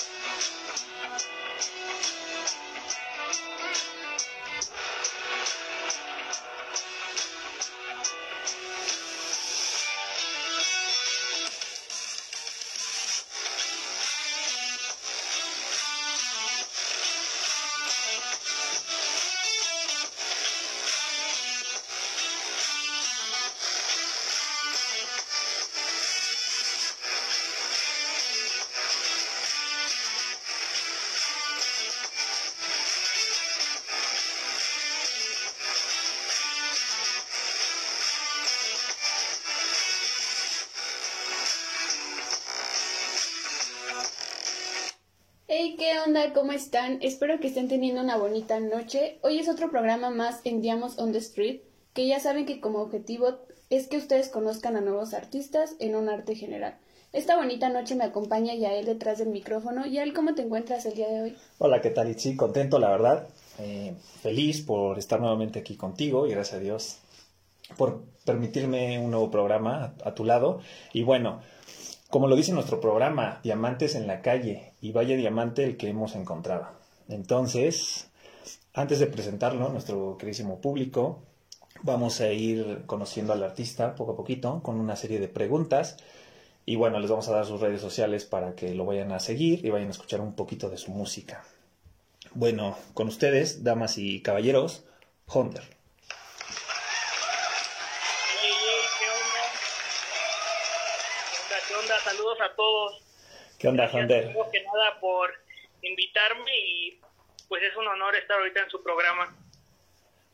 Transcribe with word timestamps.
Thank 0.00 1.22
you. 2.22 2.27
¿Cómo 46.34 46.52
están? 46.52 46.98
Espero 47.00 47.40
que 47.40 47.46
estén 47.46 47.68
teniendo 47.68 48.02
una 48.02 48.16
bonita 48.16 48.60
noche. 48.60 49.18
Hoy 49.22 49.38
es 49.38 49.48
otro 49.48 49.70
programa 49.70 50.10
más 50.10 50.40
en 50.44 50.60
Diamos 50.60 50.98
on 50.98 51.12
the 51.12 51.18
Street, 51.18 51.60
que 51.94 52.06
ya 52.06 52.20
saben 52.20 52.44
que 52.44 52.60
como 52.60 52.80
objetivo 52.80 53.38
es 53.70 53.88
que 53.88 53.96
ustedes 53.96 54.28
conozcan 54.28 54.76
a 54.76 54.80
nuevos 54.80 55.14
artistas 55.14 55.76
en 55.78 55.94
un 55.94 56.08
arte 56.08 56.34
general. 56.34 56.76
Esta 57.12 57.36
bonita 57.36 57.70
noche 57.70 57.94
me 57.94 58.04
acompaña 58.04 58.54
Yael 58.54 58.84
detrás 58.84 59.18
del 59.18 59.28
micrófono. 59.28 59.86
Yael, 59.86 60.12
¿cómo 60.12 60.34
te 60.34 60.42
encuentras 60.42 60.84
el 60.86 60.94
día 60.94 61.08
de 61.08 61.22
hoy? 61.22 61.36
Hola, 61.58 61.80
¿qué 61.80 61.90
tal? 61.90 62.14
Sí, 62.18 62.36
contento, 62.36 62.78
la 62.78 62.90
verdad. 62.90 63.28
Eh, 63.58 63.94
feliz 64.20 64.60
por 64.60 64.98
estar 64.98 65.20
nuevamente 65.20 65.60
aquí 65.60 65.76
contigo 65.76 66.26
y 66.26 66.32
gracias 66.32 66.56
a 66.56 66.60
Dios 66.60 66.98
por 67.76 68.02
permitirme 68.24 68.98
un 68.98 69.10
nuevo 69.10 69.30
programa 69.30 69.94
a 70.04 70.14
tu 70.14 70.24
lado. 70.24 70.60
Y 70.92 71.04
bueno, 71.04 71.40
como 72.10 72.26
lo 72.26 72.36
dice 72.36 72.52
nuestro 72.52 72.80
programa, 72.80 73.40
Diamantes 73.42 73.94
en 73.94 74.06
la 74.06 74.22
calle, 74.22 74.72
y 74.80 74.92
vaya 74.92 75.16
diamante 75.16 75.64
el 75.64 75.76
que 75.76 75.88
hemos 75.88 76.14
encontrado. 76.14 76.68
Entonces, 77.08 78.10
antes 78.72 78.98
de 78.98 79.06
presentarlo, 79.06 79.68
nuestro 79.68 80.16
queridísimo 80.18 80.60
público, 80.60 81.22
vamos 81.82 82.20
a 82.20 82.32
ir 82.32 82.82
conociendo 82.86 83.32
al 83.32 83.42
artista 83.42 83.94
poco 83.94 84.12
a 84.12 84.16
poquito 84.16 84.62
con 84.62 84.80
una 84.80 84.96
serie 84.96 85.20
de 85.20 85.28
preguntas. 85.28 85.96
Y 86.64 86.76
bueno, 86.76 86.98
les 86.98 87.10
vamos 87.10 87.28
a 87.28 87.32
dar 87.32 87.46
sus 87.46 87.60
redes 87.60 87.80
sociales 87.80 88.24
para 88.24 88.54
que 88.54 88.74
lo 88.74 88.84
vayan 88.84 89.12
a 89.12 89.20
seguir 89.20 89.64
y 89.64 89.70
vayan 89.70 89.88
a 89.88 89.92
escuchar 89.92 90.20
un 90.20 90.34
poquito 90.34 90.70
de 90.70 90.76
su 90.76 90.90
música. 90.90 91.44
Bueno, 92.34 92.76
con 92.94 93.08
ustedes, 93.08 93.64
damas 93.64 93.96
y 93.96 94.20
caballeros, 94.20 94.84
Hunter. 95.32 95.77
¿Qué 103.58 103.66
onda, 103.66 103.88
Gracias, 103.88 104.36
que 104.52 104.62
nada 104.62 105.00
por 105.00 105.30
invitarme 105.82 106.50
y 106.56 107.00
pues 107.48 107.62
es 107.62 107.76
un 107.76 107.88
honor 107.88 108.14
estar 108.14 108.38
ahorita 108.38 108.62
en 108.62 108.70
su 108.70 108.82
programa. 108.82 109.36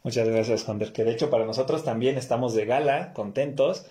Muchas 0.02 0.28
gracias, 0.28 0.68
Hunter. 0.68 0.92
Que 0.92 1.04
de 1.04 1.12
hecho 1.12 1.30
para 1.30 1.46
nosotros 1.46 1.84
también 1.84 2.18
estamos 2.18 2.54
de 2.54 2.66
gala, 2.66 3.14
contentos, 3.14 3.86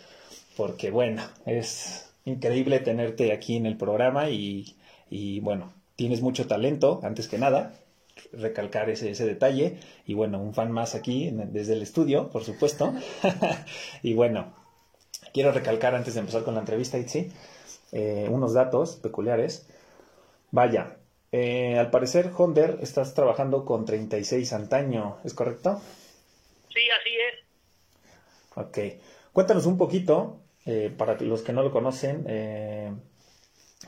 porque 0.55 0.91
bueno, 0.91 1.23
es 1.47 2.13
increíble 2.25 2.79
tenerte 2.79 3.33
aquí 3.33 3.57
en 3.57 3.65
el 3.65 3.75
programa 3.75 4.29
y, 4.29 4.77
y 5.09 5.39
bueno, 5.39 5.73
tienes 5.95 6.21
mucho 6.21 6.45
talento, 6.47 6.99
antes 7.03 7.27
que 7.27 7.39
nada, 7.39 7.73
recalcar 8.33 8.91
ese, 8.91 9.09
ese 9.09 9.25
detalle. 9.25 9.79
Y 10.05 10.13
bueno, 10.13 10.39
un 10.39 10.53
fan 10.53 10.71
más 10.71 10.93
aquí 10.93 11.31
desde 11.33 11.73
el 11.73 11.81
estudio, 11.81 12.29
por 12.29 12.43
supuesto. 12.43 12.93
y 14.03 14.13
bueno, 14.13 14.53
quiero 15.33 15.51
recalcar 15.51 15.95
antes 15.95 16.13
de 16.13 16.19
empezar 16.19 16.43
con 16.43 16.53
la 16.53 16.59
entrevista, 16.59 16.99
Itzi, 16.99 17.31
eh, 17.93 18.27
unos 18.29 18.53
datos 18.53 18.95
peculiares. 18.95 19.69
Vaya, 20.49 20.97
eh, 21.31 21.77
al 21.77 21.91
parecer, 21.91 22.31
Honder, 22.35 22.79
estás 22.81 23.13
trabajando 23.13 23.65
con 23.65 23.85
36 23.85 24.51
antaño, 24.53 25.19
¿es 25.23 25.33
correcto? 25.35 25.79
Sí, 26.69 26.89
así 26.89 27.15
es. 27.15 27.39
Ok. 28.55 28.77
Cuéntanos 29.31 29.67
un 29.67 29.77
poquito, 29.77 30.39
eh, 30.65 30.91
para 30.97 31.19
los 31.19 31.43
que 31.43 31.53
no 31.53 31.61
lo 31.61 31.71
conocen, 31.71 32.25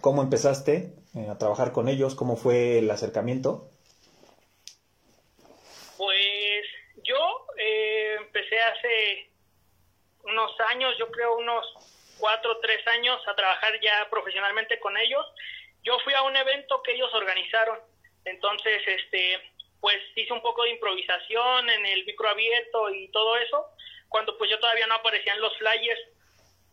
cómo 0.01 0.21
empezaste 0.21 0.93
a 1.29 1.37
trabajar 1.37 1.71
con 1.71 1.87
ellos, 1.87 2.13
cómo 2.13 2.35
fue 2.35 2.79
el 2.79 2.91
acercamiento. 2.91 3.69
Pues 5.97 6.65
yo 7.03 7.15
empecé 8.19 8.59
hace 8.59 9.29
unos 10.23 10.51
años, 10.71 10.93
yo 10.99 11.09
creo 11.09 11.37
unos 11.37 11.94
cuatro 12.19 12.59
tres 12.59 12.85
años 12.87 13.19
a 13.27 13.35
trabajar 13.35 13.79
ya 13.81 14.07
profesionalmente 14.09 14.79
con 14.79 14.97
ellos. 14.97 15.25
Yo 15.83 15.99
fui 15.99 16.13
a 16.13 16.23
un 16.23 16.35
evento 16.35 16.81
que 16.83 16.93
ellos 16.93 17.13
organizaron, 17.13 17.79
entonces 18.25 18.81
este 18.87 19.51
pues 19.81 20.01
hice 20.15 20.33
un 20.33 20.41
poco 20.41 20.63
de 20.63 20.71
improvisación 20.71 21.69
en 21.69 21.85
el 21.85 22.05
micro 22.05 22.27
abierto 22.27 22.89
y 22.89 23.07
todo 23.11 23.37
eso, 23.37 23.67
cuando 24.09 24.35
pues 24.37 24.49
yo 24.49 24.59
todavía 24.59 24.87
no 24.87 24.95
aparecía 24.95 25.33
en 25.33 25.41
los 25.41 25.55
flyers 25.57 26.01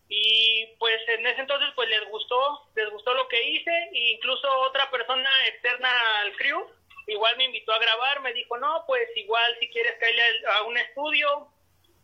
y 0.09 0.67
pues 0.79 1.01
en 1.09 1.27
ese 1.27 1.43
entonces 1.43 1.69
pues 1.75 1.89
les 1.91 2.05
gustó, 2.09 2.71
les 2.75 2.89
gustó 2.91 3.13
lo 3.13 3.29
que 3.29 3.43
hice 3.43 3.71
e 3.93 4.13
incluso 4.13 4.49
otra 4.61 4.91
persona 4.91 5.29
externa 5.47 5.91
al 6.23 6.33
crew 6.37 6.67
igual 7.07 7.37
me 7.37 7.45
invitó 7.45 7.73
a 7.73 7.79
grabar, 7.79 8.21
me 8.21 8.33
dijo, 8.33 8.57
no, 8.59 8.85
pues 8.87 9.09
igual 9.17 9.57
si 9.61 9.69
quieres 9.71 9.99
caerle 9.99 10.23
a 10.59 10.63
un 10.65 10.77
estudio. 10.79 11.49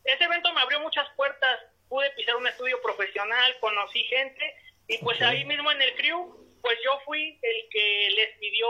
Ese 0.04 0.24
evento 0.24 0.52
me 0.52 0.60
abrió 0.60 0.80
muchas 0.80 1.08
puertas, 1.16 1.60
pude 1.88 2.10
pisar 2.12 2.36
un 2.36 2.46
estudio 2.46 2.80
profesional, 2.82 3.56
conocí 3.60 4.04
gente 4.04 4.54
y 4.86 4.98
pues 4.98 5.20
ahí 5.22 5.44
mismo 5.44 5.70
en 5.70 5.82
el 5.82 5.94
crew, 5.96 6.34
pues 6.62 6.78
yo 6.84 6.98
fui 7.04 7.38
el 7.42 7.68
que 7.70 8.08
les 8.14 8.38
pidió 8.38 8.66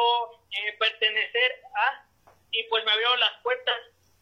eh, 0.51 0.77
pertenecer 0.79 1.63
a 1.75 2.07
y 2.51 2.63
pues 2.65 2.85
me 2.85 2.93
abrió 2.93 3.17
las 3.17 3.43
puertas 3.43 3.77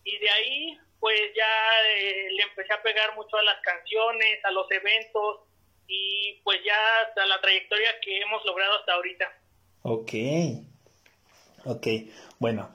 y 0.04 0.18
de 0.18 0.30
ahí 0.30 0.78
pues 1.00 1.20
ya 1.36 1.98
eh, 1.98 2.28
le 2.32 2.42
empecé 2.42 2.72
a 2.72 2.82
pegar 2.82 3.14
mucho 3.14 3.36
a 3.36 3.42
las 3.42 3.60
canciones, 3.60 4.44
a 4.44 4.50
los 4.50 4.70
eventos 4.70 5.40
y 5.86 6.40
pues 6.42 6.58
ya 6.64 6.76
hasta 7.06 7.26
la 7.26 7.40
trayectoria 7.40 8.00
que 8.02 8.18
hemos 8.20 8.44
logrado 8.44 8.78
hasta 8.78 8.94
ahorita. 8.94 9.32
Ok, 9.82 10.12
ok, 11.64 11.86
bueno. 12.38 12.74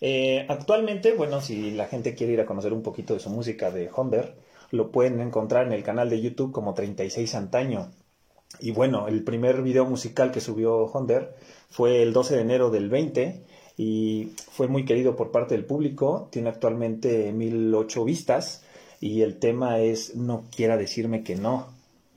Eh, 0.00 0.46
actualmente, 0.48 1.12
bueno, 1.12 1.40
si 1.40 1.72
la 1.72 1.86
gente 1.86 2.14
quiere 2.14 2.32
ir 2.32 2.40
a 2.40 2.46
conocer 2.46 2.72
un 2.72 2.82
poquito 2.82 3.14
de 3.14 3.20
su 3.20 3.30
música 3.30 3.70
de 3.70 3.90
Humber, 3.94 4.34
lo 4.70 4.90
pueden 4.90 5.20
encontrar 5.20 5.66
en 5.66 5.72
el 5.72 5.82
canal 5.82 6.10
de 6.10 6.20
YouTube 6.20 6.52
como 6.52 6.74
36 6.74 7.34
Antaño. 7.34 7.90
Y 8.58 8.72
bueno, 8.72 9.08
el 9.08 9.22
primer 9.22 9.62
video 9.62 9.84
musical 9.84 10.32
que 10.32 10.40
subió 10.40 10.84
Honder 10.84 11.34
fue 11.68 12.02
el 12.02 12.12
12 12.12 12.36
de 12.36 12.42
enero 12.42 12.70
del 12.70 12.88
20 12.88 13.44
y 13.76 14.32
fue 14.50 14.66
muy 14.68 14.84
querido 14.84 15.16
por 15.16 15.30
parte 15.30 15.54
del 15.54 15.64
público. 15.64 16.28
Tiene 16.30 16.48
actualmente 16.48 17.32
1008 17.32 18.04
vistas 18.04 18.64
y 19.00 19.22
el 19.22 19.38
tema 19.38 19.78
es 19.78 20.16
No 20.16 20.44
quiera 20.54 20.76
decirme 20.76 21.22
que 21.22 21.36
no. 21.36 21.68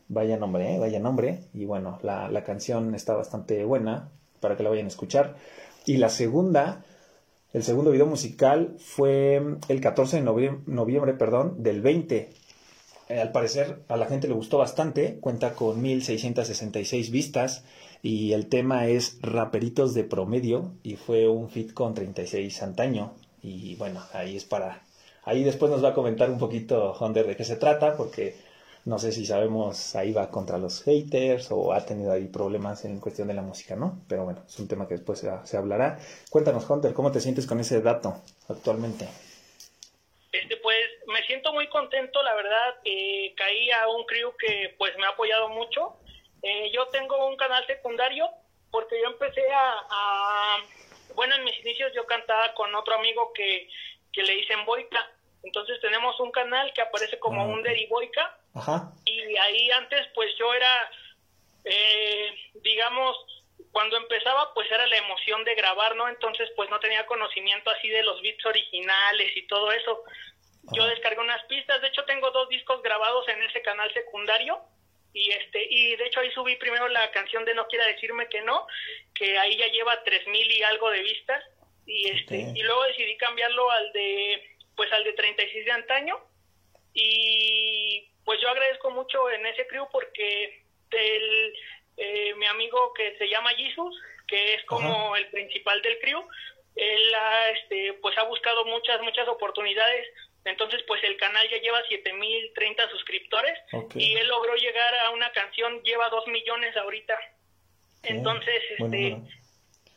Vaya 0.09 0.38
nombre, 0.38 0.75
¿eh? 0.75 0.80
vaya 0.80 1.00
nombre. 1.00 1.46
Y 1.53 1.66
bueno, 1.66 2.00
la, 2.03 2.30
la 2.30 2.44
canción 2.44 2.94
está 2.96 3.13
bastante 3.16 3.63
buena 3.63 4.09
para 4.40 4.58
que 4.58 4.63
la 4.63 4.69
vayan 4.69 4.86
a 4.86 4.90
escuchar. 4.90 5.38
Y 5.86 5.97
la 5.97 6.09
segunda, 6.09 6.84
el 7.53 7.63
segundo 7.63 7.92
video 7.92 8.06
musical 8.06 8.75
fue 8.80 9.42
el 9.68 9.81
14 9.81 10.18
de 10.18 10.24
noviembre, 10.24 10.63
noviembre 10.68 11.13
perdón, 11.13 11.62
del 11.63 11.81
20 11.81 12.43
eh, 13.13 13.22
al 13.22 13.31
parecer 13.31 13.84
a 13.90 13.97
la 13.97 14.07
gente 14.07 14.28
le 14.28 14.34
gustó 14.34 14.57
bastante, 14.57 15.19
cuenta 15.19 15.53
con 15.53 15.81
1666 15.81 17.12
vistas 17.12 17.63
y 18.01 18.34
el 18.34 18.47
tema 18.47 18.88
es 18.88 19.19
Raperitos 19.22 19.94
de 19.94 20.04
Promedio 20.04 20.74
y 20.81 20.95
fue 20.95 21.27
un 21.27 21.50
fit 21.50 21.74
con 21.74 21.94
36 21.94 22.63
antaño 22.63 23.13
y 23.44 23.75
bueno, 23.75 24.01
ahí 24.13 24.36
es 24.36 24.45
para... 24.45 24.81
Ahí 25.25 25.44
después 25.44 25.71
nos 25.71 25.83
va 25.83 25.89
a 25.89 25.94
comentar 25.94 26.30
un 26.30 26.39
poquito 26.39 26.92
Honder 27.00 27.27
de 27.27 27.36
qué 27.36 27.45
se 27.45 27.56
trata 27.56 27.95
porque 27.95 28.36
no 28.86 28.98
sé 28.98 29.12
si 29.12 29.25
sabemos 29.25 29.95
ahí 29.95 30.12
va 30.12 30.31
contra 30.31 30.57
los 30.57 30.81
haters 30.81 31.51
o 31.51 31.71
ha 31.71 31.86
tenido 31.86 32.12
ahí 32.12 32.25
problemas 32.25 32.83
en 32.83 33.00
cuestión 33.00 33.27
de 33.27 33.36
la 33.36 33.42
música, 33.42 33.75
¿no? 33.75 34.01
Pero 34.07 34.25
bueno, 34.25 34.44
es 34.48 34.59
un 34.59 34.68
tema 34.68 34.88
que 34.88 34.95
después 34.95 35.19
se, 35.19 35.30
se 35.44 35.56
hablará. 35.56 36.00
Cuéntanos, 36.30 36.69
Hunter, 36.69 36.94
¿cómo 36.94 37.12
te 37.12 37.21
sientes 37.21 37.45
con 37.45 37.59
ese 37.59 37.80
dato 37.81 38.21
actualmente? 38.50 39.07
Este, 40.33 40.57
pues 40.57 40.75
me 41.13 41.24
siento 41.25 41.54
muy 41.54 41.68
contento, 41.68 42.21
la 42.24 42.33
verdad. 42.33 42.75
Eh, 42.83 43.33
caí 43.38 43.71
a 43.71 43.88
un 43.88 44.06
crew 44.06 44.36
que 44.38 44.75
pues 44.77 44.98
me 44.98 45.06
ha 45.06 45.10
apoyado 45.10 45.48
mucho. 45.50 45.95
Eh, 46.42 46.71
yo 46.74 46.88
tengo 46.88 47.27
un 47.27 47.38
canal 47.38 47.65
secundario 47.68 48.30
porque 48.69 49.00
yo 49.00 49.07
empecé 49.07 49.45
a, 49.54 50.57
bueno, 51.15 51.36
en 51.36 51.44
mis 51.44 51.57
inicios 51.60 51.94
yo 51.94 52.06
cantaba 52.07 52.54
con 52.56 52.74
otro 52.75 52.95
amigo 52.95 53.31
que, 53.33 53.69
que 54.12 54.24
le 54.24 54.36
dicen 54.36 54.65
Boica. 54.65 55.12
Entonces 55.44 55.80
tenemos 55.80 56.19
un 56.19 56.31
canal 56.31 56.74
que 56.74 56.81
aparece 56.81 57.19
como 57.19 57.42
ah, 57.42 57.45
un 57.45 57.62
Deriboica. 57.62 58.38
Y 59.06 59.38
ahí 59.38 59.71
antes 59.71 60.07
pues 60.16 60.31
yo 60.38 60.54
era, 60.54 60.92
eh, 61.66 62.33
digamos, 62.56 63.16
cuando 63.71 63.98
empezaba 63.98 64.54
pues 64.54 64.71
era 64.71 64.88
la 64.88 64.98
emoción 64.98 65.44
de 65.44 65.56
grabar, 65.56 65.95
¿no? 65.95 66.07
Entonces 66.07 66.50
pues 66.56 66.69
no 66.69 66.80
tenía 66.80 67.06
conocimiento 67.06 67.69
así 67.69 67.89
de 67.89 68.04
los 68.04 68.21
beats 68.21 68.45
originales 68.45 69.36
y 69.36 69.48
todo 69.48 69.71
eso. 69.71 70.04
Yo 70.71 70.88
descargué 70.88 71.19
unas 71.19 71.44
pistas, 71.45 71.81
de 71.81 71.89
hecho 71.89 72.06
tengo 72.06 72.31
dos 72.31 72.48
discos 72.50 72.81
grabados 72.81 73.27
en 73.27 73.42
ese 73.44 73.62
canal 73.62 73.92
secundario 73.94 74.62
y 75.13 75.30
este 75.31 75.68
y 75.69 75.95
de 75.95 76.06
hecho 76.07 76.21
ahí 76.21 76.31
subí 76.31 76.56
primero 76.56 76.88
la 76.88 77.12
canción 77.12 77.44
de 77.45 77.54
No 77.54 77.68
quiera 77.68 77.86
decirme 77.88 78.27
que 78.30 78.42
no, 78.42 78.65
que 79.13 79.38
ahí 79.38 79.57
ya 79.57 79.68
lleva 79.68 80.04
tres 80.04 80.25
mil 80.27 80.50
y 80.50 80.63
algo 80.63 80.89
de 80.89 81.01
vistas 81.01 81.44
y 81.86 82.10
este 82.10 82.54
y 82.56 82.63
luego 82.63 82.83
decidí 82.86 83.18
cambiarlo 83.18 83.69
al 83.69 83.92
de 83.92 84.57
pues 84.75 84.92
al 84.94 85.04
de 85.04 85.13
36 85.13 85.65
de 85.65 85.71
antaño 85.71 86.18
y 86.94 88.09
pues 88.24 88.39
yo 88.42 88.50
agradezco 88.50 88.89
mucho 88.92 89.30
en 89.30 89.45
ese 89.45 89.68
crew 89.68 89.88
porque 89.92 90.63
el, 90.92 91.54
eh, 91.98 92.33
mi 92.36 92.45
amigo 92.45 92.94
que 92.94 93.18
se 93.18 93.27
llama 93.27 93.51
Jesus, 93.51 93.95
que 94.27 94.56
es 94.56 94.63
como 94.66 95.16
el 95.16 95.27
principal 95.27 95.81
del 95.81 96.00
crew, 96.00 96.24
él 96.75 97.16
ha, 97.16 97.50
este, 97.50 97.94
pues 98.01 98.18
ha 98.18 98.24
buscado 98.24 98.66
muchas, 98.66 99.01
muchas 99.01 99.27
oportunidades. 99.27 100.07
Entonces, 100.45 100.84
pues 100.88 101.04
el 101.04 101.16
canal 101.18 101.48
ya 101.50 101.57
lleva 101.57 101.81
7030 101.88 102.90
suscriptores 102.90 103.60
y 103.95 104.13
él 104.16 104.28
logró 104.28 104.56
llegar 104.56 104.94
a 104.95 105.12
una 105.12 105.31
canción, 105.31 105.81
lleva 105.84 106.10
2 106.10 106.28
millones 106.28 106.75
ahorita. 106.75 107.18
Entonces, 108.04 108.62
este, 108.78 109.18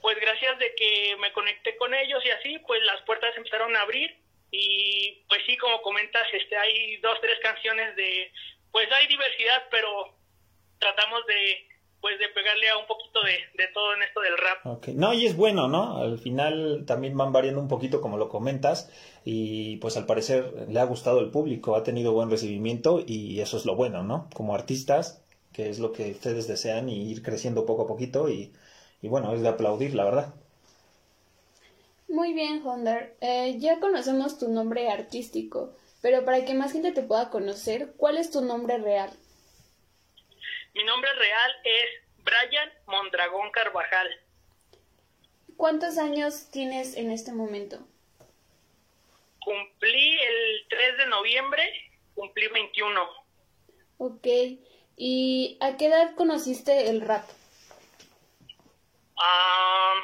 pues 0.01 0.21
gracias 0.21 0.59
de 0.59 0.73
que 0.77 1.17
me 1.19 1.33
conecté 1.33 1.77
con 1.77 1.93
ellos 1.95 2.25
y 2.25 2.31
así, 2.31 2.59
pues 2.61 2.83
las 2.85 3.03
puertas 3.03 3.37
empezaron 3.37 3.75
a 3.75 3.81
abrir 3.81 4.17
y 4.53 5.25
pues 5.29 5.43
sí, 5.47 5.57
como 5.57 5.83
comentas, 5.83 6.27
este, 6.33 6.57
hay 6.57 6.97
dos, 6.99 7.21
tres 7.21 7.39
canciones 7.41 7.97
de, 7.97 8.33
pues 8.71 8.91
hay 8.93 9.09
diversidad, 9.09 9.67
pero 9.71 10.15
tratamos 10.79 11.27
de, 11.27 11.69
pues 12.07 12.21
de 12.21 12.29
pegarle 12.29 12.69
a 12.69 12.79
un 12.79 12.87
poquito 12.87 13.19
de, 13.25 13.33
de 13.61 13.69
todo 13.75 13.93
en 13.97 14.03
esto 14.05 14.21
del 14.21 14.39
rap. 14.39 14.79
Okay. 14.79 14.95
No, 14.95 15.13
y 15.13 15.27
es 15.27 15.37
bueno, 15.37 15.67
¿no? 15.67 15.97
Al 15.97 16.21
final 16.21 16.85
también 16.87 17.17
van 17.17 17.33
variando 17.33 17.61
un 17.61 17.67
poquito 17.67 18.01
como 18.01 18.17
lo 18.17 18.29
comentas 18.29 18.89
y 19.25 19.79
pues 19.79 19.97
al 19.97 20.07
parecer 20.07 20.69
le 20.69 20.79
ha 20.79 20.85
gustado 20.85 21.19
el 21.19 21.33
público, 21.33 21.75
ha 21.75 21.83
tenido 21.83 22.13
buen 22.13 22.31
recibimiento 22.31 23.03
y 23.05 23.41
eso 23.41 23.57
es 23.57 23.67
lo 23.67 23.75
bueno, 23.75 24.05
¿no? 24.05 24.29
Como 24.35 24.55
artistas, 24.55 25.21
que 25.53 25.69
es 25.69 25.81
lo 25.81 25.91
que 25.91 26.13
ustedes 26.13 26.47
desean 26.47 26.89
y 26.89 27.11
ir 27.11 27.25
creciendo 27.25 27.67
poco 27.67 27.83
a 27.83 27.89
poquito 27.89 28.29
y, 28.29 28.53
y 29.03 29.09
bueno, 29.09 29.35
es 29.35 29.41
de 29.41 29.49
aplaudir, 29.49 29.97
la 29.97 30.05
verdad. 30.05 30.35
Muy 32.07 32.35
bien, 32.35 32.65
Honder. 32.65 33.17
Eh, 33.21 33.57
ya 33.59 33.81
conocemos 33.81 34.39
tu 34.39 34.49
nombre 34.49 34.91
artístico, 34.91 35.73
pero 36.03 36.25
para 36.25 36.45
que 36.45 36.55
más 36.55 36.71
gente 36.71 36.93
te 36.93 37.03
pueda 37.03 37.31
conocer, 37.31 37.95
¿cuál 37.97 38.17
es 38.17 38.31
tu 38.31 38.43
nombre 38.43 38.79
real? 38.79 39.11
Mi 40.77 40.85
nombre 40.85 41.11
real 41.15 41.57
es 41.65 41.89
Brian 42.19 42.71
Mondragón 42.85 43.51
Carvajal. 43.51 44.11
¿Cuántos 45.57 45.97
años 45.97 46.51
tienes 46.51 46.99
en 46.99 47.11
este 47.11 47.33
momento? 47.33 47.79
Cumplí 49.41 50.19
el 50.21 50.67
3 50.69 50.99
de 50.99 51.07
noviembre, 51.07 51.63
cumplí 52.15 52.49
21. 52.49 53.09
Ok. 53.97 54.27
¿Y 54.99 55.57
a 55.63 55.79
qué 55.79 55.87
edad 55.87 56.15
conociste 56.15 56.91
el 56.91 57.01
rap? 57.01 57.27
Ah, 59.17 59.95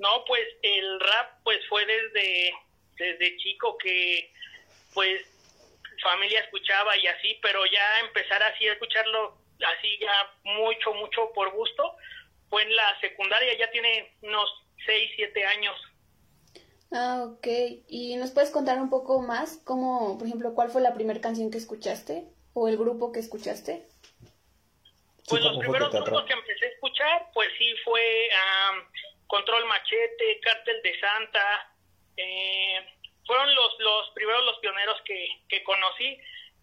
no, 0.00 0.24
pues 0.26 0.48
el 0.62 0.98
rap 0.98 1.44
pues 1.44 1.60
fue 1.68 1.86
desde, 1.86 2.54
desde 2.98 3.36
chico 3.36 3.78
que 3.78 4.32
pues 4.94 5.22
familia 6.02 6.40
escuchaba 6.40 6.96
y 6.96 7.06
así, 7.06 7.38
pero 7.40 7.64
ya 7.66 8.00
empezar 8.00 8.42
así 8.42 8.66
a 8.66 8.72
escucharlo 8.72 9.38
así 9.66 9.98
ya 10.00 10.12
mucho, 10.44 10.92
mucho 10.94 11.32
por 11.34 11.52
gusto, 11.52 11.96
fue 12.48 12.62
en 12.62 12.74
la 12.74 13.00
secundaria, 13.00 13.56
ya 13.58 13.70
tiene 13.70 14.16
unos 14.22 14.50
6, 14.86 15.10
7 15.16 15.46
años. 15.46 15.76
Ah, 16.92 17.24
ok. 17.28 17.46
¿Y 17.88 18.16
nos 18.16 18.32
puedes 18.32 18.50
contar 18.50 18.78
un 18.78 18.90
poco 18.90 19.22
más? 19.22 19.58
Como, 19.64 20.18
por 20.18 20.26
ejemplo, 20.26 20.54
cuál 20.54 20.70
fue 20.70 20.82
la 20.82 20.94
primera 20.94 21.20
canción 21.20 21.50
que 21.50 21.58
escuchaste? 21.58 22.24
¿O 22.52 22.66
el 22.66 22.76
grupo 22.76 23.12
que 23.12 23.20
escuchaste? 23.20 23.86
Pues 25.28 25.42
los 25.42 25.58
primeros 25.58 25.92
grupos 25.92 26.24
que 26.24 26.32
empecé 26.32 26.64
a 26.64 26.68
escuchar, 26.70 27.30
pues 27.32 27.48
sí 27.56 27.72
fue 27.84 28.02
Control 29.28 29.64
Machete, 29.66 30.40
Cártel 30.40 30.82
de 30.82 30.98
Santa, 30.98 31.74
eh, 32.16 32.84
fueron 33.24 33.54
los, 33.54 33.78
los 33.78 34.10
primeros, 34.10 34.44
los 34.44 34.58
pioneros 34.58 35.00
que, 35.04 35.28
que 35.48 35.62
conocí. 35.62 36.18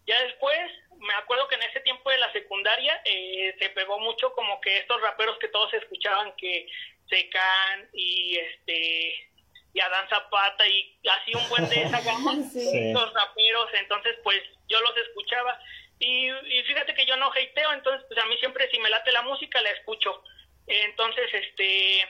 Ya 0.08 0.22
después, 0.22 0.58
me 0.96 1.12
acuerdo 1.14 1.46
que 1.48 1.56
en 1.56 1.62
ese 1.64 1.80
tiempo 1.80 2.08
de 2.08 2.16
la 2.16 2.32
secundaria 2.32 2.98
eh, 3.04 3.54
se 3.58 3.68
pegó 3.70 4.00
mucho 4.00 4.32
como 4.32 4.58
que 4.62 4.78
estos 4.78 5.02
raperos 5.02 5.38
que 5.38 5.48
todos 5.48 5.72
escuchaban 5.74 6.34
que 6.36 6.66
Secan 7.10 7.88
y 7.92 8.38
este 8.38 9.30
y 9.74 9.80
Adán 9.80 10.08
Zapata 10.08 10.66
y 10.66 10.98
así 11.06 11.34
un 11.34 11.46
buen 11.50 11.68
de 11.68 11.82
esa 11.84 12.00
gama 12.00 12.32
estos 12.32 13.12
raperos. 13.12 13.68
Entonces 13.74 14.16
pues 14.24 14.40
yo 14.66 14.80
los 14.80 14.96
escuchaba. 14.96 15.60
Y, 15.98 16.30
y, 16.30 16.62
fíjate 16.62 16.94
que 16.94 17.04
yo 17.04 17.16
no 17.16 17.30
hateo 17.30 17.72
entonces 17.72 18.06
pues 18.08 18.18
a 18.18 18.26
mí 18.26 18.36
siempre 18.38 18.70
si 18.70 18.78
me 18.78 18.88
late 18.88 19.12
la 19.12 19.22
música 19.22 19.60
la 19.60 19.70
escucho. 19.72 20.24
Entonces 20.66 21.28
este 21.34 22.08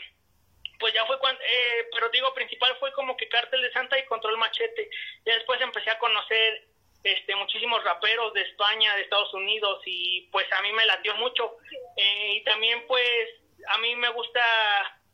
pues 0.78 0.94
ya 0.94 1.04
fue 1.06 1.18
cuando, 1.18 1.40
eh, 1.42 1.88
pero 1.92 2.08
digo, 2.10 2.32
principal 2.32 2.76
fue 2.78 2.92
como 2.92 3.16
que 3.16 3.28
Cártel 3.28 3.60
de 3.60 3.72
Santa 3.72 3.98
y 3.98 4.04
Control 4.04 4.38
Machete. 4.38 4.88
Ya 5.26 5.34
después 5.34 5.60
empecé 5.60 5.90
a 5.90 5.98
conocer 5.98 6.68
este 7.02 7.36
muchísimos 7.36 7.82
raperos 7.84 8.32
de 8.34 8.42
España, 8.42 8.94
de 8.96 9.02
Estados 9.02 9.32
Unidos 9.34 9.80
y 9.86 10.28
pues 10.32 10.46
a 10.52 10.62
mí 10.62 10.72
me 10.72 10.86
latió 10.86 11.14
mucho. 11.16 11.56
Eh, 11.96 12.36
y 12.36 12.44
también 12.44 12.84
pues 12.86 13.28
a 13.68 13.78
mí 13.78 13.94
me 13.96 14.10
gusta 14.10 14.40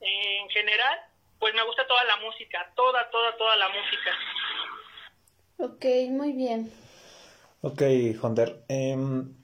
eh, 0.00 0.40
en 0.40 0.48
general, 0.50 0.98
pues 1.38 1.54
me 1.54 1.64
gusta 1.64 1.86
toda 1.86 2.04
la 2.04 2.16
música, 2.16 2.72
toda, 2.74 3.10
toda, 3.10 3.36
toda 3.36 3.56
la 3.56 3.68
música. 3.68 4.10
Ok, 5.58 5.84
muy 6.10 6.32
bien. 6.32 6.70
Ok, 7.62 7.82
Honder. 8.22 8.64
Em, 8.68 9.34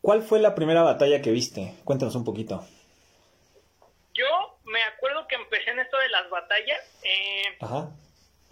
¿Cuál 0.00 0.22
fue 0.22 0.40
la 0.40 0.54
primera 0.54 0.82
batalla 0.82 1.22
que 1.22 1.30
viste? 1.30 1.74
Cuéntanos 1.84 2.14
un 2.16 2.24
poquito. 2.24 2.64
Yo 4.14 4.58
me 4.64 4.82
acuerdo 4.82 5.26
que 5.28 5.36
empecé 5.36 5.70
en 5.70 5.78
esto 5.78 5.96
de 5.98 6.08
las 6.08 6.28
batallas, 6.28 6.80
eh, 7.04 7.56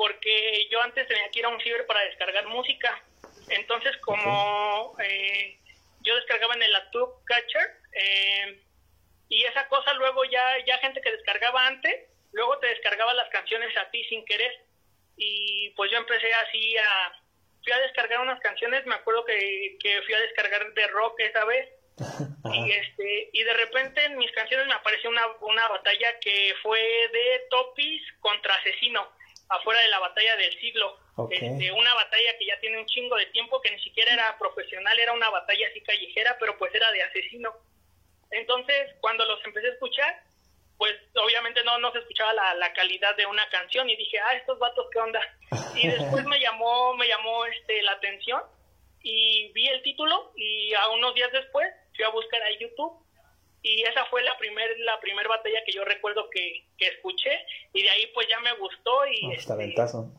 porque 0.00 0.66
yo 0.70 0.80
antes 0.80 1.06
tenía 1.06 1.30
que 1.30 1.40
ir 1.40 1.44
a 1.44 1.50
un 1.50 1.60
ciber 1.60 1.84
para 1.84 2.00
descargar 2.04 2.46
música. 2.46 3.04
Entonces, 3.50 3.94
como 3.98 4.96
eh, 4.98 5.58
yo 6.00 6.16
descargaba 6.16 6.54
en 6.54 6.62
el 6.62 6.74
Atube 6.74 7.12
Catcher, 7.26 7.76
eh, 7.92 8.62
y 9.28 9.44
esa 9.44 9.68
cosa 9.68 9.92
luego 9.92 10.24
ya, 10.24 10.64
ya 10.64 10.78
gente 10.78 11.02
que 11.02 11.12
descargaba 11.12 11.66
antes, 11.66 12.08
luego 12.32 12.58
te 12.60 12.68
descargaba 12.68 13.12
las 13.12 13.28
canciones 13.28 13.76
a 13.76 13.90
ti 13.90 14.02
sin 14.04 14.24
querer. 14.24 14.50
Y 15.18 15.68
pues 15.76 15.90
yo 15.90 15.98
empecé 15.98 16.32
así 16.32 16.78
a... 16.78 17.12
Fui 17.62 17.72
a 17.74 17.80
descargar 17.80 18.20
unas 18.20 18.40
canciones, 18.40 18.86
me 18.86 18.94
acuerdo 18.94 19.26
que, 19.26 19.76
que 19.82 20.00
fui 20.06 20.14
a 20.14 20.20
descargar 20.20 20.72
de 20.72 20.86
rock 20.86 21.20
esa 21.20 21.44
vez 21.44 21.68
y 22.54 22.72
este 22.72 23.28
y 23.34 23.42
de 23.42 23.52
repente 23.52 24.02
en 24.02 24.16
mis 24.16 24.32
canciones 24.32 24.66
me 24.66 24.72
apareció 24.72 25.10
una, 25.10 25.26
una 25.42 25.68
batalla 25.68 26.18
que 26.20 26.54
fue 26.62 26.80
de 27.12 27.42
Topis 27.50 28.02
contra 28.20 28.54
Asesino 28.54 29.19
afuera 29.50 29.80
de 29.82 29.88
la 29.88 29.98
batalla 29.98 30.36
del 30.36 30.58
siglo. 30.60 30.98
Este, 31.30 31.70
una 31.72 31.92
batalla 31.94 32.38
que 32.38 32.46
ya 32.46 32.58
tiene 32.60 32.78
un 32.78 32.86
chingo 32.86 33.16
de 33.16 33.26
tiempo 33.26 33.60
que 33.60 33.70
ni 33.70 33.78
siquiera 33.80 34.14
era 34.14 34.38
profesional 34.38 34.98
era 34.98 35.12
una 35.12 35.28
batalla 35.28 35.68
así 35.68 35.82
callejera 35.82 36.36
pero 36.40 36.56
pues 36.56 36.74
era 36.74 36.90
de 36.92 37.02
asesino. 37.02 37.52
Entonces 38.30 38.94
cuando 39.00 39.24
los 39.26 39.44
empecé 39.44 39.66
a 39.66 39.72
escuchar 39.72 40.22
pues 40.78 40.94
obviamente 41.14 41.62
no, 41.64 41.78
no 41.78 41.92
se 41.92 41.98
escuchaba 41.98 42.32
la, 42.32 42.54
la 42.54 42.72
calidad 42.72 43.14
de 43.16 43.26
una 43.26 43.46
canción 43.50 43.90
y 43.90 43.96
dije 43.96 44.18
ah 44.18 44.34
estos 44.34 44.58
vatos 44.58 44.86
qué 44.90 44.98
onda 44.98 45.20
y 45.74 45.88
después 45.88 46.24
me 46.24 46.40
llamó 46.40 46.94
me 46.94 47.06
llamó 47.06 47.44
este 47.44 47.82
la 47.82 47.92
atención 47.92 48.40
y 49.02 49.52
vi 49.52 49.68
el 49.68 49.82
título 49.82 50.32
y 50.36 50.72
a 50.72 50.88
unos 50.88 51.14
días 51.14 51.30
después 51.32 51.68
fui 51.94 52.04
a 52.04 52.08
buscar 52.08 52.42
a 52.42 52.50
YouTube 52.52 53.04
y 53.62 53.82
esa 53.82 54.04
fue 54.06 54.22
la 54.22 54.36
primer 54.38 54.68
la 54.80 54.98
primer 55.00 55.28
batalla 55.28 55.58
que 55.64 55.72
yo 55.72 55.84
recuerdo 55.84 56.28
que, 56.30 56.64
escuché 56.78 57.30
y 57.72 57.82
de 57.82 57.90
ahí 57.90 58.06
pues 58.14 58.26
ya 58.28 58.40
me 58.40 58.52
gustó 58.54 59.06
y 59.06 59.32
está 59.32 59.54
ventazo 59.54 60.10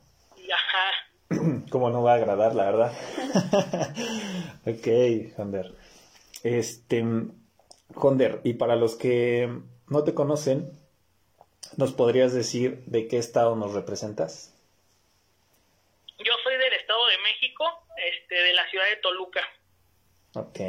ajá. 0.54 0.92
Cómo 1.72 1.90
no 1.90 2.04
va 2.04 2.14
a 2.14 2.16
agradar 2.16 2.56
la 2.56 2.66
verdad 2.66 2.94
ok 4.68 5.40
Honder 5.40 5.72
este 6.44 7.04
Honder 7.96 8.42
y 8.44 8.54
para 8.54 8.76
los 8.76 8.96
que 8.96 9.50
no 9.88 10.04
te 10.04 10.14
conocen 10.14 10.78
nos 11.78 11.94
podrías 11.94 12.34
decir 12.34 12.84
de 12.86 13.08
qué 13.08 13.18
estado 13.18 13.56
nos 13.56 13.74
representas 13.74 14.54
yo 16.20 16.34
soy 16.44 16.58
del 16.58 16.74
estado 16.74 17.08
de 17.08 17.18
México 17.20 17.66
este 17.98 18.36
de 18.36 18.54
la 18.54 18.70
ciudad 18.70 18.86
de 18.86 18.96
Toluca. 18.98 19.42
Ok. 20.36 20.60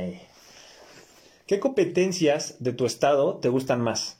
¿Qué 1.53 1.61
competencias 1.61 2.65
de 2.65 2.73
tu 2.73 2.87
estado 2.87 3.39
te 3.39 3.51
gustan 3.51 3.83
más? 3.83 4.19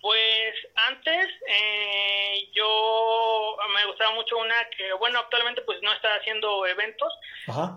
Pues 0.00 0.54
antes 0.74 1.28
eh, 1.46 2.48
yo 2.52 3.56
me 3.72 3.86
gustaba 3.86 4.16
mucho 4.16 4.36
una 4.38 4.68
que, 4.76 4.92
bueno, 4.94 5.20
actualmente 5.20 5.62
pues 5.62 5.80
no 5.80 5.92
está 5.92 6.16
haciendo 6.16 6.66
eventos, 6.66 7.12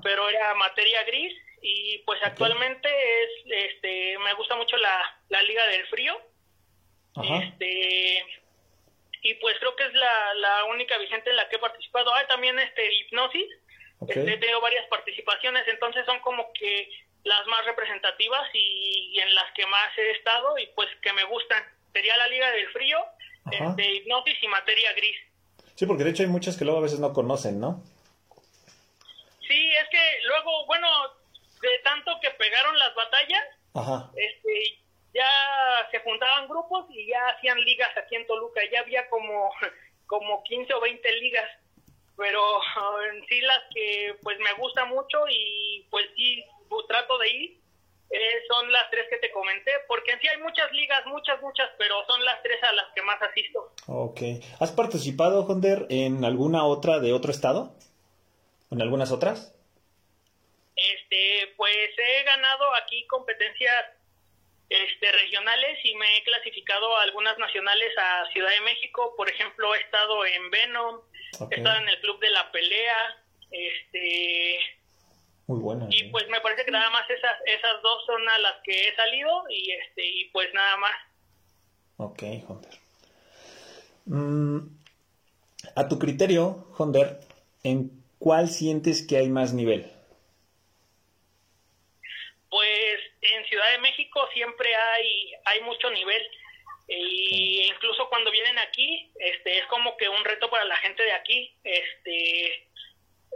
pero 0.02 0.28
era 0.28 0.56
materia 0.56 1.04
gris 1.04 1.40
y 1.62 2.00
pues 2.00 2.20
actualmente 2.24 2.90
es, 2.90 3.30
este, 3.46 4.18
me 4.18 4.34
gusta 4.34 4.56
mucho 4.56 4.76
la, 4.78 5.22
la 5.30 5.44
Liga 5.44 5.68
del 5.68 5.86
Frío. 5.86 6.20
Este, 7.44 8.26
y 9.22 9.36
pues 9.36 9.56
creo 9.60 9.76
que 9.76 9.84
es 9.84 9.94
la, 9.94 10.34
la 10.34 10.64
única 10.64 10.98
vigente 10.98 11.30
en 11.30 11.36
la 11.36 11.48
que 11.48 11.58
he 11.58 11.60
participado. 11.60 12.12
Ah, 12.12 12.26
también 12.28 12.58
este 12.58 12.92
Hipnosis. 12.92 13.52
Este, 14.08 14.34
he 14.34 14.38
tenido 14.38 14.62
varias 14.62 14.86
participaciones, 14.88 15.68
entonces 15.68 16.06
son 16.06 16.20
como 16.20 16.52
que 16.54 16.90
las 17.26 17.46
más 17.48 17.66
representativas 17.66 18.48
y, 18.54 19.20
en 19.20 19.34
las 19.34 19.52
que 19.54 19.66
más 19.66 19.98
he 19.98 20.12
estado 20.12 20.58
y 20.58 20.68
pues 20.68 20.88
que 21.02 21.12
me 21.14 21.24
gustan. 21.26 21.64
Sería 21.92 22.16
la 22.18 22.28
Liga 22.28 22.50
del 22.52 22.70
Frío, 22.70 23.00
este, 23.52 23.96
Hipnosis 23.96 24.42
y 24.42 24.48
Materia 24.48 24.94
Gris. 24.94 25.18
Sí, 25.76 25.86
porque 25.86 26.04
de 26.04 26.12
hecho 26.12 26.24
hay 26.24 26.30
muchas 26.30 26.56
que 26.56 26.66
luego 26.66 26.80
a 26.80 26.84
veces 26.84 27.00
no 27.00 27.14
conocen, 27.14 27.60
¿no? 27.60 27.84
Sí, 29.48 29.72
es 29.72 29.90
que 29.90 30.20
luego, 30.24 30.66
bueno, 30.68 30.88
de 31.62 31.80
tanto 31.84 32.12
que 32.22 32.30
pegaron 32.32 32.78
las 32.78 32.94
batallas, 32.96 33.44
este 34.16 34.80
ya 35.14 35.88
se 35.92 36.00
juntaban 36.00 36.48
grupos 36.48 36.86
y 36.90 37.08
ya 37.08 37.28
hacían 37.30 37.60
ligas 37.62 37.90
aquí 37.98 38.16
en 38.16 38.28
Toluca, 38.28 38.62
ya 38.72 38.82
había 38.82 39.10
como, 39.10 39.50
como 40.08 40.44
15 40.44 40.74
o 40.74 40.82
20 40.82 41.12
ligas, 41.20 41.50
pero 42.18 42.60
en 43.14 43.26
sí 43.28 43.42
las 43.42 43.64
que 43.74 44.16
pues 44.22 44.38
me 44.40 44.54
gusta 44.54 44.86
mucho 44.86 45.26
y 45.30 45.88
pues 45.90 46.06
sí 46.16 46.44
trato 46.88 47.18
de 47.18 47.30
ir, 47.30 47.60
eh, 48.10 48.44
son 48.48 48.72
las 48.72 48.90
tres 48.92 49.08
que 49.10 49.18
te 49.18 49.32
comenté, 49.32 49.72
porque 49.88 50.12
en 50.12 50.22
sí 50.22 50.28
hay 50.28 50.38
muchas 50.42 50.72
ligas, 50.72 51.06
muchas, 51.08 51.42
muchas, 51.42 51.70
pero 51.78 51.96
son 52.06 52.24
las 52.24 52.42
tres 52.44 52.62
a 52.64 52.72
las 52.74 52.86
que 52.94 53.02
más 53.02 53.22
asisto. 53.22 53.74
Ok. 53.88 54.22
¿Has 54.60 54.72
participado, 54.72 55.46
Honder, 55.46 55.88
en 55.90 56.24
alguna 56.24 56.66
otra 56.66 57.00
de 57.00 57.14
otro 57.14 57.32
estado? 57.32 57.76
¿En 58.72 58.82
algunas 58.82 59.12
otras? 59.12 59.54
Este, 60.76 61.54
pues 61.58 61.90
he 61.98 62.24
ganado 62.24 62.74
aquí 62.76 63.06
competencias 63.08 63.86
este, 64.70 65.12
regionales 65.12 65.80
y 65.84 65.96
me 65.96 66.18
he 66.18 66.24
clasificado 66.24 66.96
a 66.98 67.04
algunas 67.04 67.38
nacionales 67.38 67.92
a 67.98 68.32
Ciudad 68.32 68.52
de 68.52 68.62
México. 68.62 69.14
Por 69.18 69.30
ejemplo, 69.30 69.74
he 69.74 69.80
estado 69.80 70.26
en 70.26 70.52
Venom, 70.52 71.02
he 71.50 71.56
estado 71.56 71.78
en 71.82 71.90
el 71.90 72.00
Club 72.02 72.20
de 72.20 72.30
la 72.30 72.52
Pelea, 72.52 73.24
este... 73.52 74.60
Muy 75.48 75.60
bueno. 75.60 75.88
Y 75.92 76.10
pues 76.10 76.28
me 76.30 76.42
parece 76.42 76.66
que 76.66 76.72
nada 76.72 76.90
más 76.90 77.08
esas, 77.10 77.38
esas 77.46 77.82
dos 77.84 78.06
son 78.06 78.28
a 78.28 78.40
las 78.40 78.56
que 78.64 78.88
he 78.88 78.96
salido 78.96 79.44
y, 79.50 79.72
este, 79.72 80.06
y 80.06 80.26
pues 80.26 80.52
nada 80.54 80.78
más. 80.78 80.98
Ok, 81.98 82.24
Hunter. 82.48 82.74
Mm, 84.06 84.60
a 85.76 85.88
tu 85.88 86.00
criterio, 86.00 86.68
Hunter, 86.78 87.20
¿en 87.64 87.92
cuál 88.18 88.50
sientes 88.50 89.06
que 89.06 89.18
hay 89.18 89.30
más 89.30 89.54
nivel? 89.54 89.92
Pues 92.50 93.00
en 93.22 93.46
Ciudad 93.46 93.72
de 93.72 93.80
México 93.80 94.28
siempre 94.34 94.74
hay, 94.76 95.34
hay 95.46 95.62
mucho 95.62 95.90
nivel. 95.92 96.22
Y 96.88 97.64
incluso 97.64 98.08
cuando 98.10 98.30
vienen 98.32 98.60
aquí, 98.60 99.12
este, 99.20 99.58
es 99.58 99.66
como 99.68 99.98
que 99.98 100.08
un 100.08 100.24
reto 100.24 100.50
para 100.50 100.66
la 100.66 100.78
gente 100.78 101.04
de 101.04 101.14
aquí. 101.14 101.56
Este, 101.64 102.70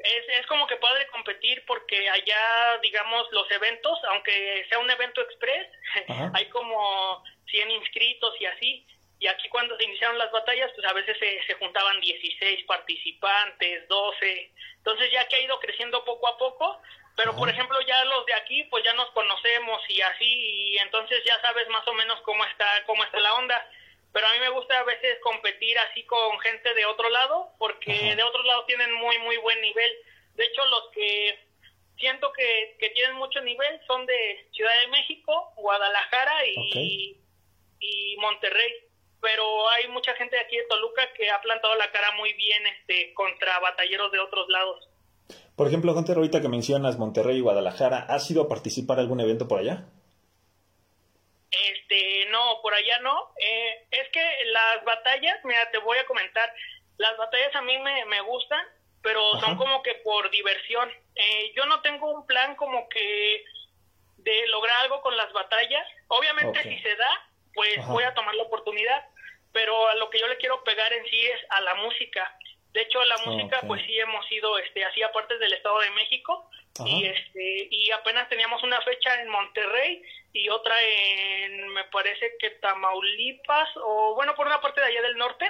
es, 0.04 0.40
es 0.40 0.46
como 0.48 0.68
que 0.68 0.78
padre 0.78 1.08
competir 1.08 1.64
porque 1.66 2.10
allá, 2.10 2.78
digamos, 2.82 3.28
los 3.32 3.50
eventos, 3.52 4.00
aunque 4.10 4.66
sea 4.70 4.80
un 4.80 4.90
evento 4.90 5.22
express, 5.22 5.68
hay 6.34 6.46
como 6.50 7.24
100 7.48 7.72
inscritos 7.72 8.34
y 8.40 8.46
así. 8.46 8.88
Y 9.22 9.28
aquí 9.28 9.50
cuando 9.50 9.76
se 9.78 9.84
iniciaron 9.84 10.18
las 10.18 10.32
batallas, 10.32 10.72
pues 10.76 10.88
a 10.88 10.94
veces 10.94 11.18
se, 11.20 11.44
se 11.46 11.54
juntaban 11.56 12.00
16 12.00 12.66
participantes, 12.66 13.88
12. 13.90 14.54
Entonces 14.78 15.12
ya 15.12 15.28
que 15.28 15.36
ha 15.36 15.42
ido 15.42 15.60
creciendo 15.60 16.06
poco 16.06 16.28
a 16.28 16.38
poco, 16.38 16.82
pero 17.20 17.36
por 17.36 17.50
ejemplo 17.50 17.78
ya 17.82 18.06
los 18.06 18.26
de 18.26 18.34
aquí 18.34 18.64
pues 18.66 18.82
ya 18.86 18.94
nos 18.94 19.12
conocemos 19.12 19.82
y 19.90 20.00
así 20.00 20.72
y 20.72 20.78
entonces 20.78 21.22
ya 21.26 21.40
sabes 21.42 21.68
más 21.68 21.86
o 21.86 21.94
menos 21.94 22.22
cómo 22.22 22.46
está 22.46 22.66
cómo 22.86 23.04
está 23.04 23.20
la 23.20 23.34
onda 23.34 23.70
pero 24.12 24.28
a 24.28 24.34
mí 24.34 24.40
me 24.40 24.50
gusta 24.50 24.80
a 24.80 24.84
veces 24.84 25.18
competir 25.22 25.78
así 25.78 26.04
con 26.06 26.40
gente 26.40 26.74
de 26.74 26.86
otro 26.86 27.10
lado 27.10 27.50
porque 27.58 28.16
de 28.16 28.24
otro 28.24 28.44
lado 28.44 28.66
tienen 28.66 28.94
muy 28.94 29.18
muy 29.20 29.38
buen 29.38 29.62
nivel. 29.62 29.92
De 30.36 30.46
hecho 30.46 30.66
los 30.66 30.90
que 30.94 31.50
siento 32.00 32.32
que, 32.34 32.76
que 32.80 32.90
tienen 32.92 33.16
mucho 33.18 33.42
nivel 33.42 33.80
son 33.86 34.06
de 34.06 34.48
Ciudad 34.52 34.72
de 34.84 34.92
México 34.92 35.54
Guadalajara 35.56 36.46
y, 36.48 37.18
y 37.80 38.18
Monterrey. 38.18 38.72
Pero 39.22 39.70
hay 39.70 39.88
mucha 39.90 40.14
gente 40.16 40.38
de 40.38 40.42
aquí 40.42 40.56
de 40.56 40.64
Toluca 40.70 41.02
que 41.14 41.30
ha 41.30 41.42
plantado 41.42 41.76
la 41.76 41.92
cara 41.92 42.12
muy 42.16 42.34
bien 42.34 42.64
este 42.68 43.14
contra 43.14 43.60
batalleros 43.60 44.12
de 44.12 44.20
otros 44.20 44.48
lados. 44.48 44.88
Por 45.58 45.68
ejemplo, 45.68 45.94
Hunter, 45.94 46.16
ahorita 46.16 46.42
que 46.42 46.48
mencionas 46.48 46.98
Monterrey 46.98 47.38
y 47.38 47.42
Guadalajara, 47.42 48.06
¿has 48.08 48.32
ido 48.32 48.44
a 48.44 48.48
participar 48.48 48.98
en 48.98 49.04
algún 49.04 49.20
evento 49.20 49.50
por 49.50 49.60
allá? 49.60 49.90
Este, 51.52 52.28
no, 52.30 52.60
por 52.62 52.74
allá 52.74 53.00
no. 53.00 53.34
Eh, 53.38 53.88
es 53.92 54.10
que 54.10 54.46
las 54.46 54.84
batallas, 54.84 55.40
mira, 55.44 55.70
te 55.72 55.80
voy 55.80 55.98
a 55.98 56.06
comentar, 56.06 56.54
las 56.98 57.18
batallas 57.18 57.56
a 57.56 57.62
mí 57.62 57.78
me, 57.80 58.06
me 58.06 58.22
gustan, 58.22 58.66
pero 59.02 59.40
son 59.40 59.58
como 59.58 59.82
que 59.82 59.96
por 59.96 60.30
diversión. 60.30 60.92
Eh, 61.16 61.54
yo 61.56 61.66
no 61.66 61.82
tengo 61.82 62.12
un 62.12 62.28
plan 62.28 62.56
como 62.56 62.88
que 62.90 63.44
de 64.18 64.48
lograr 64.48 64.76
algo 64.82 65.02
con 65.02 65.16
las 65.16 65.32
batallas. 65.32 65.88
Obviamente 66.08 66.62
si 66.64 66.78
se 66.80 66.96
da, 66.96 67.30
pues 67.54 67.86
voy 67.88 68.04
a 68.04 68.14
tomar 68.14 68.36
la 68.36 68.44
oportunidad, 68.44 69.06
pero 69.52 69.88
a 69.88 69.96
lo 69.96 70.10
que 70.10 70.20
yo 70.20 70.28
le 70.28 70.38
quiero 70.38 70.64
pegar 70.64 70.92
en 70.94 71.06
sí 71.06 71.26
es 71.28 71.40
a 71.50 71.62
la 71.62 71.76
música. 71.76 72.38
De 72.74 72.82
hecho, 72.82 73.04
la 73.06 73.18
música, 73.26 73.62
pues 73.66 73.84
sí 73.86 74.00
hemos 74.00 74.32
ido, 74.32 74.60
este, 74.60 74.86
hacía 74.86 75.12
parte 75.12 75.38
del 75.40 75.54
Estado 75.54 75.80
de 75.80 75.90
México 75.92 76.50
y 76.86 77.06
este 77.06 77.68
y 77.72 77.92
apenas 77.92 78.30
teníamos 78.30 78.62
una 78.64 78.80
fecha 78.82 79.22
en 79.22 79.30
Monterrey 79.30 80.02
y 80.34 80.50
otra 80.50 80.76
en, 80.82 81.70
me 81.70 81.84
parece 81.86 82.34
que 82.40 82.52
Tamaulipas 82.52 83.70
o 83.78 84.16
bueno, 84.16 84.36
por 84.36 84.48
una 84.48 84.62
parte 84.62 84.82
de 84.82 84.88
allá 84.88 85.02
del 85.02 85.18
norte 85.18 85.46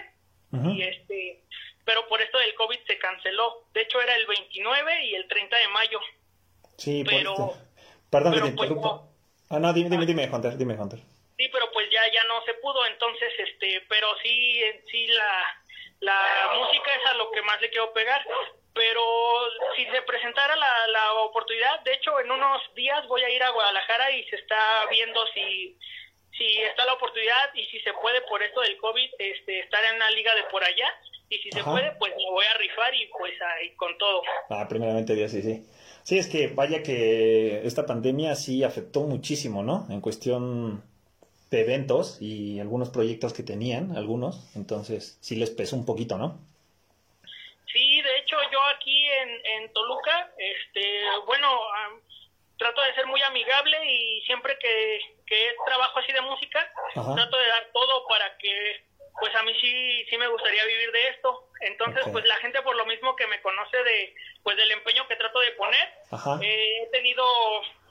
y 0.51 0.81
este, 0.81 1.43
pero 1.85 2.07
por 2.07 2.21
esto 2.21 2.39
del 2.39 2.55
COVID 2.55 2.79
se 2.87 2.97
canceló. 2.97 3.65
De 3.73 3.81
hecho, 3.81 4.01
era 4.01 4.15
el 4.15 4.25
29 4.25 5.05
y 5.05 5.15
el 5.15 5.27
30 5.27 5.57
de 5.57 5.67
mayo. 5.67 5.99
Sí, 6.77 7.03
pero, 7.07 7.53
perdón 8.09 8.33
que 8.33 8.39
te 8.39 8.41
pues, 8.41 8.51
interrumpa. 8.51 9.03
ah, 9.51 9.59
no, 9.59 9.73
dime, 9.73 9.89
dime, 9.89 10.05
dime, 10.07 10.29
Hunter, 10.31 10.57
dime, 10.57 10.73
Hunter. 10.73 10.99
Sí, 11.37 11.47
pero 11.51 11.71
pues 11.71 11.87
ya 11.91 12.01
ya 12.11 12.23
no 12.23 12.41
se 12.45 12.55
pudo, 12.55 12.85
entonces, 12.87 13.31
este, 13.37 13.85
pero 13.87 14.07
sí, 14.23 14.61
sí 14.89 15.07
la 15.07 15.59
la 16.01 16.51
música 16.55 16.95
es 16.95 17.05
a 17.11 17.13
lo 17.15 17.31
que 17.31 17.41
más 17.41 17.59
le 17.61 17.69
quiero 17.69 17.91
pegar, 17.93 18.25
pero 18.73 19.01
si 19.75 19.85
se 19.85 20.01
presentara 20.03 20.55
la, 20.55 20.87
la 20.87 21.13
oportunidad, 21.21 21.79
de 21.81 21.93
hecho 21.93 22.19
en 22.19 22.31
unos 22.31 22.61
días 22.75 23.07
voy 23.07 23.23
a 23.23 23.29
ir 23.29 23.43
a 23.43 23.49
Guadalajara 23.49 24.11
y 24.11 24.23
se 24.25 24.35
está 24.35 24.85
viendo 24.89 25.25
si 25.33 25.77
si 26.39 26.45
está 26.61 26.85
la 26.85 26.93
oportunidad 26.93 27.53
y 27.53 27.65
si 27.65 27.79
se 27.81 27.91
puede 28.01 28.21
por 28.21 28.41
esto 28.41 28.61
del 28.61 28.77
COVID 28.77 29.09
este, 29.19 29.59
estar 29.59 29.83
en 29.85 29.97
una 29.97 30.09
liga 30.11 30.33
de 30.35 30.43
por 30.49 30.63
allá 30.63 30.87
y 31.29 31.37
si 31.37 31.51
se 31.51 31.63
puede 31.63 31.91
pues 31.99 32.13
me 32.15 32.29
voy 32.31 32.45
a 32.45 32.57
rifar 32.57 32.95
y 32.95 33.07
pues 33.07 33.33
ahí 33.41 33.75
con 33.75 33.95
todo. 33.97 34.21
Ah, 34.49 34.67
primeramente 34.67 35.13
Dios, 35.15 35.31
sí, 35.31 35.41
sí. 35.41 35.65
Sí, 36.03 36.17
es 36.17 36.27
que 36.27 36.47
vaya 36.47 36.81
que 36.81 37.61
esta 37.67 37.85
pandemia 37.85 38.35
sí 38.35 38.63
afectó 38.63 39.01
muchísimo, 39.01 39.61
¿no? 39.61 39.85
En 39.89 40.01
cuestión 40.01 40.81
de 41.51 41.61
eventos 41.61 42.21
y 42.21 42.59
algunos 42.59 42.89
proyectos 42.89 43.33
que 43.33 43.43
tenían, 43.43 43.95
algunos, 43.95 44.55
entonces 44.55 45.17
sí 45.21 45.35
les 45.35 45.49
pesó 45.49 45.75
un 45.75 45.85
poquito, 45.85 46.17
¿no? 46.17 46.39
Sí, 47.71 48.01
de 48.01 48.17
hecho 48.17 48.37
yo 48.51 48.61
aquí 48.63 49.07
en, 49.07 49.45
en 49.45 49.73
Toluca, 49.73 50.31
este, 50.37 51.03
bueno, 51.25 51.47
trato 52.57 52.81
de 52.81 52.93
ser 52.93 53.05
muy 53.07 53.21
amigable 53.21 53.77
y 53.85 54.21
siempre 54.21 54.57
que, 54.59 54.99
que 55.25 55.55
trabajo 55.65 55.99
así 55.99 56.11
de 56.11 56.21
música, 56.21 56.71
trato 56.93 57.37
de 57.37 57.47
dar 57.47 57.67
todo 57.71 58.07
para 58.07 58.37
que, 58.37 58.85
pues 59.19 59.35
a 59.35 59.43
mí 59.43 59.53
sí, 59.61 60.05
sí 60.09 60.17
me 60.17 60.27
gustaría 60.27 60.65
vivir 60.65 60.91
de 60.91 61.07
esto. 61.09 61.49
Entonces, 61.61 62.03
pues 62.11 62.25
la 62.25 62.37
gente 62.37 62.61
por 62.61 62.75
lo 62.75 62.85
mismo 62.85 63.15
que 63.15 63.27
me 63.27 63.41
conoce 63.41 63.83
de, 63.83 64.15
pues 64.43 64.57
del 64.57 64.71
empeño 64.71 65.07
que 65.07 65.15
trato 65.15 65.39
de 65.39 65.51
poner, 65.51 65.93
eh, 66.41 66.83
he 66.83 66.87
tenido 66.91 67.25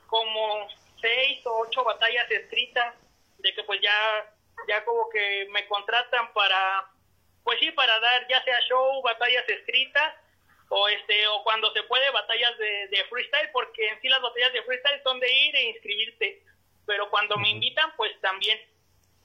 como 0.06 0.68
seis 1.00 1.44
o 1.46 1.60
ocho 1.60 1.84
batallas 1.84 2.30
escritas 2.30 2.94
de 3.38 3.54
que 3.54 3.62
pues 3.62 3.80
ya, 3.80 4.34
ya 4.68 4.84
como 4.84 5.08
que 5.10 5.46
me 5.50 5.66
contratan 5.68 6.32
para, 6.32 6.90
pues 7.44 7.58
sí, 7.60 7.70
para 7.72 7.98
dar 8.00 8.26
ya 8.28 8.42
sea 8.44 8.60
show, 8.68 9.02
batallas 9.02 9.48
escritas, 9.48 10.14
o 10.68 10.88
este, 10.88 11.26
o 11.28 11.42
cuando 11.42 11.72
se 11.72 11.82
puede, 11.84 12.10
batallas 12.10 12.56
de, 12.58 12.88
de 12.88 13.04
freestyle, 13.04 13.50
porque 13.52 13.88
en 13.88 14.00
sí 14.00 14.08
las 14.08 14.20
batallas 14.20 14.52
de 14.52 14.62
freestyle 14.62 15.02
son 15.02 15.18
de 15.20 15.32
ir 15.32 15.56
e 15.56 15.70
inscribirte, 15.70 16.42
pero 16.86 17.08
cuando 17.10 17.36
me 17.36 17.50
invitan, 17.50 17.90
pues 17.96 18.12
también. 18.20 18.58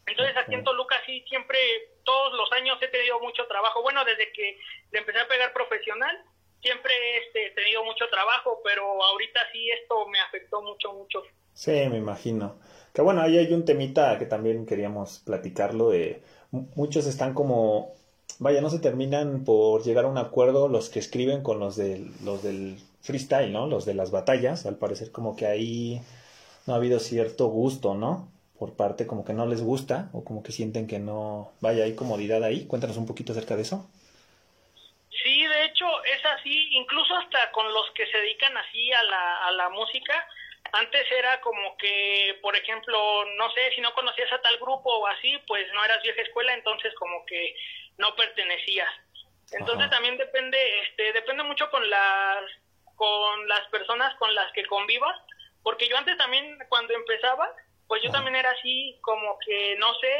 Entonces 0.05 0.35
aquí 0.35 0.53
en 0.53 0.63
Toluca 0.63 0.95
sí 1.05 1.23
siempre, 1.27 1.57
todos 2.03 2.33
los 2.33 2.51
años 2.51 2.77
he 2.81 2.87
tenido 2.87 3.19
mucho 3.21 3.45
trabajo. 3.47 3.81
Bueno, 3.81 4.03
desde 4.03 4.31
que 4.33 4.59
le 4.91 4.99
empecé 4.99 5.19
a 5.19 5.27
pegar 5.27 5.53
profesional, 5.53 6.23
siempre 6.61 6.93
este, 7.17 7.47
he 7.47 7.51
tenido 7.51 7.83
mucho 7.83 8.07
trabajo, 8.09 8.59
pero 8.63 9.01
ahorita 9.03 9.39
sí 9.51 9.69
esto 9.71 10.07
me 10.07 10.19
afectó 10.19 10.61
mucho, 10.61 10.93
mucho. 10.93 11.23
Sí, 11.53 11.71
me 11.71 11.97
imagino. 11.97 12.59
Que 12.93 13.01
bueno, 13.01 13.21
ahí 13.21 13.37
hay 13.37 13.53
un 13.53 13.65
temita 13.65 14.17
que 14.19 14.25
también 14.25 14.65
queríamos 14.65 15.19
platicarlo 15.19 15.89
de 15.89 16.21
muchos 16.51 17.07
están 17.07 17.33
como 17.33 17.93
vaya, 18.43 18.61
no 18.61 18.69
se 18.69 18.79
terminan 18.79 19.43
por 19.45 19.83
llegar 19.83 20.05
a 20.05 20.09
un 20.09 20.17
acuerdo 20.17 20.67
los 20.67 20.89
que 20.89 20.99
escriben 20.99 21.41
con 21.41 21.59
los 21.59 21.75
del 21.75 22.11
los 22.23 22.43
del 22.43 22.77
freestyle, 23.01 23.51
¿no? 23.51 23.67
Los 23.67 23.85
de 23.85 23.93
las 23.95 24.11
batallas, 24.11 24.65
al 24.65 24.77
parecer 24.77 25.11
como 25.11 25.35
que 25.35 25.47
ahí 25.47 26.01
no 26.67 26.73
ha 26.73 26.77
habido 26.77 26.99
cierto 26.99 27.47
gusto, 27.47 27.95
¿no? 27.95 28.29
Por 28.59 28.75
parte 28.75 29.07
como 29.07 29.25
que 29.25 29.33
no 29.33 29.45
les 29.45 29.61
gusta 29.61 30.09
o 30.13 30.23
como 30.23 30.43
que 30.43 30.51
sienten 30.51 30.87
que 30.87 30.99
no 30.99 31.51
vaya 31.61 31.85
hay 31.85 31.95
comodidad 31.95 32.43
ahí. 32.43 32.65
Cuéntanos 32.67 32.97
un 32.97 33.07
poquito 33.07 33.31
acerca 33.31 33.55
de 33.55 33.63
eso. 33.63 33.89
Sí, 35.09 35.43
de 35.45 35.65
hecho 35.65 35.85
es 36.03 36.25
así, 36.37 36.69
incluso 36.71 37.15
hasta 37.15 37.51
con 37.51 37.65
los 37.73 37.91
que 37.95 38.05
se 38.07 38.17
dedican 38.17 38.55
así 38.57 38.91
a 38.91 39.03
la, 39.03 39.47
a 39.47 39.51
la 39.51 39.69
música, 39.69 40.13
antes 40.71 41.05
era 41.11 41.39
como 41.41 41.77
que, 41.77 42.39
por 42.41 42.55
ejemplo, 42.55 42.97
no 43.37 43.49
sé, 43.51 43.71
si 43.75 43.81
no 43.81 43.93
conocías 43.93 44.31
a 44.33 44.41
tal 44.41 44.57
grupo 44.57 44.89
o 44.89 45.07
así, 45.07 45.37
pues 45.47 45.67
no 45.73 45.85
eras 45.85 46.01
vieja 46.01 46.21
escuela, 46.21 46.53
entonces 46.53 46.93
como 46.95 47.25
que 47.25 47.55
no 47.97 48.15
pertenecías. 48.15 48.89
Entonces 49.51 49.89
también 49.89 50.17
depende, 50.17 50.57
este, 50.81 51.13
depende 51.13 51.43
mucho 51.43 51.69
con 51.69 51.87
las, 51.89 52.41
con 52.95 53.47
las 53.47 53.67
personas 53.67 54.15
con 54.15 54.33
las 54.33 54.51
que 54.53 54.65
convivas, 54.65 55.15
porque 55.61 55.87
yo 55.87 55.97
antes 55.97 56.17
también 56.17 56.57
cuando 56.69 56.93
empezaba, 56.93 57.49
pues 57.87 58.01
yo 58.03 58.11
también 58.11 58.35
era 58.35 58.51
así 58.51 58.97
como 59.01 59.37
que 59.39 59.75
no 59.77 59.93
sé, 59.95 60.13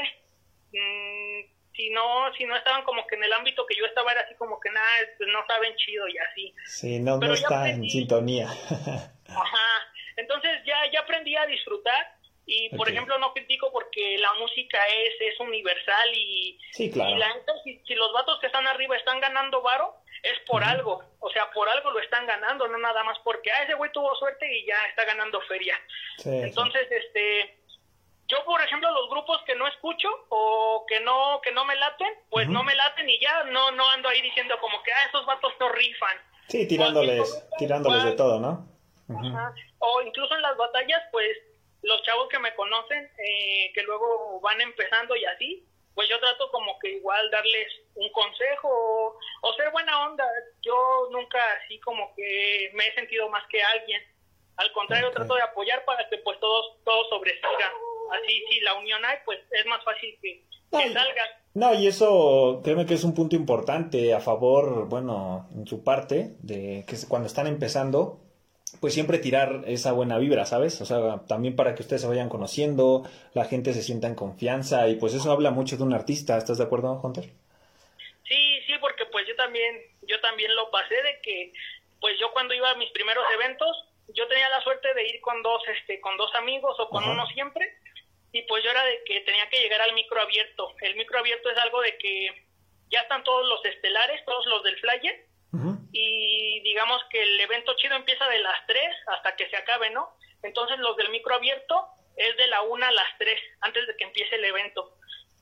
mmm, 0.71 1.53
si 1.75 1.89
no 1.89 2.31
si 2.37 2.45
no 2.45 2.55
estaban 2.55 2.83
como 2.83 3.05
que 3.07 3.15
en 3.15 3.23
el 3.23 3.33
ámbito 3.33 3.65
que 3.65 3.75
yo 3.75 3.85
estaba 3.85 4.11
era 4.11 4.21
así 4.21 4.35
como 4.35 4.59
que 4.59 4.69
nada 4.69 4.87
pues 5.17 5.29
no 5.31 5.45
saben 5.47 5.75
chido 5.77 6.07
y 6.07 6.17
así. 6.17 6.55
Sí 6.65 6.99
no, 6.99 7.17
no 7.17 7.33
está 7.33 7.69
en 7.69 7.89
sintonía. 7.89 8.47
Ajá. 9.27 9.67
Entonces 10.15 10.63
ya 10.65 10.77
ya 10.91 10.99
aprendí 10.99 11.35
a 11.35 11.47
disfrutar 11.47 12.15
y 12.45 12.69
por 12.75 12.89
ejemplo 12.89 13.17
no 13.19 13.33
critico 13.33 13.71
porque 13.71 14.17
la 14.17 14.33
música 14.33 14.79
es 14.87 15.13
es 15.21 15.39
universal 15.39 16.13
y, 16.13 16.59
sí, 16.71 16.91
claro. 16.91 17.11
y 17.11 17.17
la 17.17 17.27
si, 17.63 17.79
si, 17.85 17.95
los 17.95 18.11
vatos 18.11 18.39
que 18.39 18.47
están 18.47 18.67
arriba 18.67 18.97
están 18.97 19.21
ganando 19.21 19.61
varo 19.61 19.95
es 20.21 20.39
por 20.45 20.61
uh 20.61 20.65
-huh. 20.65 20.69
algo 20.71 21.03
o 21.19 21.29
sea 21.29 21.49
por 21.51 21.69
algo 21.69 21.91
lo 21.91 21.99
están 21.99 22.25
ganando 22.25 22.67
no 22.67 22.77
nada 22.77 23.03
más 23.03 23.17
porque 23.23 23.51
ah 23.51 23.63
ese 23.63 23.75
güey 23.75 23.91
tuvo 23.91 24.13
suerte 24.15 24.45
y 24.57 24.65
ya 24.65 24.75
está 24.89 25.05
ganando 25.05 25.39
feria 25.41 25.79
sí, 26.17 26.29
entonces 26.29 26.85
sí. 26.89 26.95
este 26.95 27.59
yo 28.27 28.43
por 28.45 28.61
ejemplo 28.61 28.91
los 28.91 29.09
grupos 29.09 29.41
que 29.45 29.55
no 29.55 29.67
escucho 29.67 30.09
o 30.29 30.85
que 30.87 30.99
no 30.99 31.39
que 31.41 31.51
no 31.51 31.63
me 31.63 31.75
laten 31.75 32.13
pues 32.29 32.47
uh 32.47 32.49
-huh. 32.49 32.53
no 32.53 32.63
me 32.63 32.75
laten 32.75 33.09
y 33.09 33.19
ya 33.19 33.43
no 33.45 33.71
no 33.71 33.89
ando 33.89 34.09
ahí 34.09 34.21
diciendo 34.21 34.57
como 34.59 34.83
que 34.83 34.91
ah 34.91 35.05
esos 35.07 35.25
vatos 35.25 35.53
no 35.61 35.69
rifan 35.69 36.17
sí 36.49 36.67
tirándoles 36.67 37.47
tirándoles 37.57 38.03
de 38.03 38.11
todo 38.13 38.37
no 38.39 38.67
uh 39.07 39.13
-huh. 39.13 39.53
o 39.79 40.01
incluso 40.01 40.35
en 40.35 40.41
las 40.41 40.57
batallas 40.57 41.01
pues 41.13 41.37
los 41.83 42.01
chavos 42.03 42.27
que 42.29 42.39
me 42.39 42.53
conocen 42.55 43.09
eh, 43.17 43.71
que 43.73 43.83
luego 43.83 44.39
van 44.41 44.59
empezando 44.61 45.15
y 45.15 45.25
así 45.25 45.65
pues 45.93 46.09
yo 46.09 46.19
trato 46.19 46.49
como 46.49 46.79
que 46.79 46.93
igual 46.93 47.29
darles 47.29 47.67
un 47.95 48.09
consejo 48.11 48.67
o, 48.67 49.19
o 49.41 49.53
ser 49.53 49.69
buena 49.71 50.07
onda 50.07 50.25
yo 50.61 51.09
nunca 51.11 51.39
así 51.63 51.79
como 51.79 52.13
que 52.15 52.71
me 52.73 52.87
he 52.87 52.95
sentido 52.95 53.29
más 53.29 53.43
que 53.47 53.61
alguien 53.61 54.01
al 54.57 54.71
contrario 54.71 55.07
okay. 55.07 55.17
trato 55.17 55.35
de 55.35 55.41
apoyar 55.41 55.85
para 55.85 56.09
que 56.09 56.17
pues 56.17 56.39
todos 56.39 56.83
todos 56.83 57.07
sobresalgan 57.09 57.71
así 58.11 58.43
si 58.49 58.59
la 58.61 58.75
unión 58.75 59.03
hay, 59.05 59.17
pues 59.25 59.39
es 59.51 59.65
más 59.65 59.83
fácil 59.83 60.17
que, 60.21 60.43
que 60.71 60.93
salga. 60.93 61.23
No, 61.53 61.73
y 61.73 61.87
eso 61.87 62.61
créeme 62.63 62.85
que 62.85 62.95
es 62.95 63.03
un 63.03 63.13
punto 63.13 63.35
importante 63.35 64.13
a 64.13 64.19
favor, 64.19 64.87
bueno, 64.87 65.47
en 65.55 65.67
su 65.67 65.83
parte, 65.83 66.35
de 66.39 66.83
que 66.87 66.95
cuando 67.07 67.27
están 67.27 67.47
empezando, 67.47 68.21
pues 68.83 68.95
siempre 68.95 69.17
tirar 69.17 69.61
esa 69.65 69.93
buena 69.93 70.17
vibra, 70.17 70.45
¿sabes? 70.45 70.81
O 70.81 70.85
sea, 70.85 71.21
también 71.25 71.55
para 71.55 71.73
que 71.73 71.83
ustedes 71.83 72.01
se 72.01 72.07
vayan 72.09 72.27
conociendo, 72.27 73.09
la 73.33 73.45
gente 73.45 73.71
se 73.71 73.81
sienta 73.81 74.07
en 74.07 74.15
confianza 74.15 74.89
y 74.89 74.95
pues 74.95 75.13
eso 75.13 75.31
habla 75.31 75.51
mucho 75.51 75.77
de 75.77 75.83
un 75.83 75.93
artista, 75.93 76.37
¿estás 76.37 76.57
de 76.57 76.65
acuerdo, 76.65 76.99
Hunter? 77.01 77.23
Sí, 78.27 78.59
sí, 78.67 78.73
porque 78.81 79.05
pues 79.05 79.25
yo 79.25 79.37
también, 79.37 79.83
yo 80.01 80.19
también 80.19 80.53
lo 80.53 80.69
pasé 80.69 80.95
de 80.95 81.21
que, 81.21 81.53
pues 82.01 82.19
yo 82.19 82.33
cuando 82.33 82.53
iba 82.53 82.71
a 82.71 82.75
mis 82.75 82.91
primeros 82.91 83.23
eventos, 83.33 83.85
yo 84.09 84.27
tenía 84.27 84.49
la 84.49 84.59
suerte 84.59 84.93
de 84.93 85.07
ir 85.07 85.21
con 85.21 85.41
dos, 85.43 85.61
este, 85.79 86.01
con 86.01 86.17
dos 86.17 86.35
amigos 86.35 86.75
o 86.77 86.89
con 86.89 87.05
Ajá. 87.05 87.13
uno 87.13 87.25
siempre, 87.27 87.77
y 88.33 88.41
pues 88.41 88.65
yo 88.65 88.71
era 88.71 88.83
de 88.83 89.01
que 89.05 89.21
tenía 89.21 89.47
que 89.47 89.61
llegar 89.61 89.79
al 89.79 89.93
micro 89.93 90.19
abierto. 90.19 90.73
El 90.81 90.97
micro 90.97 91.19
abierto 91.19 91.49
es 91.49 91.57
algo 91.57 91.79
de 91.79 91.97
que 91.99 92.47
ya 92.91 92.99
están 92.99 93.23
todos 93.23 93.47
los 93.47 93.63
estelares, 93.63 94.25
todos 94.25 94.45
los 94.47 94.61
del 94.61 94.75
flyer, 94.75 95.25
uh 95.53 95.57
-huh. 95.57 95.89
y 95.91 96.59
digamos 96.61 97.01
que 97.09 97.21
el 97.21 97.39
evento 97.39 97.73
chido 97.77 97.95
empieza 97.95 98.27
de 98.27 98.39
las 98.39 98.65
3 98.67 98.83
hasta 99.07 99.35
que 99.35 99.49
se 99.49 99.57
acabe, 99.57 99.89
¿no? 99.91 100.09
Entonces 100.41 100.77
los 100.79 100.97
del 100.97 101.09
micro 101.09 101.35
abierto 101.35 101.87
es 102.17 102.35
de 102.37 102.47
la 102.47 102.61
1 102.63 102.85
a 102.85 102.91
las 102.91 103.17
3, 103.17 103.39
antes 103.61 103.87
de 103.87 103.95
que 103.95 104.03
empiece 104.03 104.35
el 104.35 104.45
evento. 104.45 104.97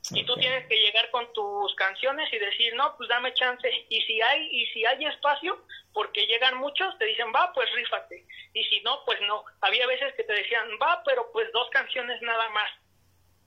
Okay. 0.10 0.22
Y 0.22 0.26
tú 0.26 0.36
tienes 0.36 0.68
que 0.68 0.78
llegar 0.78 1.10
con 1.12 1.32
tus 1.34 1.76
canciones 1.76 2.32
y 2.34 2.38
decir, 2.40 2.74
no, 2.76 2.96
pues 2.98 3.08
dame 3.10 3.34
chance. 3.34 3.70
Y 3.90 4.02
si 4.02 4.22
hay, 4.22 4.48
y 4.52 4.66
si 4.68 4.86
hay 4.86 5.06
espacio, 5.06 5.64
porque 5.94 6.26
llegan 6.26 6.58
muchos, 6.58 6.98
te 6.98 7.06
dicen, 7.06 7.32
va, 7.34 7.52
pues 7.54 7.72
rífate. 7.74 8.26
Y 8.54 8.64
si 8.66 8.82
no, 8.82 9.04
pues 9.06 9.22
no. 9.22 9.44
Había 9.62 9.86
veces 9.86 10.14
que 10.16 10.24
te 10.24 10.34
decían, 10.34 10.68
va, 10.82 11.04
pero 11.06 11.32
pues 11.32 11.52
dos 11.52 11.70
canciones 11.70 12.22
nada 12.22 12.50
más 12.50 12.72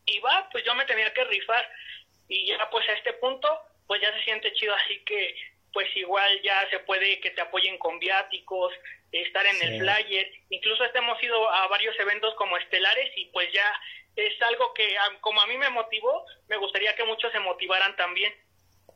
y 0.06 0.18
va, 0.20 0.48
pues 0.50 0.64
yo 0.64 0.74
me 0.74 0.84
tenía 0.84 1.12
que 1.12 1.24
rifar 1.24 1.68
y 2.28 2.46
ya 2.46 2.68
pues 2.70 2.88
a 2.88 2.92
este 2.92 3.12
punto 3.14 3.48
pues 3.86 4.00
ya 4.00 4.12
se 4.12 4.22
siente 4.22 4.52
chido 4.54 4.74
así 4.74 5.02
que 5.04 5.34
pues 5.74 5.88
igual 5.96 6.30
ya 6.42 6.66
se 6.70 6.78
puede 6.78 7.20
que 7.20 7.30
te 7.30 7.42
apoyen 7.42 7.76
con 7.78 7.98
viáticos, 7.98 8.72
estar 9.12 9.44
en 9.44 9.56
sí. 9.56 9.64
el 9.66 9.80
flyer, 9.80 10.26
incluso 10.48 10.82
hasta 10.84 11.00
hemos 11.00 11.22
ido 11.22 11.50
a 11.50 11.68
varios 11.68 11.94
eventos 12.00 12.34
como 12.36 12.56
estelares 12.56 13.10
y 13.16 13.26
pues 13.26 13.52
ya 13.52 13.66
es 14.16 14.40
algo 14.42 14.72
que 14.72 14.84
como 15.20 15.40
a 15.40 15.46
mí 15.46 15.58
me 15.58 15.68
motivó, 15.70 16.24
me 16.48 16.56
gustaría 16.56 16.94
que 16.94 17.04
muchos 17.04 17.30
se 17.32 17.40
motivaran 17.40 17.94
también. 17.96 18.32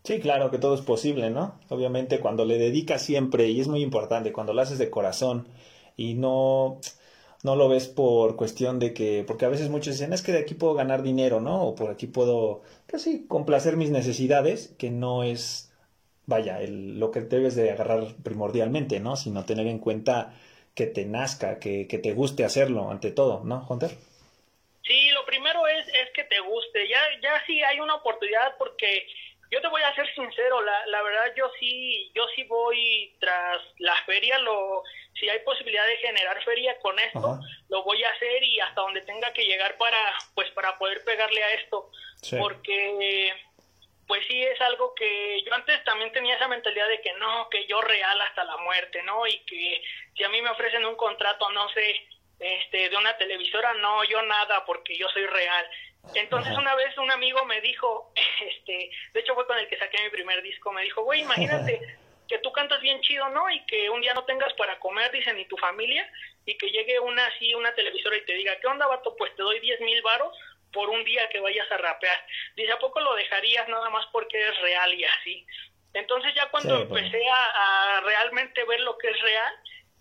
Sí, 0.04 0.20
claro 0.20 0.50
que 0.50 0.58
todo 0.58 0.74
es 0.74 0.80
posible, 0.80 1.28
¿no? 1.28 1.60
Obviamente 1.68 2.20
cuando 2.20 2.44
le 2.44 2.56
dedicas 2.56 3.04
siempre, 3.04 3.48
y 3.48 3.60
es 3.60 3.68
muy 3.68 3.82
importante, 3.82 4.32
cuando 4.32 4.54
lo 4.54 4.62
haces 4.62 4.78
de 4.78 4.90
corazón 4.90 5.48
y 5.96 6.14
no 6.14 6.80
no 7.42 7.56
lo 7.56 7.68
ves 7.68 7.88
por 7.88 8.36
cuestión 8.36 8.78
de 8.78 8.92
que, 8.92 9.24
porque 9.26 9.44
a 9.44 9.48
veces 9.48 9.70
muchos 9.70 9.94
dicen, 9.94 10.12
es 10.12 10.22
que 10.22 10.32
de 10.32 10.38
aquí 10.38 10.54
puedo 10.54 10.74
ganar 10.74 11.02
dinero, 11.02 11.40
¿no? 11.40 11.62
O 11.64 11.74
por 11.74 11.90
aquí 11.90 12.06
puedo, 12.06 12.62
pues 12.86 13.02
sí, 13.02 13.26
complacer 13.28 13.76
mis 13.76 13.90
necesidades, 13.90 14.74
que 14.78 14.90
no 14.90 15.22
es, 15.22 15.67
vaya, 16.28 16.60
el, 16.60 17.00
lo 17.00 17.10
que 17.10 17.22
debes 17.22 17.56
de 17.56 17.70
agarrar 17.70 18.04
primordialmente, 18.22 19.00
¿no? 19.00 19.16
Sino 19.16 19.46
tener 19.46 19.66
en 19.66 19.78
cuenta 19.78 20.34
que 20.74 20.86
te 20.86 21.06
nazca, 21.06 21.58
que, 21.58 21.88
que 21.88 21.98
te 21.98 22.12
guste 22.12 22.44
hacerlo, 22.44 22.90
ante 22.90 23.10
todo, 23.10 23.42
¿no, 23.44 23.66
Hunter? 23.68 23.90
Sí, 24.84 25.10
lo 25.10 25.24
primero 25.24 25.66
es, 25.66 25.88
es 25.88 26.10
que 26.14 26.24
te 26.24 26.38
guste. 26.40 26.86
Ya, 26.86 27.00
ya 27.22 27.42
sí 27.46 27.62
hay 27.62 27.80
una 27.80 27.94
oportunidad 27.94 28.56
porque 28.58 29.06
yo 29.50 29.60
te 29.62 29.68
voy 29.68 29.80
a 29.82 29.94
ser 29.94 30.06
sincero, 30.14 30.60
la, 30.60 30.86
la 30.86 31.02
verdad 31.02 31.32
yo 31.34 31.50
sí, 31.58 32.12
yo 32.14 32.26
sí 32.36 32.44
voy 32.44 33.16
tras 33.18 33.62
la 33.78 33.96
feria, 34.04 34.38
lo, 34.40 34.82
si 35.18 35.30
hay 35.30 35.38
posibilidad 35.40 35.86
de 35.86 35.96
generar 35.96 36.44
feria 36.44 36.78
con 36.80 36.98
esto, 36.98 37.26
Ajá. 37.26 37.40
lo 37.70 37.82
voy 37.84 38.04
a 38.04 38.10
hacer 38.10 38.44
y 38.44 38.60
hasta 38.60 38.82
donde 38.82 39.00
tenga 39.00 39.32
que 39.32 39.46
llegar 39.46 39.78
para, 39.78 39.98
pues 40.34 40.50
para 40.50 40.76
poder 40.76 41.02
pegarle 41.04 41.42
a 41.42 41.54
esto, 41.54 41.90
sí. 42.20 42.36
porque 42.38 43.32
pues 44.08 44.26
sí 44.26 44.42
es 44.42 44.58
algo 44.62 44.94
que 44.94 45.42
yo 45.44 45.54
antes 45.54 45.84
también 45.84 46.10
tenía 46.12 46.34
esa 46.34 46.48
mentalidad 46.48 46.88
de 46.88 47.00
que 47.02 47.12
no, 47.12 47.48
que 47.50 47.66
yo 47.66 47.80
real 47.82 48.18
hasta 48.22 48.42
la 48.42 48.56
muerte, 48.56 49.02
¿no? 49.02 49.26
Y 49.26 49.38
que 49.40 49.82
si 50.16 50.24
a 50.24 50.30
mí 50.30 50.40
me 50.40 50.48
ofrecen 50.48 50.84
un 50.86 50.96
contrato, 50.96 51.48
no 51.52 51.68
sé, 51.68 52.08
este, 52.40 52.88
de 52.88 52.96
una 52.96 53.16
televisora, 53.18 53.74
no, 53.74 54.02
yo 54.04 54.22
nada, 54.22 54.64
porque 54.64 54.96
yo 54.96 55.08
soy 55.10 55.26
real. 55.26 55.70
Entonces 56.14 56.56
una 56.56 56.74
vez 56.74 56.96
un 56.96 57.10
amigo 57.10 57.44
me 57.44 57.60
dijo, 57.60 58.10
este, 58.40 58.90
de 59.12 59.20
hecho 59.20 59.34
fue 59.34 59.46
con 59.46 59.58
el 59.58 59.68
que 59.68 59.78
saqué 59.78 60.02
mi 60.02 60.08
primer 60.08 60.42
disco, 60.42 60.72
me 60.72 60.82
dijo, 60.84 61.02
güey, 61.02 61.20
imagínate 61.20 61.78
que 62.26 62.38
tú 62.38 62.50
cantas 62.52 62.80
bien 62.80 63.00
chido, 63.02 63.28
¿no? 63.28 63.50
Y 63.50 63.64
que 63.66 63.90
un 63.90 64.00
día 64.00 64.14
no 64.14 64.24
tengas 64.24 64.54
para 64.54 64.78
comer, 64.78 65.12
dice, 65.12 65.34
ni 65.34 65.44
tu 65.46 65.56
familia, 65.58 66.10
y 66.46 66.56
que 66.56 66.70
llegue 66.70 66.98
una 66.98 67.26
así, 67.26 67.54
una 67.54 67.74
televisora 67.74 68.16
y 68.16 68.24
te 68.24 68.34
diga, 68.34 68.58
¿qué 68.60 68.66
onda, 68.66 68.86
vato? 68.86 69.14
Pues 69.16 69.34
te 69.36 69.42
doy 69.42 69.60
10 69.60 69.80
mil 69.80 70.00
varos 70.00 70.34
por 70.72 70.90
un 70.90 71.04
día 71.04 71.28
que 71.28 71.40
vayas 71.40 71.70
a 71.70 71.78
rapear. 71.78 72.26
Dice, 72.56 72.72
¿a 72.72 72.78
poco 72.78 73.00
lo 73.00 73.14
dejarías 73.14 73.68
nada 73.68 73.90
más 73.90 74.06
porque 74.12 74.48
es 74.48 74.60
real 74.60 74.94
y 74.94 75.04
así? 75.04 75.46
Entonces 75.94 76.34
ya 76.34 76.50
cuando 76.50 76.76
sí, 76.76 76.82
empecé 76.82 77.18
bueno. 77.18 77.34
a, 77.34 77.96
a 77.96 78.00
realmente 78.02 78.64
ver 78.64 78.80
lo 78.80 78.96
que 78.98 79.08
es 79.08 79.20
real, 79.20 79.54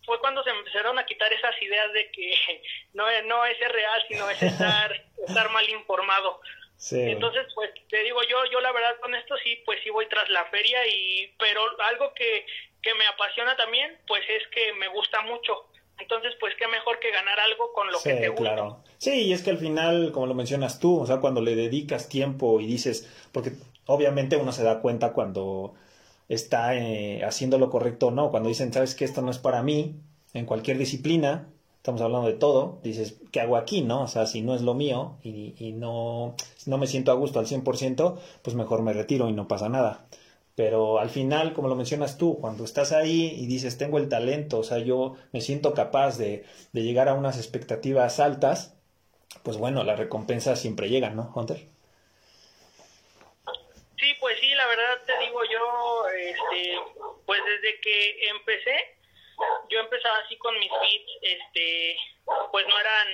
fue 0.07 0.19
cuando 0.21 0.41
se 0.43 0.49
empezaron 0.49 0.97
a 0.97 1.05
quitar 1.05 1.31
esas 1.33 1.61
ideas 1.61 1.91
de 1.91 2.09
que 2.11 2.63
no, 2.93 3.05
no 3.23 3.45
es 3.45 3.57
ser 3.57 3.71
real, 3.71 4.03
sino 4.07 4.29
es 4.29 4.41
estar, 4.41 5.05
estar 5.27 5.49
mal 5.51 5.69
informado. 5.69 6.41
Sí. 6.77 7.01
Entonces, 7.01 7.45
pues 7.55 7.71
te 7.89 8.03
digo, 8.03 8.21
yo 8.23 8.45
yo 8.51 8.61
la 8.61 8.71
verdad 8.71 8.99
con 8.99 9.13
esto 9.15 9.35
sí, 9.37 9.61
pues 9.65 9.81
sí 9.83 9.89
voy 9.89 10.07
tras 10.07 10.29
la 10.29 10.45
feria 10.45 10.85
y 10.87 11.33
pero 11.39 11.61
algo 11.81 12.13
que, 12.13 12.45
que 12.81 12.93
me 12.93 13.05
apasiona 13.07 13.55
también, 13.57 13.99
pues 14.07 14.23
es 14.29 14.47
que 14.47 14.73
me 14.73 14.87
gusta 14.87 15.21
mucho. 15.21 15.69
Entonces, 15.99 16.33
pues 16.39 16.53
qué 16.59 16.67
mejor 16.67 16.99
que 16.99 17.11
ganar 17.11 17.39
algo 17.39 17.73
con 17.73 17.91
lo 17.91 17.97
sí, 17.99 18.09
que 18.09 18.15
te 18.15 18.29
gusta. 18.29 18.43
claro. 18.43 18.83
Sí, 18.97 19.11
y 19.23 19.33
es 19.33 19.41
que 19.41 19.49
al 19.49 19.57
final, 19.57 20.11
como 20.11 20.27
lo 20.27 20.33
mencionas 20.35 20.79
tú, 20.79 20.99
o 20.99 21.05
sea, 21.05 21.17
cuando 21.17 21.41
le 21.41 21.55
dedicas 21.55 22.07
tiempo 22.09 22.59
y 22.59 22.67
dices, 22.67 23.09
porque 23.31 23.53
obviamente 23.85 24.37
uno 24.37 24.51
se 24.51 24.63
da 24.63 24.81
cuenta 24.81 25.13
cuando 25.13 25.73
está 26.29 26.75
eh, 26.75 27.23
haciendo 27.23 27.57
lo 27.57 27.69
correcto 27.69 28.07
o 28.07 28.11
no. 28.11 28.31
Cuando 28.31 28.49
dicen, 28.49 28.73
sabes 28.73 28.95
que 28.95 29.05
esto 29.05 29.21
no 29.21 29.31
es 29.31 29.39
para 29.39 29.63
mí, 29.63 29.95
en 30.33 30.45
cualquier 30.45 30.77
disciplina, 30.77 31.47
estamos 31.77 32.01
hablando 32.01 32.27
de 32.27 32.33
todo, 32.33 32.79
dices, 32.83 33.19
¿qué 33.31 33.39
hago 33.41 33.57
aquí, 33.57 33.81
no? 33.81 34.03
O 34.03 34.07
sea, 34.07 34.25
si 34.27 34.41
no 34.41 34.53
es 34.55 34.61
lo 34.61 34.73
mío 34.73 35.15
y, 35.23 35.55
y 35.57 35.71
no, 35.71 36.35
no 36.65 36.77
me 36.77 36.87
siento 36.87 37.11
a 37.11 37.15
gusto 37.15 37.39
al 37.39 37.47
100%, 37.47 38.17
pues 38.41 38.55
mejor 38.55 38.81
me 38.81 38.93
retiro 38.93 39.29
y 39.29 39.33
no 39.33 39.47
pasa 39.47 39.69
nada. 39.69 40.05
Pero 40.57 40.97
al 40.97 41.11
final, 41.11 41.53
como 41.53 41.67
lo 41.67 41.75
mencionas 41.75 42.17
tú, 42.17 42.39
cuando 42.41 42.63
estás 42.63 42.91
ahí 42.91 43.31
y 43.37 43.45
dices, 43.45 43.77
tengo 43.77 43.99
el 43.99 44.09
talento, 44.09 44.57
o 44.57 44.63
sea, 44.63 44.79
yo 44.79 45.15
me 45.31 45.39
siento 45.39 45.75
capaz 45.75 46.17
de, 46.17 46.45
de 46.73 46.81
llegar 46.81 47.09
a 47.09 47.13
unas 47.13 47.37
expectativas 47.37 48.19
altas, 48.19 48.75
pues 49.43 49.57
bueno, 49.57 49.83
las 49.83 49.99
recompensas 49.99 50.59
siempre 50.59 50.89
llegan, 50.89 51.15
¿no, 51.15 51.31
Hunter? 51.35 51.57
Sí, 53.99 54.15
pues 54.19 54.39
sí, 54.39 54.49
la 54.55 54.65
verdad 54.65 54.97
te 55.05 55.19
digo 55.19 55.39
yo, 55.45 56.07
este, 56.07 56.79
pues 57.27 57.39
desde 57.45 57.79
que 57.79 58.27
empecé, 58.29 58.97
yo 59.69 59.79
empezaba 59.79 60.17
así 60.25 60.37
con 60.37 60.57
mis 60.59 60.71
beats, 60.71 61.11
este, 61.21 61.97
pues 62.51 62.65
no 62.67 62.79
eran, 62.79 63.07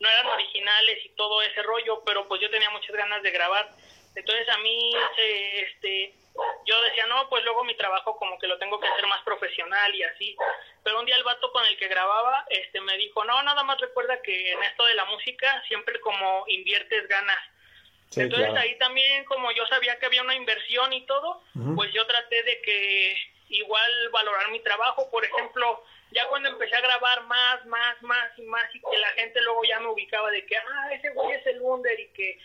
no 0.00 0.08
eran 0.08 0.26
originales 0.28 1.04
y 1.04 1.10
todo 1.10 1.42
ese 1.42 1.62
rollo, 1.62 2.02
pero 2.06 2.26
pues 2.28 2.40
yo 2.40 2.48
tenía 2.48 2.70
muchas 2.70 2.96
ganas 2.96 3.22
de 3.22 3.30
grabar. 3.30 3.76
Entonces 4.16 4.48
a 4.48 4.58
mí, 4.58 4.92
eh, 5.18 5.68
este, 5.68 6.14
yo 6.64 6.80
decía, 6.82 7.06
no, 7.06 7.28
pues 7.28 7.44
luego 7.44 7.64
mi 7.64 7.76
trabajo 7.76 8.16
como 8.16 8.38
que 8.38 8.46
lo 8.46 8.58
tengo 8.58 8.80
que 8.80 8.88
hacer 8.88 9.06
más 9.06 9.22
profesional 9.22 9.94
y 9.94 10.02
así. 10.02 10.36
Pero 10.82 10.98
un 11.00 11.06
día 11.06 11.16
el 11.16 11.22
vato 11.22 11.52
con 11.52 11.64
el 11.66 11.76
que 11.76 11.86
grababa, 11.86 12.46
este, 12.48 12.80
me 12.80 12.96
dijo, 12.96 13.24
no, 13.24 13.42
nada 13.42 13.62
más 13.62 13.78
recuerda 13.78 14.20
que 14.22 14.52
en 14.52 14.62
esto 14.64 14.84
de 14.86 14.94
la 14.94 15.04
música 15.04 15.62
siempre 15.68 16.00
como 16.00 16.44
inviertes 16.48 17.06
ganas. 17.08 17.38
Entonces 18.14 18.54
ahí 18.54 18.78
también, 18.78 19.24
como 19.24 19.50
yo 19.52 19.66
sabía 19.66 19.98
que 19.98 20.06
había 20.06 20.22
una 20.22 20.34
inversión 20.34 20.92
y 20.92 21.04
todo, 21.06 21.42
pues 21.74 21.92
yo 21.92 22.06
traté 22.06 22.42
de 22.42 22.62
que 22.62 23.16
igual 23.50 24.08
valorar 24.10 24.50
mi 24.50 24.60
trabajo. 24.60 25.10
Por 25.10 25.24
ejemplo, 25.24 25.84
ya 26.12 26.26
cuando 26.28 26.48
empecé 26.48 26.76
a 26.76 26.80
grabar 26.80 27.24
más, 27.24 27.66
más, 27.66 28.00
más 28.02 28.38
y 28.38 28.42
más, 28.42 28.74
y 28.74 28.80
que 28.80 28.98
la 28.98 29.08
gente 29.08 29.40
luego 29.42 29.64
ya 29.64 29.80
me 29.80 29.88
ubicaba 29.88 30.30
de 30.30 30.46
que, 30.46 30.56
ah, 30.56 30.92
ese 30.92 31.10
güey 31.10 31.32
es 31.32 31.46
el 31.46 31.60
Wunder 31.60 31.98
y 31.98 32.08
que 32.08 32.38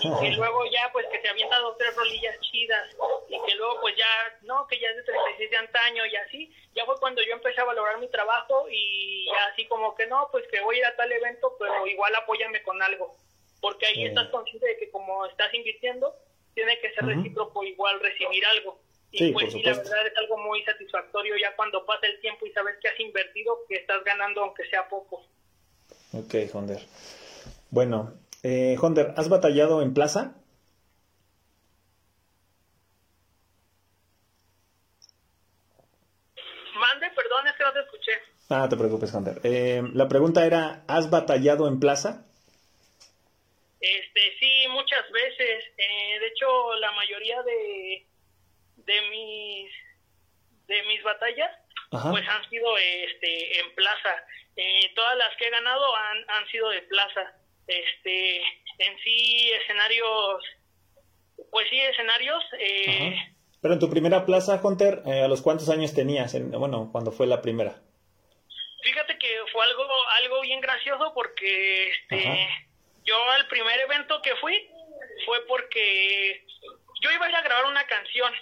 y 0.00 0.34
luego 0.34 0.64
ya 0.66 0.90
pues 0.92 1.06
que 1.12 1.18
te 1.18 1.28
avienta 1.28 1.58
dos 1.58 1.76
tres 1.78 1.94
rolillas 1.94 2.40
chidas 2.40 2.96
y 3.28 3.36
que 3.46 3.54
luego 3.54 3.80
pues 3.80 3.96
ya 3.96 4.06
no 4.42 4.66
que 4.66 4.78
ya 4.80 4.88
es 4.88 4.96
de 4.96 5.02
36 5.04 5.50
de 5.50 5.56
antaño 5.56 6.06
y 6.06 6.16
así 6.16 6.52
ya 6.74 6.84
fue 6.84 6.98
cuando 6.98 7.22
yo 7.22 7.32
empecé 7.32 7.60
a 7.60 7.64
valorar 7.64 7.98
mi 7.98 8.08
trabajo 8.08 8.66
y 8.70 9.26
ya 9.26 9.46
así 9.52 9.66
como 9.66 9.94
que 9.94 10.06
no 10.06 10.28
pues 10.32 10.46
que 10.48 10.60
voy 10.60 10.76
a 10.76 10.78
ir 10.80 10.84
a 10.86 10.96
tal 10.96 11.10
evento 11.12 11.54
pero 11.58 11.86
igual 11.86 12.14
apóyame 12.14 12.62
con 12.62 12.82
algo 12.82 13.16
porque 13.60 13.86
ahí 13.86 14.06
estás 14.06 14.28
consciente 14.28 14.66
de 14.66 14.76
que 14.76 14.90
como 14.90 15.24
estás 15.26 15.54
invirtiendo 15.54 16.14
tiene 16.54 16.78
que 16.80 16.92
ser 16.92 17.04
recíproco 17.04 17.64
igual 17.64 18.00
recibir 18.00 18.44
algo. 18.46 18.80
Y 19.10 19.30
pues 19.32 19.52
sí, 19.52 19.62
la 19.62 19.74
verdad 19.74 20.06
es 20.06 20.16
algo 20.16 20.38
muy 20.38 20.62
satisfactorio 20.64 21.36
ya 21.36 21.54
cuando 21.54 21.84
pasa 21.84 22.06
el 22.06 22.18
tiempo 22.20 22.46
y 22.46 22.52
sabes 22.52 22.76
que 22.80 22.88
has 22.88 22.98
invertido 22.98 23.58
que 23.68 23.76
estás 23.76 24.02
ganando 24.04 24.42
aunque 24.42 24.64
sea 24.68 24.88
poco. 24.88 25.24
Ok, 26.12 26.34
Honder. 26.52 26.80
Bueno, 27.70 28.14
eh, 28.42 28.76
Honder, 28.80 29.14
¿has 29.16 29.28
batallado 29.28 29.82
en 29.82 29.94
plaza? 29.94 30.34
Mande, 36.74 37.10
perdón, 37.10 37.46
es 37.46 37.52
que 37.54 37.64
no 37.64 37.72
te 37.72 37.80
escuché. 37.80 38.12
Ah, 38.50 38.58
no 38.58 38.68
te 38.68 38.76
preocupes, 38.76 39.14
Hunter. 39.14 39.40
Eh, 39.44 39.82
la 39.94 40.08
pregunta 40.08 40.44
era, 40.44 40.84
¿has 40.88 41.10
batallado 41.10 41.68
en 41.68 41.78
plaza? 41.80 42.26
Este, 43.80 44.20
sí, 44.38 44.66
muchas 44.70 45.10
veces. 45.10 45.64
Eh, 45.76 46.18
de 46.20 46.26
hecho, 46.28 46.74
la 46.76 46.92
mayoría 46.92 47.42
de, 47.42 48.06
de 48.76 49.00
mis 49.10 49.70
de 50.66 50.82
mis 50.84 51.02
batallas 51.02 51.50
pues 51.90 52.26
han 52.26 52.48
sido 52.48 52.76
este 52.78 53.60
en 53.60 53.74
plaza. 53.74 54.24
Eh, 54.56 54.92
todas 54.94 55.16
las 55.18 55.36
que 55.36 55.46
he 55.46 55.50
ganado 55.50 55.94
han, 55.94 56.30
han 56.30 56.46
sido 56.48 56.70
de 56.70 56.82
plaza 56.82 57.34
este 57.66 58.38
en 58.78 58.98
sí 59.02 59.50
escenarios 59.62 60.44
pues 61.50 61.66
sí 61.70 61.78
escenarios 61.80 62.42
eh, 62.58 63.14
pero 63.60 63.74
en 63.74 63.80
tu 63.80 63.88
primera 63.88 64.24
plaza 64.26 64.60
Hunter 64.62 65.02
eh, 65.06 65.22
a 65.22 65.28
los 65.28 65.42
cuántos 65.42 65.68
años 65.68 65.94
tenías 65.94 66.36
bueno 66.50 66.90
cuando 66.92 67.12
fue 67.12 67.26
la 67.26 67.40
primera. 67.40 67.80
Fíjate 68.82 69.16
que 69.18 69.28
fue 69.52 69.64
algo 69.64 69.84
algo 70.18 70.40
bien 70.42 70.60
gracioso 70.60 71.12
porque 71.14 71.90
este 71.90 72.48
yo 73.04 73.30
al 73.30 73.46
primer 73.48 73.78
evento 73.80 74.20
que 74.22 74.34
fui 74.36 74.68
fue 75.24 75.38
porque 75.46 76.44
yo 77.00 77.10
iba 77.12 77.26
a 77.26 77.28
ir 77.28 77.36
a 77.36 77.42
grabar 77.42 77.66
una 77.66 77.86
canción. 77.86 78.32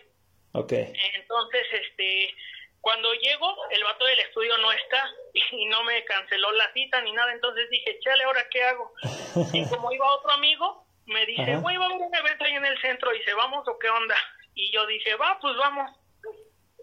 Okay 0.53 0.93
entonces 1.31 1.67
este 1.73 2.35
cuando 2.81 3.13
llego, 3.15 3.55
el 3.71 3.85
vato 3.85 4.05
del 4.07 4.21
estudio 4.21 4.57
no 4.59 4.73
está 4.73 5.05
y 5.53 5.67
no 5.67 5.83
me 5.85 6.05
canceló 6.05 6.51
la 6.53 6.73
cita 6.73 7.01
ni 7.03 7.13
nada, 7.13 7.33
entonces 7.33 7.69
dije, 7.71 7.99
chale, 8.01 8.25
¿ahora 8.25 8.47
qué 8.51 8.63
hago? 8.63 8.93
Y 9.53 9.69
como 9.69 9.93
iba 9.93 10.15
otro 10.15 10.31
amigo, 10.33 10.87
me 11.07 11.25
dice, 11.27 11.57
güey, 11.57 11.77
va 11.77 11.85
a 11.85 11.89
haber 11.89 12.03
un 12.03 12.15
evento 12.15 12.45
ahí 12.45 12.55
en 12.55 12.65
el 12.65 12.81
centro, 12.81 13.15
y 13.15 13.19
dice, 13.19 13.35
¿vamos 13.35 13.67
o 13.69 13.79
qué 13.79 13.89
onda? 13.89 14.17
Y 14.55 14.71
yo 14.73 14.87
dije, 14.87 15.15
va, 15.15 15.39
pues 15.41 15.57
vamos. 15.57 15.91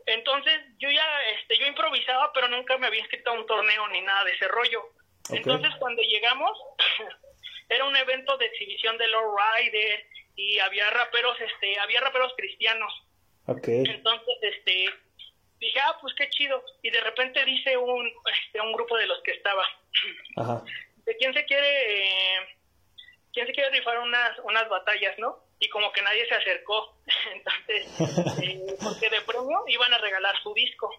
Entonces 0.06 0.62
yo 0.80 0.90
ya, 0.90 1.06
este, 1.38 1.58
yo 1.58 1.68
improvisaba, 1.68 2.32
pero 2.34 2.48
nunca 2.48 2.78
me 2.78 2.88
había 2.88 3.02
inscrito 3.02 3.30
a 3.30 3.34
un 3.34 3.46
torneo 3.46 3.88
ni 3.90 4.02
nada 4.02 4.24
de 4.24 4.32
ese 4.32 4.48
rollo. 4.48 4.84
Entonces 5.30 5.72
cuando 5.80 6.02
llegamos, 6.02 6.58
era 7.70 7.84
un 7.86 7.96
evento 7.96 8.38
de 8.38 8.46
exhibición 8.46 8.98
de 8.98 9.08
Lord 9.08 9.36
Rider 9.36 10.08
y 10.36 10.60
había 10.60 10.90
raperos, 10.92 11.38
este, 11.42 11.78
había 11.80 12.00
raperos 12.00 12.34
cristianos. 12.38 12.94
Okay. 13.48 13.84
Entonces, 13.86 14.38
este, 14.42 14.90
dije, 15.60 15.80
ah, 15.80 15.98
pues 16.02 16.14
qué 16.16 16.30
chido. 16.30 16.64
Y 16.82 16.90
de 16.90 17.02
repente 17.02 17.44
dice 17.46 17.78
un, 17.78 18.12
este, 18.32 18.62
un 18.62 18.74
grupo 18.74 18.98
de 18.98 19.08
los 19.08 19.22
que 19.24 19.32
estaba, 19.32 19.66
¿de 21.06 21.18
quién 21.18 21.34
se 21.34 21.46
quiere, 21.46 21.96
eh, 21.96 22.58
quién 23.34 23.48
se 23.48 23.54
quiere 23.54 23.72
rifar 23.72 24.00
unas, 24.00 24.40
unas 24.40 24.68
batallas, 24.70 25.18
no? 25.20 25.40
Y 25.60 25.70
como 25.70 25.92
que 25.92 26.02
nadie 26.02 26.28
se 26.28 26.36
acercó. 26.36 26.98
Entonces, 27.34 28.40
eh, 28.44 28.76
porque 28.82 29.10
de 29.10 29.22
premio 29.22 29.64
iban 29.68 29.94
a 29.94 29.98
regalar 29.98 30.36
su 30.42 30.54
disco. 30.54 30.94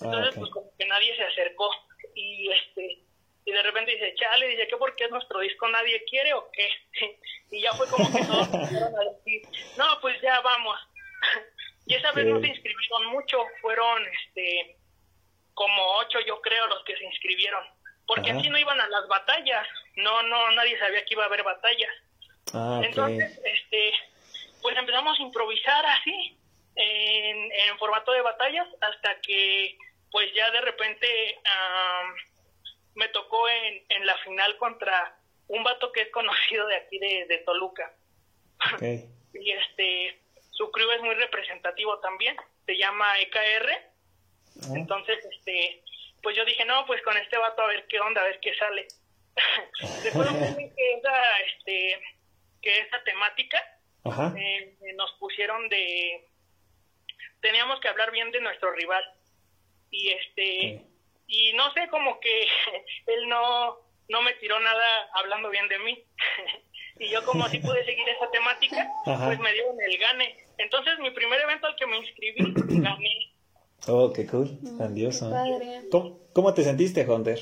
Entonces, 0.00 0.34
ah, 0.34 0.38
pues 0.38 0.50
como 0.50 0.76
que 0.76 0.86
nadie 0.86 1.16
se 1.16 1.24
acercó. 1.24 1.70
Y 2.14 2.50
este 2.50 3.06
y 3.46 3.52
de 3.52 3.62
repente 3.62 3.92
dice, 3.92 4.12
chale, 4.16 4.48
dice, 4.48 4.66
¿qué 4.66 4.76
porque 4.76 5.04
es 5.04 5.10
nuestro 5.10 5.38
disco 5.38 5.68
nadie 5.68 6.04
quiere 6.10 6.34
o 6.34 6.50
qué? 6.50 6.68
y 7.52 7.62
ya 7.62 7.72
fue 7.74 7.86
como 7.88 8.10
que 8.10 8.24
todos 8.24 8.48
a 8.52 8.58
decir, 8.58 9.42
no, 9.78 9.84
pues 10.00 10.20
ya 10.20 10.40
vamos. 10.40 10.76
Y 11.86 11.94
esa 11.94 12.12
vez 12.12 12.26
no 12.26 12.40
se 12.40 12.48
inscribieron 12.48 13.06
mucho, 13.06 13.38
fueron 13.60 14.02
este 14.06 14.76
como 15.54 15.82
ocho 16.00 16.18
yo 16.26 16.40
creo 16.42 16.66
los 16.66 16.84
que 16.84 16.96
se 16.96 17.04
inscribieron, 17.04 17.64
porque 18.06 18.30
así 18.30 18.48
no 18.50 18.58
iban 18.58 18.78
a 18.78 18.88
las 18.88 19.08
batallas, 19.08 19.66
no, 19.96 20.22
no, 20.24 20.50
nadie 20.50 20.78
sabía 20.78 21.02
que 21.04 21.14
iba 21.14 21.22
a 21.22 21.26
haber 21.26 21.42
batallas. 21.42 21.90
Ah, 22.52 22.82
Entonces, 22.84 23.40
este, 23.42 23.92
pues 24.60 24.76
empezamos 24.76 25.18
a 25.18 25.22
improvisar 25.22 25.86
así, 25.86 26.38
en, 26.74 27.52
en, 27.52 27.78
formato 27.78 28.12
de 28.12 28.20
batallas, 28.20 28.68
hasta 28.82 29.18
que 29.22 29.78
pues 30.10 30.32
ya 30.34 30.50
de 30.50 30.60
repente 30.60 31.38
me 32.94 33.08
tocó 33.08 33.48
en, 33.48 33.82
en 33.88 34.06
la 34.06 34.16
final 34.18 34.58
contra 34.58 35.16
un 35.48 35.64
vato 35.64 35.90
que 35.92 36.02
es 36.02 36.10
conocido 36.10 36.66
de 36.66 36.76
aquí 36.76 36.98
de, 36.98 37.26
de 37.26 37.38
Toluca. 37.38 37.94
y 38.80 39.50
este 39.50 40.25
su 40.56 40.70
crew 40.70 40.90
es 40.90 41.02
muy 41.02 41.14
representativo 41.14 41.98
también, 42.00 42.36
se 42.64 42.76
llama 42.76 43.18
EKR. 43.20 43.70
Ah. 43.70 44.74
Entonces, 44.74 45.18
este, 45.30 45.82
pues 46.22 46.36
yo 46.36 46.44
dije, 46.44 46.64
no, 46.64 46.86
pues 46.86 47.02
con 47.02 47.16
este 47.16 47.36
vato 47.36 47.62
a 47.62 47.68
ver 47.68 47.86
qué 47.88 48.00
onda, 48.00 48.22
a 48.22 48.24
ver 48.24 48.40
qué 48.40 48.54
sale. 48.56 48.88
Recuerdo 50.04 50.32
que 50.32 50.94
esa, 50.94 51.40
este, 51.40 52.00
que 52.62 52.78
esa 52.80 53.02
temática 53.04 53.62
eh, 54.36 54.76
nos 54.94 55.12
pusieron 55.14 55.68
de, 55.68 56.26
teníamos 57.40 57.80
que 57.80 57.88
hablar 57.88 58.10
bien 58.10 58.30
de 58.30 58.40
nuestro 58.40 58.72
rival. 58.72 59.04
Y 59.90 60.10
este, 60.10 60.82
y 61.26 61.52
no 61.54 61.72
sé, 61.72 61.88
como 61.88 62.18
que 62.20 62.48
él 63.06 63.28
no, 63.28 63.78
no 64.08 64.22
me 64.22 64.34
tiró 64.34 64.58
nada 64.60 65.10
hablando 65.14 65.50
bien 65.50 65.68
de 65.68 65.78
mí. 65.80 66.04
y 66.98 67.08
yo 67.08 67.24
como 67.24 67.44
así 67.44 67.58
pude 67.58 67.84
seguir 67.84 68.08
esa 68.08 68.30
temática, 68.30 68.88
pues 69.04 69.38
me 69.38 69.52
dieron 69.52 69.76
el 69.80 69.98
gane. 69.98 70.36
Entonces, 70.58 70.98
mi 70.98 71.10
primer 71.10 71.40
evento 71.40 71.66
al 71.66 71.76
que 71.76 71.86
me 71.86 71.98
inscribí, 71.98 72.54
gané. 72.82 73.32
Oh, 73.88 74.12
qué 74.12 74.26
cool, 74.26 74.58
grandioso. 74.62 75.30
¿Cómo, 75.90 76.18
¿Cómo, 76.32 76.54
te 76.54 76.64
sentiste, 76.64 77.08
Hunter? 77.08 77.38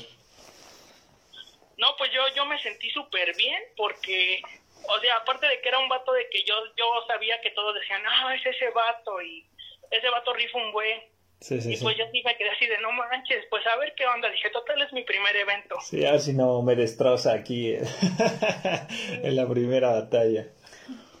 No, 1.77 1.95
pues 1.97 2.11
yo, 2.11 2.21
yo 2.35 2.45
me 2.45 2.61
sentí 2.61 2.89
súper 2.91 3.35
bien 3.35 3.61
porque, 3.75 4.41
o 4.87 4.99
sea, 4.99 5.17
aparte 5.17 5.47
de 5.47 5.59
que 5.61 5.69
era 5.69 5.79
un 5.79 5.89
vato 5.89 6.13
de 6.13 6.29
que 6.29 6.43
yo, 6.43 6.55
yo 6.77 6.85
sabía 7.07 7.39
que 7.41 7.51
todos 7.51 7.73
decían, 7.75 8.01
ah, 8.07 8.35
es 8.35 8.45
ese 8.45 8.69
vato 8.69 9.21
y 9.21 9.45
ese 9.91 10.09
vato 10.09 10.33
rifa 10.33 10.57
un 10.57 10.71
buen. 10.71 11.01
Sí, 11.39 11.61
sí, 11.61 11.73
y 11.73 11.77
pues 11.77 11.97
yo 11.97 12.05
sí 12.11 12.21
me 12.23 12.35
quedé 12.37 12.49
así 12.49 12.65
de 12.65 12.77
no 12.79 12.91
manches, 12.91 13.45
pues 13.49 13.65
a 13.67 13.75
ver 13.77 13.93
qué 13.95 14.05
onda. 14.07 14.29
Dije, 14.29 14.49
total 14.49 14.81
es 14.81 14.91
mi 14.93 15.03
primer 15.03 15.35
evento. 15.35 15.75
Sí, 15.81 16.05
a 16.05 16.13
ver 16.13 16.21
si 16.21 16.33
no 16.33 16.61
me 16.61 16.75
destroza 16.75 17.33
aquí 17.33 17.75
en 19.23 19.35
la 19.35 19.47
primera 19.47 19.91
batalla. 19.91 20.47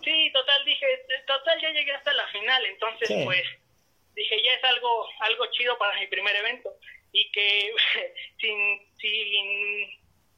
Sí, 0.03 0.31
total, 0.33 0.65
dije, 0.65 0.85
total, 1.27 1.61
ya 1.61 1.69
llegué 1.71 1.91
hasta 1.93 2.13
la 2.13 2.27
final, 2.27 2.65
entonces 2.65 3.09
pues 3.25 3.43
dije, 4.15 4.35
ya 4.43 4.53
es 4.53 4.63
algo, 4.63 5.05
algo 5.19 5.45
chido 5.51 5.77
para 5.77 5.99
mi 5.99 6.07
primer 6.07 6.35
evento. 6.35 6.73
Y 7.11 7.31
que 7.31 7.71
sin, 8.39 8.57
sin 8.97 9.89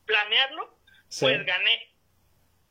planearlo, 0.05 0.77
pues 1.19 1.45
gané. 1.45 1.89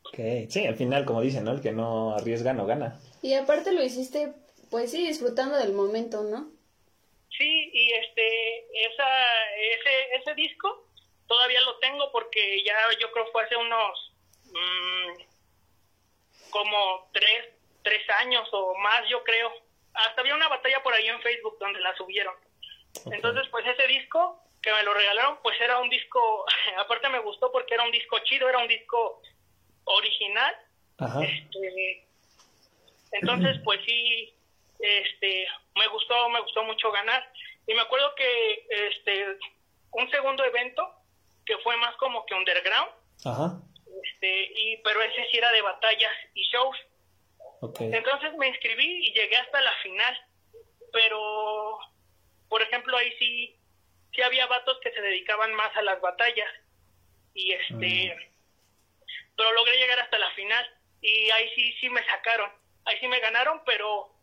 Okay. 0.04 0.50
Sí, 0.50 0.66
al 0.66 0.76
final, 0.76 1.04
como 1.04 1.20
dicen, 1.20 1.44
¿no? 1.44 1.52
El 1.52 1.60
que 1.60 1.72
no 1.72 2.14
arriesga 2.14 2.52
no 2.52 2.66
gana. 2.66 3.00
Y 3.22 3.34
aparte 3.34 3.72
lo 3.72 3.82
hiciste 3.82 4.32
pues 4.70 4.90
sí, 4.90 5.06
disfrutando 5.06 5.56
del 5.56 5.72
momento, 5.72 6.24
¿no? 6.24 6.50
Sí, 7.36 7.70
y 7.72 7.92
este, 7.92 8.86
esa, 8.86 9.54
ese, 9.54 10.16
ese 10.16 10.34
disco 10.34 10.86
todavía 11.26 11.60
lo 11.62 11.78
tengo 11.78 12.10
porque 12.12 12.62
ya 12.64 12.76
yo 13.00 13.10
creo 13.12 13.26
fue 13.32 13.44
hace 13.44 13.56
unos 13.56 14.12
mm, 14.44 16.50
como 16.50 17.10
tres, 17.12 17.48
tres 17.82 18.08
años 18.20 18.48
o 18.52 18.74
más, 18.76 19.08
yo 19.08 19.22
creo. 19.24 19.52
Hasta 19.92 20.20
había 20.20 20.34
una 20.34 20.48
batalla 20.48 20.82
por 20.82 20.94
ahí 20.94 21.08
en 21.08 21.20
Facebook 21.20 21.58
donde 21.58 21.80
la 21.80 21.96
subieron. 21.96 22.34
Entonces, 23.06 23.46
pues 23.50 23.66
ese 23.66 23.86
disco 23.86 24.42
que 24.62 24.72
me 24.72 24.82
lo 24.82 24.94
regalaron, 24.94 25.38
pues 25.42 25.60
era 25.60 25.78
un 25.78 25.88
disco, 25.88 26.44
aparte 26.78 27.08
me 27.08 27.20
gustó 27.20 27.52
porque 27.52 27.74
era 27.74 27.84
un 27.84 27.92
disco 27.92 28.18
chido, 28.20 28.48
era 28.48 28.58
un 28.58 28.68
disco 28.68 29.22
original. 29.84 30.56
Este, 31.20 32.06
entonces, 33.12 33.58
pues 33.62 33.80
sí, 33.84 34.34
este, 34.78 35.48
me 35.74 35.86
gustó, 35.88 36.28
me 36.28 36.40
gustó 36.40 36.64
mucho 36.64 36.90
ganar. 36.92 37.32
Y 37.66 37.74
me 37.74 37.80
acuerdo 37.80 38.14
que 38.14 38.66
este, 38.68 39.38
un 39.92 40.10
segundo 40.10 40.44
evento 40.44 40.88
que 41.44 41.56
fue 41.58 41.76
más 41.76 41.96
como 41.96 42.24
que 42.26 42.34
underground. 42.34 42.90
Este, 44.04 44.52
y, 44.54 44.76
pero 44.78 45.00
ese 45.02 45.26
sí 45.30 45.38
era 45.38 45.50
de 45.52 45.62
batallas 45.62 46.12
y 46.34 46.42
shows. 46.44 46.76
Entonces 47.80 48.34
me 48.36 48.48
inscribí 48.48 49.08
y 49.08 49.14
llegué 49.14 49.36
hasta 49.36 49.60
la 49.60 49.72
final. 49.82 50.20
Pero, 50.92 51.78
por 52.48 52.62
ejemplo, 52.62 52.96
ahí 52.96 53.12
sí, 53.18 53.56
sí 54.14 54.22
había 54.22 54.46
vatos 54.46 54.78
que 54.82 54.92
se 54.92 55.00
dedicaban 55.00 55.54
más 55.54 55.74
a 55.76 55.82
las 55.82 56.00
batallas. 56.00 56.48
Y 57.34 57.52
este, 57.52 58.14
mm. 58.14 59.34
pero 59.36 59.52
logré 59.52 59.76
llegar 59.78 60.00
hasta 60.00 60.18
la 60.18 60.30
final. 60.32 60.66
Y 61.00 61.30
ahí 61.30 61.50
sí, 61.54 61.72
sí 61.80 61.88
me 61.90 62.04
sacaron. 62.06 62.50
Ahí 62.84 62.98
sí 63.00 63.08
me 63.08 63.20
ganaron, 63.20 63.62
pero 63.64 64.15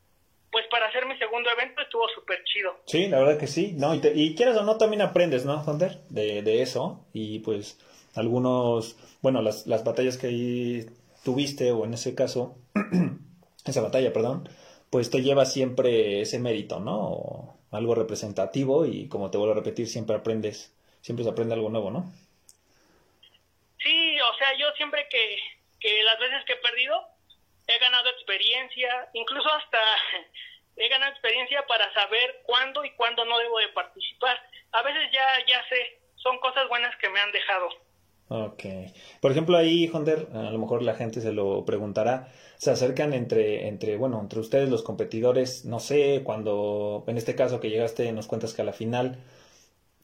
pues 0.54 0.66
para 0.68 0.88
hacer 0.88 1.06
mi 1.06 1.18
segundo 1.18 1.50
evento 1.50 1.82
estuvo 1.82 2.08
súper 2.16 2.42
chido. 2.46 2.78
Sí, 2.86 3.08
la 3.08 3.20
verdad 3.20 3.38
que 3.38 3.48
sí, 3.48 3.74
¿no? 3.76 3.94
Y, 3.94 4.02
y 4.13 4.36
quieras 4.36 4.56
o 4.56 4.63
no, 4.63 4.78
también 4.78 5.02
aprendes, 5.02 5.44
¿no, 5.44 5.66
Thunder? 5.66 5.98
De, 6.10 6.42
de 6.42 6.62
eso. 6.62 7.06
Y 7.12 7.39
pues 7.39 7.78
algunos, 8.16 8.96
bueno, 9.22 9.42
las, 9.42 9.68
las 9.68 9.84
batallas 9.84 10.18
que 10.18 10.28
ahí 10.28 10.86
tuviste, 11.26 11.72
o 11.72 11.84
en 11.84 11.96
ese 11.96 12.16
caso, 12.16 12.56
esa 13.66 13.82
batalla, 13.82 14.13
perdón, 14.13 14.48
pues 14.89 15.10
te 15.10 15.22
lleva 15.22 15.46
siempre 15.46 16.22
ese 16.22 16.39
mérito, 16.39 16.80
¿no? 16.80 17.58
algo 17.74 17.96
representativo 17.96 18.86
y 18.86 19.10
como 19.10 19.32
te 19.32 19.38
vuelvo 19.38 19.54
a 19.54 19.58
repetir, 19.58 19.88
siempre 19.88 20.16
aprendes, 20.16 20.72
siempre 21.02 21.24
se 21.24 21.32
aprende 21.32 21.56
algo 21.56 21.70
nuevo, 21.70 21.89
¿no? 21.92 22.12
Sí, 23.80 24.20
o 24.22 24.38
sea, 24.38 24.58
yo 24.58 24.68
siempre 24.78 25.08
que, 25.10 25.38
que 25.80 26.04
las 26.04 26.20
veces 26.20 26.46
que 26.46 26.54
he 26.54 26.58
perdido, 26.58 26.96
he 27.67 27.80
ganado 27.80 28.10
experiencia, 28.10 29.10
incluso 29.13 29.49
hasta 29.49 29.80
he 30.76 30.89
ganado 30.89 31.12
experiencia 31.12 31.65
para 31.67 31.91
saber 31.93 32.41
cuándo 32.43 32.84
y 32.84 32.91
cuándo 32.91 33.26
no 33.26 33.38
debo 33.39 33.60
de 33.60 33.69
participar. 33.69 34.38
A 34.71 34.82
veces 34.82 35.10
ya, 35.12 35.26
ya 35.47 35.63
sé, 35.69 35.99
son 36.15 36.39
cosas 36.39 36.67
buenas 36.67 36.95
que 36.97 37.10
me 37.10 37.19
han 37.19 37.32
dejado. 37.32 37.69
Ok. 38.30 38.63
Por 39.21 39.32
ejemplo, 39.32 39.58
ahí, 39.58 39.89
Honder, 39.93 40.28
a 40.34 40.49
lo 40.49 40.58
mejor 40.58 40.82
la 40.82 40.95
gente 40.95 41.21
se 41.21 41.34
lo 41.34 41.65
preguntará, 41.65 42.32
se 42.58 42.71
acercan 42.71 43.13
entre, 43.13 43.67
entre, 43.67 43.97
bueno, 43.97 44.19
entre 44.19 44.39
ustedes 44.39 44.69
los 44.69 44.82
competidores, 44.82 45.65
no 45.65 45.80
sé, 45.80 46.21
cuando, 46.23 47.04
en 47.08 47.17
este 47.17 47.36
caso 47.36 47.60
que 47.60 47.69
llegaste, 47.69 48.12
nos 48.12 48.28
cuentas 48.28 48.54
que 48.54 48.62
a 48.62 48.65
la 48.65 48.73
final, 48.73 49.23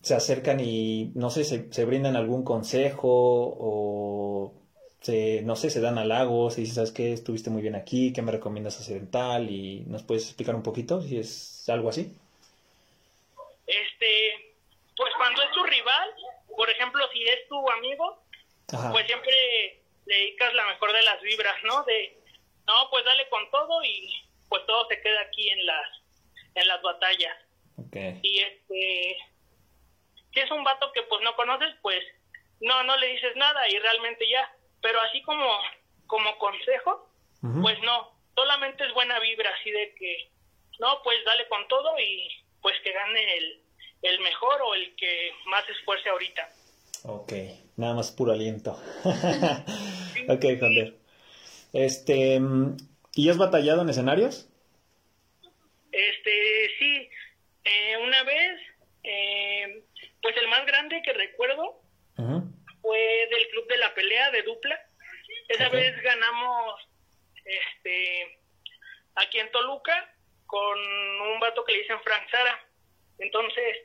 se 0.01 0.15
acercan 0.15 0.59
y, 0.59 1.11
no 1.15 1.29
sé, 1.29 1.43
se, 1.43 1.71
se 1.73 1.85
brindan 1.85 2.15
algún 2.15 2.43
consejo 2.43 3.07
o 3.09 4.58
se, 5.01 5.41
no 5.43 5.55
sé, 5.55 5.69
se 5.69 5.81
dan 5.81 5.97
halagos 5.97 6.57
y 6.57 6.61
dices, 6.61 6.75
¿sabes 6.75 6.91
qué? 6.91 7.13
Estuviste 7.13 7.49
muy 7.49 7.61
bien 7.61 7.75
aquí, 7.75 8.11
¿qué 8.13 8.21
me 8.21 8.31
recomiendas 8.31 8.79
hacer 8.79 8.97
en 8.97 9.11
tal? 9.11 9.49
Y 9.49 9.81
nos 9.87 10.03
puedes 10.03 10.25
explicar 10.25 10.55
un 10.55 10.63
poquito 10.63 11.01
si 11.01 11.17
es 11.17 11.67
algo 11.69 11.89
así. 11.89 12.13
Este, 13.65 14.53
pues 14.97 15.11
cuando 15.17 15.41
es 15.43 15.51
tu 15.51 15.63
rival, 15.63 16.09
por 16.55 16.69
ejemplo, 16.69 17.05
si 17.13 17.23
es 17.23 17.47
tu 17.47 17.69
amigo, 17.71 18.21
pues 18.91 19.05
siempre 19.05 19.31
le 20.05 20.15
dedicas 20.15 20.53
la 20.53 20.65
mejor 20.65 20.91
de 20.91 21.01
las 21.03 21.21
vibras, 21.21 21.55
¿no? 21.63 21.83
De, 21.83 22.17
no, 22.67 22.89
pues 22.89 23.05
dale 23.05 23.27
con 23.29 23.49
todo 23.51 23.83
y 23.83 24.11
pues 24.49 24.65
todo 24.65 24.87
se 24.87 25.01
queda 25.01 25.21
aquí 25.21 25.49
en 25.49 25.65
las, 25.65 25.87
en 26.55 26.67
las 26.67 26.81
batallas. 26.81 27.37
Y 28.21 28.39
este, 28.39 29.17
si 30.33 30.39
es 30.39 30.51
un 30.51 30.63
vato 30.63 30.91
que 30.91 31.01
pues 31.03 31.21
no 31.23 31.35
conoces, 31.35 31.73
pues 31.81 32.03
no, 32.59 32.83
no 32.83 32.97
le 32.97 33.07
dices 33.07 33.35
nada 33.35 33.67
y 33.69 33.79
realmente 33.79 34.29
ya 34.29 34.53
pero 34.81 34.99
así 35.01 35.21
como, 35.23 35.45
como 36.07 36.37
consejo, 36.37 37.09
pues 37.61 37.77
no, 37.83 38.11
solamente 38.35 38.85
es 38.85 38.93
buena 38.93 39.19
vibra, 39.19 39.49
así 39.59 39.71
de 39.71 39.93
que, 39.95 40.29
no, 40.79 41.01
pues 41.03 41.17
dale 41.25 41.47
con 41.47 41.67
todo 41.67 41.97
y 41.99 42.27
pues 42.61 42.75
que 42.83 42.91
gane 42.91 43.37
el, 43.37 43.61
el 44.01 44.19
mejor 44.19 44.61
o 44.61 44.73
el 44.75 44.95
que 44.95 45.31
más 45.45 45.67
esfuerce 45.69 46.09
ahorita. 46.09 46.49
Ok, 47.03 47.33
nada 47.77 47.93
más 47.93 48.11
puro 48.11 48.33
aliento. 48.33 48.71
ok, 50.27 50.45
Jander. 50.59 50.95
Este, 51.73 52.39
¿y 53.15 53.29
has 53.29 53.37
batallado 53.37 53.81
en 53.81 53.89
escenarios? 53.89 54.49
Este, 55.91 56.69
sí. 56.77 57.09
Eh, 57.63 57.97
una 58.03 58.23
vez, 58.23 58.59
eh, 59.03 59.83
pues 60.21 60.35
el 60.37 60.47
más 60.47 60.65
grande 60.65 61.01
que 61.03 61.13
recuerdo 61.13 61.81
fue 62.81 63.27
del 63.31 63.47
Club 63.49 63.67
de 63.67 63.77
la 63.77 63.93
Pelea 63.93 64.31
de 64.31 64.43
Dupla. 64.43 64.79
Esa 65.47 65.69
vez 65.69 66.01
ganamos 66.01 66.87
este 67.45 68.39
aquí 69.15 69.39
en 69.39 69.51
Toluca 69.51 70.13
con 70.45 70.79
un 70.79 71.39
vato 71.39 71.63
que 71.63 71.73
le 71.73 71.79
dicen 71.79 72.01
Frank 72.01 72.29
Sara. 72.29 72.65
Entonces, 73.19 73.77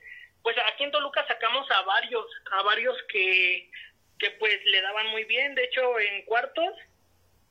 pues 0.43 0.57
aquí 0.73 0.85
en 0.85 0.91
Toluca 0.91 1.27
sacamos 1.27 1.71
a 1.71 1.83
varios, 1.83 2.27
a 2.53 2.63
varios 2.63 2.97
que, 3.09 3.71
que 4.19 4.31
pues 4.33 4.65
le 4.65 4.81
daban 4.81 5.09
muy 5.09 5.25
bien. 5.25 5.55
De 5.55 5.65
hecho, 5.65 5.99
en 5.99 6.23
cuartos 6.25 6.75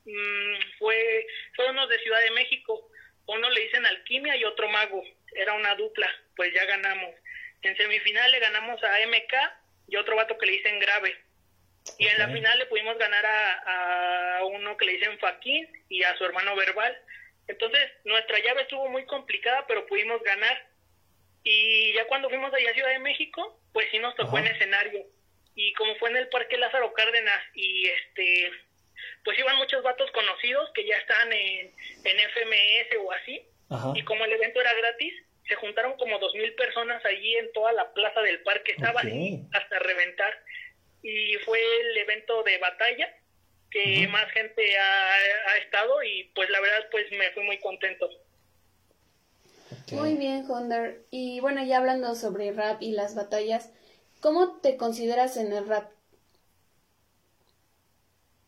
mmm, 0.06 0.56
fue, 0.80 1.28
fueron 1.56 1.78
unos 1.78 1.90
de 1.90 2.00
Ciudad 2.00 2.22
de 2.22 2.32
México. 2.32 2.90
Uno 3.26 3.50
le 3.50 3.62
dicen 3.62 3.86
Alquimia 3.86 4.36
y 4.36 4.44
otro 4.46 4.68
Mago. 4.70 5.04
Era 5.36 5.54
una 5.54 5.76
dupla, 5.76 6.10
pues 6.36 6.54
ya 6.54 6.66
ganamos. 6.66 7.12
En 7.62 7.76
semifinal 7.78 8.32
le 8.32 8.40
ganamos 8.40 8.84
a 8.84 9.08
MK 9.08 9.34
y 9.88 9.96
otro 9.96 10.16
vato 10.16 10.38
que 10.38 10.46
le 10.46 10.54
dicen 10.54 10.80
Grave. 10.80 11.18
Y 11.98 12.08
en 12.08 12.18
la 12.18 12.30
final 12.30 12.58
le 12.60 12.66
pudimos 12.68 12.98
ganar 12.98 13.26
a, 13.26 14.38
a 14.38 14.46
uno 14.46 14.78
que 14.78 14.86
le 14.86 14.94
dicen 14.94 15.20
Faquín 15.20 15.68
y 15.90 16.04
a 16.04 16.18
su 16.18 16.26
hermano 16.26 16.56
Verbal. 16.56 16.98
Entonces, 17.48 17.92
nuestra 18.06 18.40
llave 18.40 18.62
estuvo 18.62 18.88
muy 18.90 19.06
complicada, 19.06 19.66
pero 19.68 19.86
pudimos 19.86 20.22
ganar. 20.24 20.66
Y 21.44 21.94
ya 21.94 22.06
cuando 22.08 22.30
fuimos 22.30 22.54
allá 22.54 22.72
a 22.72 22.74
Ciudad 22.74 22.90
de 22.90 23.00
México, 23.00 23.60
pues 23.74 23.88
sí 23.92 24.00
nos 24.00 24.16
tocó 24.16 24.38
en 24.38 24.48
escenario. 24.48 25.06
Y 25.56 25.74
como 25.74 25.96
fue 25.96 26.10
en 26.10 26.18
el 26.18 26.30
Parque 26.30 26.58
Lázaro 26.58 26.94
Cárdenas 26.94 27.42
y 27.54 27.88
este 27.88 28.52
pues 29.24 29.38
iban 29.40 29.58
muchos 29.58 29.84
vatos 29.84 30.10
conocidos 30.12 30.70
que 30.74 30.86
ya 30.86 30.96
están 30.98 31.32
en, 31.32 31.74
en 32.04 32.18
FMS 32.30 32.98
o 33.02 33.12
así. 33.12 33.42
Y 33.96 34.04
como 34.04 34.24
el 34.24 34.32
evento 34.32 34.62
era 34.62 34.74
gratis, 34.74 35.14
se 35.48 35.56
juntaron 35.56 35.98
como 35.98 36.20
dos 36.20 36.34
mil 36.36 36.54
personas 36.54 37.04
allí 37.06 37.36
en 37.36 37.52
toda 37.54 37.72
la 37.72 37.92
plaza 37.94 38.22
del 38.22 38.42
parque. 38.42 38.74
Estaban 38.74 39.08
hasta 39.52 39.80
reventar 39.80 40.40
y 41.04 41.36
fue 41.46 41.60
el 41.60 41.98
evento 41.98 42.42
de 42.44 42.58
batalla 42.58 43.14
que 43.70 44.08
más 44.08 44.32
gente 44.32 44.64
ha, 44.78 45.58
estado 45.58 46.04
y 46.04 46.26
pues 46.36 46.50
la 46.50 46.62
verdad 46.62 46.88
pues 46.92 47.12
me 47.12 47.32
fui 47.32 47.44
muy 47.44 47.60
contento. 47.60 48.10
Muy 49.92 50.16
bien, 50.16 50.50
Honder. 50.50 51.06
Y 51.10 51.40
bueno, 51.40 51.64
ya 51.64 51.78
hablando 51.78 52.16
sobre 52.16 52.52
rap 52.52 52.82
y 52.82 52.92
las 52.92 53.16
batallas, 53.16 53.72
¿cómo 54.22 54.60
te 54.62 54.78
consideras 54.78 55.38
en 55.38 55.52
el 55.52 55.68
rap? 55.68 55.92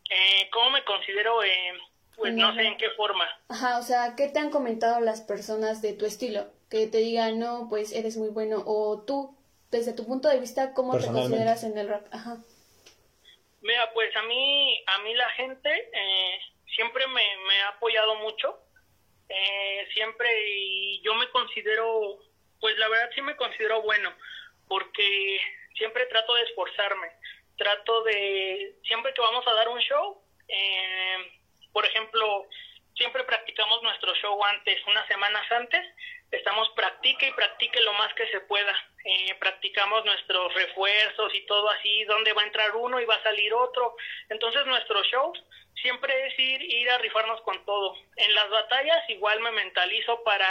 Eh, 0.08 0.48
¿Cómo 0.52 0.70
me 0.70 0.84
considero? 0.84 1.42
Eh, 1.42 1.72
pues 2.16 2.34
no 2.34 2.54
sé 2.54 2.62
en 2.62 2.76
qué 2.78 2.90
forma. 2.96 3.26
Ajá, 3.48 3.78
o 3.78 3.82
sea, 3.82 4.14
¿qué 4.16 4.28
te 4.28 4.38
han 4.38 4.50
comentado 4.50 5.00
las 5.00 5.20
personas 5.20 5.82
de 5.82 5.92
tu 5.92 6.06
estilo? 6.06 6.52
Que 6.70 6.86
te 6.86 6.98
digan, 6.98 7.38
no, 7.38 7.66
pues 7.68 7.92
eres 7.92 8.16
muy 8.16 8.28
bueno, 8.30 8.62
o 8.64 9.02
tú, 9.02 9.35
desde 9.70 9.92
tu 9.92 10.06
punto 10.06 10.28
de 10.28 10.40
vista, 10.40 10.72
¿cómo 10.74 10.98
te 10.98 11.06
consideras 11.06 11.64
en 11.64 11.76
el 11.76 11.88
rap? 11.88 12.06
Ajá. 12.12 12.38
Mira, 13.62 13.92
pues 13.92 14.14
a 14.14 14.22
mí, 14.22 14.84
a 14.86 14.98
mí 14.98 15.14
la 15.14 15.28
gente 15.30 15.90
eh, 15.92 16.40
siempre 16.74 17.06
me, 17.08 17.62
ha 17.62 17.68
apoyado 17.68 18.14
mucho, 18.16 18.60
eh, 19.28 19.88
siempre 19.92 20.28
y 20.50 21.02
yo 21.02 21.14
me 21.14 21.28
considero, 21.30 22.18
pues 22.60 22.78
la 22.78 22.88
verdad 22.88 23.10
sí 23.14 23.22
me 23.22 23.36
considero 23.36 23.82
bueno, 23.82 24.12
porque 24.68 25.40
siempre 25.76 26.06
trato 26.06 26.34
de 26.34 26.42
esforzarme, 26.42 27.10
trato 27.56 28.04
de, 28.04 28.76
siempre 28.86 29.12
que 29.14 29.20
vamos 29.20 29.46
a 29.48 29.54
dar 29.54 29.68
un 29.68 29.80
show, 29.80 30.22
eh, 30.46 31.40
por 31.72 31.84
ejemplo, 31.84 32.46
siempre 32.94 33.24
practicamos 33.24 33.82
nuestro 33.82 34.14
show 34.14 34.42
antes, 34.44 34.80
unas 34.86 35.06
semanas 35.08 35.50
antes, 35.50 35.84
estamos 36.30 36.68
practique 36.76 37.28
y 37.28 37.32
practique 37.32 37.80
lo 37.80 37.92
más 37.94 38.12
que 38.14 38.28
se 38.28 38.40
pueda. 38.42 38.74
Eh, 39.08 39.36
practicamos 39.38 40.04
nuestros 40.04 40.52
refuerzos 40.52 41.32
y 41.32 41.46
todo 41.46 41.70
así, 41.70 42.02
dónde 42.06 42.32
va 42.32 42.42
a 42.42 42.46
entrar 42.46 42.74
uno 42.74 43.00
y 43.00 43.04
va 43.04 43.14
a 43.14 43.22
salir 43.22 43.54
otro. 43.54 43.94
Entonces 44.28 44.66
nuestros 44.66 45.06
shows 45.06 45.40
siempre 45.80 46.26
es 46.26 46.36
ir, 46.36 46.60
ir 46.60 46.90
a 46.90 46.98
rifarnos 46.98 47.40
con 47.42 47.64
todo. 47.64 47.94
En 48.16 48.34
las 48.34 48.50
batallas 48.50 49.08
igual 49.08 49.38
me 49.42 49.52
mentalizo 49.52 50.24
para 50.24 50.48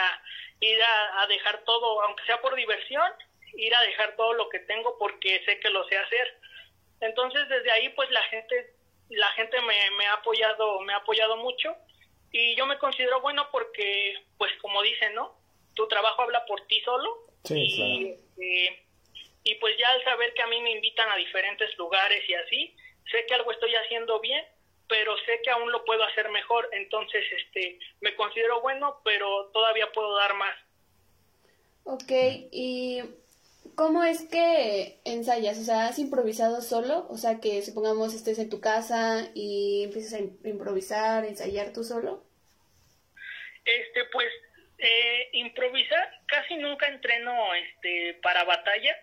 ir 0.62 0.80
a, 0.82 1.28
dejar 1.28 1.66
todo, 1.66 2.02
aunque 2.04 2.24
sea 2.24 2.40
por 2.40 2.56
diversión, 2.56 3.12
ir 3.58 3.76
a 3.76 3.82
dejar 3.82 4.16
todo 4.16 4.32
lo 4.32 4.48
que 4.48 4.60
tengo 4.60 4.98
porque 4.98 5.44
sé 5.44 5.60
que 5.60 5.70
lo 5.70 5.86
sé 5.90 5.98
hacer. 5.98 6.40
Entonces 7.02 7.50
desde 7.50 7.72
ahí 7.72 7.90
pues 7.90 8.10
la 8.12 8.22
gente 8.24 8.74
la 9.10 9.32
gente 9.34 9.60
me, 9.64 9.92
me 9.98 10.06
ha 10.08 10.14
apoyado 10.14 10.80
me 10.80 10.94
ha 10.94 10.98
apoyado 10.98 11.36
mucho 11.38 11.76
y 12.32 12.56
yo 12.56 12.66
me 12.68 12.78
considero 12.78 13.20
bueno 13.20 13.50
porque 13.52 14.16
pues 14.38 14.54
como 14.62 14.82
dicen 14.82 15.14
no 15.14 15.38
tu 15.74 15.90
trabajo 15.90 16.22
habla 16.22 16.46
por 16.46 16.66
ti 16.68 16.80
solo 16.82 17.25
sí, 17.46 17.56
y, 17.56 18.08
este, 18.10 18.84
y 19.44 19.56
pues 19.56 19.78
ya 19.78 19.90
al 19.90 20.04
saber 20.04 20.34
que 20.34 20.42
a 20.42 20.48
mí 20.48 20.62
me 20.62 20.72
invitan 20.72 21.10
a 21.10 21.16
diferentes 21.16 21.78
lugares 21.78 22.28
y 22.28 22.34
así 22.34 22.76
sé 23.12 23.26
que 23.28 23.36
algo 23.36 23.52
estoy 23.52 23.74
haciendo 23.76 24.20
bien 24.20 24.44
pero 24.88 25.16
sé 25.26 25.40
que 25.44 25.50
aún 25.50 25.72
lo 25.72 25.84
puedo 25.86 26.04
hacer 26.04 26.30
mejor, 26.30 26.70
entonces 26.72 27.24
este 27.38 27.80
me 28.02 28.16
considero 28.16 28.62
bueno, 28.62 29.02
pero 29.04 29.48
todavía 29.48 29.92
puedo 29.94 30.16
dar 30.16 30.36
más. 30.36 30.56
Ok, 31.84 32.12
y 32.52 33.02
¿cómo 33.76 34.04
es 34.04 34.24
que 34.24 35.00
ensayas? 35.06 35.60
O 35.60 35.64
sea, 35.64 35.88
¿has 35.88 36.00
improvisado 36.00 36.62
solo? 36.62 37.08
O 37.10 37.18
sea, 37.18 37.40
que 37.40 37.62
supongamos 37.62 38.14
estés 38.14 38.40
en 38.40 38.50
tu 38.50 38.60
casa 38.60 39.30
y 39.34 39.84
empiezas 39.84 40.20
a 40.20 40.48
improvisar, 40.48 41.26
ensayar 41.26 41.74
tú 41.74 41.84
solo. 41.84 42.24
Este, 43.66 44.06
pues, 44.12 44.28
eh, 44.78 45.30
improvisar, 45.34 46.10
casi 46.28 46.56
nunca 46.58 46.88
entreno 46.88 47.54
este, 47.54 48.16
para 48.22 48.44
batalla. 48.44 48.98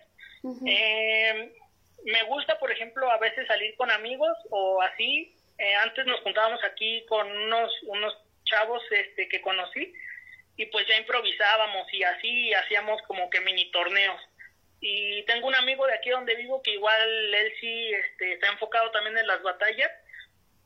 Eh, 0.65 1.53
me 2.05 2.23
gusta, 2.23 2.59
por 2.59 2.71
ejemplo, 2.71 3.09
a 3.09 3.17
veces 3.17 3.47
salir 3.47 3.75
con 3.75 3.89
amigos 3.91 4.37
o 4.49 4.81
así, 4.81 5.35
eh, 5.57 5.75
antes 5.75 6.05
nos 6.05 6.19
juntábamos 6.21 6.63
aquí 6.63 7.05
con 7.07 7.29
unos, 7.31 7.71
unos 7.83 8.17
chavos 8.43 8.81
este, 8.91 9.27
que 9.29 9.41
conocí 9.41 9.93
y 10.57 10.65
pues 10.67 10.87
ya 10.87 10.97
improvisábamos 10.97 11.91
y 11.93 12.03
así 12.03 12.53
hacíamos 12.53 13.01
como 13.03 13.29
que 13.29 13.39
mini 13.41 13.71
torneos. 13.71 14.21
Y 14.81 15.23
tengo 15.23 15.47
un 15.47 15.55
amigo 15.55 15.87
de 15.87 15.93
aquí 15.93 16.09
donde 16.09 16.35
vivo 16.35 16.61
que 16.61 16.71
igual 16.71 17.33
él 17.33 17.53
sí 17.59 17.93
este, 17.93 18.33
está 18.33 18.51
enfocado 18.51 18.91
también 18.91 19.17
en 19.17 19.27
las 19.27 19.41
batallas 19.41 19.89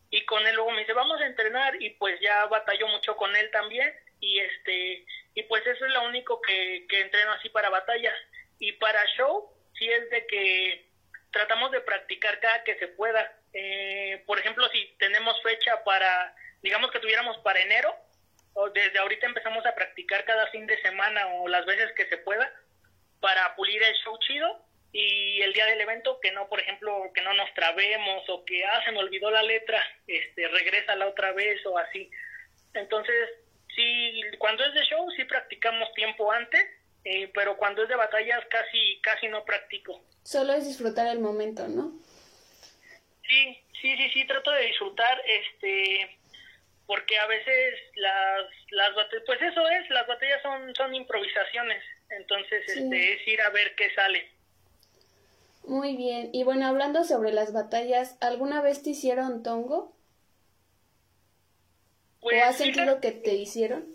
y 0.10 0.26
con 0.26 0.46
él 0.48 0.56
luego 0.56 0.72
me 0.72 0.82
dice 0.82 0.94
vamos 0.94 1.22
a 1.22 1.28
entrenar 1.28 1.82
y 1.82 1.92
pues 1.92 2.20
ya 2.20 2.46
batallo 2.48 2.88
mucho 2.88 3.16
con 3.16 3.36
él 3.36 3.50
también 3.52 3.94
y 4.28 4.40
este 4.40 5.06
y 5.34 5.44
pues 5.44 5.66
eso 5.66 5.86
es 5.86 5.94
lo 5.94 6.04
único 6.08 6.42
que, 6.42 6.86
que 6.90 7.02
entreno 7.02 7.32
así 7.34 7.50
para 7.50 7.70
batallas 7.70 8.16
y 8.60 8.72
para 8.74 9.06
show 9.16 9.50
sí 9.78 9.88
es 9.90 10.10
de 10.10 10.26
que 10.28 10.88
tratamos 11.32 11.72
de 11.72 11.82
practicar 11.82 12.40
cada 12.40 12.64
que 12.64 12.76
se 12.80 12.88
pueda 12.88 13.38
eh, 13.54 14.22
por 14.26 14.40
ejemplo, 14.40 14.68
si 14.70 14.96
tenemos 15.00 15.42
fecha 15.42 15.84
para, 15.84 16.36
digamos 16.62 16.92
que 16.92 17.00
tuviéramos 17.00 17.38
para 17.40 17.60
enero, 17.60 17.96
o 18.54 18.70
desde 18.70 19.00
ahorita 19.00 19.26
empezamos 19.26 19.66
a 19.66 19.74
practicar 19.74 20.26
cada 20.26 20.48
fin 20.48 20.68
de 20.68 20.80
semana 20.82 21.28
o 21.28 21.48
las 21.48 21.66
veces 21.66 21.92
que 21.94 22.08
se 22.08 22.18
pueda 22.18 22.52
para 23.20 23.56
pulir 23.56 23.82
el 23.82 23.96
show 23.96 24.18
chido 24.20 24.64
y 24.92 25.42
el 25.42 25.54
día 25.54 25.66
del 25.66 25.82
evento 25.82 26.20
que 26.22 26.32
no, 26.32 26.48
por 26.48 26.60
ejemplo, 26.60 27.12
que 27.14 27.22
no 27.22 27.34
nos 27.34 27.52
trabemos 27.54 28.24
o 28.30 28.46
que, 28.46 28.64
ah, 28.66 28.82
se 28.86 28.92
me 28.92 29.00
olvidó 29.00 29.30
la 29.32 29.44
letra, 29.44 29.84
este, 30.08 30.48
regresa 30.48 30.96
la 30.96 31.08
otra 31.08 31.32
vez 31.34 31.64
o 31.66 31.78
así. 31.78 32.10
Entonces, 32.74 33.30
sí, 33.78 34.22
cuando 34.40 34.66
es 34.66 34.74
de 34.74 34.82
show 34.82 35.10
sí 35.12 35.24
practicamos 35.24 35.94
tiempo 35.94 36.30
antes, 36.32 36.66
eh, 37.06 37.32
pero 37.34 37.56
cuando 37.56 37.84
es 37.84 37.90
de 37.90 37.96
batallas 37.96 38.44
casi, 38.50 39.00
casi 39.02 39.28
no 39.28 39.46
practico. 39.46 40.02
Solo 40.24 40.54
es 40.54 40.68
disfrutar 40.68 41.08
el 41.08 41.20
momento, 41.20 41.68
¿no? 41.68 41.94
Sí, 43.30 43.58
sí, 43.82 43.96
sí, 43.96 44.10
sí, 44.14 44.28
trato 44.28 44.52
de 44.52 44.66
disfrutar, 44.66 45.22
este, 45.26 46.18
porque 46.86 47.18
a 47.18 47.28
veces 47.28 47.76
las, 47.96 48.46
las 48.72 48.96
batallas, 48.96 49.24
pues 49.26 49.42
eso 49.42 49.68
es, 49.70 49.90
las 49.90 50.08
batallas 50.08 50.42
son, 50.42 50.76
son 50.76 50.96
improvisaciones, 50.96 51.84
entonces 52.10 52.68
este, 52.68 53.14
es 53.14 53.28
ir 53.28 53.42
a 53.42 53.50
ver 53.52 53.76
qué 53.76 53.94
sale. 53.94 54.32
Muy 55.64 55.98
bien, 55.98 56.30
y 56.34 56.44
bueno, 56.44 56.66
hablando 56.66 57.04
sobre 57.04 57.32
las 57.32 57.52
batallas, 57.52 58.18
¿alguna 58.22 58.62
vez 58.62 58.84
te 58.84 58.92
hicieron 58.92 59.44
tongo? 59.44 59.97
Pues, 62.28 62.44
¿O 62.44 62.46
has 62.46 62.58
sentido 62.58 63.00
que 63.00 63.12
te 63.12 63.36
hicieron? 63.36 63.88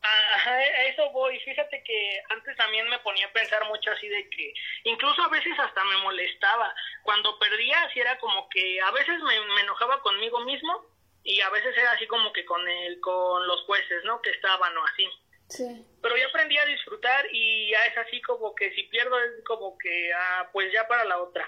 Ajá, 0.00 0.54
a 0.54 0.84
eso 0.86 1.10
voy. 1.10 1.38
Fíjate 1.40 1.82
que 1.84 2.22
antes 2.30 2.56
también 2.56 2.88
me 2.88 2.98
ponía 3.00 3.26
a 3.26 3.32
pensar 3.32 3.66
mucho 3.66 3.90
así 3.90 4.08
de 4.08 4.30
que 4.30 4.54
incluso 4.84 5.20
a 5.20 5.28
veces 5.28 5.52
hasta 5.58 5.84
me 5.84 5.98
molestaba. 5.98 6.74
Cuando 7.02 7.38
perdía, 7.38 7.82
así 7.82 8.00
era 8.00 8.18
como 8.18 8.48
que 8.48 8.80
a 8.80 8.90
veces 8.92 9.20
me, 9.22 9.60
enojaba 9.60 10.00
conmigo 10.00 10.40
mismo 10.40 10.86
y 11.22 11.42
a 11.42 11.50
veces 11.50 11.76
era 11.76 11.92
así 11.92 12.06
como 12.06 12.32
que 12.32 12.46
con 12.46 12.66
el, 12.66 12.98
con 13.00 13.46
los 13.46 13.60
jueces, 13.64 14.02
¿no? 14.04 14.22
Que 14.22 14.30
estaban 14.30 14.74
o 14.74 14.84
así. 14.86 15.06
Sí. 15.50 15.86
Pero 16.00 16.16
yo 16.16 16.28
aprendí 16.28 16.56
a 16.56 16.64
disfrutar 16.64 17.26
y 17.30 17.70
ya 17.72 17.84
es 17.84 17.98
así 17.98 18.22
como 18.22 18.54
que 18.54 18.72
si 18.72 18.84
pierdo 18.84 19.18
es 19.20 19.44
como 19.44 19.76
que, 19.76 20.12
ah, 20.14 20.48
pues 20.50 20.72
ya 20.72 20.88
para 20.88 21.04
la 21.04 21.18
otra. 21.18 21.46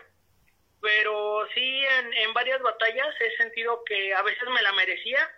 Pero 0.83 1.47
sí, 1.55 1.85
en, 1.99 2.13
en 2.13 2.35
varias 2.35 2.61
batallas 2.61 3.15
he 3.19 3.37
sentido 3.39 3.83
que 3.85 4.13
a 4.13 4.21
veces 4.21 4.47
me 4.51 4.61
la 4.61 4.73
merecía 4.73 5.31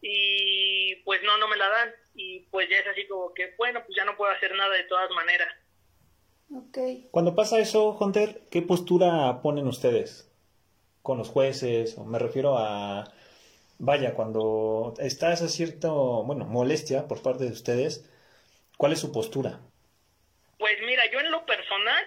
y 0.00 0.96
pues 1.04 1.22
no, 1.22 1.38
no 1.38 1.48
me 1.48 1.56
la 1.56 1.68
dan 1.68 1.92
y 2.14 2.40
pues 2.50 2.68
ya 2.68 2.76
es 2.78 2.86
así 2.86 3.06
como 3.06 3.32
que, 3.34 3.54
bueno, 3.56 3.80
pues 3.84 3.96
ya 3.96 4.04
no 4.04 4.16
puedo 4.16 4.30
hacer 4.32 4.54
nada 4.54 4.74
de 4.74 4.84
todas 4.84 5.10
maneras. 5.10 5.48
Okay. 6.68 7.08
Cuando 7.10 7.34
pasa 7.34 7.58
eso, 7.58 7.96
Hunter, 7.98 8.42
¿qué 8.50 8.62
postura 8.62 9.42
ponen 9.42 9.66
ustedes 9.66 10.30
con 11.02 11.18
los 11.18 11.28
jueces? 11.28 11.96
O 11.98 12.04
me 12.04 12.18
refiero 12.18 12.56
a, 12.56 13.12
vaya, 13.78 14.14
cuando 14.14 14.94
está 14.98 15.32
esa 15.32 15.48
cierta, 15.48 15.90
bueno, 15.90 16.44
molestia 16.44 17.06
por 17.06 17.22
parte 17.22 17.44
de 17.44 17.52
ustedes, 17.52 18.10
¿cuál 18.76 18.92
es 18.92 19.00
su 19.00 19.12
postura? 19.12 19.60
Pues 20.58 20.74
mira, 20.84 21.02
yo 21.12 21.20
en 21.20 21.30
lo 21.30 21.44
personal, 21.44 22.04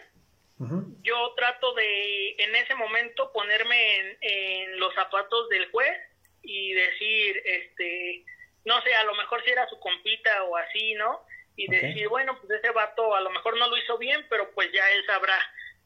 yo 1.02 1.34
trato 1.36 1.74
de, 1.74 2.32
en 2.38 2.56
ese 2.56 2.76
momento, 2.76 3.32
ponerme 3.32 3.98
en, 3.98 4.18
en 4.22 4.80
los 4.80 4.94
zapatos 4.94 5.50
del 5.50 5.72
juez 5.72 5.98
y 6.44 6.74
decir, 6.74 7.42
este, 7.46 8.26
no 8.66 8.82
sé, 8.82 8.94
a 8.96 9.04
lo 9.04 9.16
mejor 9.16 9.44
si 9.44 9.52
era 9.52 9.68
su 9.70 9.80
compita 9.80 10.44
o 10.44 10.58
así, 10.58 10.94
¿no? 10.96 11.22
Y 11.56 11.68
decir, 11.68 12.08
bueno, 12.08 12.38
pues 12.40 12.60
ese 12.60 12.72
vato 12.72 13.14
a 13.14 13.22
lo 13.22 13.30
mejor 13.30 13.58
no 13.58 13.68
lo 13.68 13.78
hizo 13.78 13.98
bien, 13.98 14.26
pero 14.30 14.52
pues 14.52 14.72
ya 14.72 14.90
él 14.92 15.06
sabrá. 15.06 15.38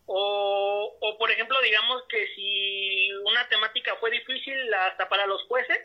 O, 0.05 0.97
o 1.01 1.17
por 1.17 1.31
ejemplo, 1.31 1.57
digamos 1.61 2.03
que 2.07 2.27
si 2.35 3.11
una 3.25 3.47
temática 3.49 3.95
fue 3.99 4.11
difícil 4.11 4.73
hasta 4.73 5.09
para 5.09 5.25
los 5.25 5.43
jueces, 5.47 5.79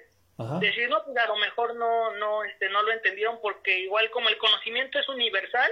decir, 0.61 0.89
no, 0.89 1.05
pues 1.05 1.17
a 1.19 1.27
lo 1.27 1.37
mejor 1.37 1.75
no, 1.77 2.15
no, 2.17 2.45
este, 2.45 2.69
no 2.71 2.83
lo 2.83 2.93
entendieron 2.93 3.41
porque 3.43 3.81
igual 3.81 4.11
como 4.11 4.29
el 4.29 4.39
conocimiento 4.39 4.99
es 4.99 5.09
universal, 5.09 5.71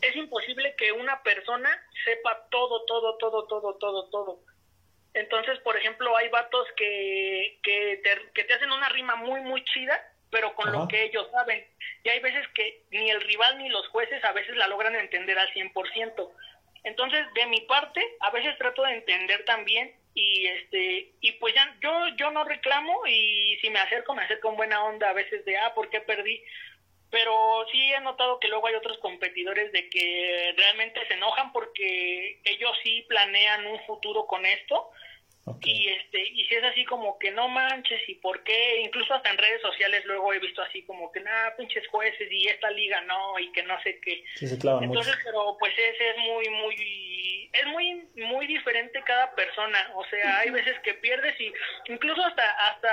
es 0.00 0.14
imposible 0.16 0.74
que 0.76 0.92
una 0.92 1.22
persona 1.22 1.70
sepa 2.04 2.46
todo, 2.50 2.84
todo, 2.84 3.16
todo, 3.18 3.46
todo, 3.46 3.74
todo, 3.76 4.08
todo. 4.10 4.40
Entonces, 5.14 5.58
por 5.60 5.76
ejemplo, 5.76 6.16
hay 6.16 6.28
vatos 6.28 6.66
que, 6.76 7.58
que, 7.62 8.00
te, 8.02 8.32
que 8.34 8.44
te 8.44 8.54
hacen 8.54 8.70
una 8.72 8.88
rima 8.88 9.14
muy, 9.16 9.40
muy 9.40 9.64
chida, 9.64 9.98
pero 10.30 10.54
con 10.54 10.72
lo 10.72 10.88
que 10.88 11.04
ellos 11.04 11.28
saben. 11.30 11.64
Y 12.02 12.08
hay 12.08 12.18
veces 12.18 12.46
que 12.48 12.82
ni 12.90 13.10
el 13.10 13.20
rival 13.20 13.58
ni 13.58 13.68
los 13.68 13.86
jueces 13.88 14.22
a 14.24 14.32
veces 14.32 14.56
la 14.56 14.66
logran 14.66 14.96
entender 14.96 15.38
al 15.38 15.48
100%. 15.52 16.30
Entonces, 16.82 17.26
de 17.34 17.46
mi 17.46 17.60
parte, 17.62 18.04
a 18.20 18.30
veces 18.30 18.58
trato 18.58 18.82
de 18.82 18.94
entender 18.94 19.44
también 19.44 19.94
y 20.14 20.46
este 20.46 21.12
y 21.20 21.32
pues 21.32 21.54
ya 21.54 21.76
yo 21.80 21.90
yo 22.16 22.30
no 22.30 22.44
reclamo 22.44 23.04
y 23.06 23.58
si 23.60 23.68
me 23.68 23.80
acerco 23.80 24.14
me 24.14 24.22
acerco 24.22 24.48
con 24.48 24.56
buena 24.56 24.84
onda 24.84 25.10
a 25.10 25.12
veces 25.12 25.44
de 25.44 25.58
ah 25.58 25.74
por 25.74 25.90
qué 25.90 26.00
perdí 26.00 26.40
pero 27.14 27.64
sí 27.70 27.92
he 27.92 28.00
notado 28.00 28.40
que 28.40 28.48
luego 28.48 28.66
hay 28.66 28.74
otros 28.74 28.98
competidores 28.98 29.70
de 29.70 29.88
que 29.88 30.52
realmente 30.56 30.98
se 31.06 31.14
enojan 31.14 31.52
porque 31.52 32.40
ellos 32.42 32.72
sí 32.82 33.04
planean 33.08 33.64
un 33.68 33.78
futuro 33.86 34.26
con 34.26 34.44
esto. 34.44 34.90
Y 35.62 35.88
este 35.90 36.26
y 36.26 36.44
si 36.46 36.54
es 36.56 36.64
así 36.64 36.84
como 36.86 37.18
que 37.18 37.30
no 37.30 37.48
manches 37.48 38.00
y 38.08 38.16
por 38.16 38.42
qué, 38.42 38.80
incluso 38.80 39.14
hasta 39.14 39.30
en 39.30 39.38
redes 39.38 39.60
sociales 39.62 40.04
luego 40.06 40.32
he 40.32 40.40
visto 40.40 40.60
así 40.62 40.82
como 40.82 41.12
que 41.12 41.20
nada, 41.20 41.54
pinches 41.56 41.86
jueces 41.86 42.32
y 42.32 42.48
esta 42.48 42.70
liga 42.70 43.00
no 43.02 43.38
y 43.38 43.52
que 43.52 43.62
no 43.62 43.80
sé 43.82 44.00
qué. 44.00 44.24
Entonces, 44.40 45.14
pero 45.22 45.56
pues 45.60 45.72
ese 45.78 46.10
es 46.10 46.16
muy 46.16 46.48
muy 46.48 46.74
es 47.54 47.66
muy 47.68 48.08
muy 48.16 48.46
diferente 48.46 49.00
cada 49.06 49.34
persona, 49.34 49.78
o 49.94 50.04
sea, 50.06 50.38
hay 50.40 50.50
veces 50.50 50.78
que 50.80 50.94
pierdes 50.94 51.40
y 51.40 51.52
incluso 51.86 52.24
hasta 52.24 52.50
hasta 52.68 52.90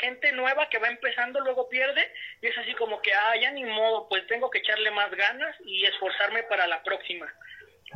gente 0.00 0.30
nueva 0.32 0.68
que 0.68 0.78
va 0.78 0.88
empezando 0.88 1.40
luego 1.40 1.68
pierde 1.68 2.12
y 2.42 2.46
es 2.46 2.58
así 2.58 2.74
como 2.74 3.00
que 3.00 3.12
ah, 3.12 3.36
ya 3.40 3.50
ni 3.50 3.64
modo, 3.64 4.08
pues 4.08 4.26
tengo 4.26 4.50
que 4.50 4.58
echarle 4.58 4.90
más 4.90 5.10
ganas 5.10 5.56
y 5.64 5.86
esforzarme 5.86 6.42
para 6.44 6.66
la 6.66 6.82
próxima. 6.82 7.32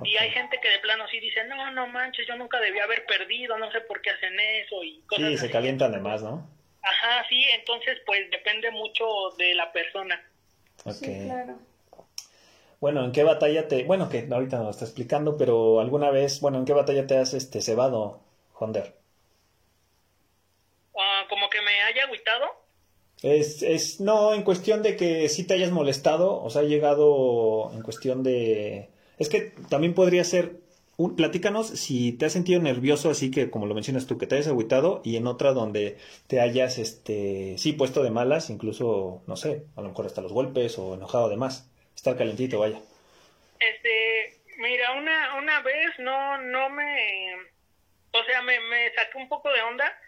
Y 0.05 0.17
hay 0.17 0.31
gente 0.31 0.61
que 0.61 0.69
de 0.69 0.79
plano 0.79 1.09
sí 1.09 1.19
dice, 1.19 1.43
no, 1.45 1.73
no 1.73 1.89
manches, 1.89 2.27
yo 2.27 2.37
nunca 2.37 2.61
debía 2.61 2.85
haber 2.85 3.05
perdido, 3.07 3.59
no 3.59 3.71
sé 3.73 3.81
por 3.81 4.01
qué 4.01 4.11
hacen 4.11 4.39
eso 4.39 4.83
y 4.85 5.01
cosas 5.09 5.31
Sí, 5.31 5.39
se 5.39 5.51
calientan 5.51 5.91
de 5.91 5.99
más, 5.99 6.23
¿no? 6.23 6.49
Ajá, 6.83 7.27
sí, 7.29 7.45
entonces 7.55 7.99
pues 8.07 8.31
depende 8.31 8.71
mucho 8.71 9.05
de 9.37 9.55
la 9.55 9.73
persona. 9.73 10.23
Sí, 10.93 11.25
claro. 11.27 11.59
Bueno, 12.81 13.05
¿en 13.05 13.12
qué 13.12 13.24
batalla 13.24 13.66
te... 13.66 13.85
Bueno, 13.85 14.09
que 14.09 14.29
ahorita 14.31 14.59
nos 14.59 14.76
está 14.76 14.85
explicando, 14.85 15.37
pero 15.37 15.81
alguna 15.81 16.11
vez, 16.11 16.41
bueno, 16.41 16.59
¿en 16.59 16.64
qué 16.64 16.72
batalla 16.72 17.07
te 17.07 17.16
has 17.16 17.35
este, 17.35 17.61
cebado, 17.61 18.20
Honder? 18.59 18.95
Ah, 20.97 21.26
como 21.29 21.51
que 21.51 21.61
me 21.61 21.83
haya 21.83 22.05
agüitado. 22.05 22.47
Es, 23.22 23.62
es, 23.62 24.01
no, 24.01 24.33
en 24.33 24.43
cuestión 24.43 24.83
de 24.83 24.97
que 24.97 25.29
sí 25.29 25.45
te 25.45 25.55
hayas 25.55 25.72
molestado, 25.72 26.41
o 26.41 26.51
sea, 26.51 26.62
ha 26.62 26.64
llegado 26.64 27.72
en 27.72 27.83
cuestión 27.83 28.22
de... 28.22 28.91
Es 29.18 29.29
que 29.29 29.53
también 29.68 29.95
podría 29.95 30.22
ser, 30.22 30.61
un, 30.97 31.16
platícanos 31.16 31.66
si 31.66 32.12
te 32.12 32.26
has 32.26 32.33
sentido 32.33 32.61
nervioso, 32.62 33.11
así 33.11 33.33
que 33.33 33.51
como 33.51 33.66
lo 33.66 33.74
mencionas 33.74 34.07
tú, 34.07 34.18
que 34.18 34.29
te 34.29 34.37
hayas 34.37 34.47
agüitado, 34.47 35.01
y 35.05 35.16
en 35.16 35.26
otra 35.26 35.53
donde 35.53 35.97
te 36.29 36.41
hayas, 36.41 36.79
este, 36.79 37.59
sí, 37.59 37.72
puesto 37.72 38.05
de 38.05 38.12
malas, 38.12 38.51
incluso, 38.51 39.22
no 39.26 39.35
sé, 39.35 39.64
a 39.74 39.83
lo 39.83 39.89
mejor 39.89 40.07
hasta 40.07 40.20
los 40.20 40.33
golpes 40.33 40.79
o 40.79 40.95
enojado 40.95 41.26
además, 41.26 41.68
estar 41.99 42.17
calentito, 42.17 42.61
vaya. 42.61 42.79
Este, 43.59 44.41
mira, 44.59 44.93
una, 44.93 45.35
una 45.35 45.61
vez 45.61 45.99
no, 45.99 46.39
no 46.39 46.71
me, 46.71 47.35
o 48.13 48.25
sea, 48.25 48.43
me, 48.43 48.59
me 48.61 48.93
saqué 48.95 49.19
un 49.19 49.29
poco 49.29 49.53
de 49.53 49.63
onda 49.63 50.01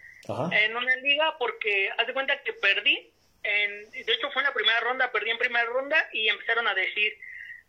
en 0.53 0.77
una 0.77 0.95
liga 0.97 1.37
porque 1.39 1.91
haz 1.99 2.07
de 2.07 2.13
cuenta 2.13 2.41
que 2.43 2.53
perdí. 2.55 3.13
En, 3.43 3.91
de 3.91 4.13
hecho, 4.13 4.31
fue 4.31 4.43
en 4.43 4.49
la 4.49 4.55
primera 4.55 4.81
ronda, 4.81 5.11
perdí 5.11 5.31
en 5.31 5.39
primera 5.39 5.65
ronda 5.65 6.09
y 6.13 6.29
empezaron 6.29 6.69
a 6.69 6.75
decir, 6.75 7.19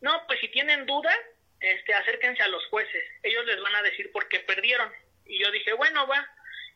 no, 0.02 0.26
pues 0.28 0.40
si 0.40 0.50
tienen 0.50 0.86
dudas, 0.86 1.18
este, 1.60 1.94
acérquense 1.94 2.44
a 2.44 2.50
los 2.50 2.66
jueces. 2.68 3.04
Ellos 3.24 3.46
les 3.46 3.60
van 3.62 3.76
a 3.76 3.82
decir 3.82 4.12
por 4.12 4.28
qué 4.28 4.40
perdieron. 4.42 4.92
Y 5.26 5.40
yo 5.40 5.50
dije, 5.52 5.74
bueno, 5.74 6.06
va. 6.08 6.28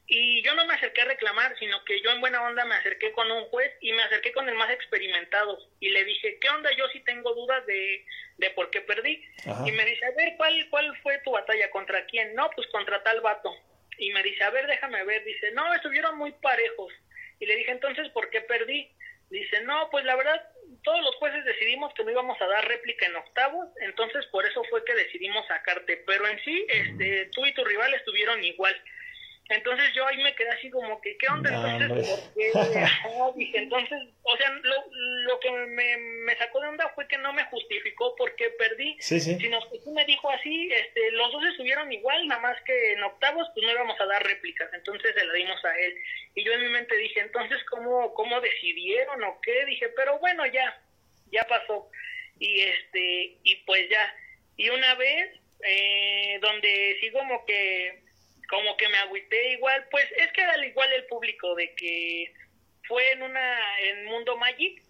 Y 0.08 0.44
yo 0.44 0.54
no 0.54 0.66
me 0.66 0.76
acerqué 0.76 1.02
a 1.02 1.06
reclamar, 1.06 1.58
sino 1.58 1.84
que 1.84 2.00
yo 2.02 2.12
en 2.12 2.22
buena 2.22 2.42
onda 2.44 2.64
me 2.66 2.76
acerqué 2.76 3.12
con 3.14 3.32
un 3.32 3.46
juez 3.46 3.72
y 3.82 3.92
me 3.94 4.04
acerqué 4.04 4.32
con 4.34 4.48
el 4.48 4.56
más 4.56 4.70
experimentado. 4.70 5.58
Y 5.80 5.90
le 5.90 6.04
dije, 6.04 6.38
¿qué 6.40 6.50
onda? 6.50 6.70
Yo 6.78 6.88
sí 6.90 7.00
tengo 7.02 7.34
dudas 7.34 7.66
de, 7.66 8.06
de 8.38 8.50
por 8.52 8.70
qué 8.70 8.82
perdí. 8.82 9.24
Y 9.66 9.72
me 9.72 9.86
dice, 9.86 10.06
a 10.06 10.12
ver, 10.12 10.36
¿cuál, 10.38 10.68
¿cuál 10.70 10.96
fue 11.02 11.18
tu 11.20 11.32
batalla? 11.32 11.72
¿Contra 11.72 12.06
quién? 12.06 12.36
No, 12.36 12.50
pues 12.56 12.68
contra 12.68 13.02
tal 13.04 13.22
vato 13.22 13.56
y 13.98 14.12
me 14.12 14.24
dice, 14.24 14.44
a 14.44 14.50
ver, 14.50 14.68
déjame 14.68 15.04
ver, 15.04 15.24
dice, 15.24 15.52
no, 15.52 15.74
estuvieron 15.74 16.18
muy 16.18 16.32
parejos. 16.34 16.94
Y 17.40 17.46
le 17.46 17.56
dije, 17.56 17.72
entonces, 17.72 18.10
¿por 18.10 18.30
qué 18.30 18.42
perdí? 18.42 18.90
Dice, 19.30 19.62
no, 19.62 19.90
pues 19.90 20.06
la 20.06 20.16
verdad, 20.16 20.50
todos 20.84 21.02
los 21.02 21.16
jueces 21.16 21.44
decidimos 21.46 21.94
que 21.94 22.04
no 22.04 22.12
íbamos 22.12 22.40
a 22.42 22.48
dar 22.48 22.68
réplica 22.68 23.06
en 23.06 23.16
octavos, 23.16 23.68
entonces 23.82 24.26
por 24.28 24.46
eso 24.46 24.64
fue 24.70 24.84
que 24.86 24.94
decidimos 24.94 25.46
sacarte, 25.48 25.98
pero 26.06 26.28
en 26.28 26.40
sí, 26.44 26.66
este, 26.70 27.30
tú 27.34 27.46
y 27.46 27.54
tu 27.54 27.64
rival 27.66 27.94
estuvieron 27.94 28.44
igual. 28.44 28.76
Entonces 29.48 29.94
yo 29.94 30.08
ahí 30.08 30.18
me 30.24 30.34
quedé 30.34 30.50
así 30.50 30.72
como 30.72 31.00
que, 31.02 31.16
¿qué 31.18 31.28
onda? 31.28 31.52
Entonces, 31.78 32.34
dije, 33.36 33.58
entonces, 33.60 34.00
o 34.24 34.38
sea, 34.38 34.50
lo, 34.50 34.76
lo 34.92 35.40
que 35.40 35.52
me, 35.52 35.98
me, 35.98 36.36
sacó 36.38 36.62
de 36.62 36.70
onda 36.70 36.90
fue 36.96 37.08
que 37.08 37.20
no 37.20 37.32
me 37.32 37.44
justificó 37.46 38.16
por 38.16 38.36
qué 38.36 38.50
perdí, 38.58 38.98
sino 39.00 39.60
que 39.70 39.80
tú 39.84 39.92
me 39.92 40.04
dijo 40.06 40.32
así, 40.32 40.72
este, 40.72 41.12
los 41.12 41.32
dos 41.32 41.46
estuvieron 41.46 41.92
igual, 41.94 42.28
nada 42.28 42.42
más 42.42 42.60
que 42.64 42.94
en 42.94 43.04
octavos 43.04 43.48
pues 43.54 43.64
no 43.64 43.72
íbamos 43.72 44.02
a 44.02 44.06
dar 44.08 44.24
réplicas, 44.24 44.68
entonces 44.74 45.14
se 45.14 45.26
la 45.26 45.34
dimos 45.34 45.64
a 45.64 45.78
él. 45.78 45.96
Y 46.34 46.44
yo 46.44 46.52
en 46.54 46.62
mi 46.62 46.70
mente 46.70 46.98
dije, 46.98 47.20
entonces, 47.20 47.64
¿cómo, 47.66 48.16
cómo 48.16 48.42
decidieron 48.42 49.24
o 49.26 49.40
qué? 49.42 49.64
Dije, 49.66 49.90
pero 49.90 50.18
bueno, 50.18 50.48
ya, 50.48 50.82
ya 51.32 51.44
pasó. 51.44 51.92
Y 52.40 52.62
este, 52.62 53.38
y 53.44 53.56
pues 53.68 53.88
ya. 53.90 54.16
Y 54.58 54.70
una 54.70 54.96
vez, 54.96 55.40
eh, 55.64 56.40
donde 56.42 56.98
sí 57.00 57.12
como 57.12 57.46
que 57.46 58.05
como 58.50 58.76
que 58.78 58.90
me 58.90 58.98
agüité 58.98 59.54
igual, 59.54 59.88
pues 59.92 60.06
es 60.18 60.32
que 60.34 60.42
era 60.42 60.66
igual 60.66 60.92
el 60.94 61.06
público 61.06 61.56
de 61.56 61.74
que 61.76 62.34
fue 62.88 63.12
en 63.12 63.24
una 63.24 63.80
en 63.82 64.06
Mundo 64.06 64.38
Magic, 64.38 64.82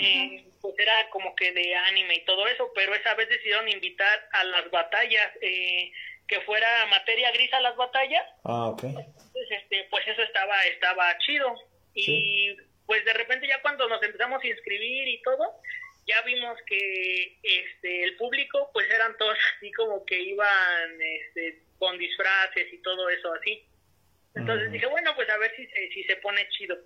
eh, 0.00 0.44
pues 0.60 0.74
era 0.78 1.08
como 1.10 1.34
que 1.34 1.52
de 1.52 1.74
anime 1.74 2.16
y 2.16 2.24
todo 2.24 2.46
eso, 2.46 2.70
pero 2.74 2.94
esa 2.94 3.14
vez 3.14 3.28
decidieron 3.28 3.68
invitar 3.68 4.28
a 4.32 4.44
las 4.44 4.70
batallas, 4.70 5.32
eh, 5.40 5.90
que 6.28 6.40
fuera 6.42 6.86
materia 6.86 7.30
gris 7.32 7.52
a 7.52 7.60
las 7.60 7.76
batallas. 7.76 8.24
Ah, 8.44 8.68
ok. 8.68 8.84
Entonces, 8.84 9.50
este, 9.50 9.86
pues 9.90 10.06
eso 10.08 10.22
estaba, 10.22 10.60
estaba 10.64 11.16
chido. 11.18 11.54
Y 11.94 12.56
pues 12.84 13.04
de 13.04 13.14
repente 13.14 13.46
ya 13.46 13.60
cuando 13.62 13.88
nos 13.88 14.02
empezamos 14.02 14.42
a 14.42 14.46
inscribir 14.46 15.08
y 15.08 15.22
todo, 15.22 15.60
ya 16.06 16.20
vimos 16.22 16.56
que 16.66 17.38
este 17.42 18.04
el 18.04 18.16
público 18.16 18.70
pues 18.72 18.88
eran 18.90 19.16
todos 19.16 19.36
así 19.56 19.72
como 19.72 20.04
que 20.04 20.20
iban 20.20 21.00
este 21.00 21.62
con 21.78 21.98
disfraces 21.98 22.72
y 22.72 22.78
todo 22.82 23.08
eso 23.10 23.32
así. 23.34 23.66
Entonces 24.34 24.70
dije, 24.70 24.86
bueno, 24.86 25.14
pues 25.16 25.28
a 25.30 25.38
ver 25.38 25.54
si 25.56 25.66
se, 25.66 25.88
si 25.92 26.04
se 26.04 26.16
pone 26.16 26.46
chido. 26.50 26.76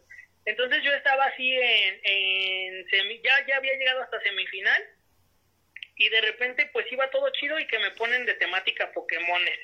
Entonces 0.44 0.82
yo 0.82 0.92
estaba 0.94 1.24
así 1.26 1.52
en, 1.52 2.00
en 2.02 2.88
semi, 2.88 3.20
ya, 3.22 3.46
ya 3.46 3.56
había 3.56 3.74
llegado 3.74 4.02
hasta 4.02 4.20
semifinal 4.22 4.82
y 5.96 6.08
de 6.08 6.20
repente 6.22 6.70
pues 6.72 6.90
iba 6.90 7.10
todo 7.10 7.28
chido 7.38 7.58
y 7.58 7.66
que 7.66 7.78
me 7.78 7.90
ponen 7.90 8.24
de 8.24 8.34
temática 8.34 8.90
Pokémones. 8.92 9.58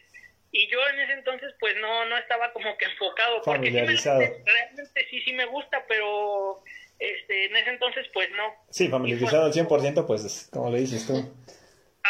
Y 0.53 0.68
yo 0.68 0.79
en 0.89 1.01
ese 1.01 1.12
entonces 1.14 1.55
pues 1.59 1.77
no, 1.81 2.05
no 2.07 2.18
estaba 2.18 2.53
como 2.53 2.77
que 2.77 2.85
enfocado. 2.85 3.41
Porque 3.43 3.70
realmente 3.70 5.07
sí, 5.11 5.20
sí 5.22 5.33
me 5.33 5.47
gusta, 5.47 5.85
pero 5.89 6.62
este, 6.99 7.47
en 7.47 7.57
ese 7.57 7.70
entonces 7.70 8.07
pues 8.12 8.31
no. 8.33 8.55
Sí, 8.70 8.89
familiarizado 8.89 9.47
al 9.47 9.53
100%, 9.53 10.07
pues 10.07 10.49
como 10.53 10.70
le 10.70 10.81
dices 10.81 11.07
tú. 11.07 11.33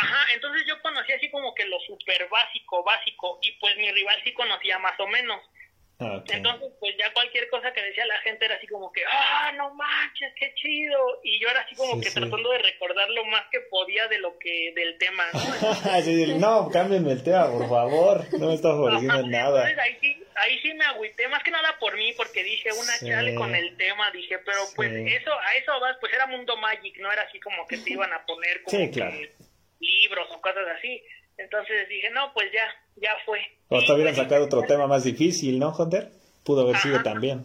Ajá, 0.03 0.33
entonces 0.35 0.67
yo 0.67 0.81
conocí 0.83 1.13
así 1.13 1.31
como 1.31 1.55
que 1.55 1.65
lo 1.65 1.79
súper 1.81 2.29
básico, 2.29 2.83
básico, 2.85 3.39
y 3.43 3.53
pues 3.53 3.77
mi 3.77 3.91
rival 3.91 4.21
sí 4.25 4.33
conocía 4.35 4.79
más 4.79 4.99
o 5.01 5.07
menos. 5.07 5.41
Ah, 5.99 6.23
entonces, 6.29 6.69
pues 6.79 6.95
ya 6.99 7.11
cualquier 7.15 7.49
cosa 7.49 7.73
que 7.73 7.83
decía 7.83 8.05
la 8.05 8.19
gente 8.19 8.45
era 8.45 8.57
así 8.57 8.67
como 8.67 8.93
que, 8.93 9.01
ah, 9.11 9.51
no 9.57 9.73
manches, 9.73 10.31
qué 10.39 10.53
chido. 10.55 10.99
Y 11.25 11.41
yo 11.41 11.49
era 11.49 11.61
así 11.61 11.75
como 11.75 11.99
que 11.99 12.11
tratando 12.11 12.51
de 12.51 12.59
recordar 12.59 13.09
lo 13.09 13.25
más 13.25 13.45
que 13.51 13.61
podía 13.71 14.07
de 14.09 14.19
lo 14.19 14.39
que, 14.39 14.75
del 14.75 14.99
tema, 14.99 15.25
¿no? 15.33 16.39
no, 16.39 16.71
cámbienme 16.71 17.13
el 17.13 17.23
tema, 17.23 17.51
por 17.51 17.67
favor. 17.67 18.25
No 18.39 18.49
me 18.49 18.55
está 18.55 18.69
favoreciendo 18.69 19.21
en 19.21 19.31
nada. 19.31 19.71
Entonces 19.71 19.79
ahí 19.79 19.99
sí, 20.03 20.25
ahí 20.35 20.59
sí 20.59 20.75
me 20.75 20.85
agüité, 20.85 21.29
más 21.29 21.43
que 21.43 21.51
nada 21.51 21.75
por 21.81 21.97
mí, 21.97 22.13
porque 22.15 22.45
dije 22.45 22.69
una 22.75 22.99
chale 22.99 23.35
con 23.35 23.55
el 23.55 23.75
tema, 23.79 24.11
dije, 24.11 24.39
pero 24.41 24.61
pues 24.75 24.93
eso, 24.93 25.33
a 25.33 25.55
eso 25.55 25.81
vas, 25.81 25.97
pues 25.99 26.13
era 26.13 26.27
Mundo 26.27 26.59
Magic, 26.59 26.99
no 26.99 27.11
era 27.11 27.23
así 27.23 27.41
como 27.41 27.67
que 27.67 27.79
te 27.79 27.93
iban 27.95 28.13
a 28.13 28.27
poner 28.27 28.63
como 28.63 28.77
sí, 28.77 28.91
claro 28.91 29.17
libros 29.81 30.29
o 30.35 30.41
cosas 30.41 30.65
así. 30.79 31.03
Entonces 31.39 31.89
dije, 31.89 32.11
no, 32.11 32.33
pues 32.33 32.51
ya, 32.53 32.67
ya 32.97 33.11
fue. 33.25 33.41
O 33.69 33.79
hasta 33.79 33.95
hubieran 33.95 34.15
pues, 34.15 34.27
sacado 34.27 34.47
otro 34.47 34.63
tema 34.63 34.87
más 34.87 35.05
difícil, 35.05 35.59
¿no, 35.59 35.75
Hunter? 35.77 36.11
Pudo 36.45 36.63
haber 36.63 36.77
sido 36.79 37.03
también. 37.03 37.45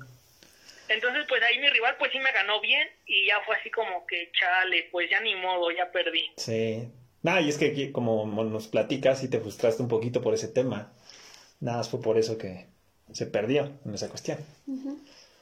Entonces, 0.88 1.26
pues 1.28 1.42
ahí 1.44 1.58
mi 1.60 1.70
rival, 1.70 1.96
pues 1.98 2.12
sí 2.12 2.20
me 2.20 2.32
ganó 2.32 2.60
bien 2.60 2.88
y 3.06 3.28
ya 3.28 3.40
fue 3.46 3.56
así 3.56 3.70
como 3.70 4.06
que, 4.06 4.32
chale, 4.34 4.90
pues 4.92 5.10
ya 5.10 5.22
ni 5.22 5.36
modo, 5.36 5.72
ya 5.72 5.92
perdí. 5.92 6.30
Sí. 6.38 6.88
Nada, 7.24 7.42
y 7.42 7.50
es 7.50 7.58
que 7.58 7.92
como 7.92 8.26
nos 8.26 8.68
platicas 8.68 9.24
y 9.24 9.30
te 9.30 9.40
frustraste 9.40 9.84
un 9.84 9.90
poquito 9.90 10.22
por 10.22 10.34
ese 10.34 10.48
tema. 10.48 10.92
Nada, 11.60 11.84
fue 11.84 12.02
por 12.02 12.18
eso 12.18 12.38
que 12.38 12.68
se 13.14 13.26
perdió 13.26 13.72
en 13.86 13.94
esa 13.94 14.10
cuestión. 14.10 14.40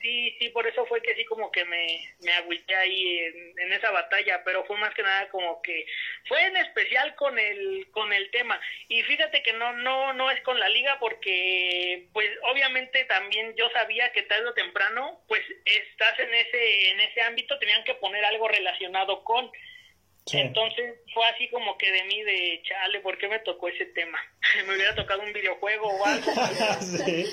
Sí, 0.02 0.36
sí, 0.40 0.50
por 0.50 0.66
eso 0.66 0.86
fue 0.86 1.02
que 1.02 1.14
sí 1.16 1.26
como 1.26 1.52
que 1.52 1.66
me, 1.66 2.16
me 2.22 2.32
agüité 2.34 2.74
ahí 2.76 3.20
en, 3.58 3.74
esa 3.74 3.92
batalla, 3.92 4.44
pero 4.44 4.64
fue 4.66 4.78
más 4.78 4.94
que 4.94 5.04
nada 5.04 5.30
como 5.30 5.62
que 5.62 5.86
fue 6.28 6.44
en 6.46 6.58
especial 6.58 7.16
con 7.16 7.38
el 7.38 7.88
con 7.92 8.12
el 8.14 8.32
tema. 8.32 8.60
Y 8.88 9.04
fíjate 9.04 9.44
que 9.44 9.54
no 9.54 9.74
no 9.74 10.14
no 10.14 10.32
es 10.32 10.42
con 10.42 10.60
la 10.60 10.70
liga 10.70 10.98
porque 11.00 12.08
pues 12.14 12.30
obviamente 12.44 13.04
también 13.06 13.56
yo 13.56 13.70
sabía 13.72 14.12
que 14.12 14.24
tarde 14.24 14.48
o 14.48 14.54
temprano 14.54 15.22
pues 15.28 15.42
estás 15.66 16.18
en 16.20 16.34
ese 16.34 16.90
en 16.92 17.00
ese 17.02 17.22
ámbito 17.22 17.60
tenían 17.60 17.84
que 17.84 17.96
poner 17.96 18.24
algo 18.26 18.48
relacionado 18.48 19.24
con 19.24 19.52
entonces 20.34 20.96
fue 21.14 21.26
así 21.28 21.50
como 21.50 21.78
que 21.78 21.92
de 21.92 22.04
mí 22.04 22.22
de 22.24 22.62
chale, 22.64 23.00
¿por 23.00 23.18
qué 23.18 23.28
me 23.28 23.40
tocó 23.40 23.68
ese 23.68 23.86
tema? 23.88 24.20
me 24.68 24.76
hubiera 24.76 24.96
tocado 24.96 25.22
un 25.22 25.34
videojuego 25.34 25.88
o 25.88 26.06
algo. 26.06 26.32
sí. 26.82 27.26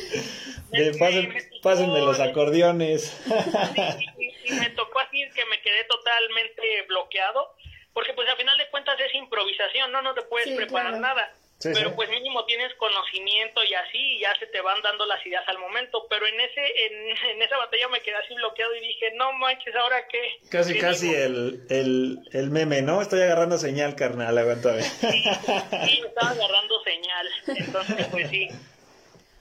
pásenme 1.62 2.00
los 2.00 2.20
acordeones. 2.20 3.20
y, 4.18 4.52
me 4.52 4.70
tocó 4.70 5.00
así 5.00 5.22
que 5.34 5.44
me 5.46 5.60
quedé 5.60 5.84
totalmente 5.84 6.82
bloqueado, 6.88 7.54
porque 7.92 8.12
pues 8.14 8.28
al 8.28 8.36
final 8.36 8.56
de 8.58 8.68
cuentas 8.70 8.98
es 9.00 9.14
improvisación, 9.14 9.92
no, 9.92 10.02
no 10.02 10.14
te 10.14 10.22
puedes 10.22 10.56
preparar 10.56 10.98
nada 10.98 11.34
pero 11.62 11.94
pues 11.94 12.10
mínimo 12.10 12.44
tienes 12.44 12.74
conocimiento 12.74 13.64
y 13.64 13.72
así 13.74 13.98
y 13.98 14.20
ya 14.20 14.38
se 14.38 14.46
te 14.46 14.60
van 14.60 14.80
dando 14.82 15.06
las 15.06 15.24
ideas 15.24 15.42
al 15.48 15.58
momento. 15.58 16.06
Pero 16.10 16.26
en 16.26 16.40
ese 16.40 16.60
en, 16.60 17.42
esa 17.42 17.56
batalla 17.56 17.88
me 17.88 18.00
quedé 18.00 18.16
así 18.16 18.34
bloqueado 18.34 18.74
y 18.76 18.80
dije 18.80 19.12
no 19.16 19.32
manches 19.34 19.74
ahora 19.74 20.06
qué 20.08 20.48
casi 20.50 20.78
casi 20.78 21.14
el, 21.14 21.64
el, 21.70 22.20
el, 22.32 22.50
meme 22.50 22.82
no 22.82 23.00
estoy 23.00 23.22
agarrando 23.22 23.56
señal 23.56 23.96
carnal 23.96 24.36
aguántame 24.36 24.82
sí, 24.82 25.06
sí 25.86 26.02
estaba 26.06 26.30
agarrando 26.30 26.82
señal. 26.84 27.28
Entonces 27.46 28.06
pues 28.10 28.30
sí. 28.30 28.48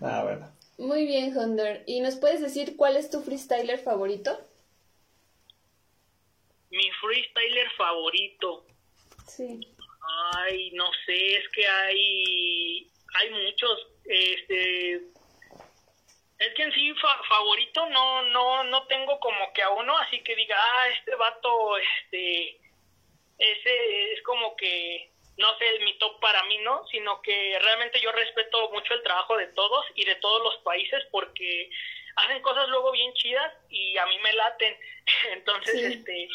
Ah 0.02 0.24
bueno. 0.24 0.52
Muy 0.78 1.06
bien 1.06 1.38
Hunter. 1.38 1.84
Y 1.86 2.00
nos 2.02 2.16
puedes 2.16 2.42
decir 2.42 2.76
cuál 2.78 2.96
es 2.96 3.10
tu 3.10 3.22
freestyler 3.22 3.80
favorito 3.80 4.40
mi 6.70 6.90
freestyler 7.00 7.70
favorito. 7.78 8.66
Sí 9.28 9.75
Ay, 10.38 10.72
no 10.72 10.92
sé, 11.06 11.36
es 11.38 11.50
que 11.50 11.68
hay, 11.68 12.92
hay 13.14 13.30
muchos, 13.30 13.88
este, 14.06 14.96
es 16.40 16.54
que 16.56 16.64
en 16.64 16.74
sí 16.74 16.94
favorito 17.28 17.86
no, 17.90 18.24
no, 18.24 18.64
no 18.66 18.86
tengo 18.88 19.20
como 19.20 19.54
que 19.54 19.62
a 19.62 19.70
uno, 19.70 19.98
así 20.00 20.22
que 20.24 20.36
diga, 20.36 20.58
ah, 20.60 20.90
este 20.90 21.16
vato, 21.16 21.78
este, 21.78 22.60
ese 23.38 24.14
es 24.14 24.22
como 24.24 24.56
que, 24.56 25.12
no 25.38 25.58
sé, 25.58 25.80
mi 25.84 25.98
top 25.98 26.20
para 26.20 26.44
mí, 26.44 26.58
¿no? 26.60 26.86
Sino 26.88 27.22
que 27.22 27.58
realmente 27.62 28.00
yo 28.02 28.12
respeto 28.12 28.70
mucho 28.72 28.94
el 28.94 29.04
trabajo 29.04 29.38
de 29.38 29.48
todos 29.48 29.86
y 29.96 30.06
de 30.06 30.16
todos 30.16 30.44
los 30.44 30.58
países 30.64 31.04
porque 31.12 31.70
hacen 32.16 32.42
cosas 32.42 32.68
luego 32.70 32.92
bien 32.92 33.14
chidas 33.14 33.54
y 33.70 33.98
a 33.98 34.06
mí 34.06 34.18
me 34.20 34.34
laten. 34.34 34.76
Entonces, 35.32 35.76
este, 35.76 36.28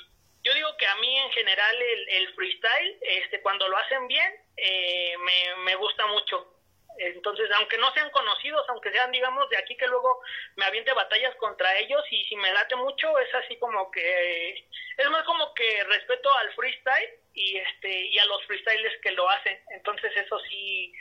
yo 0.42 0.54
digo 0.54 0.76
que 0.76 0.86
a 0.86 0.96
mí 0.96 1.18
en 1.18 1.30
general 1.32 1.82
el, 1.82 2.08
el 2.08 2.34
freestyle, 2.34 2.98
este, 3.02 3.40
cuando 3.42 3.68
lo 3.68 3.76
hacen 3.76 4.06
bien, 4.08 4.32
eh, 4.56 5.14
me, 5.18 5.64
me 5.64 5.74
gusta 5.76 6.06
mucho. 6.06 6.56
Entonces, 6.98 7.48
aunque 7.56 7.78
no 7.78 7.92
sean 7.92 8.10
conocidos, 8.10 8.66
aunque 8.68 8.90
sean, 8.90 9.10
digamos, 9.10 9.48
de 9.48 9.56
aquí 9.56 9.76
que 9.76 9.86
luego 9.86 10.20
me 10.56 10.66
aviente 10.66 10.92
batallas 10.92 11.34
contra 11.36 11.78
ellos 11.78 12.02
y 12.10 12.24
si 12.24 12.36
me 12.36 12.52
late 12.52 12.76
mucho, 12.76 13.18
es 13.18 13.34
así 13.36 13.56
como 13.58 13.90
que, 13.90 14.66
es 14.96 15.10
más 15.10 15.24
como 15.24 15.54
que 15.54 15.84
respeto 15.84 16.32
al 16.34 16.52
freestyle 16.52 17.10
y 17.32 17.56
este 17.56 18.06
y 18.06 18.18
a 18.18 18.24
los 18.26 18.44
freestylers 18.44 19.00
que 19.02 19.12
lo 19.12 19.28
hacen. 19.30 19.58
Entonces, 19.70 20.12
eso 20.16 20.38
sí, 20.50 20.92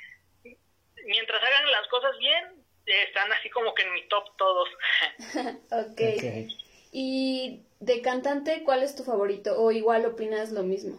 mientras 1.05 1.43
hagan 1.43 1.69
las 1.71 1.87
cosas 1.87 2.17
bien, 2.17 2.63
están 2.85 3.31
así 3.33 3.49
como 3.49 3.73
que 3.73 3.83
en 3.83 3.93
mi 3.93 4.07
top 4.07 4.37
todos. 4.37 4.69
okay. 5.91 6.47
Y 6.91 7.63
de 7.79 8.01
cantante, 8.01 8.63
¿cuál 8.63 8.83
es 8.83 8.95
tu 8.95 9.03
favorito? 9.03 9.61
¿O 9.61 9.71
igual 9.71 10.05
opinas 10.05 10.51
lo 10.51 10.63
mismo? 10.63 10.97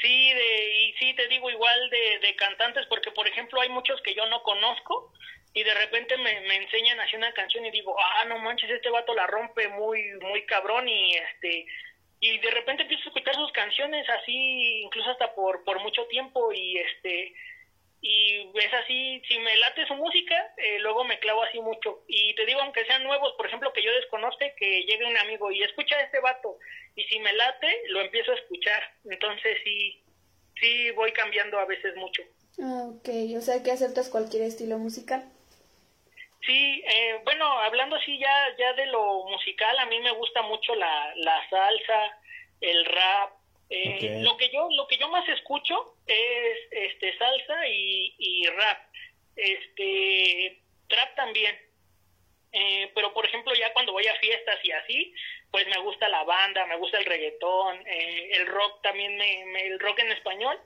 Sí, 0.00 0.32
de, 0.32 0.78
y 0.78 0.92
sí, 0.94 1.14
te 1.14 1.28
digo 1.28 1.50
igual 1.50 1.90
de, 1.90 2.26
de 2.26 2.36
cantantes, 2.36 2.86
porque 2.86 3.10
por 3.10 3.26
ejemplo 3.28 3.60
hay 3.60 3.68
muchos 3.68 4.00
que 4.02 4.14
yo 4.14 4.26
no 4.26 4.42
conozco 4.42 5.12
y 5.52 5.62
de 5.62 5.74
repente 5.74 6.16
me, 6.16 6.40
me 6.42 6.56
enseñan 6.56 7.00
así 7.00 7.16
una 7.16 7.32
canción 7.32 7.66
y 7.66 7.70
digo, 7.70 7.94
ah, 7.98 8.24
no 8.26 8.38
manches, 8.38 8.70
este 8.70 8.88
vato 8.88 9.14
la 9.14 9.26
rompe 9.26 9.68
muy, 9.68 10.02
muy 10.20 10.46
cabrón 10.46 10.88
y 10.88 11.16
este, 11.16 11.66
y 12.20 12.38
de 12.38 12.50
repente 12.50 12.82
empiezo 12.82 13.04
a 13.04 13.08
escuchar 13.08 13.34
sus 13.34 13.52
canciones 13.52 14.08
así, 14.08 14.82
incluso 14.82 15.10
hasta 15.10 15.34
por, 15.34 15.64
por 15.64 15.80
mucho 15.80 16.06
tiempo 16.06 16.52
y 16.52 16.78
este, 16.78 17.34
y 18.02 18.50
es 18.54 18.72
así, 18.72 19.20
si 19.28 19.38
me 19.38 19.56
late 19.56 19.86
su 19.86 19.94
música, 19.94 20.34
eh, 20.56 20.78
luego 20.78 21.04
me 21.04 21.18
clavo 21.18 21.42
así 21.42 21.60
mucho. 21.60 22.02
Y 22.08 22.34
te 22.34 22.46
digo, 22.46 22.60
aunque 22.62 22.84
sean 22.86 23.04
nuevos, 23.04 23.34
por 23.36 23.46
ejemplo, 23.46 23.72
que 23.72 23.82
yo 23.82 23.92
desconozca, 23.92 24.46
que 24.56 24.84
llegue 24.84 25.04
un 25.04 25.18
amigo 25.18 25.50
y 25.50 25.62
escucha 25.62 25.96
a 25.96 26.02
este 26.02 26.20
vato, 26.20 26.58
y 26.96 27.04
si 27.04 27.18
me 27.18 27.32
late, 27.34 27.82
lo 27.88 28.00
empiezo 28.00 28.32
a 28.32 28.36
escuchar. 28.36 28.82
Entonces 29.04 29.58
sí, 29.64 30.02
sí 30.58 30.90
voy 30.92 31.12
cambiando 31.12 31.58
a 31.58 31.66
veces 31.66 31.94
mucho. 31.96 32.22
Ah, 32.62 32.84
ok, 32.88 33.08
o 33.36 33.40
sea 33.40 33.62
que 33.62 33.70
aceptas 33.70 34.08
cualquier 34.08 34.44
estilo 34.44 34.78
musical. 34.78 35.24
Sí, 36.46 36.82
eh, 36.86 37.20
bueno, 37.24 37.44
hablando 37.60 37.96
así 37.96 38.18
ya, 38.18 38.56
ya 38.58 38.72
de 38.72 38.86
lo 38.86 39.24
musical, 39.28 39.78
a 39.78 39.86
mí 39.86 40.00
me 40.00 40.12
gusta 40.12 40.40
mucho 40.42 40.74
la, 40.74 41.12
la 41.16 41.48
salsa, 41.50 42.18
el 42.62 42.84
rap, 42.86 43.39
eh, 43.70 44.20
Lo 44.22 44.36
que 44.36 44.50
yo 44.50 44.68
lo 44.70 44.86
que 44.88 44.98
yo 44.98 45.08
más 45.08 45.28
escucho 45.28 45.94
es 46.06 46.58
este 46.70 47.16
salsa 47.16 47.68
y, 47.68 48.14
y 48.18 48.46
rap, 48.46 48.78
este 49.36 50.60
trap 50.88 51.14
también. 51.14 51.56
Eh, 52.52 52.90
pero 52.96 53.14
por 53.14 53.24
ejemplo 53.24 53.54
ya 53.54 53.72
cuando 53.72 53.92
voy 53.92 54.06
a 54.08 54.14
fiestas 54.16 54.56
y 54.64 54.72
así, 54.72 55.14
pues 55.52 55.66
me 55.68 55.78
gusta 55.78 56.08
la 56.08 56.24
banda, 56.24 56.66
me 56.66 56.76
gusta 56.76 56.98
el 56.98 57.04
reggaetón, 57.04 57.86
eh, 57.86 58.30
el 58.32 58.46
rock 58.46 58.82
también, 58.82 59.16
me, 59.16 59.66
el 59.66 59.78
rock 59.78 60.00
en 60.00 60.12
español, 60.12 60.58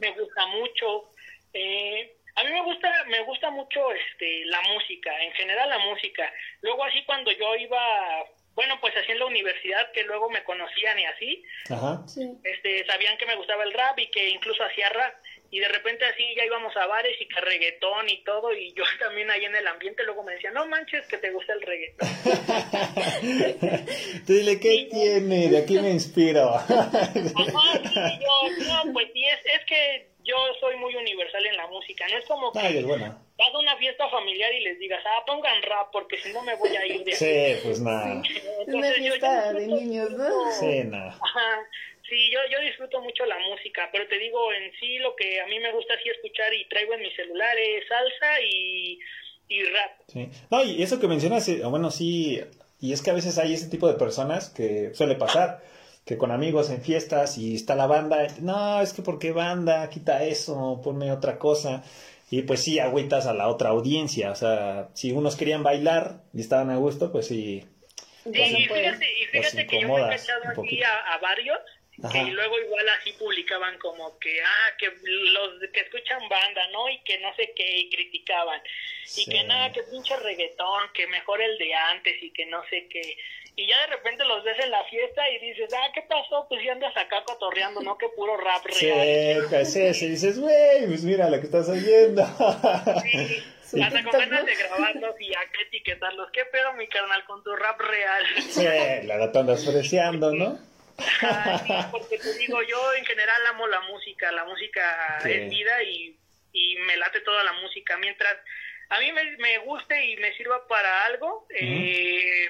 me 0.00 0.10
gusta 0.10 0.46
mucho. 0.48 1.14
Eh, 1.54 2.14
a 2.34 2.44
mí 2.44 2.50
me 2.50 2.62
gusta, 2.62 3.04
me 3.06 3.20
gusta 3.22 3.50
mucho 3.50 3.90
este, 3.92 4.44
la 4.46 4.60
música, 4.62 5.18
en 5.24 5.32
general 5.32 5.68
la 5.70 5.78
música. 5.78 6.32
Luego 6.60 6.84
así 6.84 7.02
cuando 7.04 7.32
yo 7.32 7.56
iba 7.56 8.24
bueno, 8.58 8.74
pues 8.80 8.92
así 8.96 9.12
en 9.12 9.20
la 9.20 9.26
universidad 9.26 9.92
que 9.92 10.02
luego 10.02 10.28
me 10.30 10.42
conocían 10.42 10.98
y 10.98 11.04
así, 11.04 11.44
este, 12.42 12.84
sabían 12.86 13.16
que 13.16 13.26
me 13.26 13.36
gustaba 13.36 13.62
el 13.62 13.72
rap 13.72 13.96
y 14.00 14.10
que 14.10 14.30
incluso 14.30 14.64
hacía 14.64 14.88
rap. 14.88 15.14
Y 15.52 15.60
de 15.60 15.68
repente 15.68 16.04
así 16.04 16.24
ya 16.36 16.44
íbamos 16.44 16.76
a 16.76 16.88
bares 16.88 17.14
y 17.20 17.28
que 17.28 17.40
reggaetón 17.40 18.08
y 18.08 18.24
todo, 18.24 18.52
y 18.52 18.72
yo 18.74 18.82
también 18.98 19.30
ahí 19.30 19.44
en 19.44 19.54
el 19.54 19.64
ambiente 19.64 20.02
luego 20.02 20.24
me 20.24 20.32
decían, 20.32 20.54
no 20.54 20.66
manches 20.66 21.06
que 21.06 21.18
te 21.18 21.30
gusta 21.30 21.52
el 21.52 21.62
reggaetón. 21.62 22.08
dile, 24.26 24.58
¿qué 24.58 24.88
tiene? 24.90 25.50
De 25.50 25.58
aquí 25.58 25.78
me 25.78 25.90
inspiro. 25.90 26.52
Ajá, 26.56 27.02
yo, 27.14 28.50
no, 28.66 28.92
pues 28.92 29.06
sí, 29.12 29.24
es, 29.24 29.38
es 29.54 29.64
que 29.66 30.08
yo 30.28 30.36
soy 30.60 30.76
muy 30.76 30.94
universal 30.94 31.44
en 31.46 31.56
la 31.56 31.66
música, 31.68 32.06
no 32.08 32.18
es 32.18 32.26
como 32.26 32.52
que 32.52 32.58
Ay, 32.58 32.82
vas 32.84 33.00
a 33.54 33.58
una 33.58 33.76
fiesta 33.78 34.08
familiar 34.10 34.52
y 34.52 34.60
les 34.60 34.78
digas, 34.78 35.02
ah, 35.06 35.24
pongan 35.26 35.62
rap 35.62 35.88
porque 35.90 36.18
si 36.18 36.32
no 36.32 36.42
me 36.42 36.54
voy 36.56 36.76
a 36.76 36.86
ir 36.86 37.02
de 37.02 37.12
Sí, 37.12 37.60
pues 37.62 37.80
nada. 37.80 38.22
una 38.66 38.92
fiesta 38.92 39.52
de 39.54 39.66
niños, 39.66 40.10
¿no? 40.10 40.52
Sí, 40.52 40.84
nada. 40.84 41.16
Ajá. 41.20 41.66
Sí, 42.08 42.30
yo, 42.30 42.40
yo 42.50 42.60
disfruto 42.60 43.00
mucho 43.02 43.26
la 43.26 43.38
música, 43.38 43.88
pero 43.92 44.06
te 44.08 44.18
digo, 44.18 44.52
en 44.52 44.72
sí 44.80 44.98
lo 44.98 45.14
que 45.16 45.40
a 45.40 45.46
mí 45.46 45.58
me 45.60 45.72
gusta 45.72 45.94
así 45.94 46.08
escuchar 46.08 46.52
y 46.54 46.66
traigo 46.68 46.94
en 46.94 47.00
mi 47.02 47.10
celular 47.12 47.56
es 47.58 47.86
salsa 47.86 48.40
y, 48.42 48.98
y 49.48 49.62
rap. 49.64 49.92
Sí. 50.08 50.28
No, 50.50 50.62
y 50.64 50.82
eso 50.82 50.98
que 51.00 51.06
mencionas, 51.08 51.46
eh, 51.48 51.60
bueno, 51.64 51.90
sí, 51.90 52.40
y 52.80 52.92
es 52.92 53.02
que 53.02 53.10
a 53.10 53.14
veces 53.14 53.38
hay 53.38 53.52
ese 53.54 53.68
tipo 53.68 53.86
de 53.88 53.98
personas 53.98 54.48
que 54.48 54.94
suele 54.94 55.16
pasar 55.16 55.60
que 56.08 56.16
con 56.16 56.30
amigos 56.30 56.70
en 56.70 56.80
fiestas 56.80 57.36
y 57.36 57.54
está 57.54 57.74
la 57.74 57.86
banda, 57.86 58.26
no, 58.40 58.80
es 58.80 58.94
que 58.94 59.02
¿por 59.02 59.18
qué 59.18 59.30
banda? 59.30 59.90
Quita 59.90 60.24
eso, 60.24 60.80
ponme 60.82 61.12
otra 61.12 61.38
cosa. 61.38 61.84
Y 62.30 62.42
pues 62.42 62.64
sí, 62.64 62.78
agüitas 62.78 63.26
a 63.26 63.34
la 63.34 63.48
otra 63.48 63.68
audiencia. 63.68 64.30
O 64.30 64.34
sea, 64.34 64.88
si 64.94 65.12
unos 65.12 65.36
querían 65.36 65.62
bailar 65.62 66.22
y 66.32 66.40
estaban 66.40 66.70
a 66.70 66.76
gusto, 66.76 67.12
pues 67.12 67.26
sí. 67.26 67.62
Sí, 68.24 68.30
y 68.32 68.66
fíjate, 68.66 69.18
y 69.20 69.26
fíjate 69.26 69.66
que 69.66 69.82
yo 69.82 69.88
me 69.88 70.00
he 70.00 70.14
echado 70.14 70.42
aquí 70.48 70.82
a, 70.82 71.18
varios 71.18 71.58
y 71.98 72.30
luego 72.30 72.58
igual 72.58 72.88
así 73.00 73.12
publicaban 73.12 73.76
como 73.78 74.18
que, 74.18 74.40
ah, 74.40 74.76
que 74.78 74.86
los 74.86 75.70
que 75.70 75.80
escuchan 75.80 76.26
banda, 76.30 76.62
¿no? 76.72 76.88
Y 76.88 77.00
que 77.00 77.18
no 77.18 77.34
sé 77.34 77.52
qué, 77.54 77.80
y 77.80 77.90
criticaban. 77.90 78.62
Y 79.14 79.26
que 79.26 79.44
nada, 79.44 79.72
que 79.72 79.82
pinche 79.82 80.16
reggaetón, 80.16 80.90
que 80.94 81.06
mejor 81.08 81.42
el 81.42 81.58
de 81.58 81.74
antes 81.74 82.22
y 82.22 82.30
que 82.30 82.46
no 82.46 82.62
sé 82.70 82.86
qué 82.88 83.16
y 83.58 83.66
ya 83.66 83.76
de 83.80 83.86
repente 83.88 84.24
los 84.24 84.44
ves 84.44 84.56
en 84.60 84.70
la 84.70 84.84
fiesta 84.84 85.28
y 85.30 85.40
dices, 85.40 85.68
ah, 85.76 85.90
¿qué 85.92 86.02
pasó? 86.02 86.46
Pues 86.48 86.62
ya 86.64 86.70
andas 86.70 86.96
acá 86.96 87.24
cotorreando, 87.24 87.80
¿no? 87.80 87.98
Que 87.98 88.08
puro 88.10 88.36
rap 88.36 88.64
real. 88.64 89.46
Pues 89.50 89.72
sí, 89.72 89.92
sí, 89.94 90.10
dices, 90.10 90.38
güey, 90.38 90.86
pues 90.86 91.02
mira 91.02 91.28
lo 91.28 91.40
que 91.40 91.46
estás 91.46 91.68
oyendo. 91.68 92.24
Sí, 93.68 93.82
hasta 93.82 94.02
con 94.02 94.18
ganas 94.18 94.46
de 94.46 94.54
grabarlos 94.54 95.20
y 95.20 95.34
a 95.34 95.40
qué 95.52 95.62
etiquetarlos. 95.64 96.30
¿Qué 96.32 96.46
pedo, 96.46 96.72
mi 96.72 96.88
carnal, 96.88 97.22
con 97.26 97.44
tu 97.44 97.54
rap 97.54 97.78
real? 97.78 98.24
Sí, 98.48 98.64
la 99.04 99.30
te 99.30 99.38
andas 99.38 99.68
ofreciendo, 99.68 100.32
¿no? 100.32 100.58
porque 101.90 102.16
te 102.16 102.32
digo, 102.38 102.62
yo 102.62 102.94
en 102.94 103.04
general 103.04 103.46
amo 103.48 103.66
la 103.66 103.82
música, 103.82 104.32
la 104.32 104.46
música 104.46 105.18
es 105.22 105.50
vida 105.50 105.82
y, 105.82 106.16
y 106.54 106.76
me 106.86 106.96
late 106.96 107.20
toda 107.20 107.44
la 107.44 107.52
música. 107.60 107.98
Mientras 107.98 108.38
a 108.88 109.00
mí 109.00 109.12
me, 109.12 109.36
me 109.36 109.58
guste 109.58 110.02
y 110.02 110.16
me 110.16 110.34
sirva 110.34 110.66
para 110.66 111.04
algo, 111.04 111.46
eh 111.50 112.48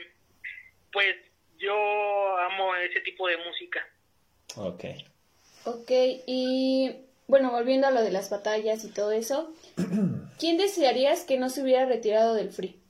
pues 0.92 1.16
yo 1.58 2.38
amo 2.38 2.74
ese 2.76 3.00
tipo 3.00 3.28
de 3.28 3.36
música. 3.38 3.86
Ok. 4.56 4.84
Ok, 5.64 5.90
y 6.26 6.96
bueno, 7.26 7.50
volviendo 7.50 7.86
a 7.86 7.90
lo 7.90 8.02
de 8.02 8.10
las 8.10 8.30
batallas 8.30 8.84
y 8.84 8.92
todo 8.92 9.12
eso, 9.12 9.52
¿quién 10.38 10.56
desearías 10.56 11.24
que 11.24 11.36
no 11.36 11.50
se 11.50 11.62
hubiera 11.62 11.84
retirado 11.86 12.34
del 12.34 12.50
free? 12.50 12.80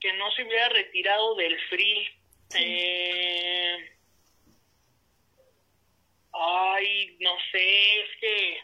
Que 0.00 0.12
no 0.14 0.30
se 0.32 0.42
hubiera 0.42 0.68
retirado 0.68 1.36
del 1.36 1.56
free. 1.68 2.08
Eh... 2.58 3.88
Ay, 6.32 7.16
no 7.20 7.36
sé, 7.52 8.00
es 8.00 8.20
que 8.20 8.58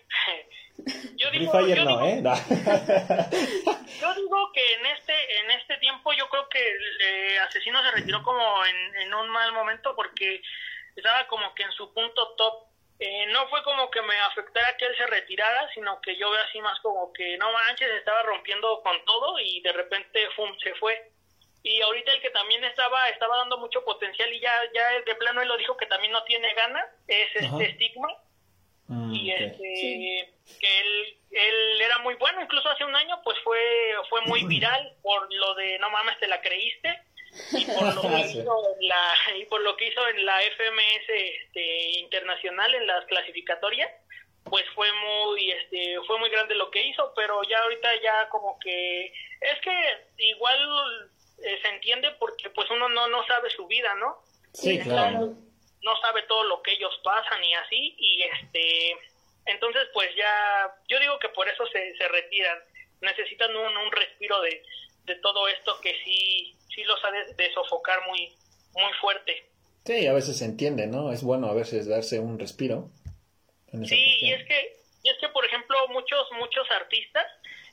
yo 1.16 1.30
digo, 1.30 1.60
yo 1.60 1.66
digo, 1.66 2.00
¿eh? 2.04 2.22
yo 4.00 4.14
digo 4.14 4.52
que 4.52 4.72
en 4.74 4.86
este 4.86 5.40
en 5.40 5.50
este 5.52 5.76
tiempo 5.78 6.12
yo 6.12 6.28
creo 6.28 6.48
que 6.48 6.58
el 6.58 7.00
eh, 7.00 7.38
Asesino 7.40 7.82
se 7.82 7.90
retiró 7.90 8.22
como 8.22 8.64
en, 8.64 8.96
en, 9.02 9.14
un 9.14 9.28
mal 9.28 9.52
momento 9.52 9.94
porque 9.94 10.40
estaba 10.96 11.26
como 11.26 11.54
que 11.54 11.62
en 11.62 11.72
su 11.72 11.92
punto 11.92 12.34
top. 12.36 12.68
Eh, 13.00 13.26
no 13.28 13.48
fue 13.48 13.62
como 13.62 13.88
que 13.90 14.02
me 14.02 14.18
afectara 14.18 14.76
que 14.76 14.84
él 14.86 14.96
se 14.96 15.06
retirara, 15.06 15.70
sino 15.72 16.00
que 16.00 16.16
yo 16.16 16.30
veo 16.30 16.42
así 16.42 16.60
más 16.60 16.80
como 16.80 17.12
que 17.12 17.38
no 17.38 17.52
manches, 17.52 17.88
estaba 17.90 18.24
rompiendo 18.24 18.82
con 18.82 19.04
todo 19.04 19.38
y 19.38 19.60
de 19.60 19.72
repente 19.72 20.28
fum, 20.34 20.50
se 20.58 20.74
fue. 20.74 21.12
Y 21.62 21.80
ahorita 21.80 22.12
el 22.12 22.20
que 22.20 22.30
también 22.30 22.64
estaba 22.64 23.08
estaba 23.08 23.36
dando 23.36 23.58
mucho 23.58 23.84
potencial 23.84 24.32
y 24.32 24.40
ya 24.40 24.52
ya 24.74 25.00
de 25.06 25.14
plano 25.14 25.42
él 25.42 25.48
lo 25.48 25.56
dijo 25.56 25.76
que 25.76 25.86
también 25.86 26.12
no 26.12 26.24
tiene 26.24 26.52
ganas, 26.54 26.86
es 27.06 27.28
este 27.36 27.70
estigma 27.70 28.08
Mm, 28.88 29.14
y 29.14 29.30
este 29.30 30.32
que 30.60 30.80
él, 30.80 31.18
él 31.30 31.80
era 31.82 31.98
muy 31.98 32.14
bueno 32.14 32.40
incluso 32.40 32.70
hace 32.70 32.84
un 32.84 32.96
año 32.96 33.20
pues 33.22 33.36
fue 33.44 33.60
fue 34.08 34.22
muy 34.22 34.44
viral 34.44 34.96
por 35.02 35.32
lo 35.32 35.54
de 35.56 35.78
no 35.78 35.90
mames 35.90 36.18
te 36.18 36.26
la 36.26 36.40
creíste 36.40 36.98
y 37.52 37.66
por 37.66 37.94
lo 37.94 38.00
que 38.08 38.20
hizo 38.20 38.62
en 38.80 38.88
la 38.88 39.12
y 39.38 39.44
por 39.44 39.60
lo 39.60 39.76
que 39.76 39.88
hizo 39.88 40.08
en 40.08 40.24
la 40.24 40.38
FMS 40.40 41.08
este, 41.08 41.98
internacional 41.98 42.74
en 42.74 42.86
las 42.86 43.04
clasificatorias 43.04 43.90
pues 44.44 44.64
fue 44.74 44.88
muy 44.92 45.50
este 45.50 45.98
fue 46.06 46.18
muy 46.18 46.30
grande 46.30 46.54
lo 46.54 46.70
que 46.70 46.86
hizo 46.86 47.12
pero 47.14 47.42
ya 47.42 47.58
ahorita 47.58 47.90
ya 48.02 48.30
como 48.30 48.58
que 48.58 49.12
es 49.42 49.60
que 49.62 49.74
igual 50.16 51.10
eh, 51.44 51.58
se 51.60 51.68
entiende 51.68 52.10
porque 52.18 52.48
pues 52.48 52.70
uno 52.70 52.88
no 52.88 53.06
no 53.08 53.26
sabe 53.26 53.50
su 53.50 53.66
vida 53.66 53.94
no 53.96 54.16
sí 54.54 54.78
claro 54.80 55.34
no 55.82 56.00
sabe 56.00 56.22
todo 56.22 56.44
lo 56.44 56.62
que 56.62 56.72
ellos 56.72 56.98
pasan 57.02 57.42
y 57.44 57.54
así, 57.54 57.94
y 57.98 58.22
este, 58.22 58.96
entonces 59.46 59.88
pues 59.92 60.14
ya, 60.16 60.74
yo 60.88 60.98
digo 61.00 61.18
que 61.18 61.28
por 61.30 61.48
eso 61.48 61.66
se, 61.66 61.96
se 61.96 62.08
retiran. 62.08 62.58
necesitan 63.00 63.54
un, 63.54 63.76
un 63.76 63.92
respiro 63.92 64.40
de, 64.42 64.62
de 65.08 65.16
todo 65.16 65.48
esto 65.48 65.80
que 65.80 65.94
sí, 66.04 66.54
sí 66.74 66.84
los 66.84 67.02
ha 67.04 67.10
de, 67.10 67.52
sofocar 67.52 68.06
muy, 68.06 68.28
muy 68.74 68.92
fuerte. 69.00 69.44
Sí, 69.84 70.06
a 70.06 70.12
veces 70.12 70.38
se 70.38 70.44
entiende, 70.44 70.86
¿no? 70.86 71.12
Es 71.12 71.22
bueno 71.22 71.48
a 71.48 71.54
veces 71.54 71.88
darse 71.88 72.20
un 72.20 72.38
respiro. 72.38 72.90
sí, 73.84 74.18
y 74.20 74.32
es 74.32 74.46
que, 74.46 74.76
y 75.02 75.08
es 75.08 75.18
que, 75.18 75.28
por 75.30 75.44
ejemplo, 75.44 75.76
muchos, 75.88 76.30
muchos 76.32 76.70
artistas, 76.70 77.26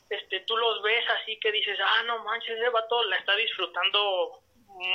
este, 0.09 0.39
tú 0.41 0.55
los 0.57 0.81
ves 0.81 1.03
así 1.21 1.37
que 1.39 1.51
dices, 1.51 1.77
ah, 1.81 2.03
no 2.07 2.23
manches, 2.23 2.57
ese 2.57 2.69
vato 2.69 3.03
la 3.03 3.17
está 3.17 3.35
disfrutando 3.35 4.41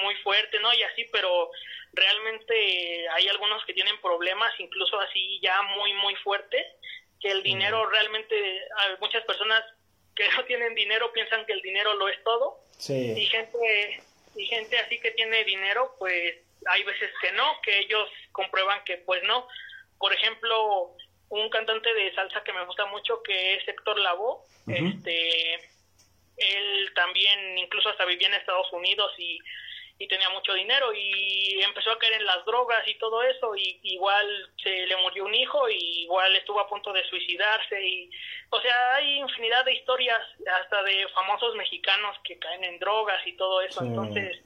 muy 0.03 0.15
fuerte, 0.17 0.59
¿no? 0.61 0.73
Y 0.73 0.83
así, 0.83 1.05
pero 1.13 1.51
realmente 1.93 3.09
hay 3.11 3.29
algunos 3.29 3.65
que 3.65 3.75
tienen 3.75 4.01
problemas, 4.01 4.53
incluso 4.59 4.99
así 5.01 5.41
ya 5.43 5.61
muy, 5.63 5.93
muy 5.95 6.15
fuertes, 6.17 6.67
que 7.21 7.31
el 7.31 7.43
dinero 7.43 7.89
realmente, 7.91 8.37
muchas 9.01 9.25
personas 9.25 9.63
que 10.15 10.29
no 10.37 10.45
tienen 10.45 10.75
dinero 10.75 11.13
piensan 11.13 11.45
que 11.47 11.53
el 11.53 11.63
dinero 11.63 11.95
lo 11.95 12.09
es 12.09 12.23
todo. 12.25 12.61
Y 12.89 13.27
gente, 13.27 14.03
y 14.37 14.47
gente 14.47 14.79
así 14.79 14.99
que 15.01 15.11
tiene 15.13 15.45
dinero, 15.45 15.95
pues 15.99 16.37
hay 16.67 16.85
veces 16.85 17.11
que 17.21 17.33
no, 17.33 17.61
que 17.63 17.81
ellos 17.81 18.09
comprueban 18.33 18.85
que 18.85 18.99
pues 18.99 19.23
no. 19.25 19.47
Por 19.99 20.13
ejemplo, 20.13 20.97
un 21.29 21.51
cantante 21.51 21.93
de 21.93 22.15
salsa 22.15 22.43
que 22.43 22.53
me 22.53 22.65
gusta 22.65 22.87
mucho 22.87 23.23
que 23.23 23.55
es 23.55 23.69
Héctor 23.69 23.99
Lavoe, 23.99 24.45
este 24.67 25.71
él 26.37 26.93
también 26.95 27.59
incluso 27.59 27.91
hasta 27.91 28.07
vivía 28.07 28.29
en 28.29 28.35
Estados 28.35 28.73
Unidos 28.73 29.13
y 29.19 29.39
y 30.01 30.09
tenía 30.09 30.31
mucho 30.31 30.55
dinero 30.55 30.87
y 30.95 31.61
empezó 31.61 31.93
a 31.93 31.99
caer 31.99 32.15
en 32.15 32.25
las 32.25 32.43
drogas 32.47 32.83
y 32.89 32.99
todo 32.99 33.23
eso 33.23 33.55
y 33.55 33.79
igual 33.83 34.27
se 34.57 34.87
le 34.87 34.97
murió 34.97 35.27
un 35.27 35.35
hijo 35.35 35.69
y 35.69 36.05
igual 36.05 36.35
estuvo 36.35 36.59
a 36.59 36.67
punto 36.67 36.91
de 36.91 37.05
suicidarse 37.05 37.87
y 37.87 38.11
o 38.49 38.59
sea 38.63 38.95
hay 38.95 39.19
infinidad 39.19 39.63
de 39.67 39.75
historias 39.75 40.19
hasta 40.63 40.83
de 40.85 41.07
famosos 41.15 41.55
mexicanos 41.55 42.17
que 42.25 42.39
caen 42.39 42.65
en 42.65 42.79
drogas 42.79 43.21
y 43.27 43.37
todo 43.37 43.61
eso. 43.61 43.85
Entonces 43.85 44.39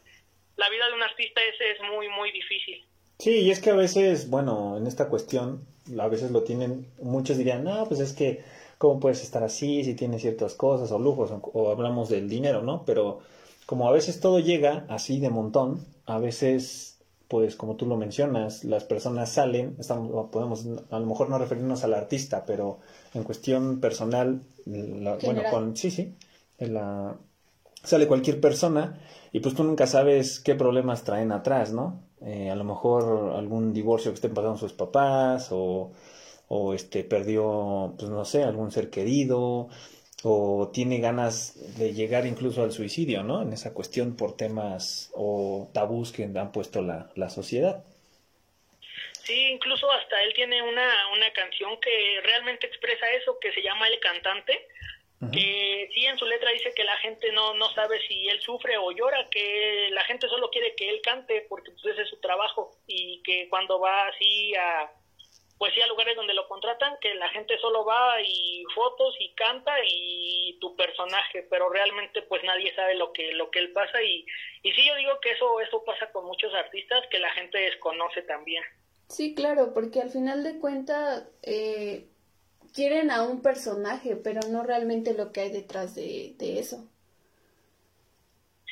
la 0.56 0.68
vida 0.70 0.88
de 0.88 0.94
un 0.94 1.02
artista 1.04 1.40
es, 1.40 1.76
es 1.76 1.80
muy 1.88 2.08
muy 2.08 2.32
difícil. 2.32 2.84
Sí 3.20 3.42
y 3.42 3.52
es 3.52 3.60
que 3.60 3.70
a 3.70 3.76
veces 3.76 4.28
bueno 4.28 4.76
en 4.76 4.88
esta 4.88 5.08
cuestión 5.08 5.64
a 6.00 6.08
veces 6.08 6.32
lo 6.32 6.42
tienen 6.42 6.92
muchos 7.00 7.38
dirían 7.38 7.62
no 7.62 7.86
pues 7.86 8.00
es 8.00 8.12
que 8.12 8.42
cómo 8.78 8.98
puedes 8.98 9.22
estar 9.22 9.44
así 9.44 9.84
si 9.84 9.94
tienes 9.94 10.22
ciertas 10.22 10.54
cosas 10.54 10.90
o 10.90 10.98
lujos 10.98 11.30
o 11.30 11.70
hablamos 11.70 12.08
del 12.08 12.28
dinero 12.28 12.60
no 12.62 12.82
pero 12.84 13.22
como 13.66 13.88
a 13.88 13.92
veces 13.92 14.20
todo 14.20 14.38
llega 14.38 14.86
así 14.88 15.20
de 15.20 15.30
montón, 15.30 15.84
a 16.06 16.18
veces, 16.18 16.98
pues 17.28 17.56
como 17.56 17.76
tú 17.76 17.86
lo 17.86 17.96
mencionas, 17.96 18.64
las 18.64 18.84
personas 18.84 19.30
salen, 19.30 19.76
estamos, 19.78 20.30
podemos 20.30 20.66
a 20.90 20.98
lo 20.98 21.06
mejor 21.06 21.30
no 21.30 21.38
referirnos 21.38 21.84
al 21.84 21.94
artista, 21.94 22.44
pero 22.46 22.80
en 23.14 23.24
cuestión 23.24 23.80
personal, 23.80 24.42
bueno, 24.66 25.42
con, 25.50 25.76
sí, 25.76 25.90
sí, 25.90 26.14
la, 26.58 27.16
sale 27.82 28.06
cualquier 28.06 28.40
persona 28.40 28.98
y 29.32 29.40
pues 29.40 29.54
tú 29.54 29.64
nunca 29.64 29.86
sabes 29.86 30.40
qué 30.40 30.54
problemas 30.54 31.04
traen 31.04 31.32
atrás, 31.32 31.72
¿no? 31.72 32.02
Eh, 32.22 32.50
a 32.50 32.54
lo 32.54 32.64
mejor 32.64 33.34
algún 33.36 33.72
divorcio 33.72 34.10
que 34.10 34.16
estén 34.16 34.32
pasando 34.32 34.56
sus 34.56 34.72
papás 34.72 35.48
o, 35.50 35.92
o 36.48 36.74
este 36.74 37.04
perdió, 37.04 37.94
pues 37.98 38.10
no 38.10 38.24
sé, 38.24 38.42
algún 38.44 38.70
ser 38.70 38.90
querido 38.90 39.68
o 40.22 40.70
tiene 40.72 41.00
ganas 41.00 41.76
de 41.78 41.92
llegar 41.92 42.26
incluso 42.26 42.62
al 42.62 42.72
suicidio, 42.72 43.22
¿no? 43.22 43.42
En 43.42 43.52
esa 43.52 43.74
cuestión 43.74 44.16
por 44.16 44.36
temas 44.36 45.10
o 45.14 45.70
tabús 45.74 46.12
que 46.12 46.24
han 46.24 46.52
puesto 46.52 46.80
la, 46.82 47.10
la 47.14 47.28
sociedad. 47.28 47.84
Sí, 49.24 49.48
incluso 49.50 49.90
hasta 49.90 50.22
él 50.22 50.34
tiene 50.34 50.62
una, 50.62 51.08
una 51.14 51.32
canción 51.32 51.80
que 51.80 52.20
realmente 52.22 52.66
expresa 52.66 53.10
eso, 53.12 53.38
que 53.40 53.52
se 53.52 53.62
llama 53.62 53.88
El 53.88 53.98
Cantante, 53.98 54.66
que 55.32 55.88
sí 55.94 56.04
en 56.04 56.18
su 56.18 56.26
letra 56.26 56.50
dice 56.50 56.74
que 56.74 56.84
la 56.84 56.98
gente 56.98 57.32
no, 57.32 57.54
no 57.54 57.72
sabe 57.72 57.98
si 58.06 58.28
él 58.28 58.40
sufre 58.42 58.76
o 58.76 58.92
llora, 58.92 59.26
que 59.30 59.88
la 59.92 60.04
gente 60.04 60.28
solo 60.28 60.50
quiere 60.50 60.74
que 60.76 60.90
él 60.90 61.00
cante 61.02 61.46
porque 61.48 61.70
pues, 61.70 61.94
ese 61.94 62.02
es 62.02 62.10
su 62.10 62.20
trabajo 62.20 62.72
y 62.86 63.22
que 63.22 63.48
cuando 63.48 63.80
va 63.80 64.08
así 64.08 64.54
a 64.54 64.90
pues 65.64 65.72
sí 65.72 65.80
a 65.80 65.86
lugares 65.86 66.14
donde 66.14 66.34
lo 66.34 66.46
contratan 66.46 66.98
que 67.00 67.14
la 67.14 67.30
gente 67.30 67.56
solo 67.58 67.86
va 67.86 68.20
y 68.20 68.62
fotos 68.74 69.14
y 69.18 69.34
canta 69.34 69.72
y 69.82 70.58
tu 70.60 70.76
personaje 70.76 71.46
pero 71.48 71.70
realmente 71.70 72.20
pues 72.20 72.44
nadie 72.44 72.74
sabe 72.74 72.96
lo 72.96 73.14
que 73.14 73.32
lo 73.32 73.50
que 73.50 73.60
él 73.60 73.72
pasa 73.72 74.02
y 74.02 74.26
y 74.62 74.72
sí 74.72 74.86
yo 74.86 74.94
digo 74.96 75.18
que 75.22 75.30
eso 75.30 75.62
eso 75.62 75.82
pasa 75.82 76.12
con 76.12 76.26
muchos 76.26 76.52
artistas 76.52 77.04
que 77.10 77.18
la 77.18 77.30
gente 77.30 77.56
desconoce 77.56 78.20
también. 78.24 78.62
Sí 79.08 79.34
claro 79.34 79.72
porque 79.72 80.02
al 80.02 80.10
final 80.10 80.44
de 80.44 80.58
cuentas 80.58 81.30
eh, 81.42 82.08
quieren 82.74 83.10
a 83.10 83.22
un 83.22 83.40
personaje 83.40 84.16
pero 84.16 84.40
no 84.50 84.64
realmente 84.64 85.14
lo 85.14 85.32
que 85.32 85.40
hay 85.40 85.50
detrás 85.50 85.94
de, 85.94 86.34
de 86.36 86.58
eso. 86.58 86.86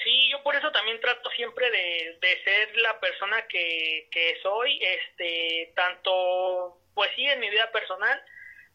Sí, 0.04 0.28
yo 0.30 0.42
por 0.42 0.56
eso 0.56 0.70
también 0.72 1.00
trato 1.00 1.30
siempre 1.30 1.70
de, 1.70 2.18
de 2.20 2.44
ser 2.44 2.76
la 2.78 3.00
persona 3.00 3.46
que, 3.48 4.08
que 4.10 4.36
soy, 4.42 4.78
este, 4.82 5.72
tanto, 5.76 6.81
pues 6.94 7.10
sí, 7.16 7.24
en 7.26 7.40
mi 7.40 7.50
vida 7.50 7.70
personal, 7.72 8.22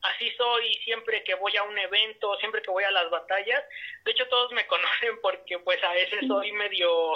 así 0.01 0.29
soy 0.37 0.73
siempre 0.83 1.23
que 1.23 1.35
voy 1.35 1.55
a 1.57 1.63
un 1.63 1.77
evento, 1.77 2.37
siempre 2.39 2.61
que 2.61 2.71
voy 2.71 2.83
a 2.83 2.91
las 2.91 3.09
batallas. 3.09 3.63
De 4.05 4.11
hecho, 4.11 4.27
todos 4.27 4.51
me 4.51 4.65
conocen 4.67 5.19
porque 5.21 5.59
pues 5.59 5.83
a 5.83 5.93
veces 5.93 6.25
soy 6.27 6.51
medio, 6.51 7.13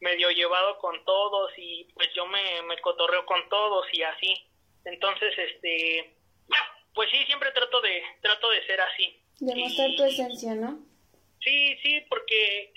medio 0.00 0.30
llevado 0.30 0.78
con 0.78 1.04
todos 1.04 1.52
y 1.56 1.84
pues 1.94 2.08
yo 2.14 2.26
me, 2.26 2.62
me 2.62 2.78
cotorreo 2.78 3.24
con 3.26 3.48
todos 3.48 3.86
y 3.92 4.02
así. 4.02 4.34
Entonces, 4.84 5.36
este, 5.36 6.14
pues 6.94 7.10
sí, 7.10 7.18
siempre 7.26 7.50
trato 7.52 7.80
de, 7.80 8.02
trato 8.22 8.50
de 8.50 8.66
ser 8.66 8.80
así. 8.80 9.22
Demostrar 9.40 9.90
tu 9.96 10.04
esencia, 10.04 10.54
¿no? 10.54 10.80
Sí, 11.40 11.78
sí, 11.82 12.00
porque 12.08 12.72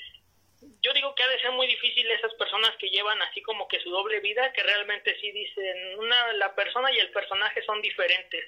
yo 0.82 0.94
digo 0.94 1.14
que 1.16 1.24
ha 1.24 1.28
de 1.28 1.42
ser 1.42 1.52
muy 1.52 1.68
difícil 1.68 2.10
esas 2.12 2.34
personas 2.36 2.72
que 2.80 2.90
llevan 2.90 3.22
así 3.22 3.42
como 3.42 3.68
que 3.68 3.80
su 3.80 3.90
doble 3.90 4.20
vida, 4.20 4.52
que 4.54 4.64
realmente 4.64 5.16
sí 5.20 5.32
dicen, 5.32 6.00
una, 6.00 6.34
la 6.34 6.56
persona 6.56 6.92
y 6.92 7.00
el 7.00 7.12
personaje 7.12 7.62
son 7.64 7.82
diferentes. 7.82 8.44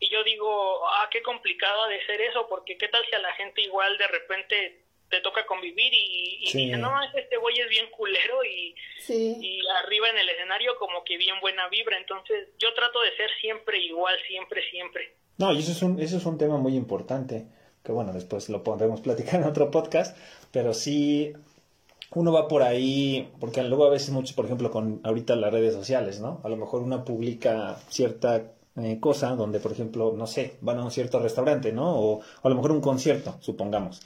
Y 0.00 0.10
yo 0.10 0.22
digo, 0.24 0.86
ah, 0.88 1.08
qué 1.10 1.22
complicado 1.22 1.84
ha 1.84 1.88
de 1.88 2.04
ser 2.06 2.20
eso, 2.20 2.46
porque 2.48 2.76
qué 2.76 2.88
tal 2.88 3.04
si 3.06 3.14
a 3.14 3.20
la 3.20 3.32
gente 3.34 3.62
igual 3.62 3.96
de 3.98 4.08
repente 4.08 4.80
te 5.08 5.20
toca 5.20 5.46
convivir 5.46 5.92
y, 5.92 6.38
y 6.40 6.52
dice, 6.52 6.76
no, 6.76 6.92
este 7.14 7.36
güey 7.36 7.60
es 7.60 7.68
bien 7.68 7.88
culero 7.90 8.44
y, 8.44 8.74
y 9.08 9.60
arriba 9.82 10.08
en 10.08 10.18
el 10.18 10.28
escenario 10.28 10.76
como 10.78 11.04
que 11.04 11.16
bien 11.16 11.38
buena 11.40 11.68
vibra. 11.68 11.96
Entonces 11.96 12.48
yo 12.58 12.74
trato 12.74 13.00
de 13.00 13.16
ser 13.16 13.30
siempre 13.40 13.78
igual, 13.78 14.18
siempre, 14.26 14.68
siempre. 14.70 15.14
No, 15.38 15.52
y 15.52 15.60
eso 15.60 15.72
es 15.72 15.82
un, 15.82 16.00
eso 16.00 16.16
es 16.16 16.24
un 16.24 16.38
tema 16.38 16.56
muy 16.56 16.74
importante, 16.74 17.46
que 17.84 17.92
bueno, 17.92 18.12
después 18.12 18.48
lo 18.48 18.62
podremos 18.62 19.00
platicar 19.00 19.36
en 19.36 19.44
otro 19.44 19.70
podcast, 19.70 20.16
pero 20.52 20.74
sí 20.74 21.34
uno 22.14 22.32
va 22.32 22.48
por 22.48 22.62
ahí, 22.62 23.30
porque 23.40 23.62
luego 23.62 23.86
a 23.86 23.90
veces 23.90 24.10
muchos, 24.10 24.34
por 24.34 24.44
ejemplo, 24.44 24.70
con 24.70 25.00
ahorita 25.04 25.36
las 25.36 25.52
redes 25.52 25.74
sociales, 25.74 26.20
¿no? 26.20 26.40
A 26.44 26.48
lo 26.48 26.56
mejor 26.56 26.82
una 26.82 27.04
publica 27.04 27.76
cierta 27.88 28.52
eh, 28.76 28.98
cosa 29.00 29.30
donde, 29.36 29.60
por 29.60 29.72
ejemplo, 29.72 30.14
no 30.16 30.26
sé, 30.26 30.56
van 30.60 30.78
a 30.78 30.84
un 30.84 30.90
cierto 30.90 31.18
restaurante, 31.18 31.72
¿no? 31.72 31.98
O, 31.98 32.20
a 32.42 32.48
lo 32.48 32.54
mejor 32.54 32.72
un 32.72 32.80
concierto, 32.80 33.36
supongamos. 33.40 34.02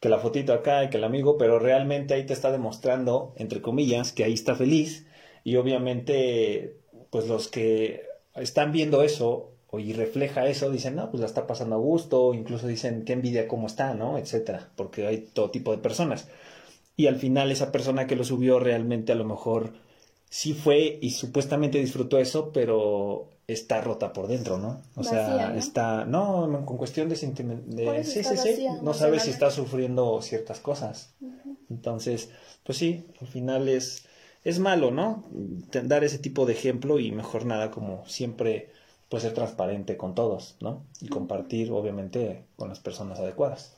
Que 0.00 0.08
la 0.08 0.18
fotito 0.18 0.52
acá 0.52 0.84
y 0.84 0.90
que 0.90 0.98
el 0.98 1.04
amigo, 1.04 1.38
pero 1.38 1.58
realmente 1.58 2.14
ahí 2.14 2.26
te 2.26 2.34
está 2.34 2.52
demostrando, 2.52 3.32
entre 3.36 3.62
comillas, 3.62 4.12
que 4.12 4.24
ahí 4.24 4.34
está 4.34 4.54
feliz. 4.54 5.06
Y 5.44 5.56
obviamente, 5.56 6.76
pues 7.10 7.28
los 7.28 7.48
que 7.48 8.02
están 8.34 8.72
viendo 8.72 9.02
eso 9.02 9.52
y 9.72 9.92
refleja 9.92 10.46
eso, 10.46 10.70
dicen, 10.70 10.96
no, 10.96 11.10
pues 11.10 11.20
la 11.20 11.26
está 11.26 11.46
pasando 11.46 11.76
a 11.76 11.78
gusto, 11.78 12.34
incluso 12.34 12.66
dicen, 12.66 13.04
qué 13.04 13.14
envidia 13.14 13.48
cómo 13.48 13.66
está, 13.66 13.94
¿no? 13.94 14.18
Etcétera, 14.18 14.70
porque 14.76 15.06
hay 15.06 15.18
todo 15.18 15.50
tipo 15.50 15.72
de 15.72 15.78
personas 15.78 16.28
y 16.96 17.06
al 17.06 17.16
final 17.16 17.52
esa 17.52 17.72
persona 17.72 18.06
que 18.06 18.16
lo 18.16 18.24
subió 18.24 18.58
realmente 18.58 19.12
a 19.12 19.16
lo 19.16 19.24
mejor 19.24 19.74
sí 20.28 20.54
fue 20.54 20.98
y 21.00 21.10
supuestamente 21.10 21.78
disfrutó 21.78 22.18
eso, 22.18 22.50
pero 22.52 23.30
está 23.46 23.80
rota 23.80 24.12
por 24.12 24.26
dentro, 24.26 24.58
¿no? 24.58 24.82
O 24.96 25.04
sea, 25.04 25.56
está, 25.56 26.04
no, 26.04 26.64
con 26.66 26.76
cuestión 26.76 27.08
de 27.08 27.16
sentimiento, 27.16 27.76
sí, 28.02 28.24
sí, 28.24 28.36
sí, 28.36 28.66
no 28.82 28.92
sabe 28.92 29.20
si 29.20 29.30
está 29.30 29.50
sufriendo 29.50 30.20
ciertas 30.22 30.58
cosas. 30.60 31.14
Entonces, 31.70 32.30
pues 32.64 32.78
sí, 32.78 33.06
al 33.20 33.28
final 33.28 33.68
es, 33.68 34.06
es 34.42 34.58
malo, 34.58 34.90
¿no? 34.90 35.24
Dar 35.84 36.02
ese 36.02 36.18
tipo 36.18 36.44
de 36.44 36.54
ejemplo 36.54 36.98
y 36.98 37.12
mejor 37.12 37.46
nada 37.46 37.70
como 37.70 38.04
siempre, 38.06 38.70
pues 39.08 39.22
ser 39.22 39.34
transparente 39.34 39.96
con 39.96 40.14
todos, 40.14 40.56
¿no? 40.60 40.84
Y 41.00 41.08
compartir, 41.08 41.70
obviamente, 41.70 42.44
con 42.56 42.68
las 42.68 42.80
personas 42.80 43.20
adecuadas. 43.20 43.75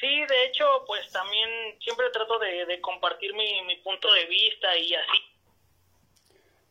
Sí, 0.00 0.26
de 0.26 0.44
hecho, 0.44 0.84
pues 0.86 1.10
también 1.10 1.78
siempre 1.80 2.10
trato 2.10 2.38
de, 2.38 2.80
compartir 2.80 3.32
mi, 3.34 3.62
mi 3.62 3.76
punto 3.76 4.12
de 4.12 4.26
vista 4.26 4.76
y 4.76 4.94
así. 4.94 5.36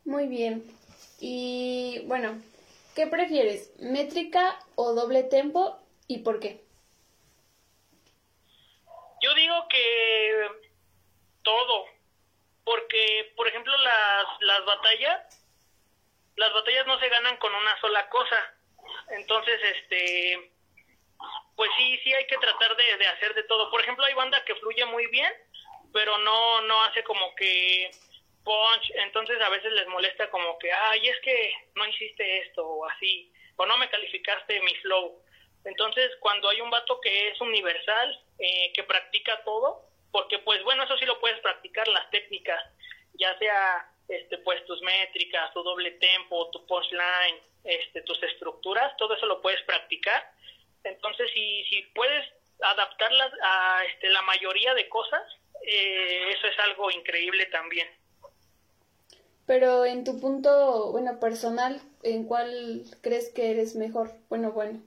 Muy 0.06 0.28
bien. 0.28 0.64
Y 1.20 2.02
bueno, 2.06 2.40
¿qué 2.96 3.08
prefieres? 3.08 3.74
¿Métrica 3.80 4.60
o 4.76 4.94
doble 4.94 5.24
tempo 5.24 5.80
y 6.08 6.20
por 6.20 6.40
qué? 6.40 6.62
Yo 9.22 9.34
digo 9.34 9.68
que 9.70 10.48
todo, 11.42 11.86
porque 12.64 13.34
por 13.36 13.48
ejemplo 13.48 13.76
las, 13.78 14.26
las 14.42 14.66
batallas, 14.66 15.48
las 16.36 16.54
batallas 16.54 16.86
no 16.86 17.00
se 17.00 17.10
ganan 17.10 17.38
con 17.38 17.56
una 17.56 17.80
sola 17.82 18.08
cosa. 18.10 18.38
Entonces, 19.10 19.60
este, 19.64 20.52
pues 21.56 21.70
sí, 21.78 21.98
sí 22.04 22.14
hay 22.14 22.26
que 22.28 22.38
tratar 22.38 22.76
de, 22.76 23.08
hacer 23.08 23.34
de 23.34 23.44
todo. 23.44 23.70
Por 23.72 23.82
ejemplo, 23.82 24.06
hay 24.06 24.14
banda 24.14 24.44
que 24.46 24.56
fluye 24.56 24.86
muy 24.86 25.08
bien, 25.08 25.32
pero 25.94 26.18
no, 26.20 26.62
no 26.62 26.84
hace 26.84 27.04
como 27.04 27.34
que 27.36 27.92
punch, 28.44 28.92
entonces 28.96 29.42
a 29.42 29.50
veces 29.50 29.72
les 29.74 29.88
molesta 29.88 30.30
como 30.30 30.58
que, 30.60 30.72
ay, 30.72 31.08
es 31.08 31.20
que 31.22 31.54
no 31.76 31.86
hiciste 31.88 32.42
esto 32.42 32.66
o 32.66 32.86
así, 32.86 33.32
o 33.56 33.66
no 33.66 33.78
me 33.78 33.90
calificaste 33.90 34.60
mi 34.62 34.76
flow. 34.76 35.22
Entonces, 35.64 36.12
cuando 36.20 36.50
hay 36.50 36.62
un 36.62 36.70
vato 36.70 37.00
que 37.02 37.30
es 37.30 37.42
universal, 37.42 38.24
eh, 38.38 38.72
que 38.74 38.84
practica 38.84 39.44
todo, 39.44 39.82
porque 40.12 40.40
pues 40.40 40.64
bueno, 40.64 40.84
eso 40.84 40.98
sí 40.98 41.06
lo 41.06 41.20
puedes 41.20 41.40
practicar, 41.40 41.88
las 41.88 42.10
técnicas, 42.12 42.64
ya 43.14 43.38
sea 43.40 43.90
este 44.08 44.38
pues 44.40 44.64
tus 44.66 44.82
métricas, 44.82 45.52
tu 45.54 45.64
doble 45.64 45.92
tempo, 45.92 46.50
tu 46.52 46.66
punchline, 46.68 47.42
este 47.64 48.02
tus 48.02 48.22
estructuras, 48.24 48.96
todo 48.98 49.16
eso 49.16 49.26
lo 49.26 49.42
puedes 49.42 49.62
practicar. 49.64 50.32
Entonces, 50.90 51.30
si 51.34 51.64
si 51.66 51.82
puedes 51.94 52.26
adaptarlas 52.62 53.32
a 53.44 53.84
este 53.86 54.10
la 54.10 54.22
mayoría 54.22 54.74
de 54.74 54.88
cosas, 54.90 55.22
eh, 55.64 56.32
eso 56.32 56.48
es 56.48 56.60
algo 56.60 56.92
increíble 56.92 57.46
también. 57.48 57.88
Pero 59.48 59.86
en 59.86 60.04
tu 60.04 60.20
punto, 60.20 60.92
bueno, 60.92 61.20
personal, 61.20 61.80
¿en 62.04 62.26
cuál 62.26 62.82
crees 63.02 63.32
que 63.32 63.52
eres 63.52 63.76
mejor? 63.76 64.10
Bueno, 64.28 64.52
bueno. 64.52 64.82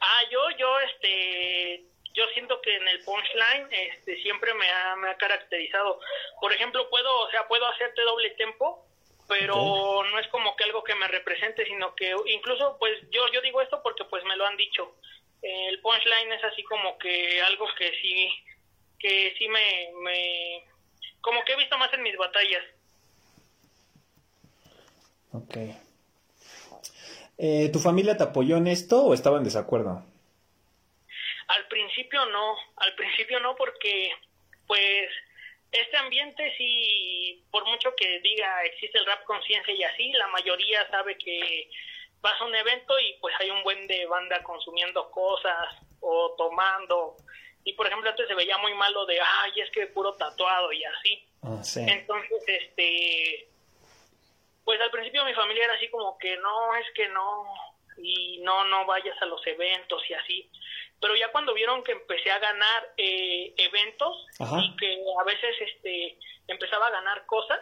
Ah, 0.00 0.22
yo, 0.30 0.40
yo, 0.56 0.80
este, 0.80 1.84
yo 2.14 2.24
siento 2.32 2.60
que 2.62 2.74
en 2.74 2.88
el 2.88 3.04
punchline, 3.04 3.68
este, 3.70 4.16
siempre 4.22 4.54
me 4.54 4.70
ha, 4.70 4.96
me 4.96 5.10
ha 5.10 5.16
caracterizado. 5.18 6.00
Por 6.40 6.52
ejemplo, 6.52 6.88
puedo, 6.88 7.20
o 7.20 7.30
sea, 7.30 7.46
puedo 7.46 7.66
hacerte 7.66 8.02
doble 8.02 8.30
tempo, 8.30 8.86
pero 9.28 10.02
no 10.04 10.18
es 10.18 10.28
como 10.28 10.54
que 10.56 10.64
algo 10.64 10.84
que 10.84 10.94
me 10.94 11.08
represente, 11.08 11.64
sino 11.64 11.94
que 11.94 12.14
incluso, 12.26 12.76
pues, 12.78 12.98
yo, 13.10 13.22
yo 13.32 13.40
digo 13.40 13.60
esto 13.62 13.80
porque, 13.82 14.04
pues, 14.04 14.24
me 14.24 14.36
lo 14.36 14.46
han 14.46 14.56
dicho. 14.56 14.96
El 15.42 15.80
punchline 15.80 16.32
es 16.32 16.44
así 16.44 16.62
como 16.64 16.96
que 16.98 17.40
algo 17.42 17.66
que 17.78 17.90
sí, 18.00 18.30
que 18.98 19.34
sí 19.38 19.48
me, 19.48 19.90
me, 20.02 20.64
como 21.20 21.44
que 21.44 21.52
he 21.52 21.56
visto 21.56 21.76
más 21.78 21.92
en 21.92 22.02
mis 22.02 22.16
batallas. 22.16 22.64
Ok. 25.32 25.56
Eh, 27.38 27.68
¿Tu 27.72 27.78
familia 27.80 28.16
te 28.16 28.22
apoyó 28.22 28.56
en 28.56 28.68
esto 28.68 29.04
o 29.04 29.14
estaba 29.14 29.38
en 29.38 29.44
desacuerdo? 29.44 30.04
Al 31.48 31.68
principio 31.68 32.24
no, 32.26 32.56
al 32.76 32.94
principio 32.94 33.40
no 33.40 33.56
porque 33.56 34.12
pues 34.66 35.08
este 35.74 35.96
ambiente 35.96 36.54
sí, 36.56 37.44
por 37.50 37.66
mucho 37.66 37.94
que 37.96 38.20
diga 38.20 38.62
existe 38.64 38.98
el 38.98 39.06
rap 39.06 39.24
conciencia 39.24 39.74
y 39.74 39.82
así, 39.82 40.12
la 40.12 40.28
mayoría 40.28 40.88
sabe 40.90 41.18
que 41.18 41.68
vas 42.20 42.40
a 42.40 42.44
un 42.44 42.54
evento 42.54 42.98
y 42.98 43.14
pues 43.20 43.34
hay 43.40 43.50
un 43.50 43.62
buen 43.62 43.86
de 43.86 44.06
banda 44.06 44.42
consumiendo 44.42 45.10
cosas 45.10 45.76
o 46.00 46.34
tomando. 46.38 47.16
Y 47.64 47.72
por 47.74 47.86
ejemplo 47.86 48.10
antes 48.10 48.28
se 48.28 48.34
veía 48.34 48.58
muy 48.58 48.74
malo 48.74 49.04
de, 49.06 49.18
ay, 49.20 49.60
es 49.60 49.70
que 49.70 49.86
puro 49.88 50.14
tatuado 50.14 50.72
y 50.72 50.84
así. 50.84 51.28
Ah, 51.42 51.62
sí. 51.62 51.84
Entonces, 51.86 52.42
este, 52.46 53.48
pues 54.64 54.80
al 54.80 54.90
principio 54.90 55.24
mi 55.24 55.34
familia 55.34 55.64
era 55.64 55.74
así 55.74 55.88
como 55.88 56.16
que 56.18 56.36
no, 56.38 56.76
es 56.76 56.86
que 56.94 57.08
no, 57.08 57.44
y 57.98 58.38
no, 58.38 58.64
no 58.64 58.86
vayas 58.86 59.20
a 59.22 59.26
los 59.26 59.44
eventos 59.46 60.02
y 60.08 60.14
así. 60.14 60.50
Pero 61.00 61.16
ya 61.16 61.30
cuando 61.32 61.54
vieron 61.54 61.82
que 61.82 61.92
empecé 61.92 62.30
a 62.30 62.38
ganar 62.38 62.92
eh, 62.96 63.54
eventos 63.56 64.26
Ajá. 64.38 64.60
y 64.62 64.76
que 64.76 64.98
a 65.20 65.24
veces 65.24 65.56
este 65.60 66.18
empezaba 66.48 66.86
a 66.88 66.90
ganar 66.90 67.26
cosas, 67.26 67.60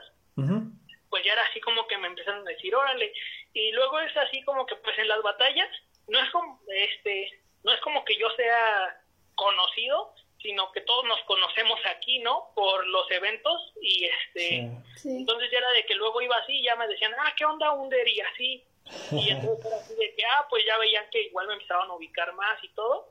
pues 1.08 1.24
ya 1.24 1.34
era 1.34 1.42
así 1.42 1.60
como 1.60 1.86
que 1.86 1.98
me 1.98 2.06
empezaron 2.06 2.46
a 2.46 2.50
decir, 2.50 2.74
órale. 2.74 3.12
Y 3.52 3.70
luego 3.72 4.00
es 4.00 4.16
así 4.16 4.42
como 4.44 4.64
que 4.64 4.76
pues 4.76 4.98
en 4.98 5.08
las 5.08 5.20
batallas, 5.22 5.68
no 6.08 6.18
es 6.18 6.30
como, 6.30 6.60
este, 6.68 7.42
no 7.64 7.72
es 7.72 7.80
como 7.80 8.04
que 8.04 8.16
yo 8.16 8.30
sea 8.30 8.98
conocido, 9.34 10.14
sino 10.40 10.72
que 10.72 10.80
todos 10.80 11.04
nos 11.04 11.20
conocemos 11.22 11.78
aquí, 11.86 12.18
¿no? 12.20 12.50
Por 12.54 12.86
los 12.86 13.10
eventos 13.10 13.72
y 13.80 14.04
este... 14.06 14.70
Sí. 14.96 15.02
Sí. 15.02 15.16
Entonces 15.16 15.50
ya 15.50 15.58
era 15.58 15.70
de 15.72 15.84
que 15.84 15.94
luego 15.94 16.20
iba 16.20 16.36
así 16.36 16.58
y 16.58 16.64
ya 16.64 16.76
me 16.76 16.88
decían, 16.88 17.12
ah, 17.18 17.32
¿qué 17.36 17.44
onda 17.44 17.72
Under? 17.72 18.06
Y 18.06 18.20
así. 18.20 18.64
Y 19.10 19.30
entonces 19.30 19.64
era 19.64 19.76
así 19.76 19.94
de 19.94 20.14
que, 20.14 20.24
ah, 20.24 20.46
pues 20.50 20.64
ya 20.66 20.76
veían 20.78 21.08
que 21.10 21.22
igual 21.22 21.46
me 21.46 21.54
empezaban 21.54 21.88
a 21.90 21.94
ubicar 21.94 22.32
más 22.34 22.62
y 22.62 22.68
todo. 22.70 23.08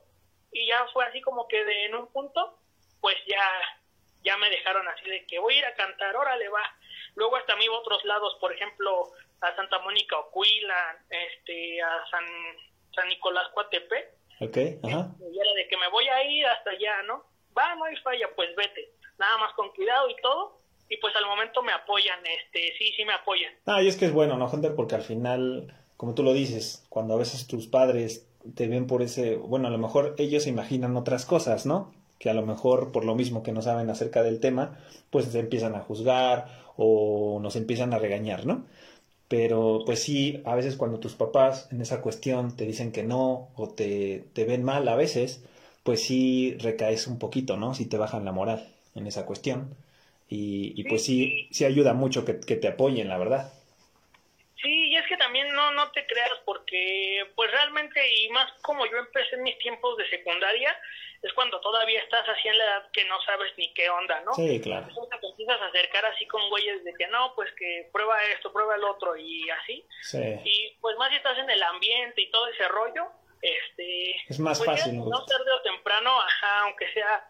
Y 0.51 0.67
ya 0.67 0.86
fue 0.93 1.05
así 1.05 1.22
como 1.22 1.47
que 1.47 1.63
de 1.63 1.86
en 1.86 1.95
un 1.95 2.07
punto, 2.07 2.57
pues 2.99 3.15
ya, 3.26 3.43
ya 4.24 4.38
me 4.38 4.49
dejaron 4.49 4.88
así 4.88 5.09
de 5.09 5.26
que 5.26 5.39
voy 5.39 5.55
a 5.55 5.59
ir 5.59 5.65
a 5.65 5.76
cantar, 5.76 6.15
órale, 6.15 6.49
va. 6.49 6.63
Luego 7.15 7.38
hasta 7.38 7.55
me 7.55 7.65
iba 7.65 7.76
a 7.76 7.80
otros 7.80 8.03
lados, 8.05 8.38
por 8.39 8.53
ejemplo, 8.53 9.11
a 9.41 9.55
Santa 9.55 9.80
Mónica 9.80 10.17
Ocuila, 10.17 10.97
este, 11.09 11.82
a 11.82 12.05
San, 12.09 12.26
San 12.93 13.07
Nicolás 13.07 13.47
Coatepec. 13.53 14.13
Ok, 14.39 14.57
ajá. 14.84 15.09
Y 15.32 15.39
era 15.39 15.53
de 15.53 15.67
que 15.67 15.78
me 15.78 15.88
voy 15.89 16.07
a 16.07 16.24
ir 16.24 16.45
hasta 16.47 16.72
allá, 16.72 17.03
¿no? 17.03 17.26
Va, 17.57 17.76
no 17.76 17.86
hay 17.86 17.95
falla, 17.97 18.30
pues 18.36 18.55
vete. 18.55 18.91
Nada 19.17 19.38
más 19.38 19.53
con 19.53 19.69
cuidado 19.74 20.09
y 20.09 20.15
todo. 20.22 20.61
Y 20.91 20.97
pues 20.97 21.15
al 21.15 21.25
momento 21.25 21.63
me 21.63 21.71
apoyan, 21.71 22.19
este, 22.25 22.73
sí, 22.77 22.91
sí 22.97 23.05
me 23.05 23.13
apoyan. 23.13 23.53
Ah, 23.65 23.81
y 23.81 23.87
es 23.87 23.95
que 23.95 24.07
es 24.07 24.11
bueno, 24.11 24.35
¿no, 24.35 24.49
Hunter? 24.51 24.75
Porque 24.75 24.95
al 24.95 25.03
final, 25.03 25.73
como 25.95 26.15
tú 26.15 26.21
lo 26.21 26.33
dices, 26.33 26.83
cuando 26.89 27.13
a 27.13 27.17
veces 27.17 27.47
tus 27.47 27.67
padres 27.67 28.27
te 28.55 28.67
ven 28.67 28.87
por 28.87 29.01
ese, 29.01 29.37
bueno, 29.37 29.69
a 29.69 29.71
lo 29.71 29.77
mejor 29.77 30.15
ellos 30.17 30.43
se 30.43 30.49
imaginan 30.49 30.97
otras 30.97 31.25
cosas, 31.25 31.65
¿no? 31.65 31.93
Que 32.19 32.29
a 32.29 32.33
lo 32.33 32.45
mejor 32.45 32.91
por 32.91 33.05
lo 33.05 33.15
mismo 33.15 33.41
que 33.41 33.53
no 33.53 33.61
saben 33.61 33.89
acerca 33.89 34.21
del 34.21 34.41
tema, 34.41 34.79
pues 35.11 35.27
se 35.27 35.39
empiezan 35.39 35.75
a 35.75 35.79
juzgar 35.79 36.47
o 36.75 37.39
nos 37.41 37.55
empiezan 37.55 37.93
a 37.93 37.97
regañar, 37.97 38.45
¿no? 38.45 38.65
Pero 39.29 39.83
pues 39.85 40.03
sí, 40.03 40.41
a 40.43 40.55
veces 40.55 40.75
cuando 40.75 40.99
tus 40.99 41.13
papás 41.13 41.69
en 41.71 41.79
esa 41.79 42.01
cuestión 42.01 42.57
te 42.57 42.65
dicen 42.65 42.91
que 42.91 43.03
no 43.03 43.47
o 43.55 43.69
te, 43.69 44.25
te 44.33 44.43
ven 44.43 44.63
mal 44.65 44.85
a 44.89 44.97
veces, 44.97 45.41
pues 45.83 46.03
sí 46.03 46.57
recaes 46.59 47.07
un 47.07 47.17
poquito, 47.17 47.55
¿no? 47.55 47.75
Si 47.75 47.85
te 47.85 47.97
bajan 47.97 48.25
la 48.25 48.33
moral 48.33 48.67
en 48.93 49.07
esa 49.07 49.25
cuestión. 49.25 49.73
Y, 50.34 50.71
y 50.79 50.86
pues 50.86 51.03
sí, 51.03 51.49
sí 51.51 51.65
ayuda 51.65 51.93
mucho 51.93 52.23
que, 52.23 52.39
que 52.39 52.55
te 52.55 52.69
apoyen, 52.69 53.09
la 53.09 53.17
verdad. 53.17 53.51
Sí, 54.61 54.89
y 54.89 54.95
es 54.95 55.05
que 55.07 55.17
también 55.17 55.51
no, 55.53 55.71
no 55.71 55.91
te 55.91 56.05
creas 56.07 56.39
porque 56.45 57.25
pues 57.36 57.51
realmente 57.51 57.99
y 58.15 58.29
más 58.29 58.49
como 58.61 58.86
yo 58.86 58.97
empecé 58.97 59.36
en 59.36 59.43
mis 59.43 59.57
tiempos 59.57 59.97
de 59.97 60.09
secundaria, 60.09 60.73
es 61.21 61.34
cuando 61.34 61.59
todavía 61.59 61.99
estás 61.99 62.29
así 62.29 62.47
en 62.47 62.57
la 62.57 62.63
edad 62.63 62.91
que 62.93 63.03
no 63.05 63.19
sabes 63.23 63.51
ni 63.57 63.73
qué 63.73 63.89
onda, 63.89 64.21
¿no? 64.21 64.34
Sí, 64.36 64.61
claro. 64.61 64.88
Entonces 64.88 65.19
te 65.19 65.27
empiezas 65.27 65.61
a 65.61 65.65
acercar 65.65 66.05
así 66.05 66.25
con 66.27 66.49
güeyes 66.49 66.82
de 66.86 66.93
que 66.93 67.07
no, 67.07 67.34
pues 67.36 67.51
que 67.57 67.89
prueba 67.91 68.23
esto, 68.34 68.53
prueba 68.53 68.75
el 68.75 68.86
otro 68.86 69.17
y 69.17 69.49
así. 69.49 69.86
Sí. 70.01 70.39
Y 70.45 70.77
pues 70.79 70.95
más 70.95 71.09
si 71.09 71.17
estás 71.17 71.38
en 71.39 71.49
el 71.49 71.61
ambiente 71.61 72.21
y 72.21 72.32
todo 72.32 72.47
ese 72.47 72.69
rollo, 72.69 73.11
este... 73.41 74.15
Es 74.29 74.39
más 74.39 74.59
pues 74.59 74.69
ya, 74.69 74.77
fácil, 74.77 74.97
¿no? 74.99 75.09
No 75.09 75.25
tarde 75.25 75.51
o 75.51 75.61
temprano, 75.61 76.21
ajá, 76.21 76.61
aunque 76.61 76.89
sea... 76.93 77.27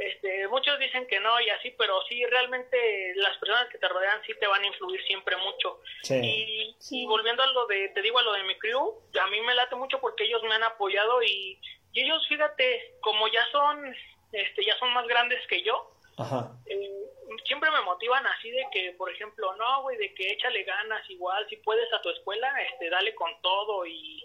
Este, 0.00 0.48
muchos 0.48 0.78
dicen 0.78 1.06
que 1.08 1.20
no 1.20 1.38
y 1.42 1.50
así, 1.50 1.72
pero 1.76 2.00
sí, 2.08 2.24
realmente 2.24 3.12
las 3.16 3.36
personas 3.36 3.68
que 3.68 3.76
te 3.76 3.86
rodean 3.86 4.22
sí 4.24 4.32
te 4.40 4.46
van 4.46 4.62
a 4.62 4.66
influir 4.66 4.98
siempre 5.04 5.36
mucho. 5.36 5.82
Sí. 6.02 6.14
Y, 6.16 6.76
Sí. 6.78 7.02
y 7.02 7.06
volviendo 7.06 7.42
a 7.42 7.46
lo 7.48 7.66
de, 7.66 7.90
te 7.90 8.00
digo, 8.00 8.18
a 8.18 8.22
lo 8.22 8.32
de 8.32 8.44
mi 8.44 8.58
crew, 8.58 8.94
a 9.20 9.26
mí 9.26 9.40
me 9.42 9.54
late 9.54 9.76
mucho 9.76 10.00
porque 10.00 10.24
ellos 10.24 10.42
me 10.44 10.54
han 10.54 10.62
apoyado 10.62 11.22
y, 11.22 11.60
y 11.92 12.00
ellos, 12.02 12.26
fíjate, 12.28 12.94
como 13.02 13.28
ya 13.28 13.44
son, 13.52 13.94
este, 14.32 14.64
ya 14.64 14.74
son 14.78 14.90
más 14.94 15.06
grandes 15.06 15.46
que 15.48 15.62
yo, 15.62 15.90
Ajá. 16.16 16.50
eh, 16.64 17.02
siempre 17.44 17.70
me 17.70 17.82
motivan 17.82 18.26
así 18.26 18.50
de 18.50 18.64
que, 18.72 18.92
por 18.92 19.10
ejemplo, 19.10 19.54
no, 19.56 19.82
güey, 19.82 19.98
de 19.98 20.14
que 20.14 20.30
échale 20.32 20.62
ganas 20.64 21.08
igual, 21.10 21.46
si 21.50 21.56
puedes 21.58 21.92
a 21.92 22.00
tu 22.00 22.08
escuela, 22.08 22.50
este, 22.62 22.88
dale 22.88 23.14
con 23.14 23.30
todo 23.42 23.84
y, 23.84 24.24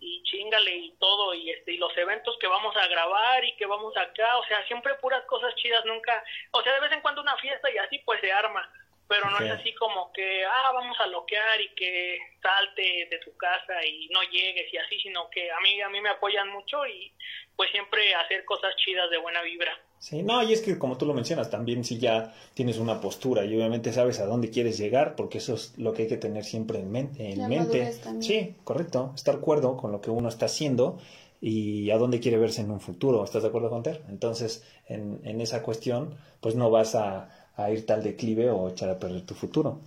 y 0.00 0.22
chingale 0.24 0.76
y 0.76 0.96
todo 0.98 1.34
y 1.34 1.50
este 1.50 1.72
y 1.72 1.76
los 1.78 1.96
eventos 1.96 2.36
que 2.38 2.46
vamos 2.46 2.76
a 2.76 2.86
grabar 2.88 3.44
y 3.44 3.56
que 3.56 3.66
vamos 3.66 3.96
acá, 3.96 4.38
o 4.38 4.44
sea, 4.44 4.64
siempre 4.66 4.94
puras 4.94 5.24
cosas 5.26 5.54
chidas, 5.56 5.84
nunca, 5.84 6.22
o 6.52 6.62
sea, 6.62 6.74
de 6.74 6.80
vez 6.80 6.92
en 6.92 7.00
cuando 7.00 7.22
una 7.22 7.36
fiesta 7.36 7.70
y 7.70 7.78
así 7.78 7.98
pues 8.04 8.20
se 8.20 8.32
arma, 8.32 8.70
pero 9.08 9.30
no 9.30 9.38
es 9.38 9.50
así 9.50 9.74
como 9.74 10.12
que, 10.12 10.44
ah, 10.44 10.72
vamos 10.72 10.96
a 10.98 11.06
loquear 11.06 11.60
y 11.60 11.74
que 11.74 12.18
salte 12.40 13.08
de 13.10 13.18
tu 13.18 13.36
casa 13.36 13.84
y 13.84 14.08
no 14.08 14.22
llegues 14.22 14.72
y 14.72 14.76
así, 14.78 14.98
sino 15.00 15.28
que 15.30 15.50
a 15.50 15.60
mí 15.60 15.80
a 15.80 15.88
mí 15.88 16.00
me 16.00 16.10
apoyan 16.10 16.48
mucho 16.50 16.86
y 16.86 17.12
pues 17.56 17.70
siempre 17.70 18.14
hacer 18.14 18.44
cosas 18.44 18.74
chidas 18.76 19.10
de 19.10 19.18
buena 19.18 19.42
vibra. 19.42 19.78
Sí, 19.98 20.22
no, 20.22 20.42
y 20.42 20.52
es 20.52 20.60
que 20.60 20.78
como 20.78 20.98
tú 20.98 21.06
lo 21.06 21.14
mencionas, 21.14 21.50
también 21.50 21.84
si 21.84 21.98
ya 21.98 22.34
tienes 22.54 22.78
una 22.78 23.00
postura 23.00 23.44
y 23.44 23.54
obviamente 23.56 23.92
sabes 23.92 24.20
a 24.20 24.26
dónde 24.26 24.50
quieres 24.50 24.76
llegar, 24.78 25.16
porque 25.16 25.38
eso 25.38 25.54
es 25.54 25.78
lo 25.78 25.92
que 25.92 26.02
hay 26.02 26.08
que 26.08 26.16
tener 26.16 26.44
siempre 26.44 26.78
en 26.78 26.90
mente. 26.90 27.30
En 27.30 27.38
La 27.38 27.48
mente. 27.48 27.92
Sí, 28.20 28.54
correcto, 28.64 29.12
estar 29.14 29.40
cuerdo 29.40 29.76
con 29.76 29.92
lo 29.92 30.00
que 30.00 30.10
uno 30.10 30.28
está 30.28 30.46
haciendo 30.46 30.98
y 31.40 31.90
a 31.90 31.98
dónde 31.98 32.20
quiere 32.20 32.38
verse 32.38 32.62
en 32.62 32.70
un 32.70 32.80
futuro. 32.80 33.24
¿Estás 33.24 33.42
de 33.42 33.48
acuerdo 33.48 33.70
con 33.70 33.82
Ter? 33.82 34.02
Entonces, 34.08 34.66
en, 34.88 35.20
en 35.24 35.40
esa 35.40 35.62
cuestión, 35.62 36.18
pues 36.40 36.54
no 36.54 36.70
vas 36.70 36.94
a, 36.94 37.43
a 37.56 37.70
ir 37.70 37.86
tal 37.86 38.02
declive 38.02 38.50
o 38.50 38.68
echar 38.68 38.88
a 38.90 38.98
perder 38.98 39.24
tu 39.26 39.34
futuro, 39.34 39.80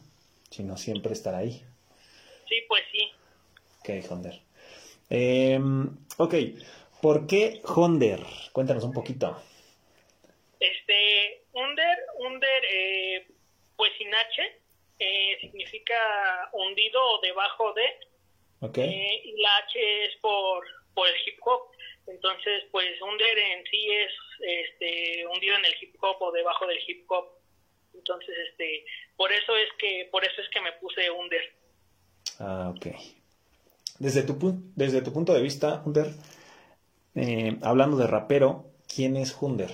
sino 0.50 0.78
siempre 0.78 1.14
estar 1.14 1.36
ahí. 1.36 1.62
Sí, 2.48 2.56
pues 2.68 2.84
sí. 2.92 3.12
Ok, 3.80 4.12
Honder. 4.12 4.40
Eh, 5.10 5.60
ok, 6.18 6.34
¿por 7.02 7.28
qué 7.28 7.62
Honder? 7.66 8.22
Cuéntanos 8.52 8.84
un 8.84 8.94
poquito. 8.94 9.42
Este, 10.60 11.44
under, 11.54 11.98
under, 12.20 12.66
eh, 12.72 13.28
pues 13.76 13.92
sin 13.98 14.14
H, 14.14 14.42
eh, 15.00 15.38
significa 15.42 16.50
hundido 16.54 17.00
o 17.04 17.22
debajo 17.22 17.74
de, 17.74 17.86
Ok, 18.60 18.78
eh, 18.80 19.22
y 19.24 19.40
la 19.40 19.58
H 19.58 20.06
es 20.06 20.16
por, 20.18 20.66
por 20.94 21.08
el 21.08 21.16
hip 21.26 21.40
hop. 21.46 21.70
Entonces, 22.08 22.64
pues 22.72 23.00
Under 23.02 23.38
en 23.38 23.64
sí 23.68 23.92
es 23.92 24.12
este, 24.40 25.26
hundido 25.28 25.56
en 25.58 25.66
el 25.66 25.76
hip 25.80 25.96
hop 26.02 26.22
o 26.22 26.32
debajo 26.32 26.66
del 26.66 26.80
hip 26.88 27.06
hop. 27.10 27.37
Entonces, 27.98 28.36
este, 28.50 28.86
por 29.16 29.32
eso 29.32 29.56
es 29.56 29.70
que, 29.80 30.08
por 30.12 30.24
eso 30.24 30.42
es 30.42 30.50
que 30.50 30.62
me 30.62 30.72
puse 30.74 31.10
Under. 31.12 31.54
Ah, 32.40 32.74
ok. 32.76 32.88
Desde 34.00 34.24
tu, 34.24 34.38
desde 34.76 35.02
tu 35.02 35.12
punto 35.12 35.34
de 35.34 35.42
vista, 35.42 35.82
Under, 35.86 36.08
eh, 37.16 37.58
hablando 37.64 37.98
de 37.98 38.08
rapero, 38.08 38.66
¿quién 38.94 39.18
es 39.18 39.36
Hunder? 39.40 39.72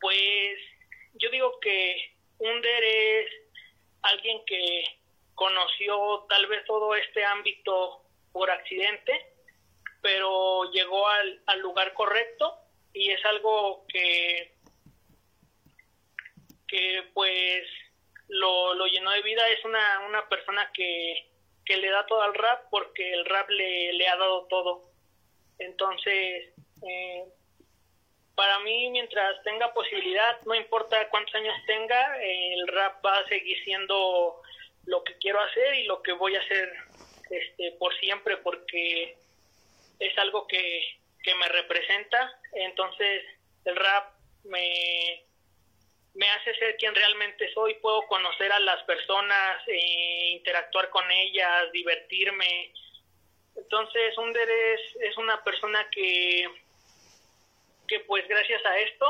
Pues 0.00 0.56
yo 1.14 1.30
digo 1.30 1.58
que 1.60 2.14
Under 2.38 2.84
es 2.84 3.26
alguien 4.02 4.38
que 4.46 4.84
conoció 5.34 6.26
tal 6.28 6.46
vez 6.46 6.64
todo 6.66 6.94
este 6.94 7.24
ámbito 7.24 8.02
por 8.32 8.50
accidente, 8.50 9.12
pero 10.00 10.70
llegó 10.70 11.08
al, 11.08 11.42
al 11.46 11.60
lugar 11.60 11.92
correcto 11.94 12.54
y 12.92 13.10
es 13.10 13.24
algo 13.24 13.84
que, 13.88 14.54
que 16.70 17.02
pues 17.12 17.66
lo, 18.28 18.74
lo 18.74 18.86
llenó 18.86 19.10
de 19.10 19.22
vida. 19.22 19.46
Es 19.48 19.64
una, 19.64 20.00
una 20.06 20.28
persona 20.28 20.70
que, 20.72 21.28
que 21.64 21.76
le 21.76 21.90
da 21.90 22.06
todo 22.06 22.22
al 22.22 22.34
rap 22.34 22.66
porque 22.70 23.12
el 23.12 23.24
rap 23.24 23.50
le, 23.50 23.92
le 23.92 24.08
ha 24.08 24.16
dado 24.16 24.46
todo. 24.46 24.90
Entonces, 25.58 26.54
eh, 26.88 27.24
para 28.34 28.60
mí, 28.60 28.88
mientras 28.90 29.42
tenga 29.42 29.74
posibilidad, 29.74 30.40
no 30.46 30.54
importa 30.54 31.08
cuántos 31.10 31.34
años 31.34 31.54
tenga, 31.66 32.16
el 32.22 32.66
rap 32.68 33.04
va 33.04 33.18
a 33.18 33.28
seguir 33.28 33.62
siendo 33.64 34.40
lo 34.86 35.04
que 35.04 35.18
quiero 35.18 35.40
hacer 35.40 35.74
y 35.74 35.84
lo 35.84 36.00
que 36.02 36.12
voy 36.12 36.36
a 36.36 36.40
hacer 36.40 36.72
este, 37.28 37.72
por 37.72 37.94
siempre 37.98 38.38
porque 38.38 39.16
es 39.98 40.18
algo 40.18 40.46
que, 40.46 40.82
que 41.22 41.34
me 41.34 41.48
representa. 41.48 42.40
Entonces, 42.52 43.24
el 43.66 43.76
rap 43.76 44.14
me, 44.44 45.24
me 46.14 46.28
hace 46.30 46.54
ser 46.54 46.76
quien 46.76 46.94
realmente 46.94 47.52
soy, 47.52 47.74
puedo 47.74 48.02
conocer 48.06 48.50
a 48.52 48.60
las 48.60 48.82
personas, 48.84 49.62
eh, 49.68 50.32
interactuar 50.32 50.90
con 50.90 51.10
ellas, 51.10 51.70
divertirme. 51.72 52.72
Entonces, 53.56 54.16
Under 54.18 54.48
es, 54.48 54.80
es 55.00 55.16
una 55.16 55.42
persona 55.44 55.86
que, 55.90 56.48
que 57.86 58.00
pues 58.00 58.26
gracias 58.28 58.64
a 58.64 58.78
esto, 58.78 59.06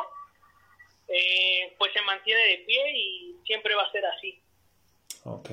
eh, 1.09 1.75
pues 1.79 1.93
se 1.93 2.03
mantiene 2.03 2.43
de 2.43 2.59
pie 2.59 2.93
y 2.93 3.37
siempre 3.45 3.75
va 3.75 3.83
a 3.83 3.93
ser 3.93 4.05
así. 4.07 4.41
Ok. 5.25 5.51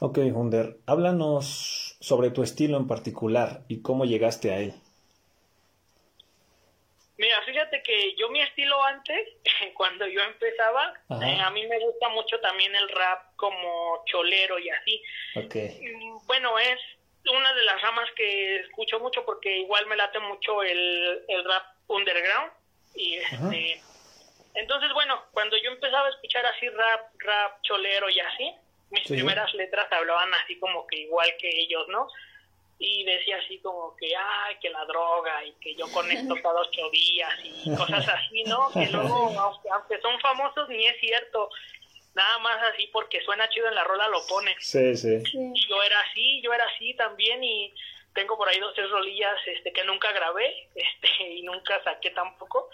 Ok, 0.00 0.18
Hunder, 0.18 0.78
háblanos 0.86 1.96
sobre 2.00 2.30
tu 2.30 2.42
estilo 2.42 2.78
en 2.78 2.86
particular 2.86 3.64
y 3.68 3.82
cómo 3.82 4.06
llegaste 4.06 4.50
a 4.50 4.58
él. 4.58 4.74
Mira, 7.20 7.36
fíjate 7.42 7.82
que 7.82 8.16
yo 8.16 8.30
mi 8.30 8.40
estilo 8.40 8.82
antes, 8.82 9.28
cuando 9.74 10.06
yo 10.06 10.22
empezaba, 10.22 10.94
eh, 11.22 11.38
a 11.38 11.50
mí 11.50 11.66
me 11.66 11.78
gusta 11.78 12.08
mucho 12.08 12.40
también 12.40 12.74
el 12.74 12.88
rap 12.88 13.36
como 13.36 14.02
cholero 14.06 14.58
y 14.58 14.70
así. 14.70 15.02
Okay. 15.36 15.78
Bueno, 16.24 16.58
es 16.58 16.80
una 17.30 17.52
de 17.52 17.64
las 17.64 17.82
ramas 17.82 18.08
que 18.16 18.56
escucho 18.60 18.98
mucho 19.00 19.22
porque 19.26 19.58
igual 19.58 19.86
me 19.86 19.96
late 19.96 20.18
mucho 20.20 20.62
el, 20.62 21.22
el 21.28 21.44
rap 21.44 21.62
underground 21.88 22.52
y 22.94 23.16
este 23.16 23.82
entonces 24.54 24.90
bueno 24.94 25.22
cuando 25.32 25.56
yo 25.58 25.70
empezaba 25.70 26.06
a 26.06 26.10
escuchar 26.10 26.46
así 26.46 26.68
rap 26.70 27.12
rap 27.18 27.60
cholero 27.62 28.08
y 28.08 28.20
así 28.20 28.54
mis 28.90 29.06
primeras 29.06 29.52
letras 29.54 29.86
hablaban 29.92 30.32
así 30.42 30.58
como 30.58 30.86
que 30.86 31.00
igual 31.00 31.28
que 31.38 31.50
ellos 31.50 31.86
no 31.88 32.08
y 32.82 33.04
decía 33.04 33.36
así 33.44 33.58
como 33.58 33.94
que, 33.96 34.10
ay, 34.16 34.56
que 34.58 34.70
la 34.70 34.86
droga 34.86 35.44
y 35.44 35.52
que 35.60 35.74
yo 35.74 35.86
conecto 35.92 36.34
cada 36.42 36.60
ocho 36.60 36.88
días 36.90 37.30
y 37.44 37.76
cosas 37.76 38.08
así, 38.08 38.42
¿no? 38.44 38.70
Que 38.72 38.86
luego, 38.86 39.38
aunque 39.38 40.00
son 40.00 40.18
famosos, 40.20 40.66
ni 40.70 40.86
es 40.86 40.98
cierto. 40.98 41.50
Nada 42.14 42.38
más 42.38 42.56
así 42.72 42.88
porque 42.90 43.20
suena 43.20 43.48
chido 43.50 43.68
en 43.68 43.74
la 43.74 43.84
rola 43.84 44.08
lo 44.08 44.26
pone. 44.26 44.56
Sí, 44.60 44.96
sí. 44.96 45.22
yo 45.68 45.82
era 45.82 46.00
así, 46.00 46.40
yo 46.42 46.54
era 46.54 46.64
así 46.74 46.94
también 46.94 47.44
y 47.44 47.72
tengo 48.14 48.36
por 48.38 48.48
ahí 48.48 48.58
dos, 48.58 48.74
tres 48.74 48.90
rolillas 48.90 49.36
este, 49.46 49.72
que 49.72 49.84
nunca 49.84 50.10
grabé 50.12 50.70
este, 50.74 51.34
y 51.34 51.42
nunca 51.42 51.84
saqué 51.84 52.10
tampoco, 52.10 52.70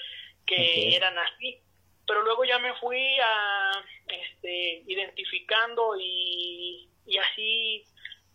que 0.47 0.95
eran 0.95 1.19
así. 1.19 1.61
Pero 2.07 2.23
luego 2.23 2.45
ya 2.45 2.61
me 2.61 2.73
fui 2.75 3.19
a 3.19 3.73
este, 4.07 4.85
identificando 4.87 5.97
y, 5.99 6.89
y 7.07 7.19
así 7.19 7.85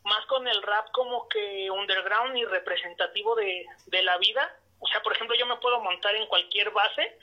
más 0.04 0.26
con 0.26 0.48
el 0.48 0.62
rap 0.64 0.90
como 0.92 1.28
que 1.28 1.70
underground 1.70 2.38
y 2.38 2.46
representativo 2.46 3.36
de, 3.36 3.66
de 3.88 4.04
la 4.04 4.18
vida. 4.18 4.56
O 4.80 4.88
sea, 4.88 5.02
por 5.02 5.14
ejemplo, 5.14 5.36
yo 5.38 5.46
me 5.46 5.58
puedo 5.58 5.80
montar 5.82 6.16
en 6.16 6.28
cualquier 6.28 6.72
base, 6.72 7.18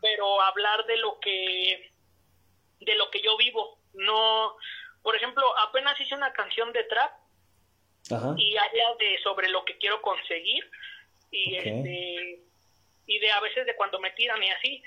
pero 0.00 0.40
hablar 0.42 0.86
de 0.86 0.96
lo 0.96 1.18
que 1.20 1.92
de 2.80 2.94
lo 2.94 3.10
que 3.10 3.20
yo 3.20 3.36
vivo. 3.36 3.78
No, 3.94 4.56
por 5.02 5.16
ejemplo, 5.16 5.42
apenas 5.58 6.00
hice 6.00 6.14
una 6.14 6.32
canción 6.32 6.72
de 6.72 6.84
trap 6.84 7.12
y 8.36 8.56
habla 8.56 8.94
de 8.98 9.18
sobre 9.22 9.48
lo 9.48 9.64
que 9.64 9.76
quiero 9.78 10.00
conseguir 10.00 10.70
y 11.30 11.56
este 11.56 12.42
y 13.06 13.18
de 13.18 13.30
a 13.30 13.40
veces 13.40 13.66
de 13.66 13.76
cuando 13.76 13.98
me 14.00 14.10
tiran 14.12 14.42
y 14.42 14.50
así 14.50 14.82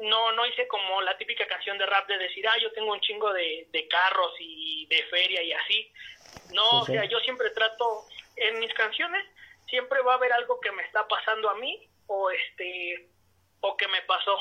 no 0.00 0.32
no 0.32 0.46
hice 0.46 0.66
como 0.68 1.00
la 1.02 1.16
típica 1.16 1.46
canción 1.46 1.78
de 1.78 1.86
rap 1.86 2.08
de 2.08 2.18
decir, 2.18 2.46
ah, 2.46 2.56
yo 2.60 2.72
tengo 2.72 2.92
un 2.92 3.00
chingo 3.00 3.32
de, 3.32 3.68
de 3.72 3.88
carros 3.88 4.32
y 4.40 4.86
de 4.86 5.02
feria 5.04 5.42
y 5.42 5.52
así. 5.52 5.92
No, 6.54 6.80
o 6.80 6.84
sea, 6.84 7.04
yo 7.04 7.18
siempre 7.20 7.50
trato, 7.50 8.04
en 8.36 8.60
mis 8.60 8.72
canciones, 8.74 9.24
siempre 9.68 10.00
va 10.02 10.12
a 10.12 10.16
haber 10.16 10.32
algo 10.32 10.60
que 10.60 10.72
me 10.72 10.82
está 10.82 11.06
pasando 11.06 11.50
a 11.50 11.54
mí 11.56 11.88
o 12.06 12.30
este 12.30 13.08
o 13.60 13.76
que 13.76 13.88
me 13.88 14.02
pasó. 14.02 14.36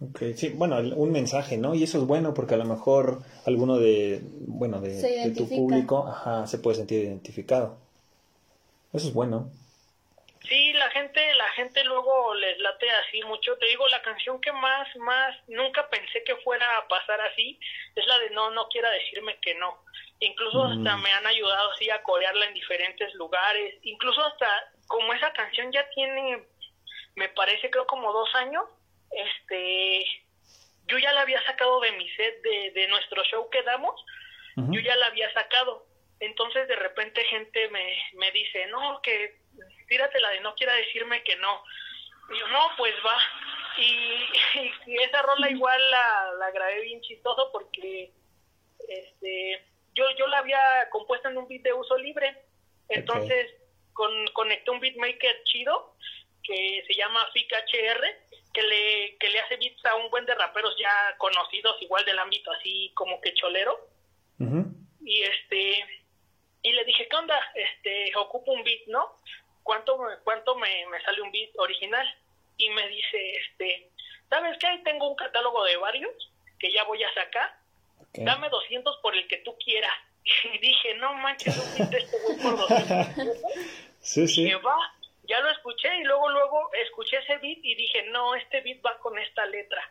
Ok, 0.00 0.34
sí, 0.34 0.48
bueno, 0.48 0.78
un 0.78 1.12
mensaje, 1.12 1.56
¿no? 1.58 1.74
Y 1.74 1.84
eso 1.84 1.98
es 1.98 2.06
bueno 2.06 2.34
porque 2.34 2.54
a 2.54 2.56
lo 2.58 2.64
mejor 2.64 3.20
alguno 3.46 3.78
de, 3.78 4.20
bueno, 4.22 4.80
de, 4.80 5.00
de 5.00 5.30
tu 5.30 5.48
público, 5.48 6.08
ajá, 6.08 6.46
se 6.46 6.58
puede 6.58 6.76
sentir 6.76 7.04
identificado. 7.04 7.78
Eso 8.92 9.08
es 9.08 9.14
bueno. 9.14 9.50
Sí, 10.48 10.72
la 10.72 10.90
gente, 10.90 11.34
la 11.34 11.48
gente 11.50 11.84
luego 11.84 12.34
les 12.34 12.58
late 12.58 12.90
así 12.90 13.22
mucho. 13.22 13.56
Te 13.58 13.66
digo, 13.66 13.86
la 13.88 14.02
canción 14.02 14.40
que 14.40 14.52
más, 14.52 14.94
más, 14.96 15.36
nunca 15.48 15.88
pensé 15.88 16.24
que 16.24 16.36
fuera 16.36 16.78
a 16.78 16.88
pasar 16.88 17.20
así, 17.20 17.58
es 17.94 18.06
la 18.06 18.18
de 18.18 18.30
No, 18.30 18.50
no 18.50 18.68
quiera 18.68 18.90
decirme 18.90 19.38
que 19.40 19.54
no. 19.54 19.84
Incluso 20.20 20.64
hasta 20.64 20.96
me 20.96 21.12
han 21.12 21.26
ayudado 21.26 21.72
así 21.72 21.90
a 21.90 22.02
corearla 22.02 22.46
en 22.46 22.54
diferentes 22.54 23.12
lugares. 23.14 23.74
Incluso 23.82 24.24
hasta, 24.24 24.72
como 24.86 25.12
esa 25.12 25.32
canción 25.32 25.72
ya 25.72 25.88
tiene, 25.90 26.44
me 27.14 27.28
parece 27.30 27.70
creo 27.70 27.86
como 27.86 28.12
dos 28.12 28.34
años, 28.34 28.64
este, 29.10 30.04
yo 30.86 30.98
ya 30.98 31.12
la 31.12 31.22
había 31.22 31.44
sacado 31.44 31.80
de 31.80 31.92
mi 31.92 32.08
set 32.10 32.42
de, 32.42 32.70
de 32.72 32.88
nuestro 32.88 33.22
show 33.24 33.48
que 33.50 33.62
damos, 33.62 34.00
yo 34.56 34.80
ya 34.80 34.96
la 34.96 35.06
había 35.06 35.32
sacado. 35.32 35.86
Entonces 36.20 36.68
de 36.68 36.76
repente 36.76 37.24
gente 37.24 37.68
me, 37.70 37.96
me 38.14 38.30
dice, 38.32 38.66
no, 38.66 39.00
que 39.02 39.41
tírate 39.92 40.20
la 40.20 40.30
de 40.30 40.40
no 40.40 40.54
quiera 40.54 40.72
decirme 40.74 41.22
que 41.22 41.36
no. 41.36 41.62
Y 42.34 42.38
yo, 42.38 42.48
no, 42.48 42.60
pues 42.78 42.94
va. 43.04 43.18
Y, 43.76 44.62
y, 44.90 44.96
esa 45.02 45.20
rola 45.20 45.50
igual 45.50 45.90
la, 45.90 46.32
la 46.38 46.50
grabé 46.50 46.80
bien 46.80 47.02
chistoso 47.02 47.50
porque 47.52 48.10
este 48.88 49.66
yo, 49.94 50.04
yo 50.18 50.26
la 50.28 50.38
había 50.38 50.88
compuesto 50.90 51.28
en 51.28 51.36
un 51.36 51.46
beat 51.46 51.62
de 51.62 51.74
uso 51.74 51.98
libre. 51.98 52.42
Entonces 52.88 53.54
con, 53.92 54.10
conecté 54.28 54.70
un 54.70 54.80
beatmaker 54.80 55.44
chido 55.44 55.94
que 56.42 56.82
se 56.86 56.94
llama 56.94 57.28
FIC 57.34 57.52
HR 57.52 58.04
que 58.54 58.62
le, 58.62 59.16
que 59.18 59.28
le 59.28 59.40
hace 59.40 59.56
beats 59.56 59.84
a 59.84 59.96
un 59.96 60.10
buen 60.10 60.24
de 60.24 60.34
raperos 60.34 60.74
ya 60.78 61.16
conocidos, 61.18 61.80
igual 61.80 62.04
del 62.04 62.18
ámbito 62.18 62.50
así 62.52 62.92
como 62.94 63.20
que 63.20 63.34
cholero. 63.34 63.88
Y 65.04 65.22
este 65.22 66.02
y 66.62 66.72
le 66.72 66.84
dije, 66.84 67.08
¿qué 67.08 67.16
onda? 67.16 67.38
Este, 67.54 68.12
ocupo 68.16 68.52
un 68.52 68.62
beat, 68.62 68.86
¿no? 68.86 69.16
¿Cuánto, 69.62 69.98
cuánto 70.24 70.56
me, 70.56 70.86
me 70.86 71.00
sale 71.02 71.22
un 71.22 71.32
beat 71.32 71.50
original? 71.58 72.06
Y 72.56 72.68
me 72.70 72.88
dice, 72.88 73.36
este, 73.36 73.90
¿sabes 74.28 74.56
qué? 74.58 74.66
Ahí 74.66 74.82
tengo 74.82 75.08
un 75.08 75.16
catálogo 75.16 75.64
de 75.64 75.76
varios 75.76 76.12
que 76.58 76.72
ya 76.72 76.84
voy 76.84 77.02
a 77.02 77.14
sacar. 77.14 77.58
Dame 78.14 78.48
200 78.48 78.98
por 78.98 79.16
el 79.16 79.26
que 79.28 79.38
tú 79.38 79.56
quieras. 79.58 79.92
Y 80.44 80.58
dije, 80.58 80.94
no 80.94 81.14
manches, 81.14 81.56
un 81.58 81.74
beat 81.76 81.94
este 81.94 82.18
güey 82.20 82.38
por 82.38 82.56
200. 82.56 83.36
sí, 84.00 84.28
sí. 84.28 84.42
Y 84.48 84.54
va, 84.54 84.76
ya 85.24 85.40
lo 85.40 85.50
escuché 85.50 85.96
y 85.96 86.04
luego, 86.04 86.28
luego 86.28 86.70
escuché 86.74 87.18
ese 87.18 87.38
beat 87.38 87.58
y 87.62 87.74
dije, 87.74 88.04
no, 88.10 88.34
este 88.36 88.60
beat 88.60 88.84
va 88.84 88.98
con 88.98 89.18
esta 89.18 89.44
letra. 89.46 89.82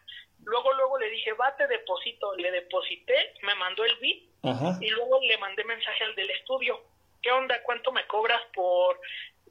Luego, 0.43 0.73
luego 0.73 0.97
le 0.99 1.09
dije, 1.09 1.33
va, 1.33 1.55
te 1.55 1.67
deposito. 1.67 2.35
Le 2.35 2.51
deposité, 2.51 3.33
me 3.43 3.55
mandó 3.55 3.83
el 3.85 3.95
beat 3.97 4.81
y 4.81 4.89
luego 4.89 5.19
le 5.21 5.37
mandé 5.37 5.63
mensaje 5.63 6.03
al 6.03 6.15
del 6.15 6.29
estudio. 6.31 6.81
¿Qué 7.21 7.31
onda? 7.31 7.61
¿Cuánto 7.63 7.91
me 7.91 8.07
cobras 8.07 8.41
por 8.53 8.99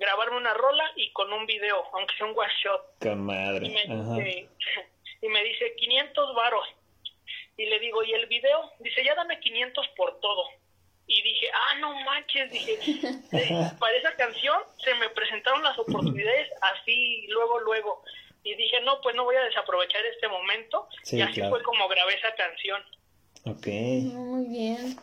grabarme 0.00 0.38
una 0.38 0.54
rola 0.54 0.90
y 0.96 1.12
con 1.12 1.30
un 1.32 1.46
video, 1.46 1.84
aunque 1.92 2.16
sea 2.16 2.26
un 2.26 2.36
one 2.36 2.50
shot. 2.64 2.98
Con 3.00 3.26
madre. 3.26 3.66
Y 3.66 3.70
me, 3.70 3.82
dice, 3.82 4.48
y 5.22 5.28
me 5.28 5.44
dice 5.44 5.74
500 5.76 6.34
varos. 6.34 6.66
Y 7.58 7.66
le 7.66 7.78
digo, 7.78 8.02
¿y 8.02 8.12
el 8.14 8.26
video? 8.26 8.72
Dice, 8.80 9.04
ya 9.04 9.14
dame 9.14 9.38
500 9.38 9.88
por 9.96 10.18
todo. 10.20 10.44
y 11.06 11.22
dije, 11.22 11.46
ah, 11.52 11.74
no 11.80 11.94
manches, 12.00 12.50
dije, 12.50 12.78
eh, 13.32 13.70
para 13.78 13.96
esa 13.96 14.16
canción 14.16 14.58
se 14.78 14.94
me 14.94 15.10
presentaron 15.10 15.62
las 15.62 15.78
oportunidades 15.78 16.48
así, 16.62 17.26
luego, 17.28 17.60
luego. 17.60 18.02
Y 18.42 18.54
dije, 18.54 18.80
no, 18.80 19.02
pues 19.02 19.14
no 19.14 19.24
voy 19.24 19.36
a 19.36 19.44
desaprovechar 19.44 20.04
este 20.06 20.28
momento. 20.28 20.88
y 21.12 21.20
así 21.20 21.42
fue 21.42 21.62
como 21.62 21.86
grabé 21.88 22.14
esa 22.14 22.34
canción. 22.34 22.82
Ok. 23.44 23.66
Muy 24.14 24.46
bien. 24.48 24.96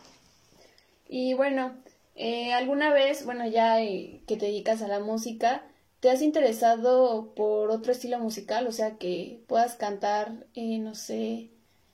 Y 1.08 1.34
bueno, 1.34 1.76
eh, 2.18 2.52
¿alguna 2.52 2.92
vez, 2.92 3.24
bueno, 3.24 3.46
ya 3.48 3.80
eh, 3.80 4.22
que 4.26 4.36
te 4.36 4.46
dedicas 4.46 4.82
a 4.82 4.88
la 4.88 5.00
música, 5.00 5.64
te 6.00 6.10
has 6.10 6.20
interesado 6.20 7.34
por 7.34 7.70
otro 7.70 7.92
estilo 7.92 8.18
musical? 8.18 8.66
O 8.66 8.72
sea, 8.72 8.98
que 8.98 9.40
puedas 9.48 9.76
cantar, 9.76 10.32
eh, 10.54 10.78
no 10.78 10.94
sé, 10.94 11.50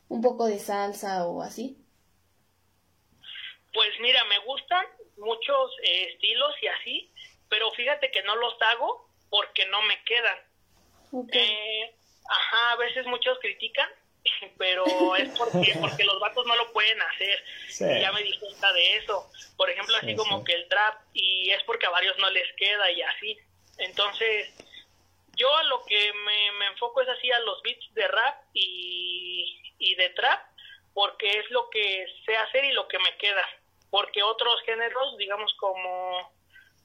un 0.08 0.22
poco 0.22 0.46
de 0.46 0.58
salsa 0.58 1.26
o 1.26 1.42
así. 1.42 1.78
Pues 3.72 3.90
mira, 4.00 4.24
me 4.24 4.38
gustan 4.46 4.86
muchos 5.18 5.72
eh, 5.82 6.08
estilos 6.12 6.54
y 6.62 6.66
así, 6.68 7.12
pero 7.48 7.70
fíjate 7.72 8.10
que 8.10 8.22
no 8.22 8.36
los 8.36 8.54
hago 8.72 9.08
porque 9.30 9.66
no 9.66 9.82
me 9.82 10.02
quedan. 10.04 10.38
Eh, 11.32 11.94
ajá, 12.28 12.72
a 12.72 12.76
veces 12.76 13.06
muchos 13.06 13.38
critican, 13.40 13.88
pero 14.58 14.84
es 15.16 15.28
porque, 15.38 15.74
porque 15.80 16.04
los 16.04 16.20
vatos 16.20 16.46
no 16.46 16.56
lo 16.56 16.72
pueden 16.72 17.00
hacer. 17.02 17.44
Ya 18.00 18.12
me 18.12 18.22
di 18.22 18.38
cuenta 18.38 18.72
de 18.72 18.96
eso. 18.96 19.30
Por 19.56 19.70
ejemplo, 19.70 19.96
así 19.96 20.14
como 20.16 20.44
que 20.44 20.52
el 20.52 20.68
trap, 20.68 21.00
y 21.12 21.50
es 21.50 21.62
porque 21.64 21.86
a 21.86 21.90
varios 21.90 22.18
no 22.18 22.30
les 22.30 22.50
queda 22.56 22.90
y 22.90 23.02
así. 23.02 23.38
Entonces, 23.78 24.48
yo 25.36 25.54
a 25.56 25.62
lo 25.64 25.84
que 25.84 26.12
me, 26.12 26.52
me 26.58 26.66
enfoco 26.66 27.00
es 27.00 27.08
así 27.08 27.30
a 27.30 27.40
los 27.40 27.62
beats 27.62 27.94
de 27.94 28.08
rap 28.08 28.42
y, 28.52 29.74
y 29.78 29.94
de 29.96 30.10
trap, 30.10 30.40
porque 30.92 31.38
es 31.38 31.50
lo 31.50 31.68
que 31.70 32.06
sé 32.24 32.36
hacer 32.36 32.64
y 32.64 32.72
lo 32.72 32.86
que 32.88 32.98
me 32.98 33.16
queda 33.16 33.44
porque 33.94 34.24
otros 34.24 34.60
géneros, 34.66 35.16
digamos 35.18 35.54
como, 35.54 36.32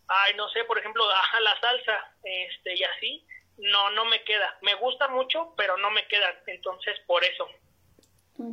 ay, 0.07 0.35
no 0.35 0.47
sé, 0.49 0.63
por 0.65 0.77
ejemplo, 0.77 1.03
ajá, 1.09 1.39
la 1.39 1.59
salsa, 1.59 2.15
este, 2.21 2.75
y 2.75 2.83
así, 2.83 3.25
no, 3.59 3.89
no 3.91 4.05
me 4.05 4.23
queda. 4.23 4.57
Me 4.61 4.75
gusta 4.75 5.07
mucho, 5.09 5.53
pero 5.57 5.77
no 5.77 5.91
me 5.91 6.07
queda, 6.07 6.41
entonces 6.47 6.99
por 7.05 7.23
eso. 7.23 7.47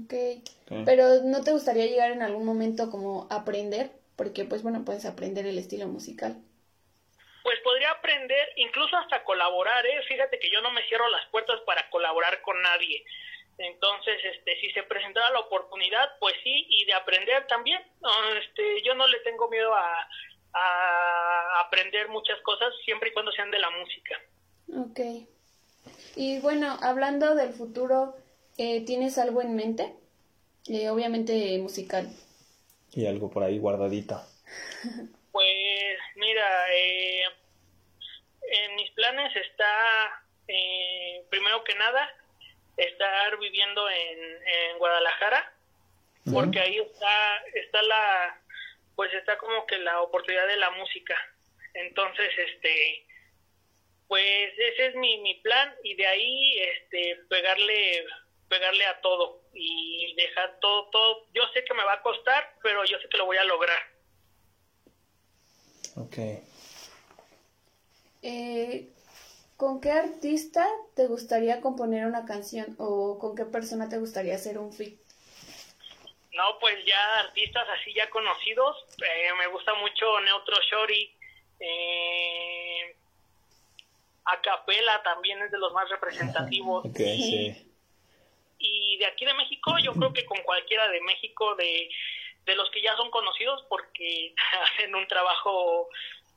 Okay. 0.05 0.43
Pero 0.85 1.23
¿no 1.23 1.45
te 1.45 1.53
gustaría 1.53 1.87
llegar 1.87 2.11
en 2.11 2.23
algún 2.23 2.45
momento 2.45 2.91
como 2.91 3.29
aprender? 3.31 3.91
Porque 4.17 4.45
pues 4.45 4.63
bueno, 4.63 4.85
puedes 4.85 5.07
aprender 5.07 5.47
el 5.47 5.59
estilo 5.59 5.87
musical. 5.87 6.37
Pues 7.45 7.61
podría 7.61 7.93
aprender, 7.93 8.49
incluso 8.57 8.97
hasta 8.97 9.23
colaborar, 9.23 9.87
¿eh? 9.87 10.03
Fíjate 10.09 10.41
que 10.41 10.51
yo 10.51 10.61
no 10.61 10.73
me 10.73 10.83
cierro 10.89 11.09
las 11.09 11.27
puertas 11.27 11.61
para 11.61 11.89
colaborar 11.91 12.43
con 12.43 12.61
nadie. 12.61 13.05
Entonces, 13.59 14.19
este, 14.25 14.61
si 14.61 14.71
se 14.73 14.83
presentara 14.83 15.31
la 15.31 15.41
oportunidad, 15.41 16.19
pues 16.19 16.35
sí, 16.43 16.67
y 16.69 16.85
de 16.85 16.95
aprender 16.95 17.47
también. 17.47 17.81
este, 18.43 18.83
yo 18.83 18.95
no 18.95 19.07
le 19.07 19.21
tengo 19.21 19.49
miedo 19.49 19.73
a, 19.73 20.09
a 20.53 21.61
aprender 21.61 22.09
muchas 22.09 22.41
cosas 22.41 22.75
siempre 22.85 23.11
y 23.11 23.13
cuando 23.13 23.31
sean 23.31 23.51
de 23.53 23.61
la 23.61 23.71
música. 23.71 24.21
Ok. 24.75 25.01
Y 26.17 26.41
bueno, 26.41 26.79
hablando 26.83 27.35
del 27.35 27.53
futuro, 27.53 28.17
eh, 28.59 28.85
¿tienes 28.85 29.19
algo 29.19 29.43
en 29.43 29.55
mente? 29.55 29.95
Eh, 30.69 30.89
obviamente 30.89 31.59
musical. 31.59 32.09
Y 32.93 33.07
algo 33.07 33.31
por 33.31 33.45
ahí 33.45 33.59
guardadita. 33.59 34.27
pues 35.33 35.99
mira, 36.17 36.75
eh, 36.75 37.23
en 38.43 38.77
mis 38.77 38.91
planes 38.93 39.35
está, 39.37 40.25
primero 41.29 41.63
que 41.65 41.75
nada, 41.75 42.09
estar 42.77 43.39
viviendo 43.39 43.89
en, 43.89 44.19
en 44.19 44.79
Guadalajara, 44.79 45.53
porque 46.33 46.61
ahí 46.61 46.79
está, 46.79 47.37
está 47.55 47.83
la, 47.83 48.41
pues 48.97 49.13
está 49.15 49.39
como 49.39 49.67
que 49.67 49.79
la 49.79 50.01
oportunidad 50.03 50.47
de 50.47 50.57
la 50.57 50.71
música. 50.71 51.15
Entonces, 51.75 52.31
este, 52.37 53.06
pues 54.09 54.53
ese 54.59 54.87
es 54.87 54.95
mi, 54.97 55.19
mi 55.19 55.35
plan 55.41 55.75
y 55.83 55.95
de 55.95 56.07
ahí, 56.07 56.59
este, 56.59 57.17
pegarle, 57.29 58.07
pegarle 58.49 58.87
a 58.87 59.01
todo 59.01 59.43
y 59.53 60.15
dejar 60.17 60.59
todo, 60.61 60.89
todo. 60.91 61.27
Yo 61.33 61.43
sé 61.53 61.65
que 61.65 61.75
me 61.75 61.85
va 61.85 61.95
a 61.95 62.03
costar, 62.03 62.55
pero 62.63 62.85
yo 62.85 62.99
sé 62.99 63.09
que 63.09 63.19
lo 63.19 63.27
voy 63.27 63.37
a 63.37 63.45
lograr. 63.45 63.79
Ok. 65.97 66.19
Eh, 68.23 68.89
¿Con 69.57 69.81
qué 69.81 69.91
artista 69.91 70.69
te 70.95 71.07
gustaría 71.07 71.61
componer 71.61 72.07
una 72.07 72.27
canción 72.27 72.77
o 72.79 73.19
con 73.19 73.35
qué 73.35 73.45
persona 73.47 73.89
te 73.89 73.99
gustaría 73.99 74.35
hacer 74.35 74.59
un 74.59 74.73
feat? 74.73 74.95
No, 76.33 76.59
pues 76.61 76.85
ya 76.85 77.21
artistas 77.21 77.67
así 77.81 77.95
ya 77.95 78.11
conocidos. 78.11 78.77
Eh, 78.99 79.31
me 79.39 79.47
gusta 79.47 79.73
mucho 79.75 80.21
Neutro 80.21 80.57
Shori. 80.71 81.17
Eh, 81.59 82.96
Acapela 84.27 85.03
también 85.03 85.41
es 85.43 85.51
de 85.51 85.59
los 85.59 85.73
más 85.73 85.89
representativos. 85.89 86.85
Y 88.59 88.97
de 88.97 89.07
aquí 89.07 89.25
de 89.25 89.35
México, 89.35 89.75
yo 89.83 89.93
creo 89.93 90.13
que 90.13 90.25
con 90.25 90.43
cualquiera 90.43 90.89
de 90.89 91.01
México, 91.03 91.55
de, 91.57 91.89
de 92.47 92.55
los 92.57 92.71
que 92.71 92.83
ya 92.83 92.97
son 92.97 93.11
conocidos, 93.11 93.65
porque 93.69 94.35
hacen 94.75 94.95
un 94.95 95.07
trabajo 95.07 95.89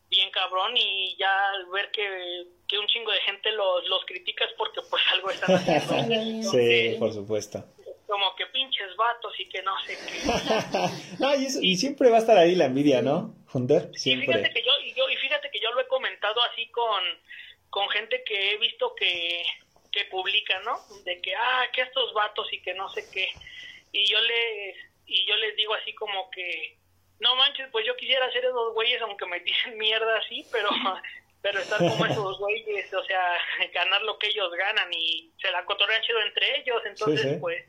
bien 0.09 0.31
cabrón 0.31 0.75
y 0.75 1.15
ya 1.17 1.31
ver 1.71 1.91
que, 1.91 2.77
un 2.77 2.87
chingo 2.87 3.11
de 3.11 3.21
gente 3.21 3.51
los, 3.51 3.87
los 3.87 4.05
critica 4.05 4.45
es 4.45 4.51
porque 4.57 4.81
pues 4.89 5.03
algo 5.13 5.29
están 5.31 5.55
haciendo. 5.55 6.51
sí, 6.51 6.95
por 6.99 7.13
supuesto. 7.13 7.63
Como 8.07 8.35
que 8.35 8.47
pinches 8.47 8.95
vatos 8.95 9.33
y 9.39 9.47
que 9.47 9.61
no 9.61 9.71
sé 9.85 9.97
qué. 10.07 11.19
no, 11.19 11.35
y, 11.35 11.77
siempre 11.77 12.09
va 12.09 12.17
a 12.17 12.19
estar 12.19 12.37
ahí 12.37 12.55
la 12.55 12.65
envidia, 12.65 13.01
¿no? 13.01 13.35
Siempre. 13.93 14.25
Y 14.25 14.33
fíjate 14.33 14.53
que 14.53 14.63
yo, 14.63 14.71
y 14.83 14.93
yo, 14.95 15.09
y 15.09 15.15
fíjate 15.17 15.51
que 15.51 15.59
yo 15.59 15.71
lo 15.71 15.81
he 15.81 15.87
comentado 15.87 16.41
así 16.51 16.67
con, 16.71 17.03
con 17.69 17.89
gente 17.89 18.23
que 18.23 18.51
he 18.51 18.57
visto 18.57 18.93
que, 18.95 19.43
que 19.91 20.05
publica, 20.05 20.59
¿no? 20.61 20.77
De 21.03 21.21
que, 21.21 21.35
ah, 21.35 21.67
que 21.73 21.81
estos 21.81 22.13
vatos 22.13 22.51
y 22.51 22.61
que 22.61 22.73
no 22.73 22.89
sé 22.89 23.09
qué. 23.11 23.29
Y 23.91 24.05
yo 24.05 24.19
les, 24.21 24.75
y 25.05 25.25
yo 25.25 25.35
les 25.37 25.55
digo 25.55 25.73
así 25.73 25.93
como 25.93 26.29
que, 26.31 26.77
no 27.19 27.35
manches, 27.35 27.67
pues 27.71 27.85
yo 27.85 27.95
quisiera 27.95 28.31
ser 28.31 28.45
esos 28.45 28.73
güeyes, 28.73 29.01
aunque 29.01 29.25
me 29.25 29.39
dicen 29.41 29.77
mierda 29.77 30.17
así, 30.17 30.45
pero, 30.51 30.69
pero 31.41 31.59
estar 31.59 31.79
como 31.79 32.05
esos 32.05 32.37
güeyes, 32.39 32.93
o 32.93 33.03
sea, 33.03 33.37
ganar 33.73 34.01
lo 34.03 34.17
que 34.17 34.27
ellos 34.27 34.51
ganan 34.51 34.91
y 34.93 35.31
se 35.41 35.51
la 35.51 35.65
cotorrean 35.65 36.01
chido 36.03 36.21
entre 36.21 36.59
ellos, 36.59 36.81
entonces 36.85 37.37
pues 37.39 37.65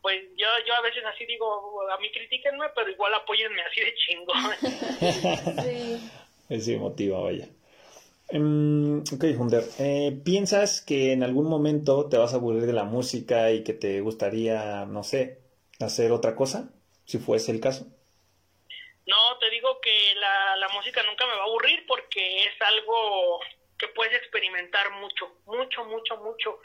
pues 0.00 0.22
yo, 0.36 0.46
yo 0.66 0.74
a 0.74 0.80
veces 0.80 1.04
así 1.04 1.26
digo, 1.26 1.82
a 1.90 1.98
mí 1.98 2.10
critíquenme, 2.12 2.66
pero 2.74 2.90
igual 2.90 3.14
apóyenme 3.14 3.60
así 3.62 3.80
de 3.80 3.94
chingo. 3.94 4.32
sí. 5.62 6.10
Es 6.48 6.68
emotiva, 6.68 7.20
vaya. 7.20 7.48
Um, 8.30 9.00
ok, 9.00 9.24
Hunder, 9.38 9.64
eh, 9.78 10.20
¿piensas 10.22 10.82
que 10.82 11.12
en 11.12 11.22
algún 11.22 11.48
momento 11.48 12.08
te 12.08 12.18
vas 12.18 12.34
a 12.34 12.36
aburrir 12.36 12.66
de 12.66 12.74
la 12.74 12.84
música 12.84 13.50
y 13.52 13.64
que 13.64 13.72
te 13.72 14.00
gustaría, 14.00 14.84
no 14.84 15.02
sé, 15.02 15.38
hacer 15.80 16.12
otra 16.12 16.36
cosa, 16.36 16.70
si 17.06 17.18
fuese 17.18 17.52
el 17.52 17.60
caso? 17.60 17.86
No, 19.06 19.38
te 19.38 19.48
digo 19.48 19.80
que 19.80 20.14
la, 20.16 20.56
la 20.56 20.68
música 20.68 21.02
nunca 21.04 21.26
me 21.26 21.32
va 21.36 21.40
a 21.40 21.46
aburrir 21.46 21.86
porque 21.86 22.44
es 22.44 22.60
algo 22.60 23.40
que 23.78 23.88
puedes 23.88 24.14
experimentar 24.14 24.90
mucho, 25.00 25.32
mucho, 25.46 25.84
mucho, 25.86 26.16
mucho. 26.18 26.60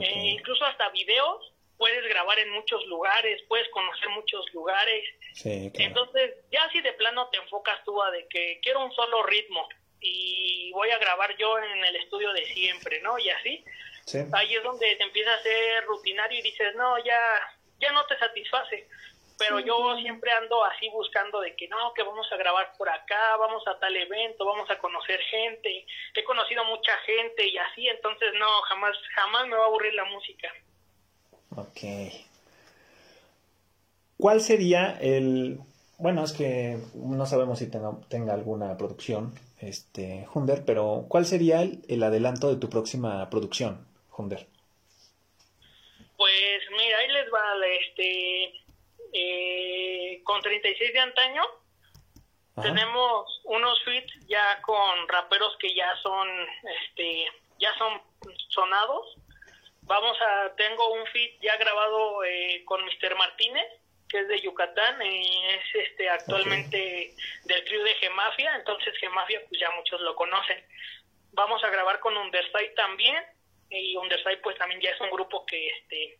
Eh, 0.00 0.30
incluso 0.32 0.64
hasta 0.64 0.88
videos 0.90 1.52
puedes 1.76 2.04
grabar 2.08 2.38
en 2.40 2.50
muchos 2.50 2.84
lugares, 2.86 3.40
puedes 3.46 3.68
conocer 3.68 4.08
muchos 4.08 4.44
lugares. 4.52 5.04
Entonces, 5.44 6.34
ya 6.50 6.68
si 6.72 6.80
de 6.80 6.92
plano 6.94 7.28
te 7.28 7.38
enfocas 7.38 7.84
tú 7.84 8.02
a 8.02 8.10
de 8.10 8.26
que 8.26 8.58
quiero 8.62 8.84
un 8.84 8.92
solo 8.92 9.22
ritmo 9.22 9.68
y 10.00 10.70
voy 10.72 10.90
a 10.90 10.98
grabar 10.98 11.36
yo 11.36 11.58
en 11.58 11.84
el 11.84 11.96
estudio 11.96 12.32
de 12.32 12.44
siempre, 12.46 13.00
¿no? 13.02 13.18
Y 13.18 13.30
así, 13.30 13.64
ahí 14.32 14.54
es 14.54 14.62
donde 14.62 14.96
te 14.96 15.02
empieza 15.04 15.34
a 15.34 15.42
ser 15.42 15.84
rutinario 15.86 16.38
y 16.38 16.42
dices, 16.42 16.74
no, 16.76 16.98
ya, 17.04 17.20
ya 17.80 17.92
no 17.92 18.04
te 18.06 18.18
satisface 18.18 18.86
pero 19.38 19.60
yo 19.60 19.96
siempre 20.00 20.32
ando 20.32 20.64
así 20.64 20.88
buscando 20.90 21.40
de 21.40 21.54
que 21.54 21.68
no, 21.68 21.94
que 21.94 22.02
vamos 22.02 22.26
a 22.32 22.36
grabar 22.36 22.72
por 22.76 22.88
acá, 22.88 23.36
vamos 23.38 23.62
a 23.68 23.78
tal 23.78 23.96
evento, 23.96 24.44
vamos 24.44 24.68
a 24.68 24.78
conocer 24.78 25.20
gente, 25.30 25.86
he 26.14 26.24
conocido 26.24 26.64
mucha 26.64 26.92
gente 27.06 27.46
y 27.46 27.56
así, 27.56 27.86
entonces 27.86 28.30
no, 28.38 28.46
jamás, 28.68 28.96
jamás 29.14 29.46
me 29.46 29.56
va 29.56 29.62
a 29.62 29.66
aburrir 29.66 29.94
la 29.94 30.04
música. 30.06 30.48
Ok. 31.56 32.12
¿Cuál 34.18 34.40
sería 34.40 34.98
el, 35.00 35.60
bueno, 35.98 36.24
es 36.24 36.32
que 36.32 36.76
no 36.94 37.24
sabemos 37.24 37.60
si 37.60 37.70
tenga, 37.70 37.92
tenga 38.08 38.34
alguna 38.34 38.76
producción, 38.76 39.32
este, 39.60 40.26
Hunder, 40.32 40.64
pero 40.64 41.06
¿cuál 41.08 41.26
sería 41.26 41.62
el, 41.62 41.82
el 41.88 42.02
adelanto 42.02 42.48
de 42.48 42.60
tu 42.60 42.68
próxima 42.68 43.28
producción, 43.30 43.86
Hunder? 44.16 44.46
Pues 46.16 46.60
mira, 46.76 46.98
ahí 46.98 47.08
les 47.12 47.32
va, 47.32 47.66
este, 47.80 48.52
eh, 49.12 50.20
con 50.24 50.42
36 50.42 50.92
de 50.92 51.00
antaño. 51.00 51.42
Tenemos 52.60 53.40
unos 53.44 53.80
feats 53.84 54.12
ya 54.26 54.60
con 54.62 55.06
raperos 55.06 55.56
que 55.60 55.72
ya 55.72 55.94
son, 56.02 56.28
este, 56.82 57.26
ya 57.60 57.72
son 57.78 58.02
sonados. 58.48 59.16
Vamos 59.82 60.16
a, 60.20 60.56
tengo 60.56 60.92
un 60.92 61.06
feat 61.06 61.40
ya 61.40 61.56
grabado 61.56 62.24
eh, 62.24 62.64
con 62.64 62.84
Mr. 62.84 63.14
Martínez, 63.16 63.64
que 64.08 64.20
es 64.20 64.28
de 64.28 64.40
Yucatán, 64.40 65.00
y 65.04 65.44
es 65.46 65.74
este 65.74 66.08
actualmente 66.08 67.14
del 67.44 67.64
crew 67.64 67.82
de 67.82 67.94
Gemafia, 67.94 68.56
entonces 68.56 68.96
Gemafia 68.98 69.40
pues 69.48 69.60
ya 69.60 69.70
muchos 69.72 70.00
lo 70.00 70.14
conocen. 70.14 70.64
Vamos 71.32 71.62
a 71.62 71.70
grabar 71.70 72.00
con 72.00 72.16
Underside 72.16 72.74
también, 72.74 73.22
y 73.70 73.96
Underside 73.96 74.38
pues 74.38 74.56
también 74.56 74.80
ya 74.80 74.90
es 74.90 75.00
un 75.00 75.10
grupo 75.10 75.44
que 75.46 75.68
este 75.68 76.18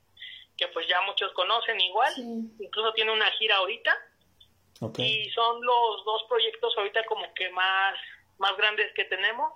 que 0.56 0.66
pues 0.68 0.88
ya 0.88 1.00
muchos 1.02 1.32
conocen 1.34 1.80
igual, 1.80 2.12
incluso 2.58 2.92
tiene 2.92 3.12
una 3.12 3.30
gira 3.32 3.56
ahorita, 3.56 3.96
y 4.98 5.30
son 5.30 5.64
los 5.64 6.04
dos 6.04 6.24
proyectos 6.28 6.76
ahorita 6.76 7.04
como 7.04 7.32
que 7.34 7.48
más, 7.50 7.94
más 8.38 8.56
grandes 8.56 8.92
que 8.94 9.04
tenemos. 9.04 9.52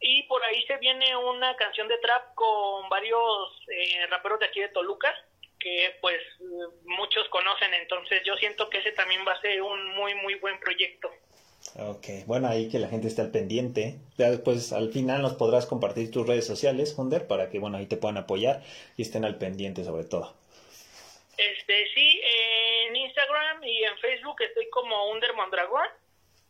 Y 0.00 0.22
por 0.24 0.42
ahí 0.42 0.62
se 0.66 0.78
viene 0.78 1.14
una 1.16 1.54
canción 1.56 1.86
de 1.86 1.98
trap 1.98 2.34
con 2.34 2.88
varios 2.88 3.62
eh, 3.68 4.06
raperos 4.08 4.40
de 4.40 4.46
aquí 4.46 4.60
de 4.60 4.68
Toluca, 4.68 5.14
que 5.60 5.94
pues 6.00 6.20
muchos 6.84 7.28
conocen, 7.28 7.72
entonces 7.74 8.22
yo 8.24 8.34
siento 8.36 8.68
que 8.68 8.78
ese 8.78 8.92
también 8.92 9.20
va 9.26 9.32
a 9.32 9.40
ser 9.40 9.62
un 9.62 9.94
muy, 9.94 10.14
muy 10.14 10.34
buen 10.36 10.58
proyecto. 10.58 11.10
Ok, 11.78 12.26
bueno, 12.26 12.48
ahí 12.48 12.68
que 12.68 12.78
la 12.78 12.88
gente 12.88 13.06
esté 13.06 13.20
al 13.20 13.30
pendiente. 13.30 13.96
Ya 14.16 14.30
después, 14.30 14.72
al 14.72 14.90
final, 14.90 15.22
nos 15.22 15.34
podrás 15.34 15.66
compartir 15.66 16.10
tus 16.10 16.26
redes 16.26 16.46
sociales, 16.46 16.94
Hunder, 16.96 17.26
para 17.26 17.50
que, 17.50 17.58
bueno, 17.58 17.76
ahí 17.76 17.86
te 17.86 17.98
puedan 17.98 18.16
apoyar 18.16 18.62
y 18.96 19.02
estén 19.02 19.24
al 19.24 19.36
pendiente 19.36 19.84
sobre 19.84 20.04
todo. 20.04 20.34
Este, 21.36 21.86
sí, 21.94 22.20
en 22.88 22.96
Instagram 22.96 23.62
y 23.64 23.84
en 23.84 23.96
Facebook 23.98 24.42
estoy 24.42 24.68
como 24.70 25.10
Under 25.10 25.34
Mondragón. 25.34 25.86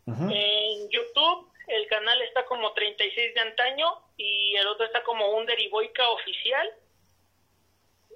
En 0.07 0.91
YouTube 0.91 1.51
el 1.71 1.87
canal 1.87 2.21
está 2.23 2.45
como 2.47 2.73
36 2.73 3.35
de 3.35 3.41
antaño 3.41 3.87
y 4.17 4.57
el 4.57 4.67
otro 4.67 4.87
está 4.87 5.05
como 5.05 5.37
Under 5.37 5.59
y 5.61 5.69
Boica 5.69 6.09
oficial. 6.11 6.69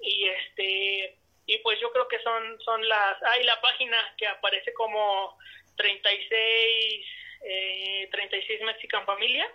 Y 0.05 0.25
este 0.27 1.17
y 1.47 1.57
pues 1.59 1.79
yo 1.79 1.91
creo 1.91 2.07
que 2.07 2.19
son 2.19 2.59
son 2.61 2.87
las 2.87 3.21
hay 3.23 3.43
la 3.43 3.59
página 3.61 3.97
que 4.17 4.27
aparece 4.27 4.73
como 4.73 5.37
36 5.77 7.05
eh, 7.41 8.07
36 8.11 8.61
Mexican 8.63 9.05
Familia 9.05 9.47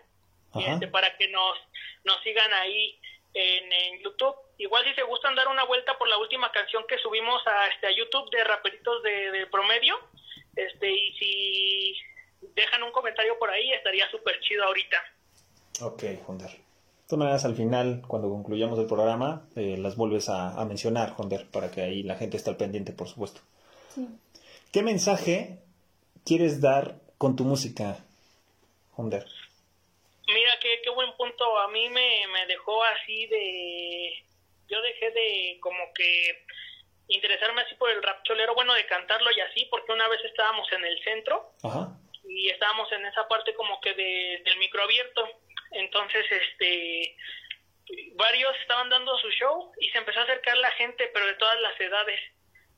este, 0.55 0.89
para 0.89 1.17
que 1.17 1.29
nos 1.29 1.59
nos 2.05 2.21
sigan 2.23 2.53
ahí 2.55 2.99
en, 3.35 3.73
en, 3.73 4.03
YouTube. 4.03 4.35
Igual 4.59 4.85
si 4.85 4.95
se 4.95 5.03
gustan 5.03 5.37
dar 5.37 5.47
una 5.49 5.65
vuelta 5.65 5.97
por 5.97 6.09
la 6.09 6.19
última 6.19 6.51
canción 6.51 6.85
que 6.89 6.99
subimos 6.99 7.41
a 7.47 7.69
este 7.69 7.87
a 7.87 7.91
YouTube 7.93 8.31
de 8.31 8.45
raperitos 8.45 9.03
de, 9.03 9.31
de 9.31 9.47
promedio, 9.47 9.99
este 10.57 10.91
y 10.91 11.13
si 11.19 11.97
dejan 12.55 12.83
un 12.83 12.93
comentario 12.93 13.39
por 13.39 13.51
ahí 13.51 13.73
estaría 13.73 14.11
súper 14.11 14.41
chido 14.41 14.65
ahorita. 14.65 15.05
Ok, 15.83 16.03
Jonder. 16.27 16.70
De 17.11 17.17
todas 17.17 17.27
maneras, 17.27 17.45
al 17.45 17.57
final, 17.57 18.03
cuando 18.07 18.29
concluyamos 18.29 18.79
el 18.79 18.87
programa, 18.87 19.43
eh, 19.57 19.75
las 19.77 19.97
vuelves 19.97 20.29
a, 20.29 20.65
mencionar, 20.65 21.11
Jonder, 21.11 21.45
para 21.51 21.69
que 21.69 21.81
ahí 21.81 22.05
la 22.05 22.15
gente 22.15 22.37
esté 22.37 22.51
al 22.51 22.57
pendiente, 22.57 22.93
por 22.93 23.09
supuesto. 23.09 23.41
Sí. 23.93 24.07
¿Qué 24.73 24.85
mensaje 24.85 25.59
quieres 26.25 26.61
dar 26.61 27.01
con 27.19 27.35
tu 27.35 27.43
música, 27.43 27.99
Jonder? 28.93 29.27
Mira, 30.29 30.53
qué, 30.63 30.69
qué 30.85 30.91
buen 30.91 31.11
punto. 31.17 31.59
A 31.59 31.67
mí 31.73 31.89
me, 31.89 32.29
me 32.33 32.47
dejó 32.47 32.81
así 32.85 33.27
de... 33.27 34.13
Yo 34.69 34.81
dejé 34.81 35.11
de 35.11 35.59
como 35.59 35.93
que 35.93 36.45
interesarme 37.09 37.63
así 37.63 37.75
por 37.75 37.91
el 37.91 38.05
rap 38.05 38.23
cholero, 38.23 38.55
bueno, 38.55 38.73
de 38.75 38.87
cantarlo 38.87 39.33
y 39.33 39.41
así, 39.41 39.67
porque 39.69 39.91
una 39.91 40.07
vez 40.07 40.21
estábamos 40.27 40.71
en 40.71 40.85
el 40.85 41.03
centro 41.03 41.55
y 42.23 42.51
estábamos 42.51 42.87
en 42.93 43.05
esa 43.07 43.27
parte 43.27 43.53
como 43.55 43.81
que 43.81 43.95
de, 43.95 44.43
del 44.45 44.59
micro 44.61 44.85
abierto. 44.85 45.27
Entonces, 45.73 46.27
este, 46.31 47.17
varios 48.15 48.57
estaban 48.61 48.91
dando 48.91 49.17
su 49.19 49.31
show 49.31 49.73
y 49.81 49.89
se 49.91 49.99
empezó 49.99 50.21
a 50.21 50.25
acercar 50.25 50.57
la 50.59 50.71
gente, 50.73 51.11
pero 51.13 51.27
de 51.27 51.35
todas 51.35 51.61
las 51.61 51.81
edades. 51.81 52.21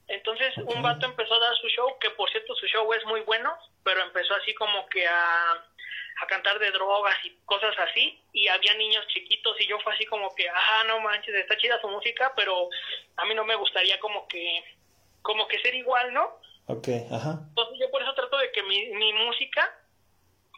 Entonces, 0.09 0.57
un 0.59 0.83
vato 0.83 1.07
empezó 1.07 1.35
a 1.35 1.39
dar 1.39 1.57
su 1.57 1.69
show, 1.69 1.99
que 1.99 2.11
por 2.11 2.31
cierto 2.31 2.55
su 2.57 2.67
show 2.67 2.93
es 2.93 3.05
muy 3.07 3.21
bueno, 3.23 3.57
pero 3.85 4.03
empezó 4.03 4.35
así 4.35 4.55
como 4.55 4.87
que 4.89 5.07
a 5.07 5.65
a 6.21 6.27
cantar 6.27 6.59
de 6.59 6.71
drogas 6.71 7.17
y 7.25 7.31
cosas 7.47 7.75
así 7.79 8.21
y 8.33 8.47
había 8.49 8.75
niños 8.75 9.07
chiquitos 9.09 9.59
y 9.61 9.67
yo 9.67 9.79
fue 9.81 9.95
así 9.95 10.05
como 10.07 10.33
que 10.35 10.49
ajá 10.49 10.85
no 10.85 11.01
manches 11.01 11.35
está 11.35 11.57
chida 11.57 11.81
su 11.81 11.89
música 11.89 12.33
pero 12.37 12.69
a 13.17 13.25
mí 13.25 13.35
no 13.35 13.45
me 13.45 13.57
gustaría 13.57 13.99
como 13.99 14.29
que 14.29 14.63
como 15.23 15.49
que 15.49 15.59
ser 15.61 15.75
igual 15.75 16.13
no 16.13 16.39
Ok, 16.67 16.89
ajá. 17.11 17.41
Entonces 17.49 17.79
yo 17.81 17.91
por 17.91 18.03
eso 18.03 18.15
trato 18.15 18.39
de 18.39 18.53
que 18.53 18.63
mi, 18.63 18.87
mi 18.91 19.13
música 19.13 19.77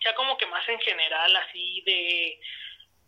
sea 0.04 0.14
como 0.14 0.36
que 0.36 0.46
más 0.46 0.68
en 0.68 0.78
general 0.78 1.34
así 1.36 1.82
de 1.84 2.38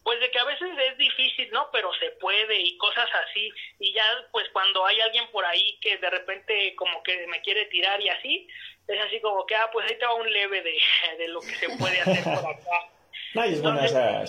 pues 0.03 0.21
de 0.21 0.31
que 0.31 0.39
a 0.39 0.45
veces 0.45 0.69
es 0.93 0.99
difícil, 0.99 1.51
¿no? 1.51 1.69
Pero 1.73 1.91
se 1.95 2.13
puede 2.21 2.61
y 2.61 2.79
cosas 2.79 3.09
así. 3.27 3.51
Y 3.81 3.93
ya, 3.93 4.05
pues 4.31 4.45
cuando 4.53 4.87
hay 4.87 5.01
alguien 5.01 5.25
por 5.33 5.45
ahí 5.45 5.77
que 5.81 5.99
de 5.99 6.09
repente 6.09 6.77
como 6.77 7.03
que 7.03 7.27
me 7.27 7.41
quiere 7.41 7.65
tirar 7.67 8.01
y 8.01 8.09
así, 8.09 8.47
es 8.87 9.01
así 9.01 9.21
como 9.21 9.45
que, 9.45 9.57
ah, 9.57 9.69
pues 9.73 9.91
ahí 9.91 9.99
te 9.99 10.07
va 10.07 10.15
un 10.15 10.33
leve 10.33 10.63
de, 10.63 10.79
de 11.19 11.27
lo 11.27 11.41
que 11.41 11.57
se 11.57 11.77
puede 11.77 12.01
hacer 12.01 12.23
por 12.23 12.51
acá. 12.51 12.89
No, 13.35 13.45
y 13.45 13.53
es 13.53 13.61
buena 13.61 13.85
esa 13.85 14.25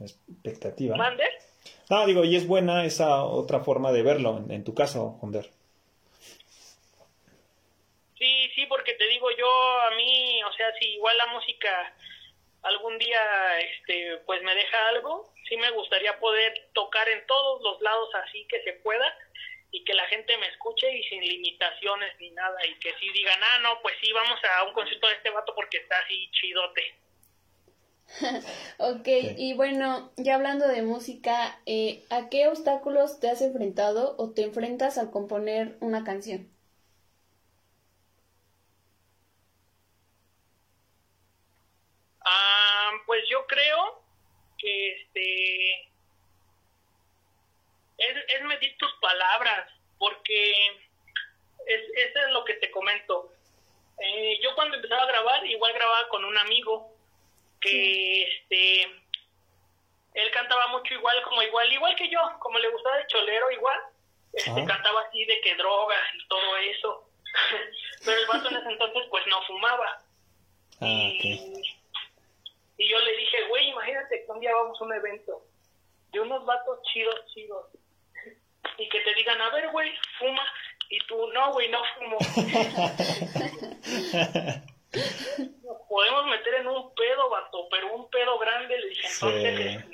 expectativa. 0.00 0.96
¿Mande? 0.96 1.24
No, 1.90 2.06
digo, 2.06 2.24
y 2.24 2.36
es 2.36 2.46
buena 2.46 2.84
esa 2.84 3.24
otra 3.24 3.60
forma 3.60 3.90
de 3.90 4.02
verlo, 4.02 4.44
en, 4.48 4.64
tu 4.64 4.74
caso, 4.74 5.18
Honder. 5.20 5.50
Sí, 8.60 8.66
porque 8.66 8.92
te 8.92 9.08
digo 9.08 9.30
yo, 9.30 9.80
a 9.80 9.90
mí, 9.92 10.42
o 10.44 10.52
sea, 10.52 10.70
si 10.78 10.84
igual 10.92 11.16
la 11.16 11.28
música 11.28 11.94
algún 12.60 12.98
día, 12.98 13.58
este, 13.58 14.18
pues 14.26 14.42
me 14.42 14.54
deja 14.54 14.88
algo, 14.88 15.32
sí 15.48 15.56
me 15.56 15.70
gustaría 15.70 16.20
poder 16.20 16.68
tocar 16.74 17.08
en 17.08 17.26
todos 17.26 17.62
los 17.62 17.80
lados 17.80 18.14
así 18.16 18.46
que 18.48 18.62
se 18.64 18.74
pueda 18.74 19.16
y 19.70 19.82
que 19.84 19.94
la 19.94 20.04
gente 20.08 20.36
me 20.36 20.46
escuche 20.48 20.94
y 20.94 21.02
sin 21.04 21.22
limitaciones 21.22 22.12
ni 22.20 22.32
nada 22.32 22.58
y 22.66 22.78
que 22.80 22.92
sí 23.00 23.08
digan, 23.14 23.40
ah, 23.42 23.60
no, 23.60 23.80
pues 23.80 23.94
sí, 24.02 24.12
vamos 24.12 24.38
a 24.44 24.64
un 24.64 24.74
concierto 24.74 25.06
de 25.06 25.14
este 25.14 25.30
vato 25.30 25.54
porque 25.54 25.78
está 25.78 25.98
así 26.00 26.30
chidote. 26.32 26.94
ok, 28.78 29.08
y 29.38 29.54
bueno, 29.54 30.12
ya 30.18 30.34
hablando 30.34 30.68
de 30.68 30.82
música, 30.82 31.58
eh, 31.64 32.04
¿a 32.10 32.28
qué 32.28 32.46
obstáculos 32.46 33.20
te 33.20 33.30
has 33.30 33.40
enfrentado 33.40 34.16
o 34.18 34.34
te 34.34 34.42
enfrentas 34.42 34.98
al 34.98 35.10
componer 35.10 35.78
una 35.80 36.04
canción? 36.04 36.59
Ah, 42.24 42.92
pues 43.06 43.24
yo 43.28 43.46
creo 43.46 44.02
que 44.58 44.92
este 44.92 45.80
es, 47.98 48.16
es 48.28 48.42
medir 48.42 48.76
tus 48.78 48.92
palabras, 49.00 49.70
porque 49.98 50.66
es, 51.66 51.80
eso 51.96 52.18
es 52.26 52.32
lo 52.32 52.44
que 52.44 52.54
te 52.54 52.70
comento. 52.70 53.32
Eh, 53.98 54.38
yo 54.42 54.54
cuando 54.54 54.76
empezaba 54.76 55.02
a 55.02 55.06
grabar, 55.06 55.46
igual 55.46 55.72
grababa 55.74 56.08
con 56.08 56.24
un 56.24 56.36
amigo 56.38 56.94
que 57.60 58.22
este 58.22 58.82
él 60.14 60.30
cantaba 60.32 60.68
mucho 60.68 60.94
igual 60.94 61.22
como 61.22 61.42
igual 61.42 61.70
igual 61.72 61.94
que 61.94 62.08
yo 62.08 62.18
como 62.40 62.58
le 62.58 62.70
gustaba 62.70 62.98
el 62.98 63.06
cholero 63.06 63.50
igual 63.50 63.78
este, 64.32 64.64
cantaba 64.64 65.02
así 65.02 65.24
de 65.24 65.40
que 65.40 65.54
drogas 65.56 66.00
y 66.14 66.28
todo 66.28 66.56
eso. 66.56 67.10
Pero 68.04 68.20
el 68.20 68.26
vato 68.26 68.48
en 68.48 68.56
ese 68.56 68.68
entonces 68.70 69.02
pues 69.10 69.26
no 69.26 69.42
fumaba. 69.42 70.02
Ah, 70.80 70.86
y, 70.86 71.69
y 72.80 72.88
yo 72.88 72.98
le 72.98 73.16
dije 73.16 73.36
güey 73.48 73.68
imagínate 73.68 74.24
que 74.24 74.32
un 74.32 74.40
día 74.40 74.52
vamos 74.52 74.80
a 74.80 74.84
un 74.84 74.94
evento 74.94 75.42
de 76.12 76.20
unos 76.20 76.44
vatos 76.44 76.82
chidos 76.82 77.14
chidos 77.32 77.66
y 78.80 78.88
que 78.88 79.00
te 79.00 79.14
digan, 79.14 79.40
a 79.40 79.50
ver, 79.50 79.70
güey, 79.70 79.92
fuma, 80.18 80.44
y 80.88 80.98
tú, 81.06 81.28
no, 81.32 81.52
güey, 81.52 81.70
no 81.70 81.80
fumo. 81.96 82.18
Nos 85.62 85.76
podemos 85.88 86.26
meter 86.26 86.54
en 86.54 86.66
un 86.66 86.92
pedo, 86.94 87.30
vato, 87.30 87.68
pero 87.70 87.94
un 87.94 88.10
pedo 88.10 88.36
grande, 88.38 88.76
le 88.78 88.88
dije, 88.88 89.06
entonces, 89.06 89.84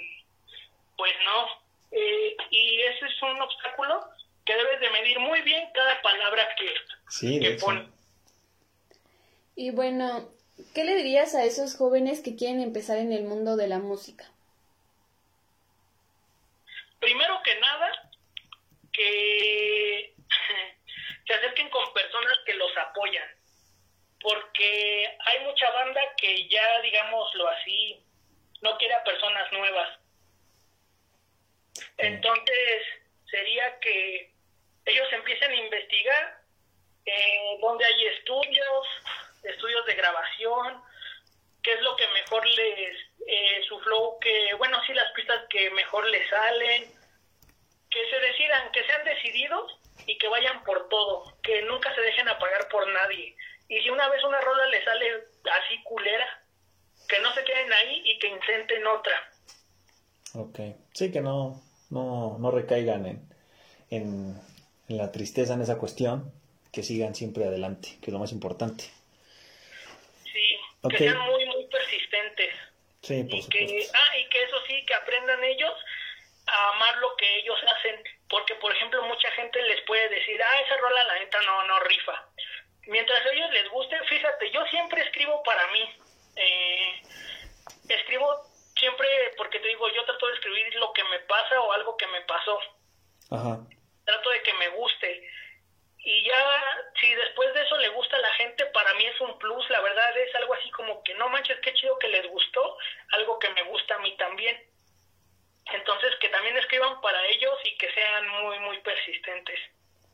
pues 0.96 1.12
no. 1.24 1.46
Eh, 1.90 2.36
y 2.50 2.80
ese 2.82 3.06
es 3.06 3.22
un 3.22 3.42
obstáculo 3.42 4.08
que 4.44 4.56
debes 4.56 4.80
de 4.80 4.90
medir 4.90 5.18
muy 5.18 5.42
bien 5.42 5.68
cada 5.74 6.00
palabra 6.02 6.48
que, 6.56 6.72
sí, 7.08 7.40
que 7.40 7.52
pones. 7.52 7.88
Y 9.56 9.70
bueno, 9.70 10.28
¿qué 10.74 10.85
le 10.85 10.95
dirías 10.97 11.35
a 11.35 11.45
esos 11.45 11.77
jóvenes 11.77 12.20
que 12.20 12.37
quieren 12.37 12.61
empezar 12.61 12.99
en 12.99 13.12
el 13.12 13.24
mundo 13.24 13.57
de 13.57 13.69
la 13.69 13.78
música? 13.78 14.31
Primero 17.01 17.41
que 17.43 17.55
nada, 17.61 18.11
que 18.93 20.15
se 21.27 21.35
acerquen 21.35 21.69
con 21.70 21.93
personas 21.93 22.39
que 22.45 22.55
los 22.55 22.77
apoyan, 22.77 23.28
porque 24.20 25.16
hay 25.24 25.45
mucha 25.45 25.70
banda 25.70 26.01
que 26.16 26.49
ya, 26.49 26.81
digámoslo 26.81 27.49
así, 27.49 28.03
no 28.62 28.77
quiere 28.78 28.95
a 28.95 29.05
personas 29.05 29.53
nuevas. 29.53 29.99
Entonces, 31.99 32.83
sería 33.31 33.78
que 33.81 34.33
ellos 34.87 35.12
empiecen 35.12 35.51
a 35.51 35.57
investigar 35.57 36.41
en 37.05 37.61
dónde 37.61 37.85
hay 37.85 38.07
estudios, 38.07 38.87
estudios 39.42 39.86
de 39.86 39.94
grabación, 39.94 40.82
qué 41.62 41.72
es 41.72 41.80
lo 41.82 41.96
que 41.96 42.06
mejor 42.08 42.46
les, 42.46 42.96
eh, 43.26 43.62
su 43.68 43.78
flow, 43.80 44.18
que, 44.20 44.54
bueno, 44.54 44.78
sí, 44.86 44.94
las 44.94 45.10
pistas 45.12 45.42
que 45.50 45.70
mejor 45.70 46.06
les 46.06 46.28
salen, 46.28 46.84
que 47.90 48.10
se 48.10 48.20
decidan, 48.20 48.70
que 48.72 48.84
sean 48.84 49.04
decididos 49.04 49.78
y 50.06 50.18
que 50.18 50.28
vayan 50.28 50.62
por 50.64 50.88
todo, 50.88 51.24
que 51.42 51.62
nunca 51.62 51.94
se 51.94 52.00
dejen 52.00 52.28
apagar 52.28 52.68
por 52.68 52.86
nadie. 52.92 53.36
Y 53.68 53.80
si 53.80 53.90
una 53.90 54.08
vez 54.08 54.22
una 54.24 54.40
rola 54.40 54.66
le 54.66 54.84
sale 54.84 55.06
así 55.60 55.82
culera, 55.82 56.26
que 57.08 57.20
no 57.20 57.32
se 57.34 57.44
queden 57.44 57.72
ahí 57.72 58.02
y 58.04 58.18
que 58.18 58.28
intenten 58.28 58.86
otra. 58.86 59.14
Ok, 60.34 60.60
sí, 60.92 61.10
que 61.10 61.20
no, 61.20 61.62
no, 61.90 62.36
no 62.38 62.50
recaigan 62.50 63.06
en, 63.06 63.28
en, 63.90 64.40
la 64.88 65.10
tristeza 65.10 65.54
en 65.54 65.62
esa 65.62 65.78
cuestión, 65.78 66.32
que 66.72 66.82
sigan 66.82 67.14
siempre 67.14 67.44
adelante, 67.44 67.98
que 68.00 68.10
es 68.10 68.12
lo 68.12 68.18
más 68.18 68.32
importante. 68.32 68.84
Que 70.88 70.98
sean 70.98 71.18
muy, 71.20 71.44
muy 71.46 71.66
persistentes. 71.66 72.54
Sí, 73.02 73.22
por 73.24 73.38
y 73.38 73.48
que, 73.48 73.86
ah, 73.92 74.18
y 74.18 74.28
que 74.28 74.42
eso 74.42 74.56
sí, 74.66 74.84
que 74.86 74.94
aprendan 74.94 75.42
ellos 75.44 75.72
a 76.46 76.70
amar 76.70 76.96
lo 76.98 77.14
que 77.16 77.38
ellos 77.38 77.58
hacen, 77.76 78.02
porque 78.28 78.54
por 78.56 78.72
ejemplo 78.72 79.02
mucha 79.04 79.30
gente 79.32 79.60
les 79.62 79.80
puede 79.82 80.08
decir, 80.08 80.40
ah, 80.42 80.60
esa 80.60 80.76
rola 80.76 81.04
la 81.04 81.18
neta 81.18 81.40
no, 81.42 81.64
no 81.64 81.80
rifa. 81.80 82.28
Mientras 82.86 83.24
a 83.24 83.30
ellos 83.30 83.50
les 83.52 83.68
guste, 83.70 83.96
fíjate, 84.08 84.50
yo 84.52 84.64
siempre 84.66 85.02
escribo 85.02 85.42
para 85.42 85.66
mí. 85.72 85.82
Eh, 86.36 87.02
escribo 87.88 88.44
siempre, 88.76 89.08
porque 89.36 89.58
te 89.58 89.68
digo, 89.68 89.88
yo 89.92 90.04
trato 90.04 90.28
de 90.28 90.34
escribir 90.34 90.74
lo 90.76 90.92
que 90.92 91.02
me 91.04 91.18
pasa 91.20 91.60
o 91.60 91.72
algo 91.72 91.96
que 91.96 92.06
me 92.06 92.20
pasó. 92.22 92.60
Ajá. 93.30 93.58
Trato 94.04 94.30
de 94.30 94.42
que 94.42 94.54
me 94.54 94.68
guste. 94.68 95.28
Y 96.07 96.23
ya, 96.23 96.39
si 97.01 97.12
después 97.16 97.53
de 97.53 97.62
eso 97.62 97.77
le 97.78 97.89
gusta 97.89 98.15
a 98.15 98.20
la 98.20 98.33
gente, 98.35 98.65
para 98.66 98.95
mí 98.95 99.05
es 99.05 99.20
un 99.20 99.37
plus, 99.41 99.69
la 99.70 99.81
verdad 99.81 100.16
es 100.16 100.33
algo 100.37 100.55
así 100.55 100.70
como 100.70 101.03
que 101.03 101.12
no 101.15 101.28
manches, 101.28 101.59
qué 101.65 101.74
chido 101.74 101.99
que 101.99 102.07
les 102.07 102.31
gustó, 102.31 102.77
algo 103.11 103.41
que 103.41 103.51
me 103.51 103.65
gusta 103.65 103.97
a 103.97 103.99
mí 103.99 104.16
también. 104.16 104.57
Entonces, 105.66 106.11
que 106.20 106.28
también 106.28 106.57
escriban 106.59 107.01
para 107.01 107.19
ellos 107.27 107.59
y 107.65 107.77
que 107.77 107.93
sean 107.93 108.28
muy, 108.41 108.57
muy 108.61 108.78
persistentes. 108.83 109.59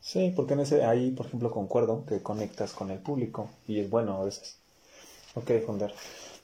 Sí, 0.00 0.32
porque 0.34 0.54
en 0.54 0.60
ese, 0.60 0.82
ahí, 0.82 1.10
por 1.10 1.26
ejemplo, 1.26 1.50
concuerdo 1.50 2.06
que 2.08 2.22
conectas 2.22 2.72
con 2.72 2.90
el 2.90 3.02
público 3.02 3.50
y 3.68 3.80
es 3.80 3.90
bueno 3.90 4.22
a 4.22 4.24
veces. 4.24 4.58
Ok, 5.34 5.50
Funder. 5.66 5.92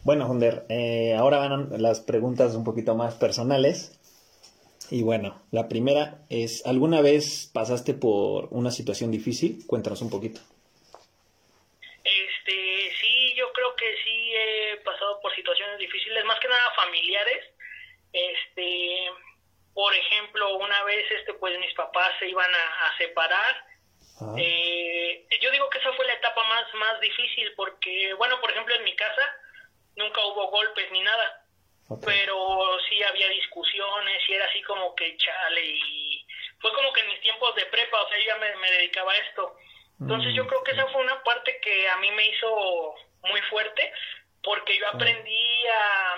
Bueno, 0.05 0.27
Funder, 0.27 0.67
eh, 0.69 1.15
ahora 1.15 1.39
van 1.39 1.83
las 1.83 2.01
preguntas 2.01 2.55
un 2.55 2.65
poquito 2.65 2.95
más 2.95 3.15
personales. 3.15 3.98
Y 4.91 5.03
bueno, 5.03 5.43
la 5.51 5.69
primera 5.69 6.25
es, 6.31 6.65
¿alguna 6.67 7.03
vez 7.03 7.51
pasaste 7.53 7.95
por 7.95 8.49
una 8.51 8.71
situación 8.71 9.11
difícil? 9.11 9.67
Cuéntanos 9.67 10.01
un 10.01 10.11
poquito. 10.11 10.41
Este, 12.05 12.91
sí, 13.01 13.35
yo 13.37 13.53
creo 13.53 13.77
que 13.77 13.95
sí 14.05 14.33
he 14.35 14.77
pasado 14.79 15.21
por 15.21 15.35
situaciones 15.35 15.79
difíciles, 15.79 16.25
más 16.25 16.41
que 16.41 16.49
nada 16.49 16.73
familiares 16.75 17.45
este, 18.13 19.11
por 19.75 19.95
ejemplo, 19.95 20.57
una 20.57 20.83
vez, 20.85 21.11
este, 21.11 21.35
pues 21.35 21.59
mis 21.59 21.75
papás 21.75 22.13
se 22.19 22.29
iban 22.29 22.51
a, 22.51 22.97
separar. 22.99 23.65
Ah. 24.21 24.35
Eh, 24.37 25.27
yo 25.41 25.51
digo 25.51 25.69
que 25.71 25.79
esa 25.79 25.93
fue 25.93 26.07
la 26.07 26.15
etapa 26.15 26.43
más, 26.45 26.75
más 26.75 27.01
difícil 27.01 27.53
porque, 27.55 28.15
bueno, 28.15 28.41
por 28.41 28.51
ejemplo, 28.51 28.75
en 28.75 28.85
mi 28.85 28.97
casa 28.97 29.23
nunca 29.97 30.25
hubo 30.27 30.51
golpes 30.51 30.91
ni 30.91 31.01
nada, 31.01 31.45
pero 32.05 32.79
sí 32.89 33.03
había 33.03 33.29
discusiones 33.29 34.23
y 34.29 34.33
era 34.33 34.47
así 34.47 34.63
como 34.89 34.95
que 34.95 35.17
chale 35.17 35.65
y 35.65 36.27
fue 36.61 36.73
como 36.73 36.93
que 36.93 37.01
en 37.01 37.09
mis 37.09 37.21
tiempos 37.21 37.55
de 37.55 37.67
prepa, 37.67 38.03
o 38.03 38.09
sea, 38.09 38.19
yo 38.19 38.25
ya 38.27 38.37
me, 38.37 38.71
dedicaba 38.71 39.13
a 39.13 39.19
esto. 39.19 39.57
Entonces 40.01 40.35
yo 40.35 40.45
mm, 40.45 40.47
creo 40.47 40.63
que 40.63 40.73
esa 40.73 40.87
fue 40.89 41.03
una 41.03 41.23
parte 41.23 41.61
que 41.61 41.89
a 41.89 41.97
mí 41.99 42.11
me 42.13 42.29
hizo 42.29 42.95
muy 43.23 43.41
fuerte 43.43 43.93
porque 44.43 44.79
yo 44.79 44.89
aprendí 44.89 45.67
a 45.67 46.17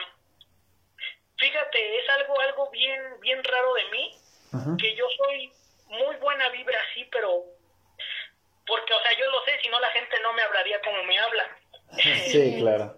fíjate, 1.38 1.98
es 1.98 2.08
algo, 2.10 2.38
algo 2.40 2.70
bien, 2.70 3.00
bien 3.20 3.42
raro 3.42 3.72
de 3.74 3.84
mí, 3.86 4.10
que 4.78 4.94
yo 4.94 5.06
soy 5.16 5.50
muy 5.86 6.16
buena 6.16 6.50
vibra 6.50 6.78
así, 6.90 7.04
pero 7.10 7.44
porque, 8.66 8.92
o 8.92 9.02
sea, 9.02 9.18
yo 9.18 9.30
lo 9.30 9.42
sé, 9.44 9.58
si 9.62 9.68
no 9.68 9.80
la 9.80 9.90
gente 9.90 10.16
no 10.22 10.34
me 10.34 10.42
hablaría 10.42 10.80
como 10.82 11.02
me 11.04 11.18
habla. 11.18 11.56
Sí, 12.30 12.58
claro. 12.60 12.94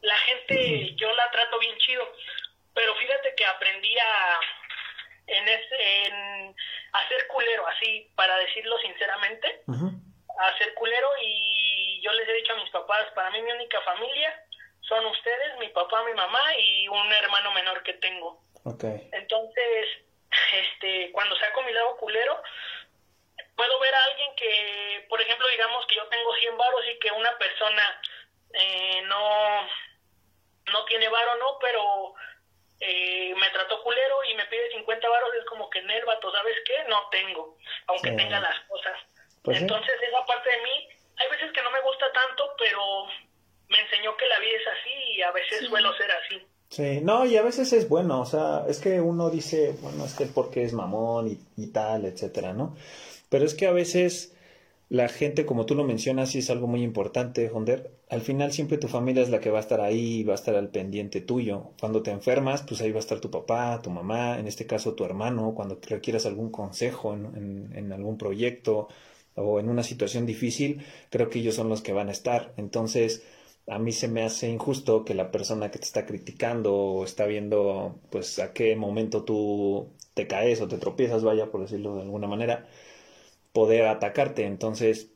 La 0.00 0.16
gente, 0.18 0.94
yo 0.94 1.12
la 1.14 1.30
trato 1.30 1.58
bien 1.58 1.76
chido, 1.78 2.08
pero 2.74 2.94
fíjate 2.94 3.34
que 3.36 3.44
aprendí 3.44 3.98
a, 3.98 4.40
en, 5.26 5.48
en 5.48 6.56
hacer 6.92 7.26
culero, 7.28 7.66
así, 7.66 8.10
para 8.14 8.36
decirlo 8.38 8.78
sinceramente, 8.78 9.62
hacer 10.38 10.74
culero 10.74 11.08
y 11.22 12.00
yo 12.02 12.12
les 12.12 12.28
he 12.28 12.34
dicho 12.34 12.52
a 12.52 12.56
mis 12.56 12.70
papás, 12.70 13.06
para 13.14 13.30
mí 13.30 13.42
mi 13.42 13.52
única 13.52 13.80
familia 13.82 14.44
son 14.80 15.04
ustedes, 15.06 15.58
mi 15.58 15.68
papá, 15.68 16.02
mi 16.04 16.14
mamá 16.14 16.42
y 16.58 16.88
un 16.88 17.12
hermano 17.12 17.52
menor 17.52 17.82
que 17.82 17.94
tengo. 17.94 18.42
Okay. 18.64 19.08
Entonces, 19.12 19.86
este, 20.52 21.10
cuando 21.12 21.36
saco 21.36 21.62
mi 21.62 21.72
lado 21.72 21.96
culero, 21.96 22.42
puedo 23.56 23.78
ver 23.80 23.94
a 23.94 24.04
alguien 24.04 24.34
que, 24.36 25.06
por 25.08 25.20
ejemplo, 25.20 25.46
digamos 25.48 25.86
que 25.86 25.96
yo 25.96 26.06
tengo 26.08 26.34
100 26.34 26.56
varos 26.56 26.82
y 26.88 26.98
que 26.98 27.10
una 27.12 27.36
persona 27.38 28.00
eh, 28.52 29.02
no, 29.06 29.68
no 30.72 30.84
tiene 30.86 31.08
varo, 31.08 31.36
no, 31.36 31.58
pero 31.60 32.14
eh, 32.80 33.34
me 33.34 33.50
trató 33.50 33.82
culero 33.82 34.24
y 34.30 34.34
me 34.34 34.46
pide 34.46 34.70
50 34.72 35.08
varos, 35.08 35.30
es 35.38 35.44
como 35.46 35.70
que 35.70 35.78
el 35.78 36.04
vato, 36.04 36.30
¿sabes 36.32 36.56
qué? 36.66 36.88
No 36.88 37.08
tengo, 37.10 37.56
aunque 37.86 38.12
tenga 38.12 38.40
las 38.40 38.58
cosas. 38.68 38.94
Pues 39.42 39.60
Entonces, 39.60 39.94
esa 40.02 40.24
parte 40.24 40.50
de 40.50 40.62
mí, 40.62 40.88
hay 41.16 41.30
veces 41.30 41.52
que 41.52 41.62
no 41.62 41.70
me 41.70 41.80
gusta 41.82 42.06
tanto, 42.12 42.44
pero 42.58 43.06
me 43.68 43.80
enseñó 43.80 44.16
que 44.16 44.26
la 44.26 44.38
vida 44.40 44.56
es 44.56 44.66
así 44.66 45.12
y 45.16 45.22
a 45.22 45.30
veces 45.32 45.66
suelo 45.66 45.94
ser 45.96 46.10
así. 46.10 46.46
Sí, 46.70 47.00
no, 47.02 47.24
y 47.24 47.36
a 47.36 47.42
veces 47.42 47.72
es 47.72 47.88
bueno, 47.88 48.20
o 48.20 48.26
sea, 48.26 48.64
es 48.68 48.80
que 48.80 49.00
uno 49.00 49.30
dice, 49.30 49.74
bueno, 49.80 50.04
es 50.04 50.14
que 50.14 50.26
porque 50.26 50.64
es 50.64 50.72
mamón 50.72 51.28
y, 51.28 51.38
y 51.56 51.72
tal, 51.72 52.04
etcétera, 52.04 52.52
¿no? 52.52 52.76
Pero 53.28 53.44
es 53.44 53.54
que 53.54 53.66
a 53.66 53.72
veces 53.72 54.33
la 54.94 55.08
gente, 55.08 55.44
como 55.44 55.66
tú 55.66 55.74
lo 55.74 55.82
mencionas, 55.82 56.34
y 56.34 56.38
es 56.38 56.50
algo 56.50 56.68
muy 56.68 56.82
importante, 56.82 57.50
Honder, 57.52 57.90
al 58.08 58.20
final 58.20 58.52
siempre 58.52 58.78
tu 58.78 58.86
familia 58.86 59.24
es 59.24 59.28
la 59.28 59.40
que 59.40 59.50
va 59.50 59.58
a 59.58 59.60
estar 59.60 59.80
ahí, 59.80 60.22
va 60.22 60.34
a 60.34 60.36
estar 60.36 60.54
al 60.54 60.68
pendiente 60.70 61.20
tuyo. 61.20 61.72
Cuando 61.80 62.02
te 62.02 62.12
enfermas, 62.12 62.62
pues 62.62 62.80
ahí 62.80 62.92
va 62.92 62.98
a 62.98 63.00
estar 63.00 63.18
tu 63.18 63.28
papá, 63.30 63.80
tu 63.82 63.90
mamá, 63.90 64.38
en 64.38 64.46
este 64.46 64.66
caso 64.66 64.94
tu 64.94 65.04
hermano, 65.04 65.52
cuando 65.54 65.80
requieras 65.88 66.26
algún 66.26 66.50
consejo 66.52 67.12
en, 67.12 67.72
en 67.74 67.92
algún 67.92 68.18
proyecto 68.18 68.86
o 69.34 69.58
en 69.58 69.68
una 69.68 69.82
situación 69.82 70.26
difícil, 70.26 70.84
creo 71.10 71.28
que 71.28 71.40
ellos 71.40 71.56
son 71.56 71.68
los 71.68 71.82
que 71.82 71.92
van 71.92 72.08
a 72.08 72.12
estar. 72.12 72.54
Entonces, 72.56 73.24
a 73.66 73.78
mí 73.80 73.90
se 73.92 74.06
me 74.08 74.22
hace 74.22 74.48
injusto 74.48 75.04
que 75.04 75.14
la 75.14 75.30
persona 75.32 75.70
que 75.72 75.78
te 75.80 75.86
está 75.86 76.06
criticando 76.06 76.72
o 76.74 77.04
está 77.04 77.26
viendo 77.26 77.98
pues 78.10 78.38
a 78.38 78.52
qué 78.52 78.76
momento 78.76 79.24
tú 79.24 79.88
te 80.14 80.26
caes 80.28 80.60
o 80.60 80.68
te 80.68 80.78
tropiezas, 80.78 81.24
vaya 81.24 81.50
por 81.50 81.62
decirlo 81.62 81.96
de 81.96 82.02
alguna 82.02 82.28
manera, 82.28 82.68
poder 83.54 83.86
atacarte. 83.86 84.46
Entonces, 84.46 85.12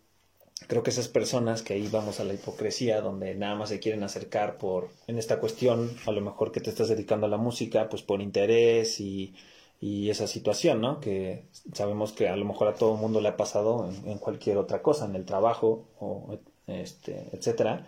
creo 0.68 0.82
que 0.82 0.90
esas 0.90 1.08
personas 1.08 1.62
que 1.62 1.74
ahí 1.74 1.88
vamos 1.88 2.20
a 2.20 2.24
la 2.24 2.34
hipocresía, 2.34 3.00
donde 3.02 3.34
nada 3.34 3.56
más 3.56 3.70
se 3.70 3.80
quieren 3.80 4.02
acercar 4.04 4.58
por, 4.58 4.90
en 5.08 5.18
esta 5.18 5.40
cuestión, 5.40 5.96
a 6.06 6.12
lo 6.12 6.20
mejor 6.22 6.52
que 6.52 6.60
te 6.60 6.70
estás 6.70 6.88
dedicando 6.88 7.26
a 7.26 7.30
la 7.30 7.38
música, 7.38 7.88
pues 7.90 8.02
por 8.02 8.22
interés 8.22 9.00
y, 9.00 9.34
y 9.80 10.10
esa 10.10 10.26
situación, 10.26 10.80
¿no? 10.80 11.00
Que 11.00 11.44
sabemos 11.74 12.12
que 12.12 12.28
a 12.28 12.36
lo 12.36 12.44
mejor 12.46 12.68
a 12.68 12.74
todo 12.74 12.94
el 12.94 13.00
mundo 13.00 13.20
le 13.20 13.28
ha 13.28 13.36
pasado 13.36 13.90
en, 13.90 14.08
en 14.08 14.18
cualquier 14.18 14.58
otra 14.58 14.82
cosa, 14.82 15.06
en 15.06 15.16
el 15.16 15.24
trabajo 15.24 15.88
o 16.00 16.38
este, 16.66 17.28
etcétera 17.32 17.86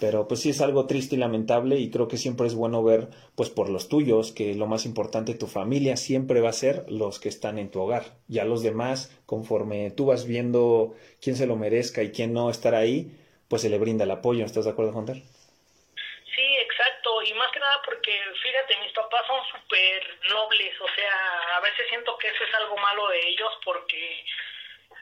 pero 0.00 0.26
pues 0.26 0.40
sí 0.40 0.50
es 0.50 0.62
algo 0.62 0.86
triste 0.86 1.14
y 1.14 1.18
lamentable 1.18 1.76
y 1.76 1.90
creo 1.90 2.08
que 2.08 2.16
siempre 2.16 2.46
es 2.46 2.54
bueno 2.54 2.82
ver 2.82 3.08
pues 3.36 3.50
por 3.50 3.68
los 3.68 3.88
tuyos 3.90 4.32
que 4.32 4.54
lo 4.54 4.66
más 4.66 4.86
importante 4.86 5.34
tu 5.34 5.46
familia 5.46 5.98
siempre 5.98 6.40
va 6.40 6.48
a 6.48 6.54
ser 6.54 6.86
los 6.88 7.20
que 7.20 7.28
están 7.28 7.58
en 7.58 7.70
tu 7.70 7.82
hogar. 7.82 8.04
Ya 8.26 8.44
los 8.44 8.62
demás 8.62 9.14
conforme 9.26 9.90
tú 9.90 10.06
vas 10.06 10.26
viendo 10.26 10.94
quién 11.20 11.36
se 11.36 11.46
lo 11.46 11.56
merezca 11.56 12.02
y 12.02 12.12
quién 12.12 12.32
no 12.32 12.48
estar 12.48 12.74
ahí 12.74 13.12
pues 13.48 13.60
se 13.60 13.68
le 13.68 13.78
brinda 13.78 14.04
el 14.04 14.10
apoyo. 14.10 14.46
¿estás 14.46 14.64
de 14.64 14.70
acuerdo 14.70 14.96
Hunter? 14.96 15.16
Sí, 15.16 16.48
exacto. 16.64 17.22
Y 17.22 17.34
más 17.34 17.52
que 17.52 17.60
nada 17.60 17.76
porque 17.84 18.12
fíjate 18.42 18.80
mis 18.82 18.92
papás 18.92 19.20
son 19.26 19.60
súper 19.60 20.00
nobles. 20.30 20.80
O 20.80 20.88
sea 20.96 21.56
a 21.58 21.60
veces 21.60 21.86
siento 21.90 22.16
que 22.16 22.28
eso 22.28 22.42
es 22.42 22.54
algo 22.54 22.76
malo 22.78 23.06
de 23.08 23.20
ellos 23.28 23.52
porque 23.66 24.24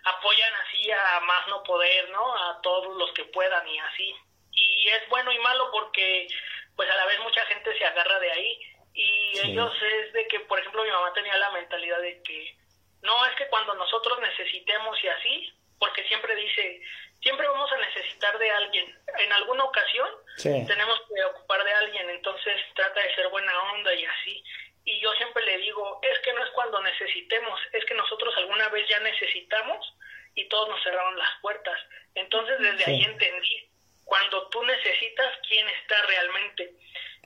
apoyan 0.04 0.54
así 0.66 0.90
a 0.90 1.20
más 1.20 1.46
no 1.46 1.62
poder, 1.62 2.10
¿no? 2.10 2.34
A 2.34 2.60
todos 2.62 2.96
los 2.98 3.12
que 3.12 3.24
puedan 3.26 3.68
y 3.68 3.78
así 3.78 4.14
y 4.58 4.88
es 4.88 5.08
bueno 5.08 5.32
y 5.32 5.38
malo 5.38 5.70
porque 5.70 6.28
pues 6.76 6.88
a 6.90 6.96
la 6.96 7.06
vez 7.06 7.18
mucha 7.20 7.44
gente 7.46 7.76
se 7.76 7.84
agarra 7.84 8.18
de 8.20 8.32
ahí. 8.32 8.58
Y 8.94 9.38
ellos 9.44 9.72
es 9.82 10.12
de 10.12 10.26
que 10.28 10.40
por 10.40 10.58
ejemplo 10.58 10.82
mi 10.82 10.90
mamá 10.90 11.12
tenía 11.12 11.36
la 11.36 11.50
mentalidad 11.50 12.00
de 12.00 12.22
que 12.22 12.56
no 13.02 13.26
es 13.26 13.34
que 13.36 13.46
cuando 13.48 13.74
nosotros 13.74 14.18
necesitemos 14.20 14.96
y 15.02 15.08
así 15.08 15.52
porque 15.78 16.02
siempre 16.08 16.34
dice 16.34 16.82
siempre 17.20 17.46
vamos 17.46 17.70
a 17.72 17.76
necesitar 17.78 18.36
de 18.38 18.50
alguien 18.50 18.98
en 19.18 19.32
alguna 19.32 19.64
ocasión 19.64 20.08
tenemos 20.42 21.00
que 21.08 21.24
ocupar 21.24 21.62
de 21.62 21.72
alguien 21.72 22.10
entonces 22.10 22.56
trata 22.74 23.00
de 23.00 23.14
ser 23.14 23.28
buena 23.28 23.52
onda 23.72 23.94
y 23.94 24.04
así. 24.04 24.42
Y 24.84 25.00
yo 25.00 25.12
siempre 25.12 25.44
le 25.44 25.58
digo 25.58 26.00
es 26.02 26.18
que 26.20 26.32
no 26.32 26.44
es 26.44 26.50
cuando 26.50 26.80
necesitemos 26.80 27.60
es 27.72 27.84
que 27.84 27.94
nosotros 27.94 28.34
alguna 28.36 28.68
vez 28.70 28.88
ya 28.88 28.98
necesitamos 29.00 29.94
y 30.34 30.48
todos 30.48 30.68
nos 30.68 30.82
cerraron 30.82 31.16
las 31.18 31.40
puertas 31.40 31.78
entonces 32.14 32.58
desde 32.58 32.84
ahí 32.84 33.02
entendí 33.02 33.68
cuando 34.08 34.48
tú 34.48 34.64
necesitas 34.64 35.36
quién 35.46 35.66
está 35.68 35.96
realmente. 36.06 36.72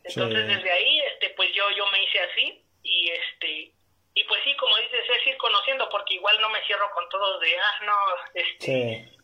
Entonces 0.03 0.49
desde 0.49 0.71
ahí, 0.71 0.99
este, 1.13 1.31
pues 1.37 1.49
yo, 1.55 1.63
yo 1.77 1.87
me 1.93 2.03
hice 2.03 2.19
así 2.19 2.61
y 2.83 3.09
este, 3.09 3.73
y 4.15 4.25
pues 4.25 4.41
sí, 4.45 4.51
como 4.59 4.77
dices, 4.77 5.01
es 5.09 5.27
ir 5.29 5.37
conociendo, 5.37 5.89
porque 5.89 6.15
igual 6.15 6.37
no 6.41 6.51
me 6.51 6.59
cierro 6.67 6.91
con 6.93 7.09
todos 7.09 7.41
de, 7.41 7.55
ah, 7.57 7.85
no, 7.87 7.95
este... 8.35 8.67
Sí. 8.67 9.19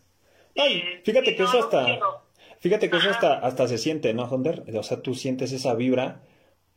Ay, 0.56 1.02
fíjate 1.04 1.34
que 1.34 1.42
no, 1.42 1.48
eso 1.48 1.58
hasta... 1.58 1.98
Fíjate 2.60 2.90
que 2.90 2.96
eso 2.96 3.10
Ajá. 3.10 3.14
hasta, 3.14 3.46
hasta 3.46 3.68
se 3.68 3.78
siente, 3.78 4.14
¿no, 4.14 4.24
Honder? 4.24 4.62
O 4.76 4.82
sea, 4.82 5.02
tú 5.02 5.14
sientes 5.14 5.52
esa 5.52 5.74
vibra, 5.74 6.22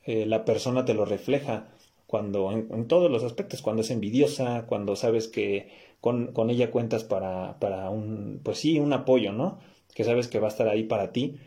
eh, 0.03 0.25
la 0.25 0.45
persona 0.45 0.83
te 0.83 0.93
lo 0.93 1.05
refleja 1.05 1.69
cuando, 2.05 2.51
en, 2.51 2.67
en 2.71 2.87
todos 2.87 3.09
los 3.09 3.23
aspectos, 3.23 3.61
cuando 3.61 3.81
es 3.81 3.91
envidiosa, 3.91 4.65
cuando 4.67 4.95
sabes 4.95 5.27
que 5.27 5.95
con, 6.01 6.33
con 6.33 6.49
ella 6.49 6.71
cuentas 6.71 7.03
para, 7.03 7.59
para 7.59 7.89
un, 7.89 8.41
pues 8.43 8.57
sí, 8.59 8.79
un 8.79 8.93
apoyo, 8.93 9.31
¿no? 9.31 9.59
Que 9.93 10.03
sabes 10.03 10.27
que 10.27 10.39
va 10.39 10.47
a 10.47 10.51
estar 10.51 10.67
ahí 10.67 10.83
para 10.83 11.11
ti. 11.11 11.37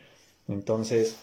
Entonces, 0.48 1.16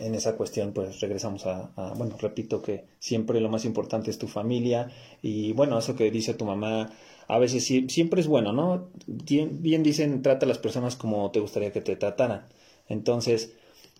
en 0.00 0.14
esa 0.14 0.36
cuestión, 0.36 0.72
pues 0.72 1.00
regresamos 1.00 1.46
a, 1.46 1.70
a, 1.76 1.94
bueno, 1.94 2.16
repito 2.18 2.62
que 2.62 2.84
siempre 2.98 3.40
lo 3.40 3.48
más 3.50 3.64
importante 3.64 4.10
es 4.10 4.18
tu 4.18 4.28
familia 4.28 4.90
y 5.22 5.52
bueno, 5.52 5.78
eso 5.78 5.94
que 5.96 6.10
dice 6.10 6.34
tu 6.34 6.44
mamá, 6.44 6.90
a 7.28 7.38
veces 7.38 7.64
siempre 7.64 8.20
es 8.20 8.26
bueno, 8.26 8.52
¿no? 8.52 8.88
Bien, 9.06 9.62
bien 9.62 9.82
dicen, 9.82 10.22
trata 10.22 10.46
a 10.46 10.48
las 10.48 10.58
personas 10.58 10.96
como 10.96 11.30
te 11.30 11.40
gustaría 11.40 11.72
que 11.72 11.80
te 11.80 11.96
trataran. 11.96 12.48
Entonces, 12.88 13.52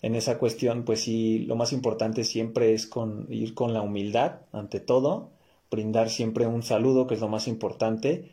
en 0.03 0.15
esa 0.17 0.39
cuestión, 0.39 0.85
pues 0.85 1.03
sí, 1.03 1.41
lo 1.41 1.57
más 1.57 1.73
importante 1.73 2.25
siempre 2.25 2.75
es 2.75 2.87
con, 2.87 3.27
ir 3.31 3.55
con 3.55 3.73
la 3.73 3.83
humildad 3.83 4.41
ante 4.53 4.81
todo, 4.81 5.31
brindar 5.71 6.11
siempre 6.11 6.47
un 6.47 6.63
saludo, 6.63 7.07
que 7.07 7.15
es 7.15 7.21
lo 7.21 7.29
más 7.29 7.47
importante, 7.49 8.31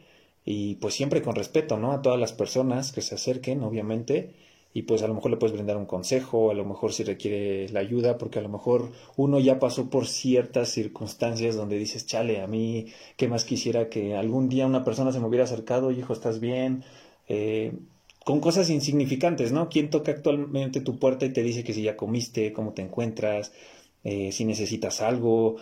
y 0.49 0.75
pues 0.75 0.93
siempre 0.93 1.21
con 1.21 1.35
respeto, 1.35 1.77
¿no? 1.77 1.91
A 1.91 2.01
todas 2.01 2.17
las 2.17 2.31
personas 2.31 2.93
que 2.93 3.01
se 3.01 3.15
acerquen, 3.15 3.63
obviamente, 3.63 4.33
y 4.73 4.83
pues 4.83 5.03
a 5.03 5.07
lo 5.09 5.13
mejor 5.13 5.31
le 5.31 5.35
puedes 5.35 5.53
brindar 5.53 5.75
un 5.75 5.85
consejo, 5.85 6.51
a 6.51 6.53
lo 6.53 6.63
mejor 6.63 6.93
si 6.93 7.03
requiere 7.03 7.67
la 7.67 7.81
ayuda, 7.81 8.17
porque 8.17 8.39
a 8.39 8.41
lo 8.41 8.47
mejor 8.47 8.93
uno 9.17 9.39
ya 9.41 9.59
pasó 9.59 9.89
por 9.89 10.07
ciertas 10.07 10.69
circunstancias 10.69 11.57
donde 11.57 11.77
dices, 11.77 12.05
chale, 12.05 12.39
a 12.39 12.47
mí, 12.47 12.85
¿qué 13.17 13.27
más 13.27 13.43
quisiera 13.43 13.89
que 13.89 14.15
algún 14.15 14.47
día 14.47 14.65
una 14.67 14.85
persona 14.85 15.11
se 15.11 15.19
me 15.19 15.27
hubiera 15.27 15.43
acercado, 15.43 15.91
hijo, 15.91 16.13
¿estás 16.13 16.39
bien? 16.39 16.85
Eh, 17.27 17.73
con 18.23 18.39
cosas 18.39 18.69
insignificantes, 18.69 19.51
¿no? 19.51 19.67
¿Quién 19.67 19.89
toca 19.89 20.13
actualmente 20.13 20.79
tu 20.79 20.97
puerta 20.97 21.25
y 21.25 21.33
te 21.33 21.43
dice 21.43 21.65
que 21.65 21.73
si 21.73 21.81
ya 21.81 21.97
comiste, 21.97 22.53
cómo 22.53 22.71
te 22.71 22.83
encuentras, 22.83 23.51
eh, 24.05 24.31
si 24.31 24.45
necesitas 24.45 25.01
algo, 25.01 25.57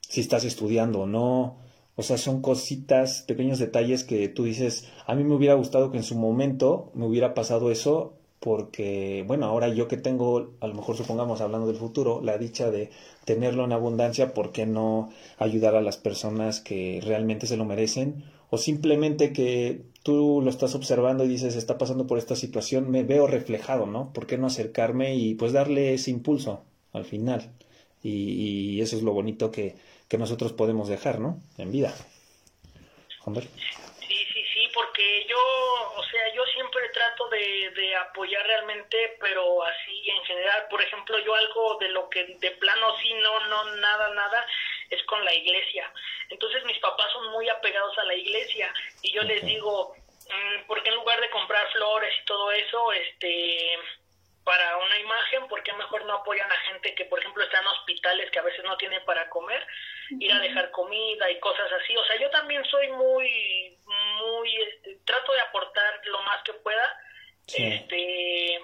si 0.00 0.20
estás 0.20 0.44
estudiando 0.44 1.00
o 1.00 1.06
no? 1.06 1.65
O 1.96 2.02
sea, 2.02 2.18
son 2.18 2.42
cositas, 2.42 3.22
pequeños 3.22 3.58
detalles 3.58 4.04
que 4.04 4.28
tú 4.28 4.44
dices, 4.44 4.88
a 5.06 5.14
mí 5.14 5.24
me 5.24 5.34
hubiera 5.34 5.54
gustado 5.54 5.90
que 5.90 5.96
en 5.96 6.04
su 6.04 6.14
momento 6.14 6.90
me 6.94 7.06
hubiera 7.06 7.32
pasado 7.34 7.70
eso 7.70 8.12
porque, 8.38 9.24
bueno, 9.26 9.46
ahora 9.46 9.68
yo 9.68 9.88
que 9.88 9.96
tengo, 9.96 10.52
a 10.60 10.66
lo 10.66 10.74
mejor 10.74 10.96
supongamos 10.96 11.40
hablando 11.40 11.66
del 11.66 11.76
futuro, 11.76 12.20
la 12.22 12.36
dicha 12.36 12.70
de 12.70 12.90
tenerlo 13.24 13.64
en 13.64 13.72
abundancia, 13.72 14.34
¿por 14.34 14.52
qué 14.52 14.66
no 14.66 15.10
ayudar 15.38 15.74
a 15.74 15.80
las 15.80 15.96
personas 15.96 16.60
que 16.60 17.00
realmente 17.02 17.46
se 17.46 17.56
lo 17.56 17.64
merecen? 17.64 18.24
O 18.50 18.58
simplemente 18.58 19.32
que 19.32 19.82
tú 20.02 20.40
lo 20.44 20.50
estás 20.50 20.74
observando 20.74 21.24
y 21.24 21.28
dices, 21.28 21.56
está 21.56 21.78
pasando 21.78 22.06
por 22.06 22.18
esta 22.18 22.36
situación, 22.36 22.90
me 22.90 23.02
veo 23.04 23.26
reflejado, 23.26 23.86
¿no? 23.86 24.12
¿Por 24.12 24.26
qué 24.26 24.38
no 24.38 24.46
acercarme 24.46 25.16
y 25.16 25.34
pues 25.34 25.52
darle 25.52 25.94
ese 25.94 26.10
impulso 26.10 26.62
al 26.92 27.04
final? 27.04 27.50
Y, 28.02 28.76
y 28.76 28.80
eso 28.82 28.96
es 28.96 29.02
lo 29.02 29.12
bonito 29.12 29.50
que, 29.50 29.74
que 30.08 30.18
nosotros 30.18 30.52
podemos 30.52 30.88
dejar, 30.88 31.18
¿no? 31.18 31.40
En 31.58 31.72
vida. 31.72 31.92
Hombre. 33.24 33.46
Sí, 34.06 34.26
sí, 34.32 34.44
sí, 34.54 34.68
porque 34.72 35.26
yo, 35.28 35.38
o 35.96 36.02
sea, 36.04 36.34
yo 36.34 36.44
siempre 36.46 36.88
trato 36.90 37.28
de, 37.28 37.70
de 37.74 37.96
apoyar 37.96 38.46
realmente, 38.46 39.16
pero 39.20 39.64
así 39.64 40.10
en 40.10 40.24
general, 40.24 40.66
por 40.70 40.80
ejemplo, 40.80 41.18
yo 41.24 41.34
algo 41.34 41.78
de 41.78 41.88
lo 41.88 42.08
que 42.08 42.24
de 42.24 42.50
plano 42.52 42.96
sí, 43.02 43.12
no, 43.14 43.46
no, 43.48 43.76
nada, 43.76 44.14
nada, 44.14 44.46
es 44.90 45.02
con 45.04 45.24
la 45.24 45.34
iglesia. 45.34 45.92
Entonces 46.28 46.64
mis 46.64 46.78
papás 46.78 47.10
son 47.12 47.32
muy 47.32 47.48
apegados 47.48 47.96
a 47.98 48.04
la 48.04 48.14
iglesia 48.14 48.72
y 49.02 49.12
yo 49.12 49.22
les 49.22 49.44
digo, 49.44 49.96
mm, 50.28 50.66
¿por 50.66 50.82
qué 50.82 50.90
en 50.90 50.96
lugar 50.96 51.20
de 51.20 51.30
comprar 51.30 51.66
flores 51.72 52.14
y 52.22 52.24
todo 52.26 52.52
eso, 52.52 52.92
este, 52.92 53.78
para 54.46 54.76
una 54.76 54.96
imagen, 55.00 55.48
¿por 55.48 55.60
qué 55.64 55.72
mejor 55.72 56.04
no 56.04 56.14
apoyan 56.14 56.50
a 56.50 56.54
gente 56.70 56.94
que, 56.94 57.04
por 57.06 57.18
ejemplo, 57.18 57.42
está 57.42 57.58
en 57.58 57.66
hospitales 57.66 58.30
que 58.30 58.38
a 58.38 58.42
veces 58.42 58.64
no 58.64 58.76
tiene 58.76 59.00
para 59.00 59.28
comer? 59.28 59.66
ir 60.20 60.32
a 60.32 60.38
dejar 60.38 60.70
comida 60.70 61.28
y 61.28 61.40
cosas 61.40 61.68
así. 61.72 61.96
O 61.96 62.04
sea, 62.04 62.14
yo 62.20 62.30
también 62.30 62.64
soy 62.66 62.86
muy, 62.92 63.76
muy, 63.86 64.56
este, 64.62 64.98
trato 65.04 65.32
de 65.32 65.40
aportar 65.40 66.00
lo 66.04 66.22
más 66.22 66.40
que 66.44 66.52
pueda, 66.54 67.00
Sí. 67.48 67.66
este, 67.74 68.60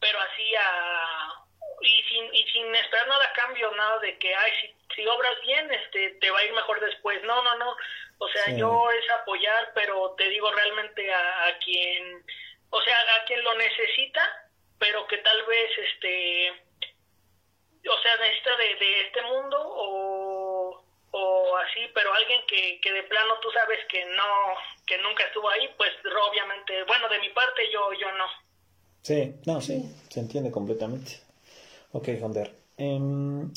pero 0.00 0.18
así 0.20 0.56
a, 0.56 1.34
y 1.82 2.02
sin, 2.04 2.34
y 2.34 2.48
sin 2.48 2.74
esperar 2.76 3.06
nada 3.08 3.26
a 3.26 3.32
cambio, 3.34 3.70
nada 3.72 3.98
de 3.98 4.18
que, 4.18 4.34
ay, 4.34 4.52
si, 4.62 4.74
si 4.94 5.06
obras 5.06 5.38
bien, 5.42 5.70
este, 5.70 6.10
te 6.12 6.30
va 6.30 6.38
a 6.38 6.44
ir 6.44 6.52
mejor 6.54 6.80
después. 6.80 7.22
No, 7.24 7.42
no, 7.42 7.56
no. 7.56 7.76
O 8.18 8.28
sea, 8.28 8.44
Sí. 8.46 8.56
yo 8.58 8.90
es 8.90 9.10
apoyar, 9.10 9.72
pero 9.74 10.14
te 10.16 10.30
digo 10.30 10.50
realmente 10.50 11.12
a, 11.12 11.46
a 11.48 11.58
quien, 11.58 12.24
o 12.70 12.80
sea, 12.80 12.96
a 13.20 13.24
quien 13.26 13.44
lo 13.44 13.52
necesita, 13.54 14.43
pero 14.78 15.06
que 15.06 15.18
tal 15.18 15.44
vez, 15.46 15.70
este, 15.78 16.50
o 16.50 18.02
sea, 18.02 18.16
necesita 18.16 18.56
de, 18.56 18.74
de 18.74 19.00
este 19.06 19.22
mundo 19.22 19.56
o, 19.60 20.84
o 21.10 21.56
así, 21.58 21.80
pero 21.94 22.12
alguien 22.12 22.40
que, 22.48 22.80
que 22.80 22.92
de 22.92 23.02
plano 23.04 23.34
tú 23.40 23.48
sabes 23.50 23.78
que 23.88 24.04
no, 24.04 24.54
que 24.86 24.98
nunca 24.98 25.24
estuvo 25.24 25.48
ahí, 25.48 25.68
pues 25.76 25.90
obviamente, 26.30 26.82
bueno, 26.84 27.08
de 27.08 27.20
mi 27.20 27.28
parte 27.30 27.62
yo, 27.72 27.92
yo 27.92 28.10
no. 28.12 28.26
Sí, 29.02 29.34
no, 29.46 29.60
sí, 29.60 29.84
se 30.08 30.20
entiende 30.20 30.50
completamente. 30.50 31.20
Ok, 31.92 32.08
Honder. 32.20 32.52
Em, 32.76 33.52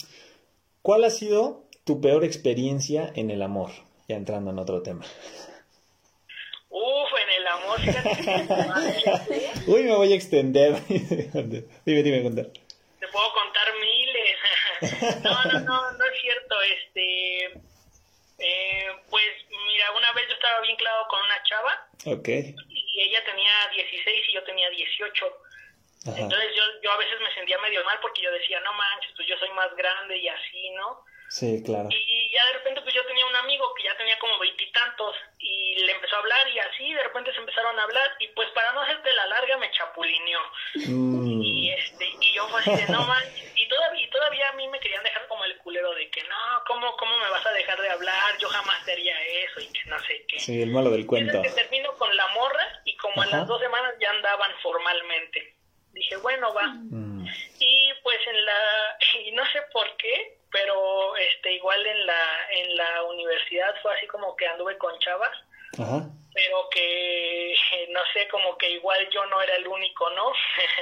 ¿Cuál 0.83 1.03
ha 1.03 1.09
sido 1.09 1.63
tu 1.85 1.99
peor 2.01 2.23
experiencia 2.23 3.11
en 3.15 3.31
el 3.31 3.41
amor? 3.41 3.71
Ya 4.07 4.15
entrando 4.15 4.51
en 4.51 4.59
otro 4.59 4.83
tema. 4.83 5.03
Uf, 6.69 7.09
en 7.23 7.29
el 7.41 7.47
amor, 7.47 7.66
fíjate, 7.66 7.66
Uy, 9.67 9.83
me 9.83 9.95
voy 9.95 10.13
a 10.13 10.15
extender. 10.15 10.73
dime, 10.87 12.03
dime, 12.03 12.25
Honder. 12.25 12.51
te 12.99 13.07
puedo 13.07 13.33
contar 13.33 13.67
miles. 13.79 14.37
no, 15.23 15.43
no, 15.45 15.59
no, 15.61 15.91
no 15.91 16.05
es 16.05 16.21
cierto, 16.21 16.61
este, 16.61 17.45
eh, 18.39 18.87
pues 19.09 19.25
mira, 19.49 19.91
una 19.97 20.11
vez 20.13 20.25
yo 20.27 20.33
estaba 20.35 20.61
bien 20.61 20.75
clavado 20.77 21.07
con 21.07 21.19
una 21.23 21.43
chava 21.43 21.87
Ok. 22.05 22.27
y 22.27 23.01
ella 23.01 23.23
tenía 23.25 23.51
16 23.73 24.23
y 24.29 24.33
yo 24.33 24.43
tenía 24.43 24.69
18. 24.69 25.25
Ajá. 26.09 26.19
Entonces 26.21 26.49
yo, 26.55 26.63
yo 26.83 26.91
a 26.91 26.97
veces 26.97 27.19
me 27.19 27.33
sentía 27.33 27.57
medio 27.59 27.83
mal 27.83 27.97
porque 28.01 28.21
yo 28.21 28.31
decía, 28.31 28.59
no 28.61 28.73
manches, 28.73 29.11
pues 29.15 29.27
yo 29.27 29.37
soy 29.37 29.49
más 29.51 29.75
grande 29.75 30.17
y 30.17 30.27
así, 30.27 30.69
¿no? 30.71 31.03
Sí, 31.29 31.61
claro. 31.63 31.89
Y 31.91 32.31
ya 32.31 32.45
de 32.47 32.53
repente 32.53 32.81
pues 32.81 32.93
yo 32.95 33.05
tenía 33.05 33.25
un 33.25 33.35
amigo 33.35 33.73
que 33.75 33.83
ya 33.83 33.95
tenía 33.97 34.17
como 34.19 34.39
veintitantos 34.39 35.15
y, 35.39 35.75
le 35.77 35.91
empezó 35.91 36.15
a 36.15 36.19
hablar 36.19 36.47
y 36.49 36.57
así 36.59 36.91
de 36.93 37.03
repente 37.03 37.31
se 37.33 37.39
empezaron 37.39 37.77
a 37.79 37.83
hablar 37.83 38.09
y 38.19 38.27
pues 38.29 38.49
para 38.49 38.71
no 38.73 38.81
hacerte 38.81 39.13
la 39.13 39.27
larga 39.27 39.57
me 39.57 39.69
chapulineó. 39.71 40.39
Mm, 40.87 41.41
Y 41.41 41.71
este 41.71 42.05
y 42.19 42.33
yo 42.33 42.47
fue 42.49 42.59
así 42.61 42.75
de 42.75 42.87
no 42.91 43.03
manches, 43.05 43.51
y 43.55 43.67
todavía, 43.67 44.01
y 44.05 44.09
todavía 44.09 44.49
a 44.49 44.53
mí 44.53 44.67
me 44.67 44.79
querían 44.79 45.03
dejar 45.03 45.27
como 45.27 45.45
el 45.45 45.55
culero 45.57 45.93
de 45.93 46.09
que 46.09 46.23
no, 46.23 46.63
¿cómo, 46.67 46.95
cómo 46.97 47.15
me 47.17 47.29
vas 47.29 47.45
a 47.45 47.51
dejar 47.51 47.79
de 47.81 47.89
hablar? 47.89 48.37
Yo 48.39 48.49
jamás 48.49 48.83
te 48.85 48.93
haría 48.93 49.21
eso 49.43 49.59
y 49.59 49.67
que 49.71 49.85
no 49.85 49.99
sé 49.99 50.25
qué. 50.27 50.39
sí, 50.39 50.61
el 50.61 50.71
malo 50.71 50.89
del 50.89 51.05
cuento. 51.05 51.29
Entonces 51.37 51.53
que 51.53 51.61
termino 51.61 51.93
con 51.97 52.15
la 52.15 52.27
morra 52.29 52.81
y 52.85 52.95
como 52.97 53.21
a 53.21 53.25
Ajá. 53.25 53.37
las 53.37 53.47
dos 53.47 53.61
semanas 53.61 53.93
ya 53.99 54.09
andaban 54.09 54.51
formalmente. 54.61 55.55
Dije, 55.91 56.15
bueno, 56.17 56.53
va. 56.53 56.67
Mm, 56.67 57.25
Y 57.59 57.93
pues 58.03 58.17
en 58.27 58.45
la, 58.45 58.97
y 59.25 59.31
no 59.31 59.45
sé 59.51 59.61
por 59.71 59.95
qué, 59.97 60.36
pero 60.51 61.15
este 61.17 61.53
igual 61.53 61.85
en 61.85 62.05
la, 62.05 62.47
en 62.51 62.75
la 62.77 63.03
universidad 63.03 63.75
fue 63.81 63.93
así 63.95 64.07
como 64.07 64.35
que 64.35 64.47
anduve 64.47 64.77
con 64.77 64.97
chavas, 64.99 65.31
Ajá. 65.79 66.07
pero 66.33 66.69
que 66.69 67.53
no 67.89 67.99
sé, 68.13 68.27
como 68.29 68.57
que 68.57 68.69
igual 68.71 69.09
yo 69.11 69.25
no 69.27 69.41
era 69.41 69.55
el 69.55 69.67
único, 69.67 70.09
¿no? 70.11 70.31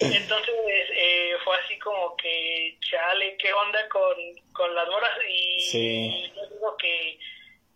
Entonces 0.00 0.54
eh, 0.92 1.32
fue 1.44 1.56
así 1.64 1.78
como 1.78 2.16
que, 2.16 2.76
chale, 2.90 3.36
¿qué 3.36 3.52
onda 3.52 3.88
con, 3.88 4.14
con 4.52 4.74
las 4.74 4.88
moras? 4.88 5.10
Y 5.28 5.60
Sí. 5.60 6.32
yo 6.34 6.46
digo 6.48 6.76
que, 6.76 7.18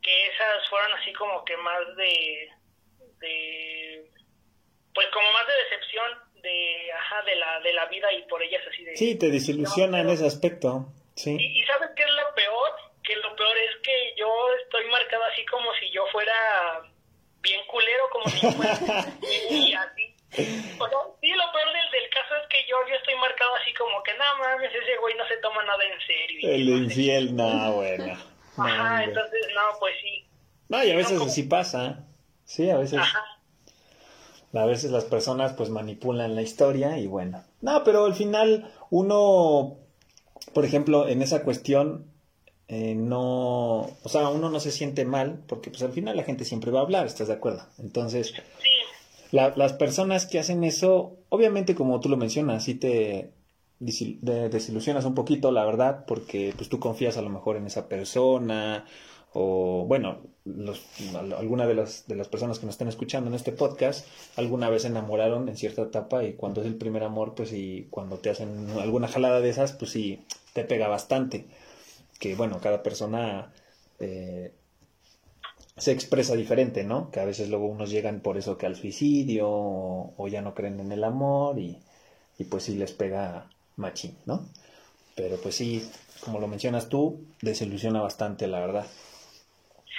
que 0.02 0.26
esas 0.28 0.68
fueron 0.68 0.92
así 0.94 1.12
como 1.12 1.44
que 1.44 1.56
más 1.58 1.96
de, 1.96 2.50
de, 3.20 4.10
pues 4.94 5.06
como 5.08 5.30
más 5.32 5.46
de 5.46 5.54
decepción 5.64 6.18
de, 6.44 6.92
ajá, 6.92 7.22
de 7.22 7.34
la, 7.36 7.58
de 7.60 7.72
la 7.72 7.86
vida 7.86 8.12
y 8.12 8.22
por 8.28 8.40
ellas 8.42 8.62
así 8.70 8.84
de... 8.84 8.96
Sí, 8.96 9.16
te 9.16 9.30
desilusiona 9.30 10.00
en 10.00 10.06
No, 10.06 10.12
ese 10.12 10.26
aspecto. 10.26 10.86
Sí. 11.16 11.36
y, 11.38 11.60
y 11.60 11.64
¿sabes 11.64 11.90
qué 11.96 12.02
es 12.04 12.10
lo 12.10 12.34
peor? 12.36 12.70
Que 13.02 13.16
lo 13.16 13.34
peor 13.34 13.56
es 13.58 13.82
que 13.82 14.14
yo 14.16 14.28
estoy 14.62 14.84
marcado 14.90 15.24
así 15.32 15.44
como 15.46 15.72
si 15.80 15.90
yo 15.90 16.04
fuera 16.12 16.32
bien 17.40 17.60
culero, 17.66 18.04
como 18.12 18.28
si 18.28 18.40
yo 18.40 18.52
fuera 18.52 18.72
y 19.50 19.72
así. 19.74 20.14
O 20.78 20.88
sea, 20.88 20.98
sí, 21.20 21.28
lo 21.30 21.52
peor 21.52 21.68
del, 21.72 21.90
del 21.90 22.10
caso 22.10 22.34
es 22.42 22.48
que 22.48 22.58
yo, 22.68 22.76
yo 22.88 22.94
estoy 22.96 23.14
marcado 23.16 23.54
así 23.56 23.72
como 23.74 24.02
que, 24.02 24.12
no 24.14 24.24
mames, 24.38 24.70
ese 24.74 24.96
güey 24.98 25.14
no 25.16 25.26
se 25.28 25.36
toma 25.38 25.62
nada 25.64 25.84
en 25.84 26.00
serio. 26.06 26.50
El 26.50 26.70
no 26.70 26.76
sé 26.78 26.82
infiel, 26.84 27.36
no, 27.36 27.72
bueno. 27.74 28.16
No, 28.56 28.64
Ajá, 28.64 29.04
entonces, 29.04 29.40
no, 29.54 29.78
pues 29.78 29.94
sí. 30.02 30.24
No, 30.68 30.82
y 30.82 30.90
a 30.90 30.96
veces 30.96 31.20
así 31.20 31.42
pasa. 31.44 32.04
Sí, 32.44 32.68
a 32.70 32.78
veces. 32.78 32.98
Ajá. 32.98 33.22
A 34.54 34.66
veces 34.66 34.90
las 34.90 35.04
personas 35.04 35.52
pues 35.54 35.70
manipulan 35.70 36.34
la 36.34 36.42
historia 36.42 36.98
y 36.98 37.06
bueno. 37.06 37.42
No, 37.60 37.82
pero 37.84 38.04
al 38.04 38.14
final 38.14 38.70
uno 38.90 39.78
por 40.52 40.64
ejemplo, 40.64 41.08
en 41.08 41.22
esa 41.22 41.42
cuestión, 41.42 42.06
eh, 42.68 42.94
no, 42.94 43.80
o 43.80 44.08
sea, 44.08 44.28
uno 44.28 44.50
no 44.50 44.60
se 44.60 44.70
siente 44.70 45.04
mal, 45.04 45.42
porque 45.46 45.70
pues 45.70 45.82
al 45.82 45.92
final 45.92 46.16
la 46.16 46.22
gente 46.24 46.44
siempre 46.44 46.70
va 46.70 46.80
a 46.80 46.82
hablar, 46.82 47.06
¿estás 47.06 47.28
de 47.28 47.34
acuerdo? 47.34 47.62
Entonces, 47.78 48.34
Sí, 48.60 49.40
las 49.56 49.72
personas 49.72 50.26
que 50.26 50.38
hacen 50.38 50.62
eso, 50.64 51.16
obviamente 51.28 51.74
como 51.74 52.00
tú 52.00 52.08
lo 52.08 52.16
mencionas, 52.16 52.64
sí 52.64 52.74
te 52.74 53.32
de- 53.80 54.48
desilusionas 54.48 55.04
un 55.04 55.14
poquito, 55.14 55.50
la 55.50 55.64
verdad, 55.64 56.04
porque 56.06 56.54
pues 56.56 56.68
tú 56.68 56.78
confías 56.78 57.16
a 57.16 57.22
lo 57.22 57.30
mejor 57.30 57.56
en 57.56 57.66
esa 57.66 57.88
persona 57.88 58.86
o 59.34 59.84
bueno, 59.86 60.22
los, 60.44 60.80
al- 61.14 61.32
alguna 61.34 61.66
de 61.66 61.74
las, 61.74 62.06
de 62.08 62.14
las 62.16 62.28
personas 62.28 62.58
que 62.58 62.66
nos 62.66 62.74
están 62.74 62.88
escuchando 62.88 63.28
en 63.28 63.34
este 63.34 63.52
podcast 63.52 64.06
alguna 64.36 64.70
vez 64.70 64.82
se 64.82 64.88
enamoraron 64.88 65.48
en 65.48 65.56
cierta 65.56 65.82
etapa 65.82 66.24
y 66.24 66.34
cuando 66.34 66.60
es 66.62 66.66
el 66.66 66.76
primer 66.76 67.02
amor, 67.02 67.34
pues 67.34 67.52
y 67.52 67.86
cuando 67.90 68.18
te 68.18 68.30
hacen 68.30 68.70
alguna 68.80 69.08
jalada 69.08 69.40
de 69.40 69.50
esas, 69.50 69.72
pues 69.72 69.90
sí, 69.90 70.24
te 70.52 70.64
pega 70.64 70.88
bastante. 70.88 71.46
Que 72.20 72.34
bueno, 72.36 72.60
cada 72.62 72.82
persona 72.82 73.52
eh, 73.98 74.52
se 75.76 75.90
expresa 75.92 76.36
diferente, 76.36 76.84
¿no? 76.84 77.10
Que 77.10 77.20
a 77.20 77.24
veces 77.24 77.48
luego 77.48 77.66
unos 77.66 77.90
llegan 77.90 78.20
por 78.20 78.36
eso 78.38 78.56
que 78.56 78.66
al 78.66 78.76
suicidio 78.76 79.48
o, 79.50 80.14
o 80.16 80.28
ya 80.28 80.40
no 80.42 80.54
creen 80.54 80.78
en 80.78 80.92
el 80.92 81.02
amor 81.02 81.58
y, 81.58 81.78
y 82.38 82.44
pues 82.44 82.62
sí 82.64 82.76
les 82.76 82.92
pega 82.92 83.50
machín, 83.76 84.16
¿no? 84.26 84.46
Pero 85.16 85.36
pues 85.38 85.56
sí, 85.56 85.82
como 86.24 86.38
lo 86.38 86.46
mencionas 86.46 86.88
tú, 86.88 87.24
desilusiona 87.42 88.00
bastante, 88.00 88.46
la 88.46 88.60
verdad. 88.60 88.86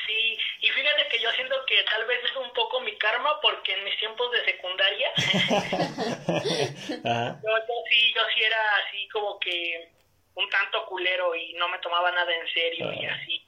sí. 0.07 0.38
Y 0.62 0.68
fíjate 0.70 1.03
que 1.12 1.22
yo 1.22 1.30
siento 1.36 1.56
que 1.68 1.76
tal 1.91 2.07
vez 2.07 2.18
es 2.24 2.36
un 2.38 2.52
poco 2.56 2.82
mi 2.82 2.98
karma 2.98 3.30
porque 3.41 3.74
en 3.74 3.84
mis 3.86 3.94
tiempos 4.16 4.32
de 4.32 4.46
secundaria 4.46 5.12
Ajá, 7.04 7.40
yo, 7.44 7.50
yo 7.50 7.74
sí, 7.90 8.14
yo 8.14 8.22
sí 8.34 8.44
era 8.44 8.58
así 8.88 9.08
como 9.10 9.40
que 9.40 9.90
un 10.36 10.50
tanto 10.50 10.86
culero 10.88 11.34
y 11.36 11.54
no 11.54 11.68
me 11.70 11.80
tomaba 11.80 12.12
nada 12.12 12.32
en 12.34 12.48
serio 12.54 12.92
y 12.94 13.06
Ah. 13.06 13.14
así. 13.22 13.42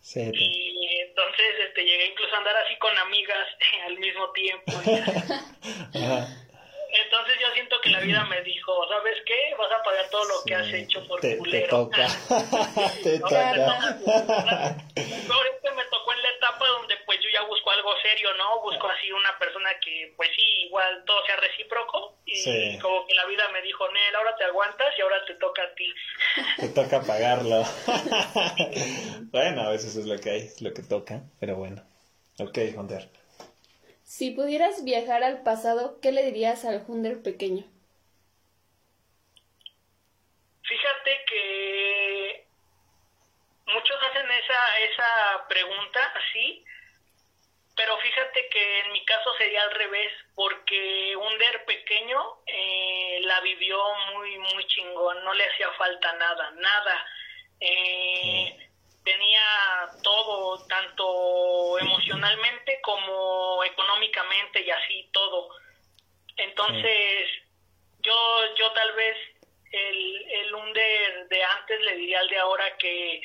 sí, 0.00 0.30
te- 0.30 0.36
Y 0.38 1.00
entonces 1.08 1.46
este, 1.68 1.84
llegué 1.84 2.06
incluso 2.06 2.34
a 2.34 2.38
andar 2.38 2.56
así 2.56 2.76
con 2.78 2.96
amigas 2.98 3.46
al 3.86 3.98
mismo 3.98 4.30
tiempo. 4.32 4.72
ajá. 5.94 6.28
Entonces 6.96 7.36
yo 7.40 7.50
siento 7.54 7.80
que 7.80 7.90
la 7.90 7.98
vida 8.00 8.24
me 8.26 8.40
dijo, 8.42 8.86
¿sabes 8.88 9.16
qué? 9.26 9.54
Vas 9.58 9.72
a 9.72 9.82
pagar 9.82 10.08
todo 10.10 10.24
lo 10.26 10.44
que 10.46 10.54
has 10.54 10.66
Sí, 10.68 10.76
hecho 10.76 11.04
por 11.08 11.20
te, 11.20 11.30
te 11.32 11.38
culero. 11.38 11.68
toca, 11.68 12.06
te 13.02 13.18
toca. 13.18 13.96
Es 14.94 15.60
que 15.62 15.70
me 15.72 15.84
tocó 15.86 16.12
en 16.12 16.22
etapa 16.44 16.66
donde 16.68 16.94
pues 17.06 17.18
yo 17.20 17.28
ya 17.32 17.42
busco 17.46 17.70
algo 17.70 17.90
serio, 18.02 18.28
¿no? 18.34 18.60
Busco 18.60 18.86
así 18.88 19.10
una 19.12 19.38
persona 19.38 19.70
que 19.82 20.12
pues 20.16 20.28
sí, 20.36 20.66
igual 20.66 21.02
todo 21.06 21.24
sea 21.26 21.36
recíproco 21.36 22.18
y 22.26 22.34
Sí. 22.36 22.78
como 22.80 23.06
que 23.06 23.14
la 23.14 23.26
vida 23.26 23.48
me 23.52 23.62
dijo, 23.62 23.88
Nel, 23.90 24.14
ahora 24.16 24.36
te 24.36 24.44
aguantas 24.44 24.92
y 24.98 25.02
ahora 25.02 25.24
te 25.26 25.34
toca 25.36 25.62
a 25.62 25.74
ti. 25.74 25.92
Te 26.60 26.68
toca 26.68 27.00
pagarlo. 27.02 27.62
bueno, 29.32 29.62
a 29.62 29.70
veces 29.70 29.96
es 29.96 30.06
lo 30.06 30.18
que 30.18 30.30
hay, 30.30 30.40
es 30.42 30.60
lo 30.62 30.72
que 30.74 30.82
toca, 30.82 31.22
pero 31.40 31.56
bueno. 31.56 31.82
Ok, 32.38 32.58
Hunter. 32.76 33.08
Si 34.02 34.30
pudieras 34.32 34.84
viajar 34.84 35.22
al 35.24 35.42
pasado, 35.42 35.98
¿qué 36.00 36.12
le 36.12 36.24
dirías 36.24 36.64
al 36.64 36.84
Hunder 36.86 37.22
pequeño? 37.22 37.64
Fíjate 40.62 41.10
que 41.28 41.83
muchos 43.74 44.02
hacen 44.02 44.30
esa, 44.30 44.78
esa 44.78 45.48
pregunta 45.48 46.12
así, 46.14 46.64
pero 47.76 47.98
fíjate 47.98 48.48
que 48.48 48.80
en 48.80 48.92
mi 48.92 49.04
caso 49.04 49.34
sería 49.36 49.62
al 49.62 49.72
revés, 49.72 50.12
porque 50.34 51.16
un 51.16 51.38
der 51.38 51.64
pequeño 51.64 52.38
eh, 52.46 53.18
la 53.22 53.40
vivió 53.40 53.78
muy, 54.12 54.38
muy 54.38 54.66
chingón, 54.68 55.24
no 55.24 55.34
le 55.34 55.44
hacía 55.44 55.70
falta 55.72 56.12
nada, 56.14 56.50
nada. 56.52 57.06
Eh, 57.60 58.64
Tenía 59.04 59.42
todo, 60.02 60.66
tanto 60.66 61.78
emocionalmente 61.78 62.80
como 62.80 63.62
económicamente 63.62 64.62
y 64.62 64.70
así 64.70 65.10
todo. 65.12 65.50
Entonces, 66.38 67.28
yo, 68.00 68.54
yo 68.56 68.72
tal 68.72 68.92
vez 68.92 69.16
el, 69.72 70.26
el 70.30 70.54
under 70.54 71.28
de 71.28 71.44
antes 71.44 71.80
le 71.82 71.96
diría 71.96 72.20
al 72.20 72.28
de 72.28 72.38
ahora 72.38 72.78
que, 72.78 73.20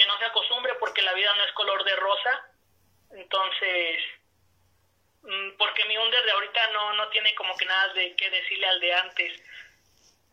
que 0.00 0.06
no 0.06 0.18
se 0.18 0.24
acostumbre 0.24 0.72
porque 0.80 1.02
la 1.02 1.12
vida 1.12 1.34
no 1.36 1.44
es 1.44 1.52
color 1.52 1.84
de 1.84 1.96
rosa. 1.96 2.48
Entonces, 3.12 4.02
mm, 5.22 5.50
porque 5.58 5.84
mi 5.84 5.98
under 5.98 6.24
de 6.24 6.32
ahorita 6.32 6.70
no, 6.72 6.94
no 6.94 7.08
tiene 7.08 7.34
como 7.34 7.54
que 7.56 7.66
nada 7.66 7.92
de 7.92 8.16
qué 8.16 8.30
decirle 8.30 8.66
al 8.66 8.80
de 8.80 8.94
antes. 8.94 9.42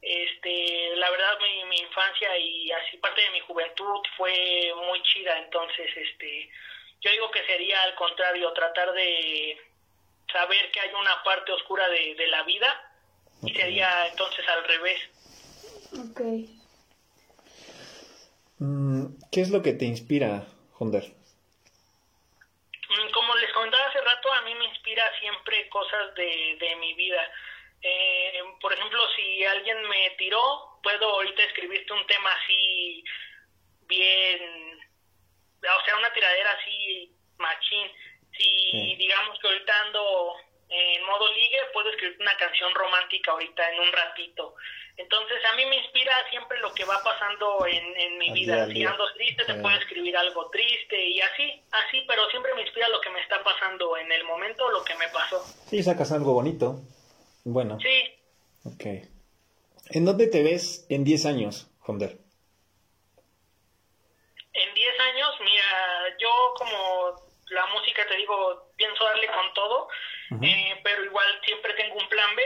Este, 0.02 0.96
la 0.96 1.10
verdad 1.10 1.40
mi, 1.42 1.66
mi 1.66 1.80
infancia 1.80 2.38
y 2.38 2.72
así 2.72 2.98
parte 2.98 3.20
de 3.20 3.32
mi 3.32 3.42
juventud 3.42 4.00
fue 4.16 4.72
muy 4.86 5.02
chida, 5.02 5.38
entonces 5.40 5.90
este, 5.98 6.50
yo 7.02 7.12
digo 7.12 7.32
que 7.32 7.44
sería 7.46 7.82
al 7.82 7.96
contrario, 7.96 8.54
tratar 8.54 8.94
de 8.94 9.60
saber 10.32 10.72
que 10.72 10.80
hay 10.80 10.94
una 10.94 11.24
parte 11.24 11.52
oscura 11.52 11.90
de, 11.90 12.14
de 12.14 12.28
la 12.28 12.44
vida 12.44 12.94
y 13.42 13.54
sería 13.54 14.08
entonces 14.08 14.48
al 14.48 14.64
revés. 14.66 15.02
Ok. 15.94 16.57
Mm, 18.60 19.06
¿Qué 19.32 19.42
es 19.42 19.50
lo 19.50 19.62
que 19.62 19.74
te 19.74 19.86
inspira, 19.86 20.48
Hunter? 20.80 21.04
Mm, 22.90 23.12
Como 23.12 23.36
les 23.36 23.52
comentaba 23.54 23.86
hace 23.88 24.02
rato, 24.02 24.32
a 24.34 24.42
mí 24.44 24.56
me 24.56 24.66
inspira 24.66 25.04
siempre 25.20 25.68
cosas 25.70 26.14
de, 26.16 26.58
de 26.60 26.76
mi 26.78 26.94
vida. 26.94 27.22
Eh, 27.82 28.42
por 28.62 28.74
ejemplo, 28.74 29.00
si 29.16 29.44
alguien 29.46 29.82
me 29.88 30.10
tiró, 30.18 30.80
puedo 30.82 31.06
ahorita 31.12 31.44
escribirte 31.44 31.94
un 31.94 32.06
tema 32.08 32.32
así 32.44 33.04
bien, 33.88 34.80
o 35.62 35.86
sea, 35.86 35.98
una 35.98 36.12
tiradera 36.14 36.52
así 36.52 37.12
machín. 37.38 37.88
Si 38.38 38.44
Sí. 38.72 38.96
digamos 38.98 39.40
que 39.40 39.48
ahorita 39.48 39.82
ando 39.84 40.36
en 40.70 41.06
modo 41.06 41.32
ligue, 41.34 41.58
puedo 41.74 41.90
escribir 41.90 42.18
una 42.20 42.36
canción 42.38 42.74
romántica 42.76 43.32
ahorita 43.32 43.72
en 43.72 43.80
un 43.80 43.92
ratito. 43.92 44.56
Entonces 44.98 45.38
a 45.52 45.56
mí 45.56 45.66
me 45.66 45.78
inspira 45.78 46.12
siempre 46.30 46.60
lo 46.60 46.74
que 46.74 46.84
va 46.84 47.02
pasando 47.04 47.66
en, 47.68 47.96
en 48.00 48.18
mi 48.18 48.30
Al 48.30 48.34
vida. 48.34 48.66
día 48.66 48.76
Si 48.76 48.84
ando 48.86 49.14
triste, 49.14 49.46
te 49.46 49.54
puedo 49.56 49.78
escribir 49.78 50.18
algo 50.18 50.50
triste 50.50 51.02
y 51.06 51.22
así, 51.22 51.62
así, 51.72 52.04
pero 52.08 52.28
siempre 52.32 52.54
me 52.56 52.62
inspira 52.64 52.90
lo 52.90 53.00
que 53.02 53.12
me 53.12 53.22
está 53.22 53.44
pasando 53.44 53.96
en 53.98 54.12
el 54.12 54.24
momento, 54.24 54.68
lo 54.72 54.84
que 54.84 54.96
me 54.96 55.08
pasó. 55.10 55.40
Sí, 55.68 55.84
sacas 55.84 56.12
algo 56.12 56.34
bonito. 56.34 56.82
Bueno, 57.44 57.80
Sí, 57.80 58.16
ok. 58.66 59.06
¿En 59.92 60.04
dónde 60.04 60.28
te 60.28 60.42
ves 60.44 60.86
en 60.90 61.04
10 61.06 61.26
años, 61.28 61.68
Hunter? 61.88 62.18
en 64.54 64.74
10 64.74 65.00
años, 65.00 65.30
mira, 65.42 66.18
yo 66.20 66.54
como 66.58 67.16
la 67.50 67.66
música, 67.68 68.06
te 68.08 68.16
digo, 68.18 68.72
pienso 68.76 69.04
darle 69.04 69.28
con 69.28 69.54
todo, 69.54 69.88
Eh, 70.42 70.80
pero 70.84 71.04
igual 71.04 71.28
siempre 71.46 71.74
tengo 71.74 71.96
un 71.96 72.10
plan 72.10 72.36
B. 72.36 72.44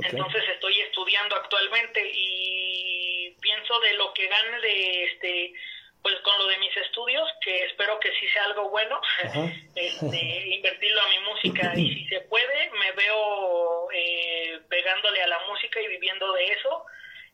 Entonces 0.00 0.42
estoy 0.54 0.80
estudiando 0.80 1.36
actualmente 1.36 2.00
y 2.12 3.34
pienso 3.40 3.78
de 3.80 3.94
lo 3.94 4.12
que 4.14 4.28
gane 4.28 4.60
de 4.60 5.04
este 5.04 5.52
pues 6.00 6.14
con 6.20 6.38
lo 6.38 6.46
de 6.46 6.58
mis 6.58 6.74
estudios, 6.76 7.28
que 7.42 7.64
espero 7.64 7.98
que 7.98 8.10
sí 8.20 8.28
sea 8.28 8.44
algo 8.44 8.70
bueno, 8.70 9.00
este, 9.74 10.46
invertirlo 10.54 11.00
a 11.02 11.08
mi 11.08 11.18
música 11.20 11.72
y 11.74 11.92
si 11.92 12.08
se 12.08 12.20
puede 12.20 12.70
me 12.70 12.92
veo 12.92 13.90
eh, 13.92 14.60
pegándole 14.68 15.20
a 15.22 15.26
la 15.26 15.40
música 15.48 15.80
y 15.82 15.88
viviendo 15.88 16.32
de 16.34 16.52
eso 16.52 16.86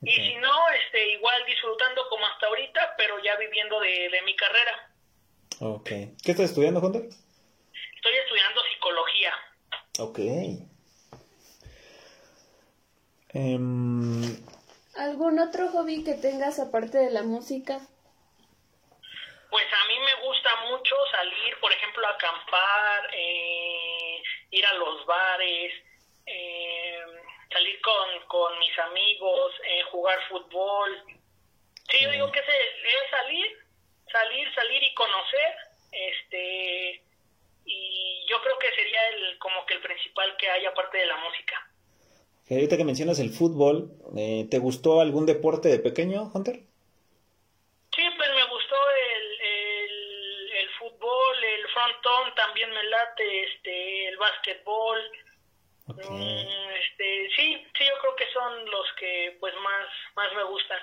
y 0.05 0.13
si 0.13 0.35
no, 0.37 0.53
este 0.71 1.13
igual 1.13 1.45
disfrutando 1.47 2.09
como 2.09 2.27
hasta 2.27 2.47
ahorita, 2.47 2.95
pero 2.97 3.23
ya 3.23 3.37
viviendo 3.37 3.81
de, 3.81 4.11
de 4.11 4.23
mi 4.23 4.37
carrera. 4.37 4.91
Ok. 5.61 5.89
¿Qué 6.23 6.31
estás 6.33 6.51
estudiando, 6.51 6.81
Hunter? 6.81 7.03
Estoy 8.05 8.19
estudiando 8.19 8.61
psicología. 8.65 9.33
Ok. 9.99 10.19
Em, 13.33 14.45
¿Algún 14.95 15.39
otro 15.39 15.71
hobby 15.71 16.05
que 16.05 16.13
tengas 16.13 16.59
aparte 16.59 16.99
de 16.99 17.11
la 17.11 17.23
música? 17.23 17.81
Pues 19.49 19.65
a 19.73 19.89
mí 19.89 19.99
me 20.01 20.27
gusta 20.27 20.51
mucho 20.69 20.95
salir, 21.13 21.59
por 21.63 21.73
ejemplo, 21.73 22.07
a 22.07 22.11
acampar, 22.11 23.09
eh, 23.15 24.23
ir 24.51 24.67
a 24.67 24.75
los 24.75 25.07
bares, 25.07 25.73
eh, 26.27 27.01
salir 27.51 27.81
con, 27.81 28.29
con 28.29 28.59
mis 28.59 28.79
amigos, 28.81 29.53
eh, 29.65 29.83
jugar 29.85 30.19
fútbol. 30.29 31.03
Sí, 31.89 32.03
yo 32.03 32.11
digo 32.11 32.31
que 32.31 32.41
es, 32.41 32.47
es 32.49 33.11
salir, 33.11 33.59
salir, 34.13 34.55
salir 34.55 34.83
y 34.83 34.93
conocer, 34.93 35.57
este, 35.91 37.05
y 37.65 38.27
yo 38.29 38.41
creo 38.43 38.59
que 38.59 38.71
sería 38.75 39.09
el 39.11 39.39
como 39.39 39.65
que 39.67 39.75
el 39.75 39.81
principal 39.83 40.37
que 40.37 40.49
hay 40.51 40.65
aparte 40.67 40.99
de 40.99 41.07
la 41.07 41.17
música. 41.19 41.71
ahorita 42.51 42.77
que 42.77 42.85
mencionas 42.85 43.19
el 43.19 43.31
fútbol, 43.31 43.93
eh, 44.17 44.47
¿te 44.51 44.59
gustó 44.59 45.01
algún 45.01 45.27
deporte 45.27 45.69
de 45.69 45.79
pequeño, 45.79 46.31
Hunter? 46.35 46.61
Sí, 47.95 48.03
pues 48.17 48.29
me 48.35 48.45
gustó 48.51 48.77
el, 49.15 49.41
el, 49.41 50.51
el 50.53 50.69
fútbol, 50.79 51.45
el 51.45 51.69
frontón 51.69 52.35
también 52.35 52.71
me 52.71 52.83
late, 52.85 53.45
este, 53.45 54.09
el 54.09 54.17
básquetbol. 54.17 54.99
Mm, 55.87 56.49
este, 56.81 57.29
sí, 57.37 57.67
sí, 57.79 57.85
yo 57.87 57.95
creo 58.01 58.17
que 58.17 58.33
son 58.33 58.67
los 58.71 58.87
que 58.99 59.37
pues 59.41 59.55
más, 59.63 59.87
más 60.17 60.35
me 60.35 60.45
gustan. 60.45 60.79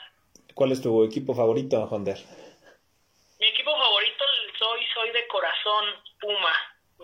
¿Cuál 0.53 0.71
es 0.71 0.81
tu 0.81 1.03
equipo 1.03 1.33
favorito, 1.33 1.83
Honder? 1.89 2.17
Mi 3.41 3.47
equipo 3.47 3.71
favorito 3.75 4.23
soy 4.57 4.79
soy 4.93 5.09
de 5.11 5.27
corazón 5.27 5.85
Puma. 6.19 6.53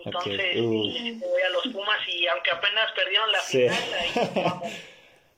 Entonces 0.04 0.34
Okay. 0.34 1.18
voy 1.18 1.42
a 1.42 1.50
los 1.50 1.66
Pumas 1.72 1.98
y 2.08 2.26
aunque 2.28 2.50
apenas 2.52 2.92
perdieron 2.92 3.30
la 3.32 3.40
Sí. 3.40 3.62
final, 3.68 3.92
ahí 3.94 4.42
vamos. 4.44 4.72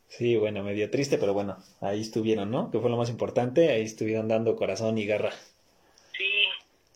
Sí, 0.08 0.36
bueno, 0.36 0.62
medio 0.62 0.90
triste, 0.90 1.16
pero 1.16 1.32
bueno, 1.32 1.56
ahí 1.80 2.02
estuvieron, 2.02 2.50
¿no? 2.50 2.70
Que 2.70 2.78
fue 2.78 2.90
lo 2.90 2.96
más 2.98 3.08
importante, 3.08 3.70
ahí 3.70 3.82
estuvieron 3.82 4.28
dando 4.28 4.56
corazón 4.56 4.98
y 4.98 5.06
garra. 5.06 5.32
Sí, 6.12 6.48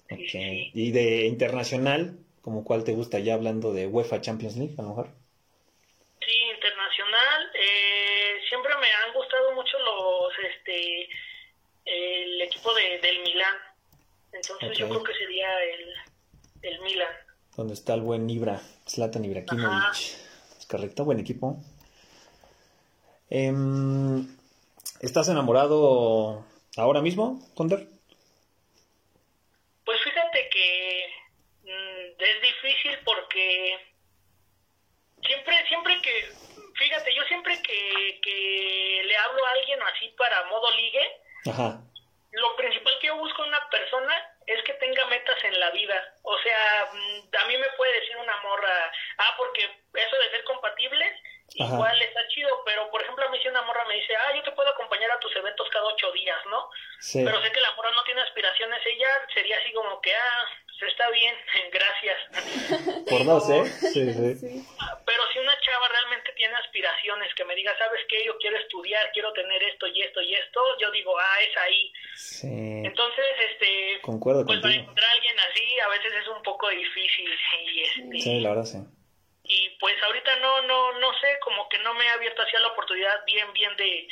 sí, 0.08 0.14
Ok. 0.14 0.18
sí, 0.18 0.26
sí. 0.28 0.70
Y 0.74 0.90
de 0.90 1.24
internacional, 1.26 2.18
¿como 2.42 2.64
cuál 2.64 2.84
te 2.84 2.92
gusta? 2.92 3.20
Ya 3.20 3.34
hablando 3.34 3.72
de 3.72 3.86
UEFA 3.86 4.20
Champions 4.20 4.56
League, 4.56 4.74
a 4.78 4.82
lo 4.82 4.88
mejor. 4.88 5.08
Sí, 6.20 6.36
internacional. 6.54 7.50
Eh, 7.54 8.40
siempre 8.48 8.72
me 8.80 8.90
han 8.92 9.14
gustado 9.14 9.52
mucho 9.54 9.78
los, 9.78 10.32
este, 10.52 11.08
el 11.86 12.42
equipo 12.42 12.74
de, 12.74 12.98
del 12.98 13.20
Milán. 13.22 13.56
Entonces 14.34 14.76
yo 14.78 14.88
creo 14.88 15.02
que 15.02 15.14
sería 15.14 15.48
el, 15.64 15.94
el 16.62 16.80
Milan. 16.80 17.08
Donde 17.56 17.74
está 17.74 17.94
el 17.94 18.00
buen 18.00 18.28
Ibra, 18.28 18.60
Zlatan 18.88 19.24
Ibrahimovic. 19.24 19.96
Es 20.58 20.66
correcto, 20.68 21.04
buen 21.04 21.20
equipo. 21.20 21.56
Em, 23.30 24.26
¿Estás 25.00 25.28
enamorado 25.28 26.44
ahora 26.76 27.00
mismo, 27.00 27.40
Honder? 27.54 27.86
Pues 29.84 30.00
fíjate 30.02 30.48
que 30.50 31.06
mm, 31.62 32.22
es 32.22 32.42
difícil 32.42 32.98
porque 33.04 33.76
siempre, 35.26 35.54
siempre 35.68 36.00
que, 36.02 36.24
fíjate, 36.74 37.14
yo 37.14 37.22
siempre 37.28 37.62
que, 37.62 38.20
que 38.20 39.02
le 39.06 39.16
hablo 39.16 39.46
a 39.46 39.50
alguien 39.60 39.78
así 39.82 40.08
para 40.16 40.44
modo 40.46 40.70
ligue, 40.76 41.02
Ajá. 41.46 41.80
Lo 42.34 42.56
principal 42.56 42.92
que 43.00 43.06
yo 43.06 43.16
busco 43.16 43.42
en 43.42 43.48
una 43.50 43.68
persona 43.70 44.30
es 44.46 44.62
que 44.64 44.74
tenga 44.74 45.06
metas 45.06 45.42
en 45.44 45.58
la 45.58 45.70
vida. 45.70 46.14
O 46.22 46.36
sea, 46.38 46.88
mm, 46.92 47.36
a 47.36 47.44
mí 47.46 47.56
me 47.56 47.68
puede 47.76 48.00
decir 48.00 48.16
una 48.16 48.36
morra, 48.42 48.92
ah, 49.18 49.34
porque 49.36 49.62
eso 49.62 50.16
de 50.16 50.30
ser 50.30 50.44
compatibles, 50.44 51.12
Ajá. 51.60 51.74
igual 51.74 52.02
está 52.02 52.26
chido, 52.28 52.62
pero 52.64 52.90
por 52.90 53.02
ejemplo 53.02 53.24
a 53.26 53.30
mí 53.30 53.38
si 53.40 53.48
una 53.48 53.62
morra 53.62 53.84
me 53.84 53.94
dice, 53.94 54.16
ah, 54.16 54.32
yo 54.34 54.42
te 54.42 54.52
puedo 54.52 54.68
acompañar 54.70 55.10
a 55.12 55.20
tus 55.20 55.34
eventos 55.36 55.68
cada 55.70 55.84
ocho 55.84 56.10
días, 56.12 56.38
¿no? 56.46 56.68
Sí. 57.00 57.22
Pero 57.24 57.40
sé 57.42 57.52
que 57.52 57.60
la 57.60 57.72
morra 57.72 57.92
no 57.92 58.02
tiene 58.04 58.22
aspiraciones, 58.22 58.84
ella 58.84 59.26
sería 59.32 59.58
así 59.58 59.72
como 59.72 60.00
que, 60.00 60.14
ah, 60.14 60.46
pues 60.78 60.90
está 60.92 61.08
bien, 61.10 61.34
gracias. 61.72 63.04
Por 63.08 63.24
dos, 63.24 63.48
¿eh? 63.50 63.64
Sí, 63.92 64.12
sí. 64.12 64.34
Sí. 64.36 64.66
Pero 65.06 65.22
si 65.32 65.38
una 65.38 65.58
chava 65.60 65.88
realmente 65.88 66.32
tiene 66.36 66.54
aspiraciones, 66.56 67.34
que 67.34 67.44
me 67.44 67.54
diga, 67.54 67.76
¿sabes 67.78 68.00
qué? 68.08 68.24
Yo 68.24 68.36
quiero 68.38 68.56
estudiar, 68.58 69.10
quiero 69.12 69.32
tener 69.32 69.62
esto 69.62 69.86
y 69.86 70.02
esto 70.02 70.20
y 70.20 70.34
esto, 70.34 70.60
yo 70.78 70.90
digo, 70.90 71.18
ah, 71.18 71.42
es 71.42 71.56
ahí. 71.58 71.92
Sí. 72.16 72.82
Entonces, 72.84 73.24
este, 73.50 74.00
Concuerdo 74.02 74.44
pues 74.44 74.60
para 74.60 74.74
encontrar 74.74 75.08
a 75.08 75.12
alguien 75.12 75.36
así 75.40 75.80
a 75.80 75.88
veces 75.88 76.12
es 76.20 76.28
un 76.28 76.42
poco 76.42 76.68
difícil 76.68 77.30
y 77.62 77.80
este, 77.82 78.20
Sí, 78.20 78.40
la 78.40 78.50
verdad 78.50 78.64
sí. 78.64 78.78
y 79.44 79.70
pues 79.80 79.94
ahorita 80.02 80.36
no 80.40 80.62
no 80.62 80.98
no 80.98 81.12
sé 81.20 81.38
como 81.40 81.68
que 81.68 81.78
no 81.78 81.94
me 81.94 82.04
he 82.04 82.08
abierto 82.10 82.42
hacia 82.42 82.60
la 82.60 82.68
oportunidad 82.68 83.24
bien 83.26 83.52
bien 83.52 83.74
de, 83.76 84.08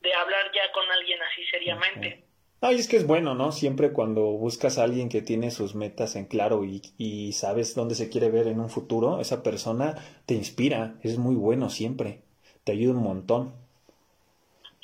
de 0.00 0.14
hablar 0.14 0.50
ya 0.52 0.70
con 0.72 0.90
alguien 0.90 1.20
así 1.22 1.44
seriamente. 1.46 2.24
Ay, 2.62 2.76
es 2.76 2.88
que 2.88 2.96
es 2.98 3.06
bueno, 3.06 3.34
¿no? 3.34 3.52
Siempre 3.52 3.90
cuando 3.90 4.20
buscas 4.20 4.76
a 4.76 4.84
alguien 4.84 5.08
que 5.08 5.22
tiene 5.22 5.50
sus 5.50 5.74
metas 5.74 6.14
en 6.14 6.26
claro 6.26 6.62
y, 6.64 6.82
y 6.98 7.32
sabes 7.32 7.74
dónde 7.74 7.94
se 7.94 8.10
quiere 8.10 8.28
ver 8.28 8.48
en 8.48 8.60
un 8.60 8.68
futuro, 8.68 9.18
esa 9.18 9.42
persona 9.42 9.94
te 10.26 10.34
inspira, 10.34 10.92
es 11.02 11.16
muy 11.16 11.36
bueno 11.36 11.70
siempre, 11.70 12.20
te 12.64 12.72
ayuda 12.72 12.98
un 12.98 13.02
montón. 13.02 13.54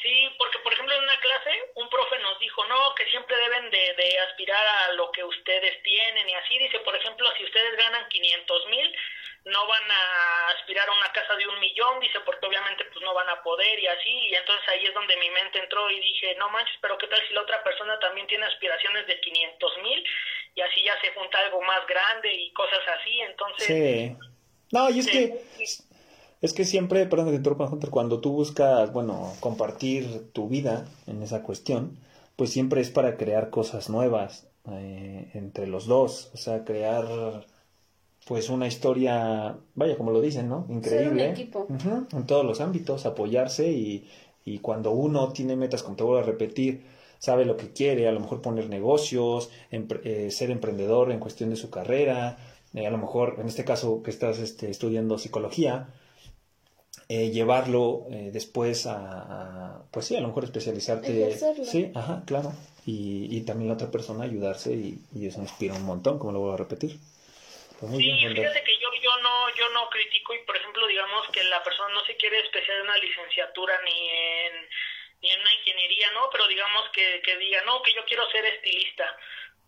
Sí, 0.01 0.15
porque 0.39 0.59
por 0.65 0.73
ejemplo 0.73 0.95
en 0.95 1.03
una 1.03 1.21
clase 1.21 1.51
un 1.75 1.89
profe 1.91 2.19
nos 2.21 2.39
dijo, 2.41 2.65
no, 2.65 2.95
que 2.95 3.05
siempre 3.11 3.37
deben 3.37 3.71
de, 3.71 4.03
de 4.03 4.19
aspirar 4.21 4.67
a 4.89 4.93
lo 4.95 5.13
que 5.13 5.23
ustedes 5.25 5.83
tienen 5.83 6.29
y 6.31 6.33
así 6.33 6.59
dice, 6.59 6.79
por 6.81 6.97
ejemplo, 6.97 7.29
si 7.37 7.45
ustedes 7.45 7.77
ganan 7.77 8.09
500 8.09 8.69
mil, 8.69 8.97
no 9.47 9.67
van 9.67 9.87
a 9.91 10.49
aspirar 10.59 10.89
a 10.89 10.99
una 10.99 11.13
casa 11.15 11.35
de 11.39 11.47
un 11.47 11.59
millón, 11.61 12.01
dice, 12.01 12.19
porque 12.27 12.47
obviamente 12.47 12.85
pues 12.93 13.05
no 13.05 13.15
van 13.15 13.29
a 13.31 13.43
poder 13.43 13.79
y 13.79 13.87
así, 13.87 14.11
y 14.11 14.35
entonces 14.35 14.67
ahí 14.69 14.85
es 14.85 14.95
donde 14.95 15.17
mi 15.17 15.31
mente 15.31 15.63
entró 15.63 15.89
y 15.91 16.01
dije, 16.01 16.35
no 16.37 16.51
manches, 16.51 16.75
pero 16.83 16.99
qué 16.99 17.07
tal 17.07 17.23
si 17.29 17.35
la 17.35 17.43
otra 17.43 17.63
persona 17.63 17.99
también 18.01 18.27
tiene 18.27 18.45
aspiraciones 18.47 19.07
de 19.07 19.21
500 19.21 19.73
mil 19.83 20.05
y 20.55 20.61
así 20.61 20.83
ya 20.83 20.99
se 21.01 21.15
junta 21.15 21.39
algo 21.39 21.63
más 21.63 21.87
grande 21.87 22.35
y 22.35 22.53
cosas 22.53 22.83
así, 22.99 23.21
entonces... 23.21 23.67
Sí. 23.67 24.17
No, 24.73 24.91
y 24.91 24.99
es 24.99 25.07
que 25.07 25.39
es 26.43 26.53
que 26.53 26.65
siempre, 26.65 27.07
perdón 27.07 27.41
cuando 27.91 28.21
tú 28.21 28.33
buscas, 28.33 28.93
bueno, 28.93 29.33
compartir 29.41 30.33
tu 30.33 30.49
vida 30.49 30.85
en 31.07 31.23
esa 31.23 31.43
cuestión, 31.43 31.99
pues 32.37 32.53
siempre 32.53 32.81
es 32.81 32.91
para 32.91 33.17
crear 33.17 33.51
cosas 33.51 33.89
nuevas 33.89 34.49
eh, 34.71 35.31
entre 35.35 35.67
los 35.67 35.87
dos, 35.87 36.31
o 36.35 36.37
sea, 36.37 36.65
crear 36.65 37.05
pues 38.27 38.51
una 38.51 38.67
historia, 38.67 39.57
vaya, 39.75 39.97
como 39.97 40.11
lo 40.11 40.21
dicen, 40.21 40.49
¿no? 40.49 40.67
Increíble. 40.69 41.29
Un 41.69 42.09
en 42.13 42.27
todos 42.27 42.45
los 42.45 42.61
ámbitos, 42.61 43.07
apoyarse 43.07 43.71
y, 43.71 44.09
y 44.45 44.59
cuando 44.59 44.91
uno 44.91 45.33
tiene 45.33 45.55
metas, 45.57 45.83
como 45.83 45.97
te 45.97 46.03
vuelvo 46.03 46.19
a 46.21 46.25
repetir, 46.27 46.85
sabe 47.19 47.45
lo 47.45 47.57
que 47.57 47.73
quiere, 47.73 48.09
a 48.09 48.13
lo 48.13 48.21
mejor 48.21 48.43
poner 48.43 48.69
negocios, 48.69 49.51
empre- 49.71 50.01
eh, 50.05 50.31
ser 50.31 50.51
emprendedor 50.51 51.13
en 51.13 51.21
cuestión 51.21 51.51
de 51.51 51.57
su 51.57 51.71
carrera, 51.71 52.37
eh, 52.75 52.87
a 52.87 52.91
lo 52.91 52.99
mejor, 52.99 53.37
en 53.39 53.47
este 53.47 53.65
caso 53.65 54.03
que 54.03 54.11
estás 54.11 54.39
este, 54.39 54.71
estudiando 54.71 55.19
psicología, 55.19 55.95
eh, 57.09 57.31
llevarlo 57.31 58.07
eh, 58.11 58.31
después 58.33 58.87
a, 58.87 58.97
a, 59.77 59.83
pues 59.93 60.07
sí, 60.07 60.17
a 60.17 60.21
lo 60.21 60.29
mejor 60.29 60.45
especializarte. 60.45 61.29
Ejercerlo. 61.29 61.65
Sí, 61.65 61.91
ajá, 61.95 62.25
claro. 62.27 62.53
Y, 62.85 63.29
y 63.37 63.41
también 63.43 63.69
la 63.69 63.75
otra 63.75 63.91
persona 63.91 64.25
ayudarse 64.25 64.75
y, 64.75 65.01
y 65.15 65.27
eso 65.27 65.41
inspira 65.41 65.75
un 65.75 65.85
montón, 65.85 66.19
como 66.19 66.33
lo 66.33 66.41
voy 66.41 66.55
a 66.55 66.57
repetir. 66.57 66.99
Pues 67.79 67.93
muy 67.93 68.03
Sí, 68.03 68.11
bien, 68.11 68.35
fíjate 68.35 68.65
que 68.65 68.79
yo, 68.79 68.89
yo 69.03 69.17
no 69.19 69.55
yo 69.55 69.69
no 69.71 69.91
critico 69.91 70.35
y 70.35 70.39
por 70.45 70.57
ejemplo 70.57 70.87
digamos 70.87 71.29
que 71.31 71.45
la 71.45 71.63
persona 71.63 71.93
no 71.95 72.05
se 72.07 72.17
quiere 72.17 72.41
especializar 72.41 72.77
en 72.77 72.83
una 72.83 72.97
licenciatura 72.99 73.81
ni 73.85 74.09
en 74.09 74.69
ni 75.23 75.31
en 75.31 75.41
una 75.41 75.55
ingeniería, 75.55 76.11
¿no? 76.13 76.29
Pero 76.31 76.47
digamos 76.47 76.89
que, 76.91 77.23
que 77.23 77.37
diga, 77.39 77.63
no, 77.65 77.81
que 77.83 77.93
yo 77.95 78.05
quiero 78.05 78.31
ser 78.31 78.45
estilista, 78.45 79.17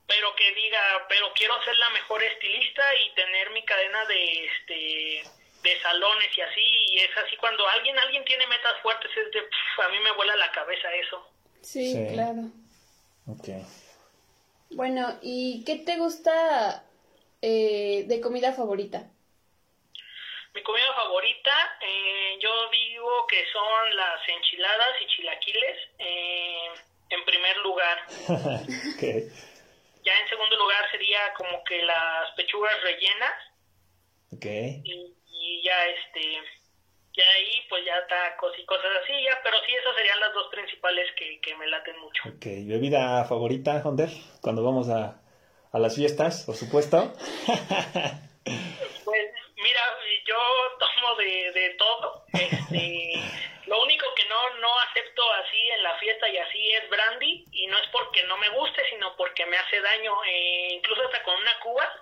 pero 0.06 0.34
que 0.36 0.52
diga, 0.52 1.06
pero 1.08 1.32
quiero 1.34 1.60
ser 1.64 1.74
la 1.76 1.88
mejor 1.90 2.22
estilista 2.22 2.82
y 2.96 3.14
tener 3.14 3.50
mi 3.50 3.64
cadena 3.64 4.04
de 4.06 4.44
este 4.46 5.22
de 5.62 5.80
salones 5.80 6.28
y 6.36 6.40
así, 6.40 6.60
y 6.92 6.98
es 6.98 7.16
así 7.16 7.36
cuando 7.36 7.66
alguien 7.68 7.98
alguien 7.98 8.24
tiene 8.24 8.46
metas 8.46 8.80
fuertes, 8.80 9.10
es 9.16 9.30
de, 9.32 9.42
pf, 9.42 9.82
a 9.82 9.88
mí 9.88 9.98
me 10.00 10.12
vuela 10.12 10.36
la 10.36 10.52
cabeza 10.52 10.94
eso. 10.94 11.28
Sí, 11.62 11.92
Sí. 11.92 12.06
claro. 12.14 12.42
Ok. 13.26 13.48
Bueno, 14.70 15.18
¿y 15.22 15.64
qué 15.64 15.76
te 15.76 15.96
gusta 15.96 16.84
eh, 17.42 18.04
de 18.06 18.20
comida 18.20 18.52
favorita? 18.52 19.10
Mi 20.54 20.62
comida 20.62 20.92
favorita, 20.94 21.52
eh, 21.80 22.38
yo 22.40 22.50
digo 22.70 23.26
que 23.26 23.44
son 23.52 23.96
las 23.96 24.20
enchiladas 24.28 24.90
y 25.02 25.06
chilaquiles 25.06 25.76
eh, 25.98 26.68
en 27.10 27.24
primer 27.24 27.56
lugar. 27.58 27.98
Ya 30.04 30.18
en 30.20 30.28
segundo 30.28 30.56
lugar 30.56 30.90
sería 30.90 31.34
como 31.36 31.62
que 31.64 31.82
las 31.82 32.30
pechugas 32.36 32.80
rellenas 32.82 33.34
Ok. 34.32 34.46
y, 34.82 35.14
y 35.26 35.62
ya 35.62 35.86
este, 35.86 36.42
ya 37.14 37.24
ahí 37.36 37.66
pues 37.68 37.84
ya 37.84 38.06
tacos 38.06 38.52
y 38.58 38.64
cosas 38.64 38.90
así, 39.02 39.12
ya, 39.22 39.38
pero 39.42 39.56
sí 39.66 39.74
esas 39.74 39.94
serían 39.96 40.20
las 40.20 40.32
dos 40.32 40.48
principales 40.50 41.06
que, 41.16 41.40
que 41.40 41.54
me 41.56 41.66
laten 41.66 41.98
mucho. 42.00 42.22
Ok. 42.24 42.44
¿Bebida 42.66 43.24
favorita, 43.24 43.82
Honder? 43.84 44.08
Cuando 44.40 44.62
vamos 44.64 44.88
a, 44.88 45.20
a 45.72 45.78
las 45.78 45.96
fiestas, 45.96 46.44
por 46.44 46.56
supuesto. 46.56 47.12
Pues 49.04 49.30
mira, 49.56 49.80
yo 50.26 50.36
tomo 50.78 51.16
de, 51.16 51.52
de 51.52 51.70
todo. 51.70 52.24
Este, 52.32 53.14
lo 53.66 53.82
único 53.82 54.06
que 54.14 54.24
no, 54.26 54.54
no 54.60 54.78
acepto 54.80 55.22
así 55.44 55.60
en 55.76 55.82
la 55.82 55.94
fiesta 55.98 56.28
y 56.28 56.38
así 56.38 56.72
es 56.72 56.88
brandy 56.88 57.44
y 57.52 57.66
no 57.66 57.78
es 57.78 57.88
porque 57.92 58.22
no 58.24 58.36
me 58.38 58.48
guste, 58.50 58.82
sino 58.90 59.14
porque 59.16 59.44
me 59.46 59.56
hace 59.56 59.80
daño. 59.80 60.14
Eh, 60.26 60.68
incluso 60.72 61.02
hasta 61.04 61.22
con 61.22 61.36
una 61.36 61.58
cuba 61.60 61.92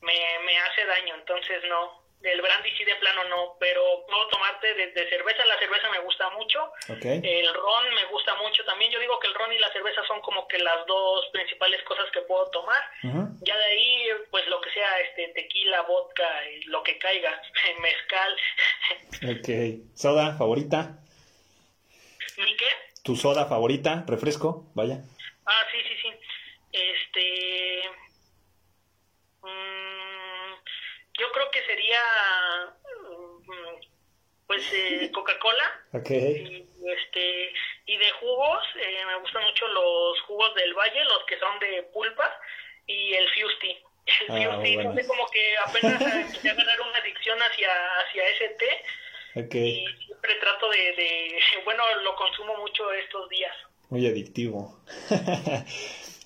me, 0.00 0.38
me 0.44 0.58
hace 0.58 0.84
daño, 0.84 1.14
entonces 1.16 1.62
no. 1.68 2.07
El 2.22 2.42
brandy 2.42 2.70
sí 2.76 2.84
de 2.84 2.96
plano 2.96 3.24
no, 3.28 3.56
pero 3.60 3.80
puedo 4.06 4.26
tomarte 4.28 4.74
desde 4.74 5.08
cerveza. 5.08 5.44
La 5.44 5.58
cerveza 5.58 5.88
me 5.90 6.00
gusta 6.00 6.28
mucho. 6.30 6.64
Ok. 6.88 7.04
El 7.04 7.54
ron 7.54 7.94
me 7.94 8.04
gusta 8.06 8.34
mucho 8.36 8.64
también. 8.64 8.90
Yo 8.90 8.98
digo 8.98 9.20
que 9.20 9.28
el 9.28 9.34
ron 9.34 9.52
y 9.52 9.58
la 9.58 9.72
cerveza 9.72 10.02
son 10.06 10.20
como 10.20 10.48
que 10.48 10.58
las 10.58 10.84
dos 10.86 11.26
principales 11.32 11.80
cosas 11.84 12.10
que 12.12 12.22
puedo 12.22 12.50
tomar. 12.50 12.82
Ya 13.42 13.56
de 13.56 13.64
ahí, 13.64 14.08
pues 14.30 14.46
lo 14.48 14.60
que 14.60 14.70
sea, 14.70 15.00
este, 15.00 15.28
tequila, 15.28 15.82
vodka, 15.82 16.28
y 16.50 16.64
lo 16.64 16.82
que 16.82 16.98
caiga, 16.98 17.40
mezcal. 17.80 18.36
Ok. 19.38 19.94
¿Soda 19.94 20.36
favorita? 20.36 20.98
¿Ni 22.36 22.56
qué? 22.56 22.66
¿Tu 23.04 23.14
soda 23.16 23.46
favorita? 23.46 24.04
¿Refresco? 24.06 24.70
Vaya. 24.74 25.02
Ah, 25.46 25.66
sí, 25.70 25.78
sí, 25.88 25.94
sí. 26.02 26.10
Este. 26.72 27.88
mm, 29.42 29.77
yo 31.18 31.30
creo 31.32 31.50
que 31.50 31.64
sería. 31.66 32.00
mm, 33.02 33.80
Pues 34.46 34.62
eh, 34.72 35.10
Coca-Cola. 35.14 35.80
Ok. 35.92 36.10
Y, 36.10 36.66
este. 36.86 37.52
Y 37.86 37.96
de 37.96 38.10
jugos, 38.12 38.62
eh, 38.76 39.04
me 39.06 39.16
gustan 39.20 39.44
mucho 39.44 39.66
los 39.68 40.20
jugos 40.22 40.54
del 40.54 40.74
valle, 40.74 41.04
los 41.04 41.24
que 41.26 41.38
son 41.38 41.58
de 41.58 41.82
pulpa, 41.92 42.40
y 42.86 43.14
el 43.14 43.28
Fusti. 43.30 43.76
El 44.28 44.48
Ah, 44.48 44.54
Fusti, 44.56 44.74
bueno. 44.74 44.90
no 44.90 44.96
sé, 44.96 45.06
como 45.06 45.26
que 45.30 45.56
apenas 45.58 46.00
empecé 46.02 46.50
a 46.50 46.54
ganar 46.54 46.80
una 46.80 46.98
adicción 46.98 47.38
hacia, 47.42 47.70
hacia 48.00 48.28
ese 48.28 48.48
té, 48.50 48.82
Ok, 49.34 49.54
y 49.54 49.86
siempre 50.06 50.34
trato 50.36 50.68
de, 50.70 50.78
de, 50.94 51.40
bueno, 51.64 51.82
lo 52.02 52.14
consumo 52.16 52.56
mucho 52.56 52.90
estos 52.92 53.28
días. 53.28 53.54
muy 53.90 54.06
adictivo. 54.06 54.80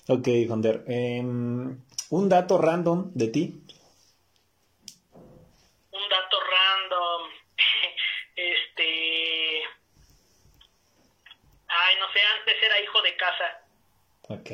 ok, 0.07 0.27
Honder. 0.49 0.83
em, 0.87 1.77
un 2.09 2.29
dato 2.29 2.57
random 2.57 3.11
de 3.13 3.27
ti. 3.27 3.59
Un 5.91 6.09
dato 6.09 6.37
random, 6.39 7.29
este... 8.35 9.63
Ay, 11.67 11.95
no 11.99 12.11
sé, 12.13 12.19
antes 12.39 12.55
era 12.63 12.79
hijo 12.81 13.01
de 13.01 13.15
casa. 13.17 13.61
Ok. 14.33 14.49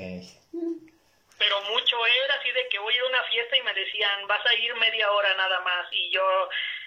pero 1.38 1.62
mucho 1.64 1.96
era 2.26 2.36
así 2.36 2.52
de 2.52 2.68
que 2.70 2.80
voy 2.80 2.94
a 2.94 2.98
ir 2.98 3.04
a 3.04 3.08
una 3.08 3.24
fiesta 3.24 3.58
y 3.58 3.62
me 3.62 3.74
decían 3.74 4.28
vas 4.28 4.46
a 4.46 4.54
ir 4.56 4.74
media 4.76 5.12
hora 5.12 5.34
nada 5.36 5.60
más 5.62 5.88
y 5.92 6.10
yo 6.12 6.22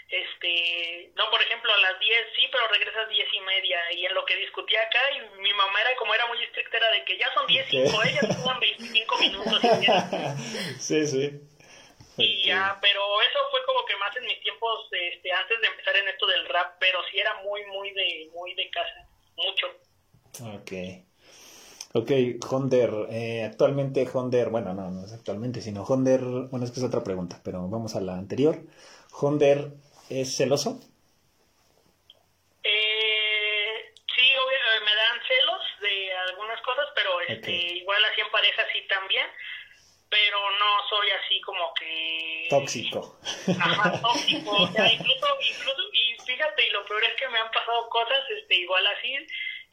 este 0.09 1.10
no 1.16 1.31
por 1.31 1.40
ejemplo 1.40 1.73
a 1.73 1.78
las 1.78 1.98
10 1.98 2.27
sí 2.36 2.47
pero 2.52 2.69
regresas 2.69 3.09
diez 3.09 3.28
y 3.32 3.40
media 3.40 3.81
y 3.93 4.05
en 4.05 4.14
lo 4.14 4.24
que 4.27 4.36
discutía 4.36 4.82
acá 4.82 5.01
y 5.12 5.20
mi 5.40 5.52
mamá 5.55 5.81
era 5.81 5.97
como 5.97 6.14
era 6.14 6.27
muy 6.27 6.43
estricta 6.43 6.77
era 6.77 6.90
de 6.90 7.05
que 7.05 7.16
ya 7.16 7.32
son 7.32 7.47
10 7.47 7.66
y 7.70 7.78
Ok. 7.78 7.94
ellas 8.10 8.27
toman 8.35 8.60
25 8.60 9.19
minutos 9.19 9.62
sí, 10.78 11.06
sí. 11.06 11.40
Y 12.16 12.47
ya 12.47 12.78
pero 12.81 13.20
eso 13.20 13.39
fue 13.51 13.62
como 13.66 13.85
que 13.85 13.97
más 13.97 14.14
en 14.16 14.24
mis 14.24 14.40
tiempos 14.40 14.89
este 14.93 15.31
antes 15.32 15.60
de 15.60 15.66
empezar 15.66 15.97
en 15.97 16.09
esto 16.09 16.27
del 16.27 16.47
rap 16.48 16.77
pero 16.78 17.02
sí 17.10 17.19
era 17.19 17.35
muy 17.43 17.64
muy 17.66 17.90
de 17.93 18.28
muy 18.32 18.55
de 18.55 18.70
casa 18.70 19.06
mucho 19.36 19.66
Ok. 20.40 20.73
Ok, 21.94 22.10
Honder, 22.51 22.90
eh, 23.10 23.44
actualmente 23.44 24.09
Honder, 24.10 24.48
bueno, 24.48 24.73
no, 24.73 24.90
no 24.90 25.05
es 25.05 25.12
actualmente, 25.12 25.60
sino 25.60 25.82
Honder, 25.82 26.20
bueno, 26.51 26.64
es 26.64 26.70
que 26.70 26.81
es 26.81 26.86
otra 26.86 27.05
pregunta, 27.05 27.40
pero 27.44 27.69
vamos 27.69 27.94
a 27.97 28.01
la 28.01 28.14
anterior. 28.14 28.56
Honder, 29.20 29.73
¿es 30.09 30.35
celoso? 30.35 30.81
Eh, 32.64 33.93
sí, 34.09 34.23
obvio, 34.23 34.56
eh, 34.56 34.81
me 34.86 34.94
dan 34.94 35.20
celos 35.28 35.60
de 35.82 36.14
algunas 36.31 36.62
cosas, 36.62 36.86
pero 36.94 37.10
este, 37.28 37.52
igual 37.52 38.02
así 38.10 38.23
en 38.23 38.31
pareja 38.31 38.62
sí 38.73 38.89
también, 38.89 39.27
pero 40.09 40.39
no 40.59 40.89
soy 40.89 41.10
así 41.10 41.40
como 41.43 41.74
que... 41.74 42.47
Tóxico. 42.48 43.19
Ajá, 43.60 43.93
tóxico, 44.01 44.51
o 44.51 44.66
sea, 44.69 44.90
incluso, 44.90 45.27
incluso, 45.40 45.82
y 45.93 46.16
fíjate, 46.24 46.66
y 46.66 46.70
lo 46.70 46.86
peor 46.86 47.05
es 47.05 47.14
que 47.20 47.28
me 47.28 47.39
han 47.39 47.51
pasado 47.51 47.86
cosas 47.90 48.24
este, 48.31 48.55
igual 48.55 48.86
así, 48.86 49.14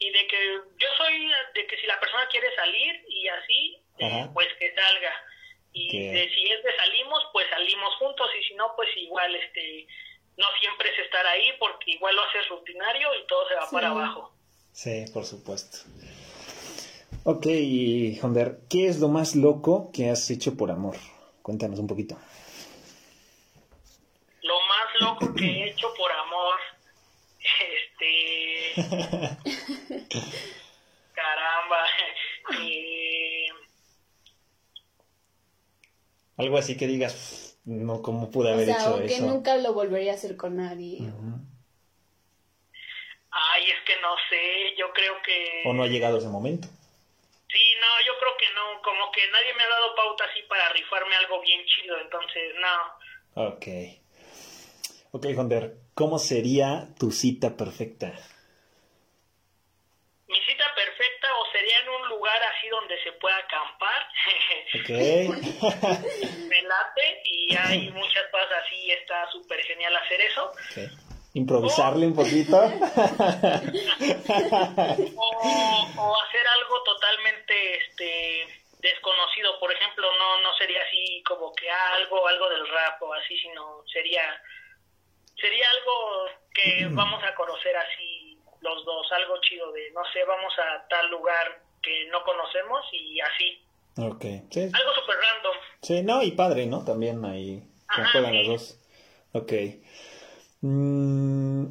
y 0.00 0.10
de 0.10 0.26
que 0.26 0.54
yo 0.78 0.88
soy 0.96 1.28
de 1.54 1.66
que 1.68 1.76
si 1.78 1.86
la 1.86 2.00
persona 2.00 2.26
quiere 2.28 2.52
salir 2.56 3.04
y 3.08 3.28
así, 3.28 3.76
eh, 3.98 4.26
pues 4.34 4.48
que 4.58 4.74
salga. 4.74 5.12
Y 5.72 6.08
de 6.10 6.28
si 6.34 6.50
es 6.50 6.64
de 6.64 6.74
salimos, 6.74 7.22
pues 7.32 7.46
salimos 7.48 7.94
juntos, 7.96 8.26
y 8.36 8.42
si 8.48 8.54
no, 8.54 8.72
pues 8.74 8.88
igual, 8.96 9.32
este, 9.36 9.86
no 10.36 10.46
siempre 10.58 10.90
es 10.90 10.98
estar 11.04 11.24
ahí, 11.26 11.52
porque 11.60 11.92
igual 11.92 12.16
lo 12.16 12.22
haces 12.24 12.48
rutinario 12.48 13.08
y 13.14 13.26
todo 13.28 13.46
se 13.48 13.54
va 13.54 13.66
Sí. 13.66 13.74
para 13.76 13.90
abajo. 13.90 14.32
Sí, 14.72 15.04
por 15.14 15.24
supuesto. 15.24 15.78
Ok, 17.24 17.46
Honder, 18.22 18.58
¿qué 18.68 18.86
es 18.88 18.98
lo 18.98 19.08
más 19.08 19.36
loco 19.36 19.90
que 19.92 20.08
has 20.10 20.28
hecho 20.30 20.56
por 20.56 20.70
amor? 20.70 20.96
Cuéntanos 21.42 21.78
un 21.78 21.86
poquito. 21.86 22.16
Lo 24.42 24.58
más 24.62 25.00
loco 25.00 25.34
que 25.34 25.44
he 25.44 25.70
hecho 25.70 25.92
por 25.96 26.10
amor, 26.10 26.56
este, 27.70 28.72
caramba, 31.14 31.84
eh, 32.62 33.46
Algo 36.36 36.56
así 36.58 36.76
que 36.76 36.86
digas, 36.86 37.58
no, 37.64 38.00
¿cómo 38.02 38.30
pude 38.30 38.50
O 38.50 38.54
haber 38.54 38.66
sea, 38.66 38.76
hecho 38.80 38.94
o 38.94 38.98
que 39.00 39.16
eso? 39.16 39.26
nunca 39.26 39.56
lo 39.56 39.74
volvería 39.74 40.12
a 40.12 40.14
hacer 40.14 40.36
con 40.36 40.56
nadie. 40.56 40.98
Ay, 43.30 43.70
es 43.70 43.80
que 43.86 44.00
no 44.00 44.14
sé, 44.28 44.74
yo 44.76 44.90
creo 44.92 45.14
que... 45.22 45.62
¿O 45.66 45.72
no 45.74 45.82
ha 45.82 45.86
llegado 45.86 46.18
ese 46.18 46.28
momento? 46.28 46.68
Sí, 47.48 47.64
no, 47.80 48.06
yo 48.06 48.12
creo 48.18 48.36
que 48.38 48.46
no, 48.54 48.82
como 48.82 49.10
que 49.12 49.20
nadie 49.30 49.54
me 49.54 49.62
ha 49.64 49.68
dado 49.68 49.94
pauta 49.94 50.24
así 50.24 50.40
para 50.48 50.72
rifarme 50.72 51.14
algo 51.16 51.40
bien 51.42 51.60
chido, 51.66 51.98
entonces 52.00 52.54
no. 52.60 53.48
Ok. 53.48 53.66
Ok, 55.12 55.26
Honder, 55.36 55.76
¿cómo 55.94 56.18
sería 56.18 56.88
tu 56.98 57.10
cita 57.10 57.56
perfecta? 57.56 58.14
Mi 60.28 60.38
cita 60.46 60.64
perfecta 60.74 61.34
o 61.34 61.38
sería 61.52 61.78
en 61.80 61.88
un 61.88 62.08
lugar 62.08 62.40
así 62.42 62.68
donde 62.68 63.00
se 63.02 63.12
pueda 63.12 63.36
acampar, 63.36 64.06
Ok. 64.80 64.88
me 66.48 66.62
late 66.62 67.20
y 67.24 67.54
hay 67.56 67.90
muchas 67.90 68.26
cosas 68.30 68.48
así, 68.64 68.90
está 68.90 69.30
súper 69.30 69.62
genial 69.64 69.94
hacer 69.96 70.20
eso. 70.20 70.50
Ok. 70.50 70.90
Improvisarle 71.34 72.06
un 72.06 72.14
poquito. 72.16 72.60
O, 75.16 75.88
o 75.96 76.20
hacer 76.22 76.46
algo 76.58 76.82
totalmente 76.82 77.76
este 77.78 78.46
desconocido, 78.80 79.58
por 79.60 79.72
ejemplo, 79.72 80.10
no 80.18 80.40
no 80.42 80.54
sería 80.56 80.82
así 80.82 81.22
como 81.26 81.54
que 81.54 81.70
algo 81.70 82.26
algo 82.26 82.48
del 82.48 82.66
rap 82.68 83.00
o 83.02 83.12
así, 83.14 83.38
sino 83.38 83.84
sería 83.92 84.42
sería 85.40 85.70
algo 85.70 86.26
que 86.54 86.88
vamos 86.90 87.22
a 87.22 87.34
conocer 87.34 87.76
así 87.76 88.29
los 88.60 88.84
dos, 88.84 89.12
algo 89.12 89.40
chido 89.40 89.72
de 89.72 89.90
no 89.92 90.02
sé, 90.12 90.24
vamos 90.24 90.52
a 90.58 90.86
tal 90.88 91.10
lugar 91.10 91.62
que 91.82 92.06
no 92.10 92.22
conocemos 92.24 92.84
y 92.92 93.20
así, 93.20 93.62
ok. 93.96 94.24
Sí, 94.50 94.60
algo 94.72 94.94
súper 94.94 95.16
random. 95.16 95.56
sí, 95.82 96.02
no, 96.02 96.22
y 96.22 96.32
padre, 96.32 96.66
¿no? 96.66 96.84
También 96.84 97.24
ahí 97.24 97.62
Ajá, 97.88 98.08
juegan 98.12 98.32
sí. 98.32 98.38
los 98.38 98.46
dos. 98.46 98.76
Ok. 99.32 99.52
Mm, 100.62 101.66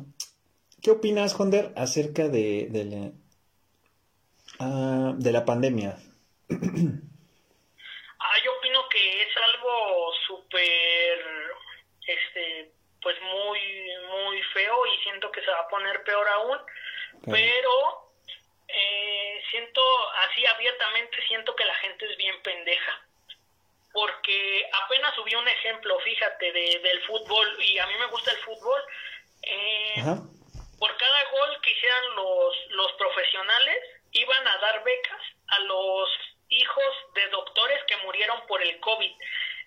¿Qué 0.82 0.92
opinas, 0.92 1.38
Honder, 1.40 1.74
acerca 1.76 2.28
de, 2.30 2.68
de, 2.70 2.86
la, 2.86 3.12
ah, 4.60 5.14
de 5.18 5.32
la 5.32 5.46
pandemia? 5.46 5.98
Ah, 8.22 8.36
yo 8.44 8.52
opino 8.58 8.82
que 8.90 9.22
es 9.24 9.30
algo 9.54 10.12
súper, 10.28 11.20
este, 12.06 12.72
pues 13.02 13.16
muy, 13.22 13.60
muy 14.12 14.39
feo 14.54 14.86
y 14.86 14.98
siento 15.04 15.32
que 15.32 15.42
se 15.42 15.52
va 15.52 15.60
a 15.60 15.68
poner 15.68 16.04
peor 16.04 16.28
aún, 16.28 16.58
pero 17.26 18.10
eh, 18.68 19.44
siento, 19.50 19.82
así 20.28 20.46
abiertamente, 20.46 21.18
siento 21.28 21.56
que 21.56 21.66
la 21.66 21.76
gente 21.76 22.06
es 22.10 22.18
bien 22.18 22.42
pendeja. 22.42 23.02
Porque 23.92 24.70
apenas 24.86 25.16
subí 25.16 25.34
un 25.34 25.48
ejemplo, 25.48 26.00
fíjate, 26.00 26.52
de, 26.52 26.80
del 26.80 27.02
fútbol, 27.08 27.64
y 27.64 27.80
a 27.80 27.88
mí 27.88 27.94
me 28.00 28.06
gusta 28.08 28.32
el 28.32 28.38
fútbol. 28.38 28.82
Eh, 29.42 30.04
por 30.78 30.96
cada 30.96 31.24
gol 31.32 31.62
que 31.62 31.72
hicieran 31.72 32.16
los, 32.16 32.56
los 32.70 32.94
profesionales, 32.94 33.84
iban 34.12 34.48
a 34.48 34.58
dar 34.58 34.84
becas 34.84 35.22
a 35.48 35.60
los 35.60 36.10
hijos 36.50 36.96
de 37.16 37.28
doctores 37.30 37.84
que 37.86 37.98
murieron 37.98 38.46
por 38.48 38.62
el 38.62 38.80
COVID. 38.80 39.12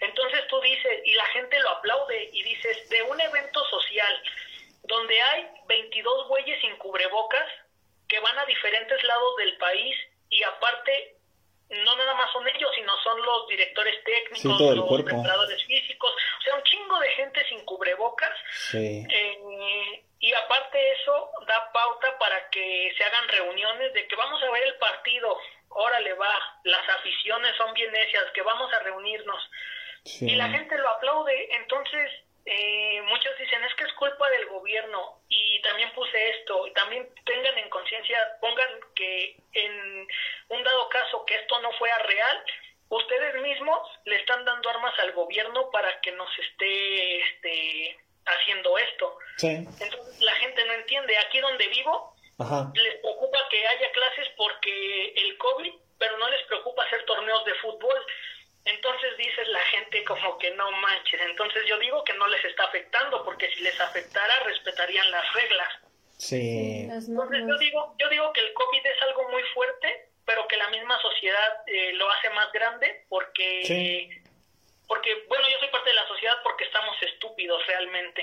Entonces 0.00 0.46
tú 0.48 0.60
dices, 0.60 1.00
y 1.04 1.14
la 1.14 1.26
gente 1.26 1.58
lo 1.60 1.70
aplaude, 1.70 2.30
y 2.32 2.42
dices, 2.42 2.88
de 2.88 3.02
un 3.02 3.20
evento 3.20 3.64
social 3.70 4.22
donde 4.84 5.20
hay 5.22 5.48
22 5.66 6.28
güeyes 6.28 6.60
sin 6.60 6.76
cubrebocas 6.76 7.48
que 8.08 8.18
van 8.20 8.38
a 8.38 8.44
diferentes 8.46 9.02
lados 9.04 9.36
del 9.36 9.56
país 9.58 9.96
y 10.28 10.42
aparte 10.42 11.16
no 11.70 11.96
nada 11.96 12.12
más 12.14 12.30
son 12.32 12.46
ellos, 12.48 12.70
sino 12.74 12.94
son 13.02 13.22
los 13.22 13.48
directores 13.48 14.02
técnicos, 14.04 14.40
Sí, 14.40 14.48
los 14.76 14.86
cuerpo. 14.86 15.06
preparadores 15.06 15.64
físicos, 15.64 16.12
o 16.12 16.42
sea, 16.42 16.54
un 16.56 16.62
chingo 16.64 16.98
de 17.00 17.08
gente 17.12 17.42
sin 17.48 17.64
cubrebocas 17.64 18.36
Sí. 18.70 19.06
eh, 19.08 20.04
y 20.18 20.32
aparte 20.34 20.92
eso 20.92 21.30
da 21.46 21.72
pauta 21.72 22.18
para 22.18 22.50
que 22.50 22.92
se 22.96 23.04
hagan 23.04 23.26
reuniones 23.28 23.92
de 23.94 24.06
que 24.06 24.14
vamos 24.16 24.42
a 24.42 24.50
ver 24.50 24.62
el 24.64 24.74
partido, 24.76 25.38
órale 25.70 26.12
va, 26.12 26.60
las 26.64 26.86
aficiones 26.90 27.56
son 27.56 27.72
bien 27.72 27.90
necias, 27.90 28.24
que 28.34 28.42
vamos 28.42 28.70
a 28.72 28.78
reunirnos. 28.80 29.50
sí. 30.04 30.26
Y 30.30 30.36
la 30.36 30.48
gente 30.50 30.76
lo 30.76 30.88
aplaude, 30.90 31.54
entonces 31.56 32.10
eh, 32.44 33.02
muchos 33.02 33.38
dicen 33.38 33.62
es 33.64 33.74
que 33.74 33.84
es 33.84 33.92
culpa 33.92 34.28
del 34.30 34.46
gobierno 34.46 35.20
y 35.28 35.60
también 35.62 35.92
puse 35.92 36.30
esto, 36.30 36.66
y 36.66 36.72
también 36.72 37.08
tengan 37.24 37.56
en 37.58 37.68
conciencia, 37.70 38.18
pongan 38.40 38.68
que 38.94 39.36
en 39.52 40.08
un 40.48 40.62
dado 40.64 40.88
caso 40.88 41.24
que 41.24 41.36
esto 41.36 41.60
no 41.60 41.70
fuera 41.72 41.98
real, 41.98 42.44
ustedes 42.88 43.40
mismos 43.42 43.88
le 44.04 44.16
están 44.16 44.44
dando 44.44 44.68
armas 44.68 44.98
al 44.98 45.12
gobierno 45.12 45.70
para 45.70 46.00
que 46.00 46.12
nos 46.12 46.28
esté 46.38 47.20
este, 47.20 47.98
haciendo 48.26 48.76
esto. 48.76 49.18
Sí. 49.36 49.48
Entonces 49.48 50.20
la 50.20 50.32
gente 50.32 50.64
no 50.64 50.72
entiende, 50.74 51.16
aquí 51.18 51.40
donde 51.40 51.68
vivo 51.68 52.14
Ajá. 52.38 52.70
les 52.74 52.96
preocupa 52.96 53.38
que 53.50 53.66
haya 53.66 53.92
clases 53.92 54.28
porque 54.36 55.12
el 55.16 55.38
COVID, 55.38 55.72
pero 55.98 56.18
no 56.18 56.28
les 56.28 56.42
preocupa 56.44 56.84
hacer 56.84 57.04
torneos 57.04 57.44
de 57.44 57.54
fútbol. 57.54 58.06
Entonces 58.64 59.16
dices 59.18 59.48
la 59.48 59.62
gente 59.64 60.04
como 60.04 60.38
que 60.38 60.50
no 60.52 60.70
manches. 60.70 61.20
Entonces 61.20 61.64
yo 61.66 61.78
digo 61.78 62.04
que 62.04 62.14
no 62.14 62.28
les 62.28 62.44
está 62.44 62.64
afectando 62.64 63.24
porque 63.24 63.50
si 63.50 63.62
les 63.62 63.78
afectara 63.80 64.40
respetarían 64.44 65.10
las 65.10 65.32
reglas. 65.34 65.68
Sí. 66.16 66.88
Entonces 66.88 67.44
yo 67.48 67.58
digo, 67.58 67.94
yo 67.98 68.08
digo 68.08 68.32
que 68.32 68.40
el 68.40 68.52
COVID 68.52 68.86
es 68.86 69.02
algo 69.02 69.22
pero 70.24 70.46
que 70.48 70.56
la 70.56 70.70
misma 70.70 71.00
sociedad 71.00 71.62
eh, 71.66 71.92
lo 71.94 72.10
hace 72.10 72.30
más 72.30 72.52
grande 72.52 73.04
porque, 73.08 74.22
porque, 74.86 75.10
bueno, 75.28 75.44
yo 75.50 75.58
soy 75.60 75.68
parte 75.70 75.90
de 75.90 75.96
la 75.96 76.08
sociedad 76.08 76.34
porque 76.42 76.64
estamos 76.64 76.94
estúpidos 77.02 77.60
realmente. 77.66 78.22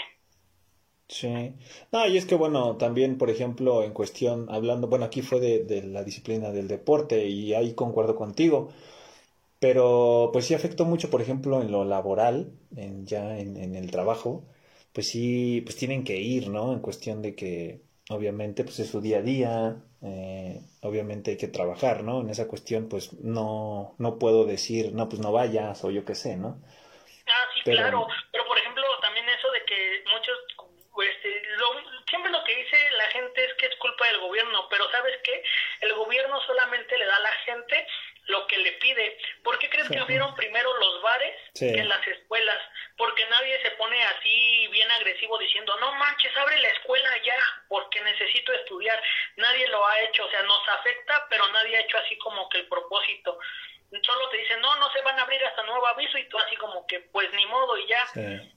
Sí. 1.07 1.53
No, 1.91 2.07
y 2.07 2.17
es 2.17 2.25
que 2.25 2.35
bueno, 2.35 2.77
también, 2.77 3.17
por 3.17 3.29
ejemplo, 3.29 3.83
en 3.83 3.93
cuestión, 3.93 4.47
hablando, 4.49 4.87
bueno, 4.87 5.05
aquí 5.05 5.21
fue 5.21 5.39
de, 5.39 5.63
de 5.63 5.83
la 5.83 6.03
disciplina 6.03 6.51
del 6.51 6.67
deporte 6.67 7.25
y 7.25 7.53
ahí 7.53 7.73
concuerdo 7.73 8.15
contigo, 8.15 8.71
pero 9.59 10.29
pues 10.33 10.45
sí 10.45 10.53
afectó 10.53 10.85
mucho, 10.85 11.09
por 11.09 11.21
ejemplo, 11.21 11.61
en 11.61 11.71
lo 11.71 11.85
laboral, 11.85 12.51
en, 12.75 13.05
ya 13.05 13.37
en, 13.37 13.57
en 13.57 13.75
el 13.75 13.91
trabajo, 13.91 14.45
pues 14.93 15.07
sí, 15.09 15.61
pues 15.61 15.75
tienen 15.75 16.03
que 16.03 16.17
ir, 16.17 16.49
¿no? 16.49 16.73
En 16.73 16.79
cuestión 16.79 17.21
de 17.21 17.35
que 17.35 17.81
obviamente 18.09 18.63
pues 18.63 18.79
es 18.79 18.89
su 18.89 19.01
día 19.01 19.19
a 19.19 19.21
día, 19.21 19.75
eh, 20.01 20.59
obviamente 20.81 21.31
hay 21.31 21.37
que 21.37 21.47
trabajar, 21.47 22.03
¿no? 22.03 22.21
En 22.21 22.29
esa 22.29 22.47
cuestión 22.47 22.89
pues 22.89 23.13
no, 23.13 23.95
no 23.99 24.17
puedo 24.17 24.45
decir, 24.45 24.93
no, 24.93 25.07
pues 25.07 25.21
no 25.21 25.31
vayas 25.31 25.83
o 25.83 25.91
yo 25.91 26.05
qué 26.05 26.15
sé, 26.15 26.35
¿no? 26.35 26.57
Ah, 27.27 27.45
sí, 27.53 27.61
claro, 27.69 28.07
pero 28.31 28.45
por 28.47 28.57
ejemplo 28.57 28.83
también 29.01 29.29
eso 29.29 29.51
de 29.51 29.63
que 29.65 30.03
muchos, 30.11 30.37
pues, 30.91 31.09
lo, 31.57 31.67
siempre 32.09 32.31
lo 32.31 32.43
que 32.43 32.55
dice 32.55 32.77
la 32.97 33.07
gente 33.11 33.45
es 33.45 33.53
que 33.59 33.67
es 33.67 33.75
culpa 33.75 34.07
del 34.07 34.19
gobierno, 34.21 34.67
pero 34.69 34.89
¿sabes 34.89 35.15
qué? 35.23 35.43
El 35.81 35.93
gobierno 35.93 36.41
solamente 36.47 36.97
le 36.97 37.05
da 37.05 37.15
a 37.15 37.19
la 37.19 37.33
gente 37.45 37.85
lo 38.29 38.45
que 38.47 38.57
le 38.57 38.71
pide. 38.73 39.17
¿Por 39.43 39.57
qué 39.59 39.69
crees 39.69 39.89
que 39.89 39.97
abrieron 39.97 40.33
primero 40.35 40.69
los 40.77 41.01
bares 41.01 41.35
que 41.53 41.83
las 41.83 42.05
escuelas? 42.07 42.57
Porque 42.97 43.25
nadie 43.27 43.61
se 43.61 43.71
pone 43.71 44.01
así 44.03 44.67
bien 44.67 44.89
agresivo 44.91 45.37
diciendo, 45.37 45.75
no 45.79 45.93
manches, 45.93 46.35
abre 46.37 46.59
la 46.61 46.69
escuela 46.69 47.09
ya, 47.23 47.37
porque 47.67 48.01
necesito 48.01 48.53
estudiar. 48.53 49.01
Nadie 49.37 49.67
lo 49.67 49.85
ha 49.85 49.99
hecho, 50.01 50.25
o 50.25 50.29
sea, 50.29 50.43
nos 50.43 50.67
afecta, 50.69 51.25
pero 51.29 51.47
nadie 51.49 51.77
ha 51.77 51.81
hecho 51.81 51.97
así 51.97 52.17
como 52.17 52.47
que 52.49 52.59
el 52.59 52.67
propósito. 52.67 53.37
Solo 54.03 54.29
te 54.29 54.37
dicen, 54.37 54.61
no, 54.61 54.75
no 54.75 54.91
se 54.91 55.01
van 55.01 55.17
a 55.17 55.23
abrir 55.23 55.43
hasta 55.43 55.63
nuevo 55.63 55.87
aviso 55.87 56.19
y 56.19 56.29
tú 56.29 56.37
así 56.37 56.55
como 56.57 56.85
que, 56.85 56.99
pues 57.11 57.33
ni 57.33 57.45
modo 57.47 57.75
y 57.77 57.87
ya. 57.87 58.05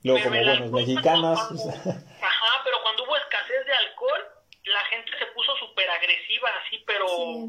Luego 0.04 0.22
como 0.24 0.42
buenos 0.42 0.70
mexicanos. 0.70 1.40
ajá, 2.22 2.60
pero 2.64 2.82
cuando 2.82 3.04
hubo 3.04 3.16
escasez 3.16 3.64
de 3.64 3.72
alcohol, 3.72 4.28
la 4.64 4.80
gente 4.90 5.10
se 5.18 5.26
puso 5.26 5.56
súper 5.56 5.88
agresiva, 5.88 6.50
así, 6.64 6.84
pero 6.86 7.06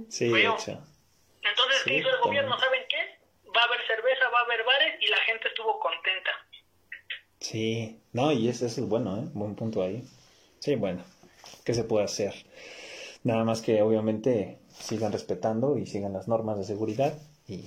sí. 0.09 0.31
feo. 0.31 0.57
Entonces, 1.49 1.83
¿qué 1.85 1.97
hizo 1.97 2.09
el 2.09 2.21
gobierno? 2.21 2.57
¿Saben 2.59 2.81
qué? 2.89 3.49
Va 3.55 3.61
a 3.61 3.65
haber 3.65 3.85
cerveza, 3.85 4.29
va 4.29 4.39
a 4.39 4.43
haber 4.43 4.63
bares 4.63 4.95
y 5.01 5.07
la 5.07 5.17
gente 5.17 5.47
estuvo 5.47 5.79
contenta. 5.79 6.31
Sí, 7.39 7.99
no, 8.13 8.31
y 8.31 8.47
ese 8.47 8.67
es 8.67 8.79
bueno, 8.79 9.17
¿eh? 9.17 9.29
Buen 9.33 9.55
punto 9.55 9.83
ahí. 9.83 10.07
Sí, 10.59 10.75
bueno, 10.75 11.03
¿qué 11.65 11.73
se 11.73 11.83
puede 11.83 12.05
hacer? 12.05 12.33
Nada 13.23 13.43
más 13.43 13.61
que 13.61 13.81
obviamente 13.81 14.59
sigan 14.69 15.11
respetando 15.11 15.77
y 15.77 15.85
sigan 15.85 16.13
las 16.13 16.27
normas 16.27 16.57
de 16.57 16.63
seguridad 16.63 17.17
y, 17.47 17.65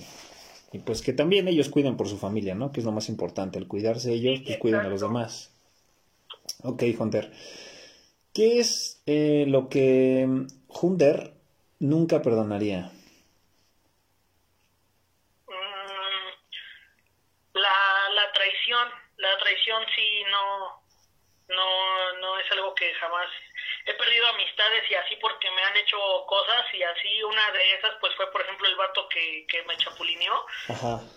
y 0.71 0.79
pues 0.79 1.01
que 1.01 1.13
también 1.13 1.47
ellos 1.47 1.69
cuiden 1.69 1.95
por 1.95 2.07
su 2.07 2.17
familia, 2.17 2.55
¿no? 2.55 2.71
Que 2.71 2.79
es 2.79 2.85
lo 2.85 2.91
más 2.91 3.07
importante, 3.09 3.59
el 3.59 3.67
cuidarse 3.67 4.11
ellos, 4.11 4.41
pues 4.45 4.57
cuiden 4.57 4.81
a 4.81 4.89
los 4.89 5.01
demás. 5.01 5.51
Ok, 6.63 6.83
Hunter. 6.97 7.31
¿Qué 8.33 8.59
es 8.59 9.01
eh, 9.05 9.45
lo 9.47 9.69
que 9.69 10.27
Hunter 10.67 11.33
nunca 11.79 12.21
perdonaría? 12.21 12.91
Sí 19.97 20.23
no, 20.29 20.81
no, 21.49 22.13
no 22.21 22.39
es 22.39 22.51
algo 22.51 22.73
que 22.75 22.93
jamás 22.93 23.27
he 23.87 23.93
perdido 23.93 24.27
amistades 24.27 24.83
y 24.91 24.95
así 24.95 25.15
porque 25.15 25.49
me 25.51 25.63
han 25.63 25.77
hecho 25.77 25.97
cosas 26.27 26.65
y 26.73 26.83
así 26.83 27.23
una 27.23 27.51
de 27.51 27.73
esas 27.75 27.95
pues 28.01 28.13
fue 28.15 28.29
por 28.31 28.41
ejemplo 28.41 28.67
el 28.67 28.75
vato 28.75 29.07
que, 29.07 29.45
que 29.47 29.63
me 29.63 29.77
chapulineó. 29.77 30.45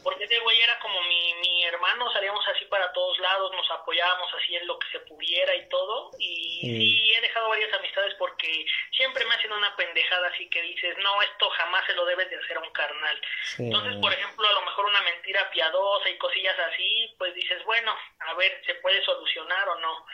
Porque 0.03 0.25
ese 0.25 0.39
güey 0.39 0.61
era 0.61 0.79
como 0.79 1.03
mi, 1.03 1.35
mi 1.35 1.65
hermano 1.65 2.11
salíamos 2.13 2.47
así 2.49 2.65
para 2.67 2.93
todos 2.93 3.19
lados 3.19 3.53
nos 3.53 3.69
apoyábamos 3.73 4.33
así 4.35 4.55
en 4.55 4.67
lo 4.67 4.79
que 4.79 4.89
se 4.93 5.01
pudiera 5.01 5.55
y 5.57 5.69
todo. 5.69 6.13
Y 6.19 6.61
sí 6.63 7.15
he 7.15 7.21
dejado 7.21 7.49
varias 7.49 7.73
amistades 7.75 8.15
porque 8.19 8.65
siempre 8.97 9.25
me 9.25 9.35
hacen 9.35 9.53
una 9.53 9.75
pendejada 9.77 10.29
así 10.29 10.49
que 10.49 10.63
dices 10.63 10.97
no 10.99 11.21
esto 11.23 11.51
jamás 11.51 11.85
se 11.87 11.95
lo 11.95 12.05
debes 12.05 12.31
de 12.31 12.37
hacer 12.37 12.57
a 12.57 12.61
un 12.61 12.71
carnal 12.71 13.21
entonces 13.59 13.97
por 13.97 14.13
ejemplo 14.13 14.49
a 14.49 14.53
lo 14.53 14.63
mejor 14.63 14.87
una 14.87 15.03
mentira 15.03 15.51
piadosa 15.51 16.09
y 16.09 16.19
cosillas 16.19 16.59
así 16.59 17.15
pues 17.19 17.35
dices 17.35 17.65
bueno 17.65 17.97
a 18.21 18.35
ver 18.35 18.63
se 18.67 18.75
puede 18.77 19.03
solucionar 19.05 19.69
o 19.69 19.81
no 19.81 20.07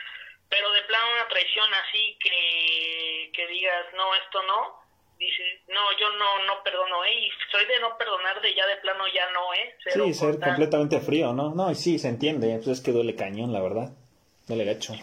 pero 0.49 0.71
de 0.71 0.81
plano 0.83 1.11
una 1.13 1.27
traición 1.27 1.73
así 1.73 2.17
que, 2.21 3.31
que 3.33 3.47
digas, 3.47 3.85
no, 3.95 4.15
esto 4.15 4.43
no, 4.43 4.79
dices, 5.19 5.61
no, 5.67 5.81
yo 5.99 6.09
no, 6.17 6.45
no 6.45 6.63
perdono, 6.63 7.03
¿eh? 7.05 7.13
Y 7.13 7.29
soy 7.51 7.65
de 7.65 7.79
no 7.79 7.97
perdonar, 7.97 8.41
de 8.41 8.53
ya 8.53 8.65
de 8.67 8.77
plano 8.77 9.05
ya 9.07 9.29
no, 9.31 9.53
¿eh? 9.53 9.75
sí, 9.93 10.13
ser 10.13 10.39
completamente 10.39 10.99
frío, 10.99 11.33
¿no? 11.33 11.53
No, 11.53 11.73
sí, 11.75 11.99
se 11.99 12.09
entiende, 12.09 12.55
pues 12.63 12.79
es 12.79 12.81
que 12.81 12.91
duele 12.91 13.15
cañón, 13.15 13.51
la 13.51 13.61
verdad, 13.61 13.91
duele 14.47 14.65
gacho. 14.65 14.93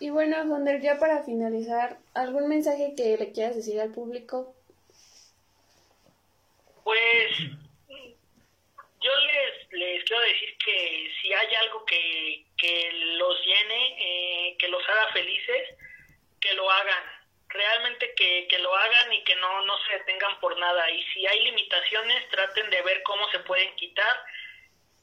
Y 0.00 0.08
bueno, 0.08 0.40
Honder, 0.40 0.80
ya 0.80 0.98
para 0.98 1.22
finalizar, 1.22 1.98
¿algún 2.14 2.48
mensaje 2.48 2.94
que 2.96 3.18
le 3.18 3.32
quieras 3.32 3.56
decir 3.56 3.78
al 3.80 3.92
público? 3.92 4.54
Pues 6.82 7.38
yo 9.00 9.10
les, 9.26 9.72
les 9.72 10.04
quiero 10.04 10.22
decir 10.22 10.56
que 10.64 11.10
si 11.20 11.32
hay 11.32 11.54
algo 11.54 11.84
que, 11.84 12.46
que 12.60 12.92
los 12.92 13.44
llene, 13.44 13.96
eh, 13.98 14.56
que 14.58 14.68
los 14.68 14.86
haga 14.86 15.12
felices, 15.12 15.68
que 16.40 16.52
lo 16.54 16.70
hagan. 16.70 17.04
Realmente 17.48 18.14
que, 18.14 18.46
que 18.48 18.58
lo 18.58 18.74
hagan 18.76 19.12
y 19.12 19.24
que 19.24 19.34
no, 19.36 19.64
no 19.64 19.76
se 19.84 19.94
detengan 19.94 20.38
por 20.40 20.56
nada. 20.58 20.90
Y 20.90 21.02
si 21.12 21.26
hay 21.26 21.42
limitaciones, 21.44 22.28
traten 22.28 22.70
de 22.70 22.82
ver 22.82 23.02
cómo 23.02 23.28
se 23.30 23.40
pueden 23.40 23.74
quitar 23.76 24.24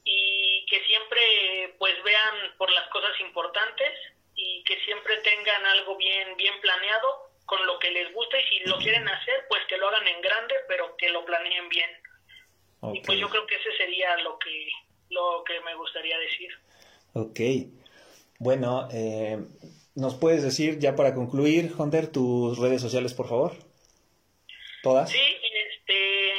y 0.04 0.64
que 0.66 0.82
siempre 0.84 1.74
pues 1.78 2.02
vean 2.02 2.54
por 2.56 2.70
las 2.70 2.88
cosas 2.88 3.18
importantes 3.20 3.92
y 4.34 4.62
que 4.64 4.80
siempre 4.84 5.16
tengan 5.18 5.66
algo 5.66 5.96
bien, 5.96 6.36
bien 6.36 6.58
planeado 6.60 7.28
con 7.44 7.66
lo 7.66 7.78
que 7.78 7.90
les 7.90 8.12
gusta 8.14 8.38
y 8.38 8.48
si 8.48 8.60
lo 8.60 8.78
quieren 8.78 9.08
hacer, 9.08 9.46
pues 9.48 9.64
que 9.66 9.76
lo 9.76 9.88
hagan 9.88 10.06
en 10.06 10.20
grande, 10.20 10.54
pero 10.68 10.96
que 10.96 11.10
lo 11.10 11.24
planeen 11.24 11.68
bien. 11.68 11.90
Y 12.94 13.00
pues 13.00 13.18
yo 13.18 13.28
creo 13.28 13.46
que 13.46 13.56
ese 13.56 13.76
sería 13.76 14.16
lo 14.18 14.38
que, 14.38 14.70
lo 15.10 15.42
que 15.44 15.60
me 15.60 15.74
gustaría 15.74 16.16
decir. 16.18 16.56
Ok. 17.14 17.40
Bueno, 18.38 18.88
eh, 18.92 19.38
¿nos 19.94 20.14
puedes 20.14 20.42
decir 20.42 20.78
ya 20.78 20.94
para 20.94 21.14
concluir, 21.14 21.72
Hunter, 21.76 22.06
tus 22.06 22.58
redes 22.58 22.80
sociales, 22.80 23.14
por 23.14 23.28
favor? 23.28 23.52
¿Todas? 24.82 25.10
Sí, 25.10 25.18
este, 25.18 26.34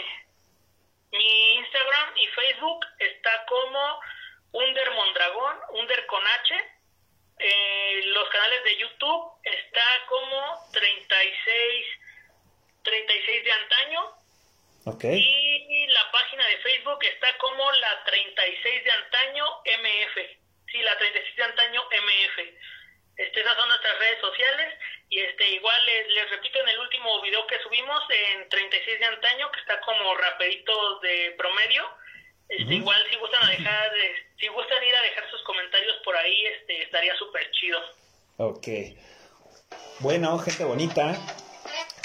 mi 1.11 1.55
Instagram 1.55 2.17
y 2.17 2.27
Facebook 2.27 2.85
está 2.99 3.45
como 3.47 3.79
Under 4.53 4.91
Mondragón, 4.91 5.57
Under 5.73 6.05
con 6.05 6.21
H. 6.25 6.55
Eh, 7.39 8.01
los 8.05 8.29
canales 8.29 8.63
de 8.63 8.77
YouTube 8.77 9.31
está 9.43 9.85
como 10.07 10.71
36, 10.71 11.85
36 12.83 13.43
de 13.43 13.51
antaño. 13.51 14.01
Okay. 14.85 15.19
Y 15.19 15.87
la 15.87 16.11
página 16.11 16.47
de 16.47 16.57
Facebook 16.59 16.99
está 17.03 17.37
como 17.37 17.71
la 17.73 18.03
36 18.05 18.83
de 18.83 18.91
antaño 18.91 19.45
MF. 19.65 20.39
Sí, 20.71 20.81
la 20.81 20.97
36 20.97 21.35
de 21.35 21.43
antaño 21.43 21.83
MF. 21.83 22.39
Este, 23.19 23.41
esas 23.41 23.55
son 23.57 23.67
nuestras 23.67 23.99
redes 23.99 24.21
sociales 24.21 24.73
y 25.09 25.19
este 25.19 25.49
igual 25.49 25.85
les, 25.85 26.29
repito 26.29 26.59
en 26.61 26.69
el 26.69 26.79
último 26.79 27.21
video 27.21 27.45
que 27.47 27.59
subimos 27.59 28.01
en 28.09 28.47
36 28.47 28.99
de 28.99 29.05
antaño 29.05 29.51
que 29.51 29.59
está 29.59 29.81
como 29.81 30.15
raperitos 30.15 31.01
de 31.01 31.35
promedio 31.37 31.83
este, 32.47 32.75
igual 32.75 32.97
si 33.09 33.17
gustan 33.17 33.49
dejar 33.49 33.91
si 34.39 34.47
gustan 34.47 34.83
ir 34.83 34.95
a 34.95 35.01
dejar 35.01 35.29
sus 35.31 35.43
comentarios 35.43 35.97
por 36.05 36.15
ahí 36.15 36.45
este 36.45 36.83
estaría 36.83 37.13
súper 37.17 37.51
chido. 37.51 37.79
Ok. 38.37 38.67
Bueno 39.99 40.39
gente 40.39 40.63
bonita 40.63 41.15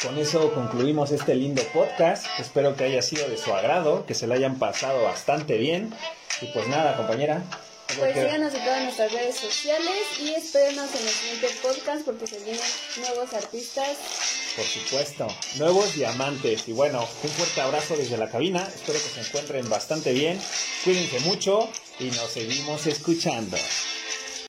con 0.03 0.19
eso 0.19 0.53
concluimos 0.53 1.13
este 1.13 1.35
lindo 1.35 1.63
podcast. 1.73 2.27
Espero 2.41 2.77
que 2.77 2.85
haya 2.85 3.03
sido 3.03 3.29
de 3.29 3.39
su 3.39 3.55
agrado 3.55 4.05
que 4.05 4.15
se 4.15 4.27
lo 4.27 4.35
hayan 4.35 4.59
pasado 4.59 5.05
bastante 5.05 5.59
bien. 5.59 5.95
Y 6.41 6.47
pues 6.47 6.67
nada 6.67 6.97
compañera 6.97 7.43
pues 7.99 8.15
síganos 8.15 8.55
en 8.55 8.65
todas 8.65 8.83
nuestras 8.83 9.13
redes 9.13 9.37
sociales 9.37 10.03
y 10.21 10.35
espérenos 10.35 10.89
en 10.95 11.03
el 11.03 11.09
siguiente 11.09 11.49
podcast 11.63 12.05
porque 12.05 12.27
se 12.27 12.39
vienen 12.39 12.61
nuevos 12.99 13.33
artistas. 13.33 13.97
Por 14.57 14.65
supuesto, 14.65 15.27
nuevos 15.57 15.95
diamantes. 15.95 16.69
Y 16.69 16.73
bueno, 16.73 17.01
un 17.23 17.31
fuerte 17.31 17.61
abrazo 17.61 17.97
desde 17.97 18.17
la 18.17 18.31
cabina. 18.31 18.67
Espero 18.75 18.95
que 18.95 19.09
se 19.09 19.21
encuentren 19.21 19.69
bastante 19.69 20.13
bien. 20.13 20.41
Cuídense 20.85 21.21
mucho 21.21 21.69
y 21.99 22.05
nos 22.05 22.31
seguimos 22.31 22.87
escuchando. 22.87 23.57